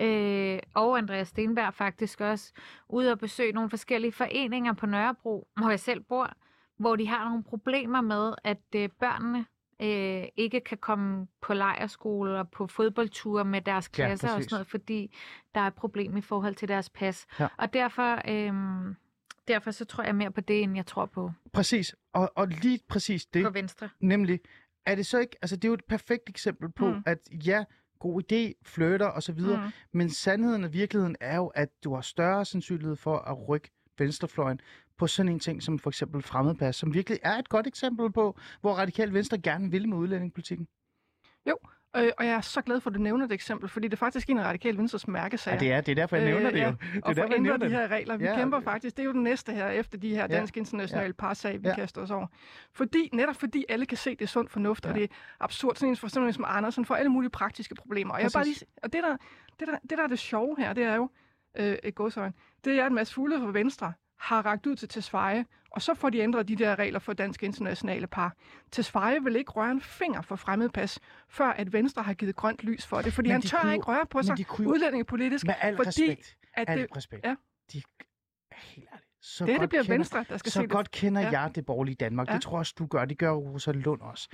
øh, 0.00 0.58
og 0.74 0.98
Andreas 0.98 1.28
Stenberg 1.28 1.74
faktisk 1.74 2.20
også 2.20 2.52
ude 2.88 3.12
og 3.12 3.18
besøge 3.18 3.52
nogle 3.52 3.70
forskellige 3.70 4.12
foreninger 4.12 4.72
på 4.72 4.86
Nørrebro, 4.86 5.48
hvor 5.56 5.70
jeg 5.70 5.80
selv 5.80 6.00
bor, 6.00 6.32
hvor 6.76 6.96
de 6.96 7.08
har 7.08 7.28
nogle 7.28 7.44
problemer 7.44 8.00
med, 8.00 8.34
at 8.44 8.62
øh, 8.76 8.88
børnene 9.00 9.46
øh, 9.82 10.24
ikke 10.36 10.60
kan 10.60 10.78
komme 10.78 11.26
på 11.42 11.54
lejerskole 11.54 12.38
og 12.38 12.50
på 12.50 12.66
fodboldture 12.66 13.44
med 13.44 13.60
deres 13.62 13.90
Ja, 13.98 14.04
klasser 14.06 14.28
og 14.28 14.34
præcis. 14.34 14.50
sådan 14.50 14.54
noget, 14.54 14.66
fordi 14.66 15.16
der 15.54 15.60
er 15.60 15.66
et 15.66 15.74
problem 15.74 16.16
i 16.16 16.20
forhold 16.20 16.54
til 16.54 16.68
deres 16.68 16.90
pas. 16.90 17.26
Ja. 17.40 17.48
Og 17.56 17.72
derfor, 17.72 18.20
øh, 18.28 18.54
derfor 19.48 19.70
så 19.70 19.84
tror 19.84 20.04
jeg 20.04 20.14
mere 20.14 20.30
på 20.30 20.40
det, 20.40 20.62
end 20.62 20.76
jeg 20.76 20.86
tror 20.86 21.06
på, 21.06 21.32
Præcis, 21.52 21.94
og, 22.12 22.32
og 22.34 22.48
lige 22.48 22.80
præcis 22.88 23.26
det, 23.26 23.44
på 23.44 23.50
Venstre. 23.50 23.88
Nemlig, 24.00 24.40
er 24.86 24.94
det 24.94 25.06
så 25.06 25.18
ikke, 25.18 25.36
altså 25.42 25.56
det 25.56 25.64
er 25.64 25.68
jo 25.68 25.74
et 25.74 25.84
perfekt 25.84 26.28
eksempel 26.28 26.72
på. 26.72 26.88
Mm. 26.90 27.02
at 27.06 27.18
ja, 27.46 27.64
god 27.98 28.22
idé, 28.22 28.52
flytter 28.64 29.06
og 29.06 29.22
så 29.22 29.32
videre, 29.32 29.66
mm. 29.66 29.72
Men 29.92 30.10
sandheden 30.10 30.64
og 30.64 30.72
virkeligheden 30.72 31.16
er 31.20 31.36
jo, 31.36 31.46
at 31.46 31.68
du 31.84 31.94
har 31.94 32.00
større 32.00 32.44
sandsynlighed 32.44 32.96
for 32.96 33.18
at 33.18 33.48
rykke 33.48 33.70
venstrefløjen 33.98 34.60
på 34.98 35.06
sådan 35.06 35.32
en 35.32 35.38
ting 35.40 35.62
som 35.62 35.78
for 35.78 35.90
eksempel 35.90 36.22
fremmedpas, 36.22 36.76
som 36.76 36.94
virkelig 36.94 37.18
er 37.22 37.38
et 37.38 37.48
godt 37.48 37.66
eksempel 37.66 38.12
på, 38.12 38.38
hvor 38.60 38.74
radikal 38.74 39.12
venstre 39.14 39.38
gerne 39.38 39.70
vil 39.70 39.88
med 39.88 39.98
udlændingepolitikken. 39.98 40.68
Øh, 41.96 42.10
og 42.18 42.26
jeg 42.26 42.34
er 42.34 42.40
så 42.40 42.60
glad 42.60 42.80
for, 42.80 42.90
at 42.90 42.96
du 42.96 43.00
nævner 43.00 43.26
det 43.26 43.34
eksempel, 43.34 43.68
fordi 43.68 43.88
det 43.88 43.92
er 43.92 43.96
faktisk 43.96 44.30
en 44.30 44.38
af 44.38 44.44
radikale 44.44 44.78
venstres 44.78 45.08
mærkesager. 45.08 45.54
Ja, 45.54 45.60
det 45.60 45.72
er, 45.72 45.80
det 45.80 45.92
er 45.92 45.94
derfor, 45.94 46.16
jeg 46.16 46.24
nævner 46.24 46.46
Øh, 46.46 46.52
det 46.52 46.58
jo. 46.62 46.64
ja, 46.64 46.70
Det 46.70 46.78
er 46.94 47.00
og 47.02 47.16
derfor, 47.16 47.24
ændret 47.34 47.42
nævner 47.42 47.66
de 47.68 47.74
her 47.74 47.88
regler. 47.88 48.16
Vi 48.16 48.24
Ja. 48.24 48.30
ja. 48.30 48.36
kæmper 48.36 48.60
faktisk, 48.60 48.96
det 48.96 49.02
er 49.02 49.06
jo 49.06 49.12
den 49.12 49.22
næste 49.22 49.52
her, 49.52 49.68
efter 49.68 49.98
de 49.98 50.08
her 50.10 50.20
Ja. 50.20 50.26
dansk 50.26 50.56
internationale 50.56 51.06
ja. 51.06 51.12
parsag, 51.12 51.52
vi 51.52 51.60
Ja. 51.64 51.68
ja. 51.68 51.74
kaster 51.74 52.00
os 52.02 52.10
over. 52.10 52.26
Fordi, 52.72 53.10
netop 53.12 53.36
fordi 53.36 53.64
alle 53.68 53.86
kan 53.86 53.98
se, 53.98 54.10
det 54.10 54.22
er 54.22 54.26
sund 54.26 54.48
fornuft, 54.48 54.84
ja. 54.84 54.90
og 54.90 54.96
Ja. 54.96 55.02
det 55.02 55.10
er 55.10 55.14
absurd. 55.40 55.76
Sådan 55.76 55.88
en 55.88 55.96
for 55.96 56.08
sådan 56.08 56.26
en 56.26 56.32
som 56.32 56.44
Andersen 56.48 56.84
får 56.84 56.94
alle 56.94 57.08
mulige 57.08 57.30
praktiske 57.30 57.74
problemer. 57.74 58.14
Og, 58.14 58.22
jeg 58.22 58.30
bare 58.34 58.44
lige, 58.44 58.66
og 58.82 58.92
det, 58.92 59.02
der, 59.02 59.16
det, 59.60 59.68
der, 59.68 59.78
det, 59.82 59.90
der 59.98 60.02
er 60.04 60.08
det 60.08 60.18
sjove 60.18 60.56
her, 60.58 60.72
det 60.72 60.84
er 60.84 60.94
jo, 60.94 61.10
øh, 61.58 61.76
et 61.82 61.94
godsøjne, 61.94 62.32
det 62.64 62.80
er, 62.80 62.86
at 62.86 62.92
Mads 62.92 63.14
Fugle 63.14 63.40
fra 63.40 63.50
Venstre 63.50 63.92
har 64.18 64.46
ragt 64.46 64.66
ud 64.66 64.76
til 64.76 64.88
Tesfaye, 64.88 65.44
og 65.76 65.82
så 65.82 65.94
får 65.94 66.10
de 66.10 66.18
ændret 66.18 66.48
de 66.48 66.56
der 66.56 66.78
regler 66.78 66.98
for 66.98 67.12
dansk 67.12 67.42
internationale 67.42 68.06
par. 68.06 68.34
Tesfaye 68.72 69.22
vil 69.24 69.36
ikke 69.36 69.50
røre 69.50 69.70
en 69.70 69.80
finger 69.80 70.22
for 70.22 70.36
fremmedpas, 70.36 71.00
før 71.28 71.46
at 71.46 71.72
Venstre 71.72 72.02
har 72.02 72.14
givet 72.14 72.36
grønt 72.36 72.62
lys 72.62 72.86
for 72.86 73.02
det, 73.02 73.12
fordi 73.12 73.26
Men 73.28 73.32
han 73.32 73.40
de 73.40 73.48
tør 73.48 73.58
kunne 73.60 73.72
ikke 73.74 73.86
røre 73.86 74.06
på 74.10 74.22
sig 74.22 74.46
kunne 74.46 74.68
udlændingepolitisk, 74.68 75.46
Med 75.46 75.54
al 75.60 75.76
fordi 75.76 75.88
respekt, 75.88 76.36
at 76.54 76.70
al 76.70 76.78
det, 76.78 76.96
respekt, 76.96 77.26
ja. 77.26 77.34
de, 77.72 77.82
helt 78.54 78.88
ærligt, 78.92 79.06
så 79.20 79.46
det, 79.46 79.52
godt 79.52 79.60
det 79.60 79.68
bliver 79.68 79.82
kender, 79.82 79.96
Venstre, 79.96 80.24
der 80.28 80.36
skal 80.36 80.52
så 80.52 80.56
se 80.58 80.62
det. 80.62 80.70
godt 80.70 80.90
kender 80.90 81.20
Ja. 81.20 81.40
jeg 81.40 81.50
det 81.54 81.66
borgerlige 81.66 81.94
Danmark. 81.94 82.28
Ja. 82.28 82.34
Det 82.34 82.42
tror 82.42 82.58
også, 82.58 82.74
du 82.78 82.86
gør. 82.86 83.04
Det 83.04 83.18
gør 83.18 83.30
Rosa 83.32 83.72
Lund 83.72 84.00
også. 84.00 84.28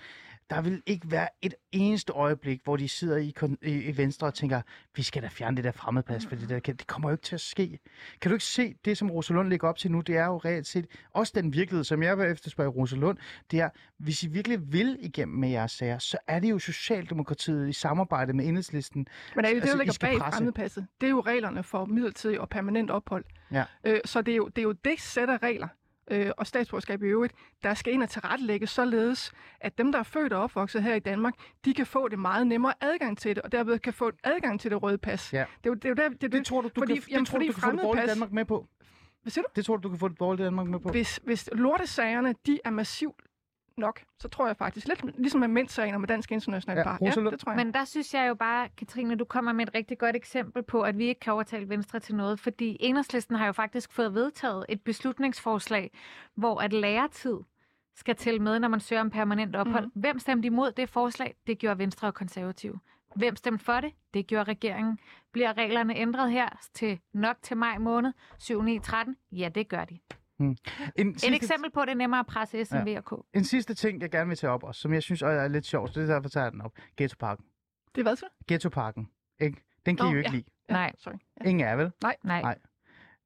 Der 0.52 0.60
vil 0.60 0.82
ikke 0.86 1.10
være 1.10 1.28
et 1.42 1.54
eneste 1.72 2.12
øjeblik, 2.12 2.60
hvor 2.64 2.76
de 2.76 2.88
sidder 2.88 3.16
i, 3.16 3.34
i, 3.62 3.70
i 3.70 3.96
Venstre 3.96 4.26
og 4.26 4.34
tænker, 4.34 4.62
vi 4.96 5.02
skal 5.02 5.22
da 5.22 5.28
fjerne 5.28 5.56
det 5.56 5.64
der 5.64 5.72
fremmedpas, 5.72 6.26
for 6.26 6.36
det, 6.36 6.48
der, 6.48 6.58
det 6.60 6.86
kommer 6.86 7.08
jo 7.08 7.14
ikke 7.14 7.22
til 7.22 7.34
at 7.34 7.40
ske. 7.40 7.78
Kan 8.20 8.28
du 8.30 8.34
ikke 8.34 8.44
se, 8.44 8.74
det 8.84 8.98
som 8.98 9.10
Rosa 9.10 9.34
Lund 9.34 9.48
lægger 9.48 9.68
op 9.68 9.78
til 9.78 9.90
nu, 9.90 10.00
det 10.00 10.16
er 10.16 10.26
jo 10.26 10.38
reelt 10.38 10.66
set 10.66 10.86
også 11.12 11.32
den 11.36 11.52
virkelighed, 11.52 11.84
som 11.84 12.02
jeg 12.02 12.18
vil 12.18 12.26
efterspørge 12.26 12.70
Rosa 12.70 12.96
Lund, 12.96 13.18
det 13.50 13.60
er, 13.60 13.68
hvis 13.98 14.22
I 14.22 14.26
virkelig 14.26 14.72
vil 14.72 14.96
igennem 15.00 15.38
med 15.38 15.48
jeres 15.48 15.72
sager, 15.72 15.98
så 15.98 16.18
er 16.26 16.38
det 16.40 16.50
jo 16.50 16.58
Socialdemokratiet 16.58 17.68
i 17.68 17.72
samarbejde 17.72 18.32
med 18.32 18.46
Enhedslisten. 18.46 19.06
Men 19.36 19.44
er 19.44 19.48
det, 19.48 19.62
det, 19.62 19.62
Altså, 19.62 19.76
der 19.76 19.82
I 19.82 19.86
ligger 19.86 19.98
bag 20.00 20.18
presse. 20.18 20.36
fremmedpasset, 20.36 20.86
det 21.00 21.06
er 21.06 21.10
jo 21.10 21.20
reglerne 21.20 21.62
for 21.62 21.84
midlertidig 21.84 22.40
og 22.40 22.48
permanent 22.48 22.90
ophold. 22.90 23.24
Ja. 23.52 23.64
Øh, 23.84 24.00
så 24.04 24.22
det 24.22 24.32
er, 24.32 24.36
jo, 24.36 24.48
det 24.48 24.58
er 24.58 24.62
jo 24.62 24.72
det 24.72 25.00
sæt 25.00 25.28
af 25.28 25.42
regler, 25.42 25.68
øh, 26.10 26.30
og 26.36 26.46
statsborgerskab 26.46 27.02
i 27.02 27.06
øvrigt, 27.06 27.34
der 27.62 27.74
skal 27.74 27.92
ind 27.92 28.02
og 28.02 28.08
tilrettelægges 28.08 28.70
således, 28.70 29.32
at 29.60 29.78
dem, 29.78 29.92
der 29.92 29.98
er 29.98 30.02
født 30.02 30.32
og 30.32 30.42
opvokset 30.42 30.82
her 30.82 30.94
i 30.94 30.98
Danmark, 30.98 31.34
de 31.64 31.74
kan 31.74 31.86
få 31.86 32.08
det 32.08 32.18
meget 32.18 32.46
nemmere 32.46 32.74
adgang 32.80 33.18
til 33.18 33.36
det, 33.36 33.42
og 33.42 33.52
derved 33.52 33.78
kan 33.78 33.92
få 33.92 34.10
adgang 34.24 34.60
til 34.60 34.70
det 34.70 34.82
røde 34.82 34.98
pas. 34.98 35.32
Ja. 35.32 35.38
Det 35.38 35.66
er 35.66 35.70
jo 35.70 35.74
det, 35.74 35.84
er 35.84 35.88
jo 35.88 35.94
der, 35.94 36.08
det, 36.08 36.24
er 36.24 36.28
Det 36.28 36.46
tror 36.46 36.60
du, 36.60 36.68
du 36.68 36.80
fordi, 36.80 36.94
kan, 36.94 37.02
jamen, 37.10 37.24
det 37.24 37.28
tror, 37.28 37.38
du, 37.38 37.44
fordi 37.44 37.46
du 37.46 37.52
kan 37.52 37.62
få 37.62 37.70
det 37.72 37.80
borgerlige 37.80 38.06
Danmark 38.06 38.32
med 38.32 38.44
på? 38.44 38.66
Hvad 39.22 39.30
siger 39.30 39.42
du? 39.42 39.48
Det 39.56 39.64
tror 39.64 39.76
du, 39.76 39.82
du 39.82 39.88
kan 39.88 39.98
få 39.98 40.08
det 40.08 40.18
borgerlige 40.18 40.44
Danmark 40.44 40.66
med 40.66 40.80
på? 40.80 40.88
Hvis, 40.88 41.20
hvis 41.24 41.48
lortesagerne, 41.52 42.34
de 42.46 42.60
er 42.64 42.70
massivt 42.70 43.22
nok, 43.78 44.02
så 44.18 44.28
tror 44.28 44.46
jeg 44.46 44.56
faktisk, 44.56 44.88
lidt 44.88 45.18
ligesom 45.18 45.40
med 45.40 45.48
mændsagen 45.48 45.94
og 45.94 46.00
med 46.00 46.08
dansk 46.08 46.32
international 46.32 46.76
Ja, 46.78 46.82
par. 46.84 46.98
Lund. 47.16 47.30
det 47.30 47.40
tror 47.40 47.52
jeg. 47.52 47.56
Men 47.64 47.74
der 47.74 47.84
synes 47.84 48.14
jeg 48.14 48.28
jo 48.28 48.34
bare, 48.34 48.68
Katrine, 48.78 49.14
du 49.14 49.24
kommer 49.24 49.52
med 49.52 49.66
et 49.68 49.74
rigtig 49.74 49.98
godt 49.98 50.16
eksempel 50.16 50.62
på, 50.62 50.82
at 50.82 50.98
vi 50.98 51.04
ikke 51.04 51.20
kan 51.20 51.32
overtale 51.32 51.68
Venstre 51.68 52.00
til 52.00 52.14
noget, 52.14 52.40
fordi 52.40 52.76
Enhedslisten 52.80 53.36
har 53.36 53.46
jo 53.46 53.52
faktisk 53.52 53.92
fået 53.92 54.14
vedtaget 54.14 54.66
et 54.68 54.80
beslutningsforslag, 54.80 55.90
hvor 56.34 56.60
at 56.60 56.72
læretid 56.72 57.36
skal 57.96 58.16
til 58.16 58.42
med, 58.42 58.58
når 58.58 58.68
man 58.68 58.80
søger 58.80 59.00
om 59.00 59.10
permanent 59.10 59.56
ophold. 59.56 59.84
Mm. 59.84 60.00
Hvem 60.00 60.18
stemte 60.18 60.46
imod 60.46 60.72
det 60.72 60.88
forslag? 60.88 61.34
Det 61.46 61.58
gjorde 61.58 61.78
Venstre 61.78 62.08
og 62.08 62.14
Konservative. 62.14 62.78
Hvem 63.16 63.36
stemte 63.36 63.64
for 63.64 63.80
det? 63.80 63.92
Det 64.14 64.26
gjorde 64.26 64.50
regeringen. 64.50 64.98
Bliver 65.32 65.56
reglerne 65.58 65.96
ændret 65.96 66.30
her 66.32 66.48
til 66.74 66.98
nok 67.12 67.36
til 67.42 67.56
maj 67.56 67.78
måned 67.78 68.12
7, 68.38 68.62
9, 68.62 68.78
13? 68.78 69.16
Ja, 69.32 69.48
det 69.48 69.68
gør 69.68 69.84
de. 69.84 69.98
En 70.96 71.08
Et 71.10 71.34
eksempel 71.34 71.70
på, 71.70 71.80
at 71.80 71.88
det 71.88 71.92
er 71.92 71.96
nemmere 71.96 72.20
at 72.20 72.26
presse 72.26 72.64
SMV 72.64 72.94
og 72.96 73.04
K. 73.04 73.36
En 73.36 73.44
sidste 73.44 73.74
ting, 73.74 74.02
jeg 74.02 74.10
gerne 74.10 74.28
vil 74.28 74.36
tage 74.36 74.50
op 74.50 74.64
også, 74.64 74.80
som 74.80 74.92
jeg 74.92 75.02
synes 75.02 75.22
er 75.22 75.48
lidt 75.48 75.66
sjovt, 75.66 75.94
det 75.94 76.02
er 76.02 76.06
derfor, 76.06 76.24
jeg 76.24 76.30
tager 76.30 76.50
den 76.50 76.60
op. 76.60 76.72
Ghettoparken. 76.96 77.44
Det 77.94 78.00
er 78.00 78.02
hvad 78.02 78.16
så? 78.16 78.26
Ghettoparken, 78.48 79.08
ikke? 79.40 79.62
Den 79.86 79.96
kan 79.96 80.04
Nå, 80.06 80.10
I 80.10 80.12
jo 80.12 80.18
ikke 80.18 80.30
ja. 80.30 80.36
lide. 80.36 80.44
Ja, 80.68 80.74
Nej. 80.74 80.92
Sorry. 80.98 81.14
Ja. 81.40 81.48
Ingen 81.48 81.68
er 81.68 81.76
vel? 81.76 81.90
Nej. 82.02 82.16
Nej. 82.24 82.58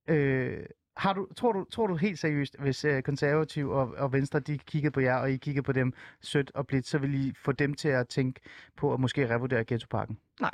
Øh, 0.09 0.67
har 0.97 1.13
du, 1.13 1.27
tror, 1.37 1.53
du, 1.53 1.65
tror 1.65 1.87
du 1.87 1.97
helt 1.97 2.19
seriøst, 2.19 2.57
hvis 2.59 2.85
uh, 2.85 3.01
konservativ 3.01 3.71
og, 3.71 3.95
og 3.97 4.13
Venstre, 4.13 4.41
de 4.41 4.59
kiggede 4.59 4.93
på 4.93 5.01
jer, 5.01 5.17
og 5.17 5.31
I 5.31 5.37
kiggede 5.37 5.63
på 5.65 5.73
dem 5.73 5.93
sødt 6.21 6.51
og 6.55 6.67
blidt, 6.67 6.87
så 6.87 6.99
vil 6.99 7.15
I 7.15 7.33
få 7.45 7.53
dem 7.53 7.75
til 7.75 7.89
at 7.89 8.09
tænke 8.09 8.41
på 8.77 8.95
at 8.95 9.01
måske 9.01 9.35
revurdere 9.35 9.65
Ghettoparken? 9.65 10.19
Nej. 10.41 10.51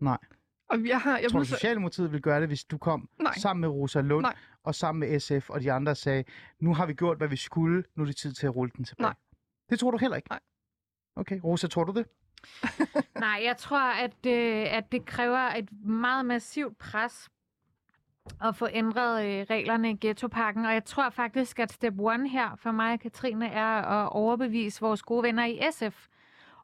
Nej. 0.00 0.18
Og 0.68 0.86
jeg 0.86 1.00
har... 1.00 1.18
Jeg 1.18 1.30
Tror 1.30 1.38
du, 1.38 1.44
så- 1.44 1.50
Socialdemokratiet 1.54 2.12
vil 2.12 2.22
gøre 2.22 2.40
det, 2.40 2.48
hvis 2.48 2.64
du 2.64 2.78
kom 2.78 3.08
Nej. 3.20 3.32
sammen 3.38 3.60
med 3.60 3.68
Rosa 3.68 4.00
Lund 4.00 4.22
Nej. 4.22 4.34
og 4.64 4.74
sammen 4.74 5.00
med 5.10 5.20
SF 5.20 5.50
og 5.50 5.60
de 5.60 5.72
andre 5.72 5.90
og 5.92 5.96
sagde, 5.96 6.24
nu 6.60 6.74
har 6.74 6.86
vi 6.86 6.94
gjort, 6.94 7.16
hvad 7.16 7.28
vi 7.28 7.36
skulle, 7.36 7.84
nu 7.94 8.02
er 8.02 8.06
det 8.06 8.16
tid 8.16 8.32
til 8.32 8.46
at 8.46 8.56
rulle 8.56 8.72
den 8.76 8.84
tilbage? 8.84 9.04
Nej. 9.06 9.14
Det 9.70 9.78
tror 9.78 9.90
du 9.90 9.96
heller 9.98 10.16
ikke? 10.16 10.28
Nej. 10.30 10.40
Okay, 11.16 11.40
Rosa, 11.44 11.66
tror 11.66 11.84
du 11.84 11.92
det? 11.92 12.06
Nej, 13.20 13.40
jeg 13.44 13.56
tror, 13.56 13.90
at, 13.92 14.26
øh, 14.26 14.76
at 14.76 14.92
det 14.92 15.04
kræver 15.06 15.38
et 15.38 15.68
meget 15.86 16.26
massivt 16.26 16.78
pres 16.78 17.28
at 18.44 18.56
få 18.56 18.68
ændret 18.72 19.24
øh, 19.26 19.46
reglerne 19.50 19.90
i 19.90 19.96
ghettopakken. 20.00 20.64
Og 20.64 20.72
jeg 20.72 20.84
tror 20.84 21.10
faktisk, 21.10 21.58
at 21.58 21.72
step 21.72 21.94
one 21.98 22.28
her 22.28 22.56
for 22.56 22.70
mig 22.72 22.92
og 22.92 23.00
Katrine 23.00 23.48
er 23.48 23.66
at 23.82 24.08
overbevise 24.12 24.80
vores 24.80 25.02
gode 25.02 25.22
venner 25.22 25.44
i 25.44 25.60
SF 25.72 26.06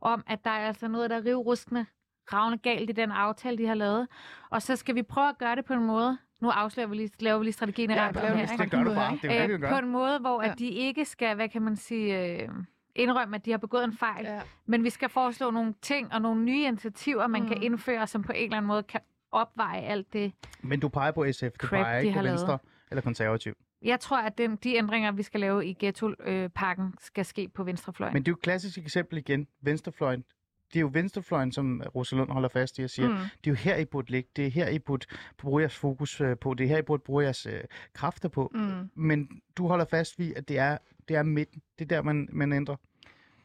om, 0.01 0.25
at 0.27 0.45
der 0.45 0.51
er 0.51 0.67
altså 0.67 0.89
noget, 0.89 1.11
der 1.11 1.17
er 1.17 1.25
rivrustende 1.25 1.87
bravende 2.33 2.59
galt 2.59 2.91
i 2.91 2.93
den 2.93 3.11
aftale, 3.11 3.59
de 3.59 3.67
har 3.67 3.75
lavet. 3.75 4.09
Og 4.51 4.63
så 4.63 4.77
skal 4.77 4.95
vi 4.95 5.03
prøve 5.03 5.29
at 5.29 5.39
gøre 5.39 5.57
det 5.57 5.65
på 5.65 5.73
en 5.73 5.85
måde, 5.87 6.19
nu 6.41 6.49
afslører 6.49 6.87
vi 6.89 6.97
lige, 6.97 7.11
laver 7.21 7.39
vi 7.39 7.45
lige 7.45 7.53
strategien 7.53 7.91
i 7.91 7.93
Ja, 7.93 8.11
vi 8.11 8.19
her, 8.19 8.41
ikke? 8.43 8.63
Det 8.63 8.71
gør 8.71 8.83
du 8.85 8.95
bare. 8.95 9.19
Det 9.23 9.41
er 9.41 9.47
det, 9.47 9.63
øh, 9.65 9.69
på 9.71 9.77
en 9.77 9.89
måde, 9.89 10.19
hvor 10.19 10.43
Ja. 10.43 10.51
at 10.51 10.59
de 10.59 10.69
ikke 10.69 11.05
skal, 11.05 11.35
hvad 11.35 11.49
kan 11.49 11.63
man 11.63 11.77
sige, 11.77 12.43
øh, 12.43 12.49
indrømme, 12.95 13.37
at 13.37 13.45
de 13.45 13.51
har 13.51 13.59
begået 13.59 13.85
en 13.85 13.93
fejl. 13.93 14.25
Ja. 14.25 14.41
Men 14.67 14.85
vi 14.85 14.91
skal 14.91 15.09
foreslå 15.09 15.51
nogle 15.51 15.75
ting 15.83 16.13
og 16.13 16.23
nogle 16.23 16.45
nye 16.45 16.65
initiativer, 16.65 17.27
man 17.27 17.43
mm. 17.43 17.49
kan 17.49 17.63
indføre, 17.63 18.07
som 18.07 18.23
på 18.23 18.33
en 18.33 18.45
eller 18.45 18.57
anden 18.57 18.67
måde 18.67 18.83
kan 18.83 19.01
opveje 19.33 19.81
alt 19.81 20.13
det. 20.13 20.33
Men 20.63 20.81
du 20.81 20.89
peger 20.89 21.13
på 21.13 21.27
SF, 21.33 21.43
du 21.43 21.67
Crap, 21.67 21.85
peger 21.85 21.99
de 22.01 22.07
ikke 22.07 22.13
på 22.13 22.19
har 22.19 22.23
lavet. 22.23 22.41
Venstre 22.41 22.59
eller 22.91 23.03
Konservativ. 23.03 23.55
Jeg 23.83 24.01
tror, 24.01 24.19
at 24.19 24.39
den, 24.39 24.57
de 24.57 24.75
ændringer, 24.77 25.13
vi 25.13 25.23
skal 25.23 25.41
lave 25.41 25.67
i 25.67 25.77
ghetto-pakken, 25.81 26.95
skal 27.01 27.25
ske 27.25 27.49
på 27.49 27.65
venstrefløjen. 27.65 28.13
Men 28.15 28.23
det 28.23 28.29
er 28.29 28.33
jo 28.33 28.37
et 28.37 28.43
klassisk 28.43 28.79
eksempel 28.79 29.19
igen. 29.19 29.47
Venstrefløjen. 29.63 30.25
Det 30.73 30.79
er 30.79 30.81
jo 30.81 30.91
venstrefløjen, 30.93 31.53
som 31.53 31.83
Rosalund 31.95 32.31
holder 32.31 32.49
fast 32.49 32.79
i 32.79 32.83
og 32.83 32.91
siger, 32.91 33.09
mm. 33.09 33.15
Det 33.15 33.47
er 33.47 33.51
jo 33.51 33.55
her, 33.55 33.77
I 33.77 33.85
burde 33.85 34.11
ligge. 34.11 34.31
Det 34.37 34.47
er 34.47 34.51
her, 34.51 34.69
I 34.69 34.79
burde 34.79 35.07
bruge 35.39 35.61
jeres 35.61 35.77
fokus 35.77 36.21
øh, 36.21 36.37
på. 36.39 36.55
Det 36.55 36.65
er 36.65 36.69
her, 36.69 36.79
I 36.79 36.83
burde 36.83 37.03
bruge 37.07 37.25
jeres 37.25 37.47
øh, 37.47 37.61
kræfter 37.95 38.29
på. 38.29 38.51
Mm. 38.55 38.91
Men 38.95 39.29
du 39.57 39.69
holder 39.69 39.85
fast 39.85 40.19
ved, 40.19 40.33
at 40.37 40.49
det 40.49 40.59
er, 40.59 40.79
det 41.09 41.17
er 41.17 41.23
midten. 41.23 41.63
Det 41.79 41.85
er 41.85 41.89
der, 41.97 42.03
man, 42.03 42.29
man 42.33 42.53
ændrer. 42.53 42.77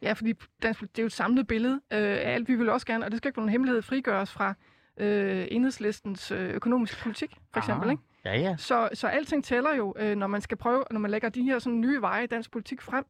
Ja, 0.02 0.12
fordi 0.12 0.34
dansk, 0.62 0.80
det 0.80 0.98
er 0.98 1.02
jo 1.02 1.06
et 1.06 1.12
samlet 1.12 1.46
billede 1.46 1.74
øh, 1.74 1.98
af 1.98 2.34
alt. 2.34 2.48
Vi 2.48 2.54
vil 2.54 2.68
også 2.68 2.86
gerne, 2.86 3.04
og 3.04 3.10
det 3.10 3.18
skal 3.18 3.28
ikke 3.28 3.36
være 3.36 3.42
nogen 3.42 3.52
hemmelighed, 3.52 3.82
frigøres 3.82 4.32
fra 4.32 4.54
øh, 4.96 5.46
enhedslistens 5.50 6.30
øh, 6.30 6.50
økonomiske 6.50 7.02
politik, 7.02 7.36
for 7.52 7.58
eksempel. 7.60 7.88
Ah. 7.88 7.92
Ikke? 7.92 8.02
Ja, 8.24 8.40
ja. 8.40 8.56
Så, 8.56 8.88
så 8.94 9.06
alting 9.06 9.44
tæller 9.44 9.74
jo, 9.74 9.94
øh, 9.98 10.16
når 10.16 10.26
man 10.26 10.40
skal 10.40 10.56
prøve, 10.56 10.84
når 10.90 11.00
man 11.00 11.10
lægger 11.10 11.28
de 11.28 11.42
her 11.42 11.58
sådan, 11.58 11.80
nye 11.80 12.00
veje 12.00 12.24
i 12.24 12.26
dansk 12.26 12.50
politik 12.50 12.80
frem. 12.80 13.04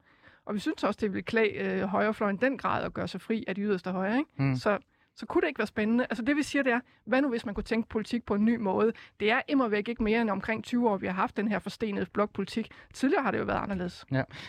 Og 0.48 0.54
vi 0.54 0.58
synes 0.60 0.84
også, 0.84 0.98
det 1.00 1.14
vil 1.14 1.24
klæde 1.24 1.48
øh, 1.54 1.82
højrefløjen 1.82 2.36
den 2.36 2.58
grad 2.58 2.84
at 2.84 2.94
gøre 2.94 3.08
sig 3.08 3.20
fri 3.20 3.44
af 3.48 3.54
de 3.54 3.60
yderste 3.60 3.90
højre. 3.90 4.18
Ikke? 4.18 4.30
Mm. 4.36 4.56
Så, 4.56 4.78
så 5.16 5.26
kunne 5.26 5.40
det 5.42 5.48
ikke 5.48 5.58
være 5.58 5.66
spændende. 5.66 6.04
Altså 6.10 6.24
det 6.24 6.36
vi 6.36 6.42
siger, 6.42 6.62
det 6.62 6.72
er, 6.72 6.80
hvad 7.04 7.22
nu 7.22 7.28
hvis 7.28 7.46
man 7.46 7.54
kunne 7.54 7.64
tænke 7.64 7.88
politik 7.88 8.26
på 8.26 8.34
en 8.34 8.44
ny 8.44 8.56
måde? 8.56 8.92
Det 9.20 9.30
er 9.30 9.40
immer 9.48 9.68
væk 9.68 9.88
ikke 9.88 10.02
mere 10.02 10.20
end 10.20 10.30
omkring 10.30 10.64
20 10.64 10.90
år, 10.90 10.96
vi 10.96 11.06
har 11.06 11.14
haft 11.14 11.36
den 11.36 11.48
her 11.48 11.58
forstenede 11.58 12.06
blokpolitik. 12.12 12.70
Tidligere 12.94 13.22
har 13.22 13.30
det 13.30 13.38
jo 13.38 13.44
været 13.44 13.62
anderledes. 13.62 14.04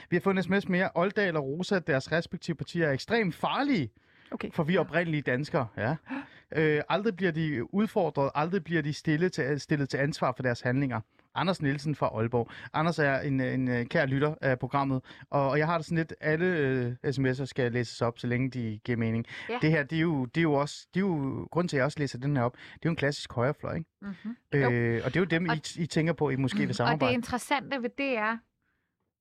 Vi 0.10 0.16
har 0.16 0.22
fået 0.22 0.38
en 0.38 0.44
sms 0.44 0.70
mere. 0.70 0.90
Oldal 0.96 1.36
og 1.38 1.44
Rosa, 1.44 1.80
deres 1.80 2.12
respektive 2.12 2.56
partier, 2.56 2.88
er 2.88 2.92
ekstremt 2.92 3.36
farlige, 3.36 3.90
Okay. 4.32 4.52
for 4.52 4.64
vi 4.64 4.76
er 4.76 4.80
oprindelige 4.80 5.22
danskere. 5.22 5.68
Ja. 5.78 5.96
Øh, 6.56 6.82
aldrig 6.90 7.16
bliver 7.16 7.32
de 7.32 7.74
udfordret, 7.74 8.32
aldrig 8.36 8.64
bliver 8.64 8.82
de 8.82 8.94
stillet 8.94 9.32
til, 9.32 9.60
stillet 9.60 9.90
til 9.90 9.98
ansvar 9.98 10.34
for 10.36 10.44
deres 10.44 10.62
handlinger. 10.62 11.02
Anders 11.36 11.62
Nielsen 11.62 11.96
fra 11.96 12.08
Aalborg. 12.08 12.50
Anders 12.74 13.00
er 13.00 13.20
en, 13.20 13.42
en, 13.42 13.68
øh, 13.68 13.86
kær 13.86 14.06
lytter 14.06 14.36
af 14.42 14.60
programmet, 14.60 15.02
og, 15.30 15.58
jeg 15.60 15.66
har 15.68 15.78
det 15.78 15.86
sådan 15.86 15.98
lidt, 15.98 16.14
alle 16.22 16.46
øh, 16.46 16.96
sms'er 17.06 17.46
skal 17.46 17.72
læses 17.72 18.02
op, 18.02 18.20
så 18.20 18.28
længe 18.28 18.50
de 18.50 18.80
giver 18.86 18.98
mening. 18.98 19.26
Ja. 19.50 19.58
Det 19.62 19.72
her, 19.72 19.84
det 19.84 19.96
er 19.96 20.02
jo, 20.02 20.26
det 20.26 20.38
er 20.38 20.44
jo 20.44 20.54
også, 20.54 20.88
det 20.94 21.00
er 21.00 21.06
jo, 21.06 21.48
grund 21.52 21.70
til, 21.70 21.76
at 21.76 21.80
jeg 21.80 21.86
også 21.86 22.00
læser 22.00 22.20
den 22.20 22.36
her 22.38 22.44
op, 22.44 22.54
det 22.54 22.62
er 22.74 22.80
jo 22.86 22.90
en 22.90 22.96
klassisk 22.96 23.34
højrefløj, 23.34 23.76
ikke? 23.76 23.90
Mm-hmm. 24.02 24.36
Øh, 24.54 25.02
og 25.06 25.14
det 25.14 25.16
er 25.16 25.20
jo 25.22 25.26
dem, 25.26 25.50
Og- 25.50 25.56
I, 25.56 25.82
I 25.82 25.86
tænker 25.86 26.14
på, 26.14 26.30
I 26.30 26.36
måske 26.36 26.58
vil 26.58 26.64
Og 26.66 26.68
det 26.68 26.76
samarbejde. 26.76 27.14
interessante 27.14 27.82
ved 27.82 27.90
det 27.98 28.18
er, 28.18 28.38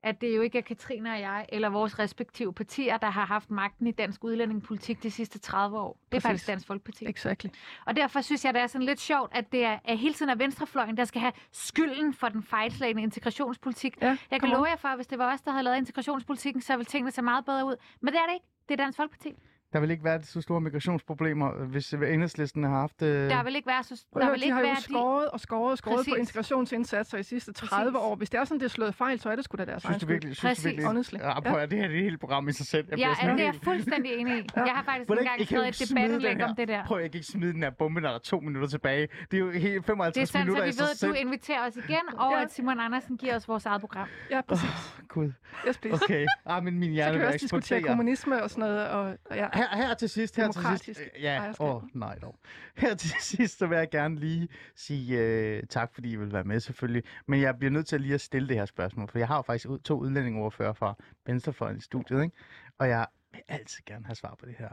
at 0.03 0.21
det 0.21 0.37
jo 0.37 0.43
ikke 0.43 0.59
er 0.59 0.63
Katrine 0.63 1.11
og 1.13 1.21
jeg, 1.21 1.47
eller 1.49 1.69
vores 1.69 1.99
respektive 1.99 2.53
partier, 2.53 2.97
der 2.97 3.11
har 3.11 3.25
haft 3.27 3.51
magten 3.51 3.87
i 3.87 3.91
dansk 3.91 4.25
udlændingepolitik 4.25 5.03
de 5.03 5.11
sidste 5.11 5.39
30 5.39 5.79
år. 5.79 6.01
Det 6.13 6.17
er 6.17 6.21
Præcis. 6.21 6.23
faktisk 6.25 6.47
Dansk 6.47 6.67
Folkeparti. 6.67 7.07
Exactly. 7.09 7.49
Og 7.87 7.97
derfor 7.97 8.21
synes 8.21 8.45
jeg, 8.45 8.55
det 8.55 8.63
er 8.63 8.67
sådan 8.67 8.87
lidt 8.87 9.01
sjovt, 9.01 9.33
at 9.35 9.53
det 9.53 9.65
er, 9.65 9.79
at 9.85 9.99
hele 9.99 10.15
tiden 10.15 10.31
er 10.31 10.35
venstrefløjen, 10.35 10.97
der 10.97 11.05
skal 11.05 11.21
have 11.21 11.33
skylden 11.53 12.15
for 12.15 12.29
den 12.29 12.43
fejlslagende 12.43 13.03
integrationspolitik. 13.03 13.97
Ja, 14.03 14.17
Jeg 14.31 14.41
kan 14.41 14.49
love 14.49 14.65
jer 14.65 14.77
for, 14.77 14.89
at 14.89 14.97
hvis 14.97 15.07
det 15.07 15.19
var 15.19 15.35
os, 15.35 15.41
der 15.41 15.51
havde 15.51 15.65
lavet 15.65 15.77
integrationspolitikken, 15.77 16.63
så 16.63 16.77
ville 16.77 16.85
tingene 16.85 17.11
se 17.11 17.23
meget 17.23 17.45
bedre 17.45 17.67
ud. 17.67 17.77
Men 18.01 18.15
det 18.15 18.21
er 18.21 18.27
det 18.27 18.35
ikke. 18.35 18.47
Det 18.69 18.81
er 18.81 18.85
Dansk 18.85 18.97
Folkeparti. 18.97 19.35
Der 19.73 19.81
vil 19.81 19.91
ikke 19.91 20.05
være 20.05 20.23
så 20.23 20.41
store 20.41 20.61
migrationsproblemer, 20.61 21.51
hvis 21.67 21.93
øh, 21.95 22.13
enhedslisten 22.15 22.65
har 22.65 22.71
haft... 22.71 23.03
Øh... 23.03 23.31
Der 23.31 23.43
vil 23.45 23.57
ikke 23.57 23.67
være 23.69 23.83
så... 23.83 24.05
Der 24.15 24.31
vil 24.31 24.41
de 24.41 24.45
ikke 24.45 24.55
har 24.55 24.61
jo 24.61 24.67
være 24.67 24.77
de... 24.77 24.83
skåret 24.83 25.29
og 25.31 25.41
skåret 25.41 25.71
og 25.73 25.79
skåret 25.79 25.97
på 25.97 26.03
Præcis. 26.03 26.19
integrationsindsatser 26.19 27.19
i 27.19 27.23
sidste 27.23 27.53
30 27.53 27.93
Præcis. 27.93 28.05
år. 28.05 28.17
Hvis 28.17 28.31
det 28.31 28.41
er 28.41 28.45
sådan, 28.45 28.59
det 28.61 28.65
er 28.65 28.69
slået 28.71 28.95
fejl, 28.95 29.21
så 29.21 29.31
er 29.31 29.37
det 29.37 29.45
sgu 29.45 29.57
da 29.57 29.65
deres 29.65 29.83
Synes 29.83 29.99
du 29.99 30.07
virkelig? 30.07 30.37
Synes 30.37 30.41
du 30.41 30.49
Præcis. 30.49 30.65
virkelig? 30.65 30.87
Honestly. 30.87 31.19
Ja, 31.19 31.41
prøv 31.41 31.59
at, 31.59 31.71
det 31.71 31.79
her 31.79 31.89
det 31.89 31.95
er 31.95 31.99
et 31.99 32.05
helt 32.05 32.21
program 32.21 32.49
i 32.49 32.53
sig 32.53 32.67
selv. 32.67 32.87
Jeg 32.91 32.99
Ja, 32.99 33.15
sådan 33.21 33.39
det 33.39 33.41
er 33.41 33.45
jeg 33.53 33.55
fuldstændig 33.65 34.13
enig 34.15 34.39
i. 34.39 34.47
Jeg 34.57 34.63
har 34.75 34.83
faktisk 34.83 35.07
Hvordan- 35.09 35.25
engang 35.25 35.41
jo 35.41 35.45
skrevet 35.47 35.69
et 35.69 35.89
debatindlæg 35.89 36.45
om 36.45 36.57
det 36.57 36.69
der. 36.69 36.85
Prøv, 36.85 36.99
jeg 37.01 37.11
kan 37.11 37.19
ikke 37.19 37.27
smide 37.33 37.53
den 37.53 37.63
her 37.63 37.71
bombe, 37.71 38.01
når 38.01 38.09
der 38.09 38.15
er 38.15 38.19
to 38.21 38.41
minutter 38.41 38.69
tilbage. 38.69 39.09
Det 39.31 39.37
er 39.37 39.39
jo 39.41 39.51
helt 39.51 39.87
55 39.87 40.15
Det 40.15 40.23
er 40.23 40.27
sådan, 40.27 40.41
så 40.41 40.45
minutter 40.45 40.63
vi 40.65 40.69
i 40.69 40.73
sig 40.73 40.83
ved, 40.85 40.91
at 40.91 40.99
selv. 40.99 41.11
du 41.11 41.17
inviterer 41.17 41.67
os 41.67 41.77
igen, 41.77 42.01
og 42.19 42.33
Ja. 42.33 42.43
at 42.43 42.53
Simon 42.53 42.81
Andersen 42.81 43.17
giver 43.17 43.37
os 43.37 43.49
vores 43.49 43.67
eget 43.67 43.81
program. 43.81 44.09
Ja, 44.31 44.41
præcis. 44.49 44.71
Gud. 45.09 45.33
Yes, 45.69 45.79
please. 45.79 46.05
Okay. 46.05 46.27
Ah, 46.47 46.65
men 46.65 46.79
min 46.79 46.89
Så 46.91 46.95
hjerne 46.95 47.13
kan 47.13 47.21
vi 47.21 47.27
også 47.27 47.39
diskutere 47.43 47.83
kommunisme 47.83 48.43
og 48.43 48.51
sådan 48.51 48.65
noget. 48.65 48.89
Og, 48.89 49.17
og 49.31 49.37
ja. 49.37 49.47
Her, 49.59 49.77
her 49.77 49.95
til 49.95 50.09
sidst, 50.09 50.37
her 50.37 50.53
til 50.53 50.79
sidst. 50.85 51.01
øh, 51.17 51.23
Ja, 51.23 51.53
åh, 51.61 51.75
oh, 51.77 51.83
nej 51.95 52.19
dog. 52.19 52.39
Her 52.77 52.95
til 52.95 53.11
sidst, 53.37 53.59
så 53.59 53.67
vil 53.67 53.79
jeg 53.79 53.91
gerne 53.91 54.17
lige 54.19 54.49
sige 54.75 55.19
øh, 55.19 55.63
tak, 55.67 55.95
fordi 55.95 56.13
I 56.13 56.17
vil 56.17 56.33
være 56.33 56.45
med 56.45 56.61
selvfølgelig. 56.61 57.03
Men 57.27 57.41
jeg 57.41 57.59
bliver 57.59 57.71
nødt 57.71 57.87
til 57.87 58.01
lige 58.01 58.15
at 58.15 58.21
stille 58.21 58.49
det 58.49 58.57
her 58.57 58.65
spørgsmål, 58.67 59.09
for 59.09 59.19
jeg 59.19 59.29
har 59.29 59.37
jo 59.37 59.43
faktisk 59.43 59.69
ud- 59.69 59.79
to 59.79 59.99
udlændingeordfører 59.99 60.73
fra 60.73 60.95
Venstrefløjen 61.27 61.77
i 61.77 61.81
studiet, 61.81 62.23
ikke? 62.23 62.37
Og 62.79 62.89
jeg 62.89 63.07
vil 63.33 63.41
altid 63.49 63.83
gerne 63.87 64.07
have 64.07 64.15
svar 64.15 64.35
på 64.41 64.47
det 64.47 64.55
her. 64.59 64.69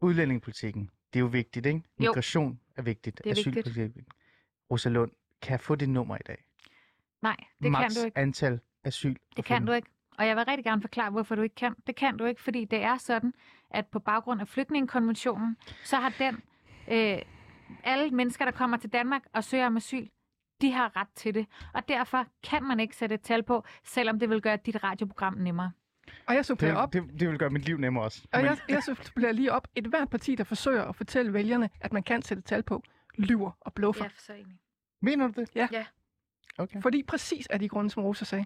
Udlændingepolitikken, 0.00 0.90
det 1.12 1.18
er 1.18 1.20
jo 1.20 1.26
vigtigt, 1.26 1.66
ikke? 1.66 1.78
Jo. 1.78 1.82
Migration 1.98 2.60
er 2.76 2.82
vigtigt. 2.82 3.18
Det 3.18 3.26
er. 3.26 3.30
Asylpolitik 3.30 3.76
vigtigt. 3.76 4.08
Rosa 4.70 4.88
Lund, 4.88 5.10
kan 5.42 5.50
jeg 5.52 5.60
få 5.60 5.74
det 5.74 5.88
nummer 5.88 6.16
i 6.16 6.22
dag? 6.26 6.44
Nej, 7.22 7.36
det 7.62 7.70
Max 7.70 7.80
kan 7.82 7.90
du 8.02 8.06
ikke. 8.06 8.18
antal 8.18 8.60
asyl. 8.84 9.14
Det 9.36 9.44
kan 9.44 9.66
du 9.66 9.72
ikke. 9.72 9.88
Og 10.18 10.26
jeg 10.26 10.36
vil 10.36 10.44
rigtig 10.44 10.64
gerne 10.64 10.80
forklare, 10.80 11.10
hvorfor 11.10 11.34
du 11.34 11.42
ikke 11.42 11.54
kan. 11.54 11.74
Det 11.86 11.96
kan 11.96 12.16
du 12.16 12.24
ikke, 12.24 12.42
fordi 12.42 12.64
det 12.64 12.82
er 12.82 12.96
sådan, 12.98 13.32
at 13.74 13.86
på 13.86 13.98
baggrund 13.98 14.40
af 14.40 14.48
flygtningekonventionen, 14.48 15.56
så 15.84 15.96
har 15.96 16.12
den, 16.18 16.34
øh, 16.88 17.18
alle 17.84 18.10
mennesker, 18.10 18.44
der 18.44 18.52
kommer 18.52 18.76
til 18.76 18.90
Danmark 18.90 19.22
og 19.32 19.44
søger 19.44 19.66
om 19.66 19.76
asyl, 19.76 20.06
de 20.60 20.72
har 20.72 20.96
ret 20.96 21.08
til 21.14 21.34
det. 21.34 21.46
Og 21.74 21.88
derfor 21.88 22.26
kan 22.42 22.62
man 22.64 22.80
ikke 22.80 22.96
sætte 22.96 23.14
et 23.14 23.20
tal 23.20 23.42
på, 23.42 23.64
selvom 23.84 24.18
det 24.18 24.30
vil 24.30 24.40
gøre 24.42 24.56
dit 24.56 24.84
radioprogram 24.84 25.34
nemmere. 25.34 25.72
og 26.26 26.34
jeg 26.34 26.44
supplerer 26.44 26.74
op. 26.76 26.92
Det, 26.92 27.02
det, 27.02 27.20
det 27.20 27.28
vil 27.28 27.38
gøre 27.38 27.50
mit 27.50 27.64
liv 27.64 27.76
nemmere 27.78 28.04
også. 28.04 28.22
Og 28.32 28.38
Men- 28.40 28.46
jeg, 28.46 28.58
jeg 28.68 28.82
supplerer 28.82 29.32
lige 29.32 29.52
op. 29.52 29.68
Et 29.74 29.86
hvert 29.86 30.10
parti, 30.10 30.34
der 30.34 30.44
forsøger 30.44 30.84
at 30.84 30.96
fortælle 30.96 31.32
vælgerne, 31.32 31.70
at 31.80 31.92
man 31.92 32.02
kan 32.02 32.22
sætte 32.22 32.42
tal 32.42 32.62
på, 32.62 32.82
lyver 33.18 33.50
og 33.60 33.72
bluffer. 33.74 34.04
Ja, 34.04 34.10
så 34.18 34.32
enig. 34.32 34.56
Mener 35.02 35.28
du 35.28 35.40
det? 35.40 35.50
Ja. 35.54 35.68
Ja. 35.72 35.86
Okay. 36.58 36.82
Fordi 36.82 37.02
præcis 37.02 37.46
er 37.50 37.58
de 37.58 37.68
grunde, 37.68 37.90
som 37.90 38.02
Rosa 38.02 38.24
sagde. 38.24 38.44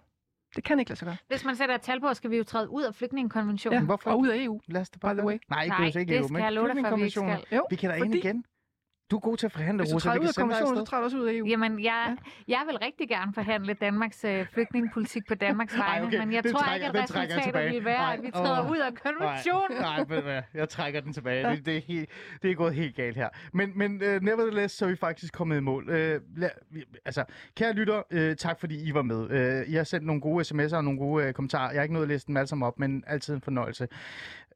Det 0.58 0.64
kan 0.64 0.78
ikke 0.78 0.90
lade 0.90 0.98
sig 0.98 1.06
gøre. 1.06 1.16
Hvis 1.28 1.44
man 1.44 1.56
sætter 1.56 1.74
et 1.74 1.80
tal 1.80 2.00
på, 2.00 2.14
skal 2.14 2.30
vi 2.30 2.36
jo 2.36 2.44
træde 2.44 2.70
ud 2.70 2.82
af 2.82 2.94
flygtningekonventionen. 2.94 3.80
Ja, 3.80 3.84
Hvorfor 3.84 4.10
og 4.10 4.18
ud 4.18 4.28
af 4.28 4.36
EU. 4.44 4.60
Lad 4.66 4.80
os 4.80 4.90
da 4.90 4.98
bare 4.98 5.14
By 5.14 5.18
the 5.18 5.26
way. 5.26 5.38
Nej, 5.50 5.62
ikke 5.62 5.76
Nej, 5.76 5.86
det, 5.86 6.00
ikke 6.00 6.12
det 6.12 6.18
EU, 6.18 6.24
skal 6.24 6.32
men 6.32 6.42
jeg 6.42 6.52
love 6.52 6.68
dig 6.68 6.84
for, 6.88 6.96
vi 6.96 7.02
ikke 7.02 7.10
skal. 7.20 7.44
Jo, 7.52 7.66
Vi 7.70 7.76
kan 7.76 7.90
da 7.90 7.96
ind 7.96 8.14
igen. 8.14 8.44
Du 9.10 9.16
er 9.16 9.20
god 9.20 9.36
til 9.36 9.46
at 9.46 9.52
forhandle, 9.52 9.82
hvis 9.82 9.90
du 9.90 9.94
Rosa. 9.94 10.08
træder 10.08 10.20
Vi 10.20 10.24
ud 10.24 10.28
af 10.28 10.34
konventionen, 10.34 10.76
så 10.76 10.84
træder 10.84 11.00
du 11.00 11.04
også 11.04 11.18
ud 11.18 11.26
af 11.26 11.32
EU. 11.34 11.46
Jamen, 11.46 11.84
jeg, 11.84 12.16
jeg 12.48 12.62
vil 12.66 12.76
rigtig 12.78 13.08
gerne 13.08 13.34
forhandle 13.34 13.74
Danmarks 13.74 14.24
øh, 14.24 14.46
flygtningepolitik 14.52 15.22
på 15.28 15.34
Danmarks 15.34 15.78
vegne, 15.78 16.06
okay, 16.06 16.18
men 16.18 16.32
jeg 16.32 16.42
den 16.42 16.52
tror 16.52 16.60
trækker- 16.60 16.86
ikke, 16.86 16.98
at 16.98 17.02
resultatet 17.02 17.42
tilbage. 17.44 17.70
vil 17.70 17.84
være, 17.84 17.98
Nej, 17.98 18.14
at 18.14 18.22
vi 18.22 18.30
træder 18.30 18.60
åh. 18.64 18.70
ud 18.70 18.76
af 18.78 18.92
konventionen. 18.94 19.76
Nej, 19.80 20.04
nej, 20.08 20.40
du 20.42 20.58
jeg 20.58 20.68
trækker 20.68 21.00
den 21.00 21.12
tilbage. 21.12 21.50
Det, 21.50 21.66
det, 21.66 21.76
er, 21.76 21.80
helt, 21.80 22.10
det 22.42 22.50
er 22.50 22.54
gået 22.54 22.74
helt 22.74 22.96
galt 22.96 23.16
her. 23.16 23.28
Men, 23.52 23.72
men 23.74 23.92
uh, 23.92 24.22
nevertheless, 24.22 24.74
så 24.76 24.84
er 24.84 24.88
vi 24.88 24.96
faktisk 24.96 25.32
kommet 25.34 25.56
i 25.56 25.60
mål. 25.60 25.82
Uh, 25.82 25.94
lad, 25.94 26.50
vi, 26.70 26.84
altså, 27.04 27.24
kære 27.56 27.72
lytter, 27.72 28.02
uh, 28.14 28.36
tak 28.36 28.60
fordi 28.60 28.88
I 28.88 28.94
var 28.94 29.02
med. 29.02 29.62
Uh, 29.64 29.70
I 29.72 29.74
har 29.74 29.84
sendt 29.84 30.06
nogle 30.06 30.20
gode 30.20 30.44
sms'er 30.44 30.76
og 30.76 30.84
nogle 30.84 30.98
gode 30.98 31.26
uh, 31.26 31.32
kommentarer. 31.32 31.70
Jeg 31.70 31.78
har 31.78 31.82
ikke 31.82 31.94
nået 31.94 32.04
at 32.04 32.08
læse 32.08 32.26
dem 32.26 32.36
alle 32.36 32.46
sammen 32.46 32.66
op, 32.66 32.78
men 32.78 33.04
altid 33.06 33.34
en 33.34 33.40
fornøjelse. 33.40 33.88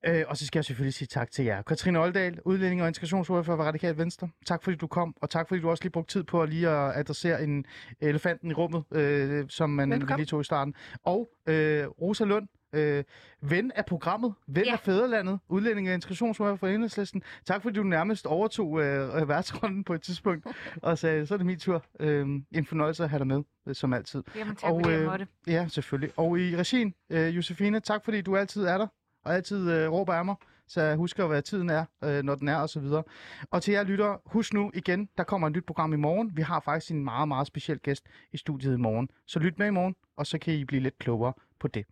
Uh, 0.08 0.14
og 0.26 0.36
så 0.36 0.46
skal 0.46 0.58
jeg 0.58 0.64
selvfølgelig 0.64 0.94
sige 0.94 1.06
tak 1.08 1.30
til 1.30 1.44
jer. 1.44 1.62
Katrine 1.62 2.00
Oldal, 2.00 2.38
udlænding 2.44 2.82
og 2.82 2.88
integrationsordfører 2.88 3.56
for 3.56 3.64
Radikal 3.64 3.98
Venstre. 3.98 4.28
Tak 4.46 4.62
fordi 4.62 4.76
du 4.76 4.86
kom, 4.86 5.14
og 5.22 5.30
tak 5.30 5.48
fordi 5.48 5.60
du 5.60 5.70
også 5.70 5.84
lige 5.84 5.90
brugte 5.92 6.12
tid 6.12 6.22
på 6.24 6.42
at 6.42 6.48
lige 6.48 6.68
at 6.68 6.96
adressere 6.96 7.42
en 7.44 7.64
elefanten 8.00 8.50
i 8.50 8.54
rummet, 8.54 8.84
uh, 8.90 9.48
som 9.48 9.70
man 9.70 9.90
Velbekomme. 9.90 10.16
lige 10.16 10.26
tog 10.26 10.40
i 10.40 10.44
starten. 10.44 10.74
Og 11.04 11.18
uh, 11.18 11.52
Rosa 11.54 12.24
Lund, 12.24 12.48
øh, 12.74 13.04
ven 13.42 13.72
af 13.74 13.86
programmet, 13.86 14.34
ven 14.48 14.64
Ja. 14.64 14.72
af 14.72 14.78
fædrelandet, 14.80 15.38
udlænding 15.48 15.88
og 15.88 15.94
integrationsordfører 15.94 16.56
for 16.56 16.66
Enhedslisten. 16.66 17.22
Tak 17.46 17.62
fordi 17.62 17.76
du 17.78 17.82
nærmest 17.82 18.26
overtog 18.26 18.80
øh, 18.82 19.28
værtsrollen 19.28 19.84
på 19.84 19.94
et 19.94 20.02
tidspunkt, 20.02 20.46
og 20.82 20.98
sagde, 20.98 21.26
så 21.26 21.34
er 21.34 21.38
det 21.38 21.46
min 21.46 21.58
tur. 21.58 21.84
Øh, 22.00 22.26
en 22.52 22.66
fornøjelse 22.66 23.02
at 23.04 23.10
have 23.10 23.18
dig 23.18 23.26
med, 23.26 23.42
øh, 23.68 23.74
som 23.74 23.92
altid. 23.92 24.22
Jamen, 24.36 24.56
tak 24.56 24.70
Og, 24.72 24.80
fordi 24.80 24.92
jeg 24.94 25.00
øh, 25.00 25.06
måtte. 25.06 25.26
Ja, 25.46 25.68
selvfølgelig. 25.68 26.12
Og 26.16 26.38
i 26.40 26.56
regien, 26.56 26.94
øh, 27.10 27.36
Josefine, 27.36 27.80
tak 27.80 28.04
fordi 28.04 28.20
du 28.20 28.36
altid 28.36 28.64
er 28.64 28.78
der, 28.78 28.86
og 29.24 29.34
altid 29.34 29.70
øh, 29.70 29.92
råber 29.92 30.12
af 30.12 30.24
mig, 30.24 30.34
så 30.66 30.82
jeg 30.82 30.96
husker, 30.96 31.26
hvad 31.26 31.42
tiden 31.42 31.70
er, 31.70 31.84
øh, 32.04 32.22
når 32.22 32.34
den 32.34 32.48
er, 32.48 32.56
og 32.56 32.68
så 32.68 32.80
videre. 32.80 33.02
Og 33.50 33.62
til 33.62 33.72
jer 33.72 33.82
lytter, 33.82 34.16
husk 34.26 34.52
nu 34.52 34.70
igen, 34.74 35.08
der 35.18 35.24
kommer 35.24 35.46
et 35.46 35.52
nyt 35.52 35.66
program 35.66 35.92
i 35.92 35.96
morgen. 35.96 36.36
Vi 36.36 36.42
har 36.42 36.60
faktisk 36.60 36.92
en 36.92 37.04
meget, 37.04 37.28
meget 37.28 37.46
speciel 37.46 37.78
gæst 37.78 38.04
i 38.32 38.36
studiet 38.36 38.74
i 38.74 38.80
morgen. 38.80 39.08
Så 39.26 39.38
lyt 39.38 39.58
med 39.58 39.66
i 39.66 39.70
morgen, 39.70 39.96
og 40.16 40.26
så 40.26 40.38
kan 40.38 40.54
I 40.54 40.64
blive 40.64 40.82
lidt 40.82 40.98
klogere 40.98 41.32
på 41.60 41.68
det. 41.68 41.86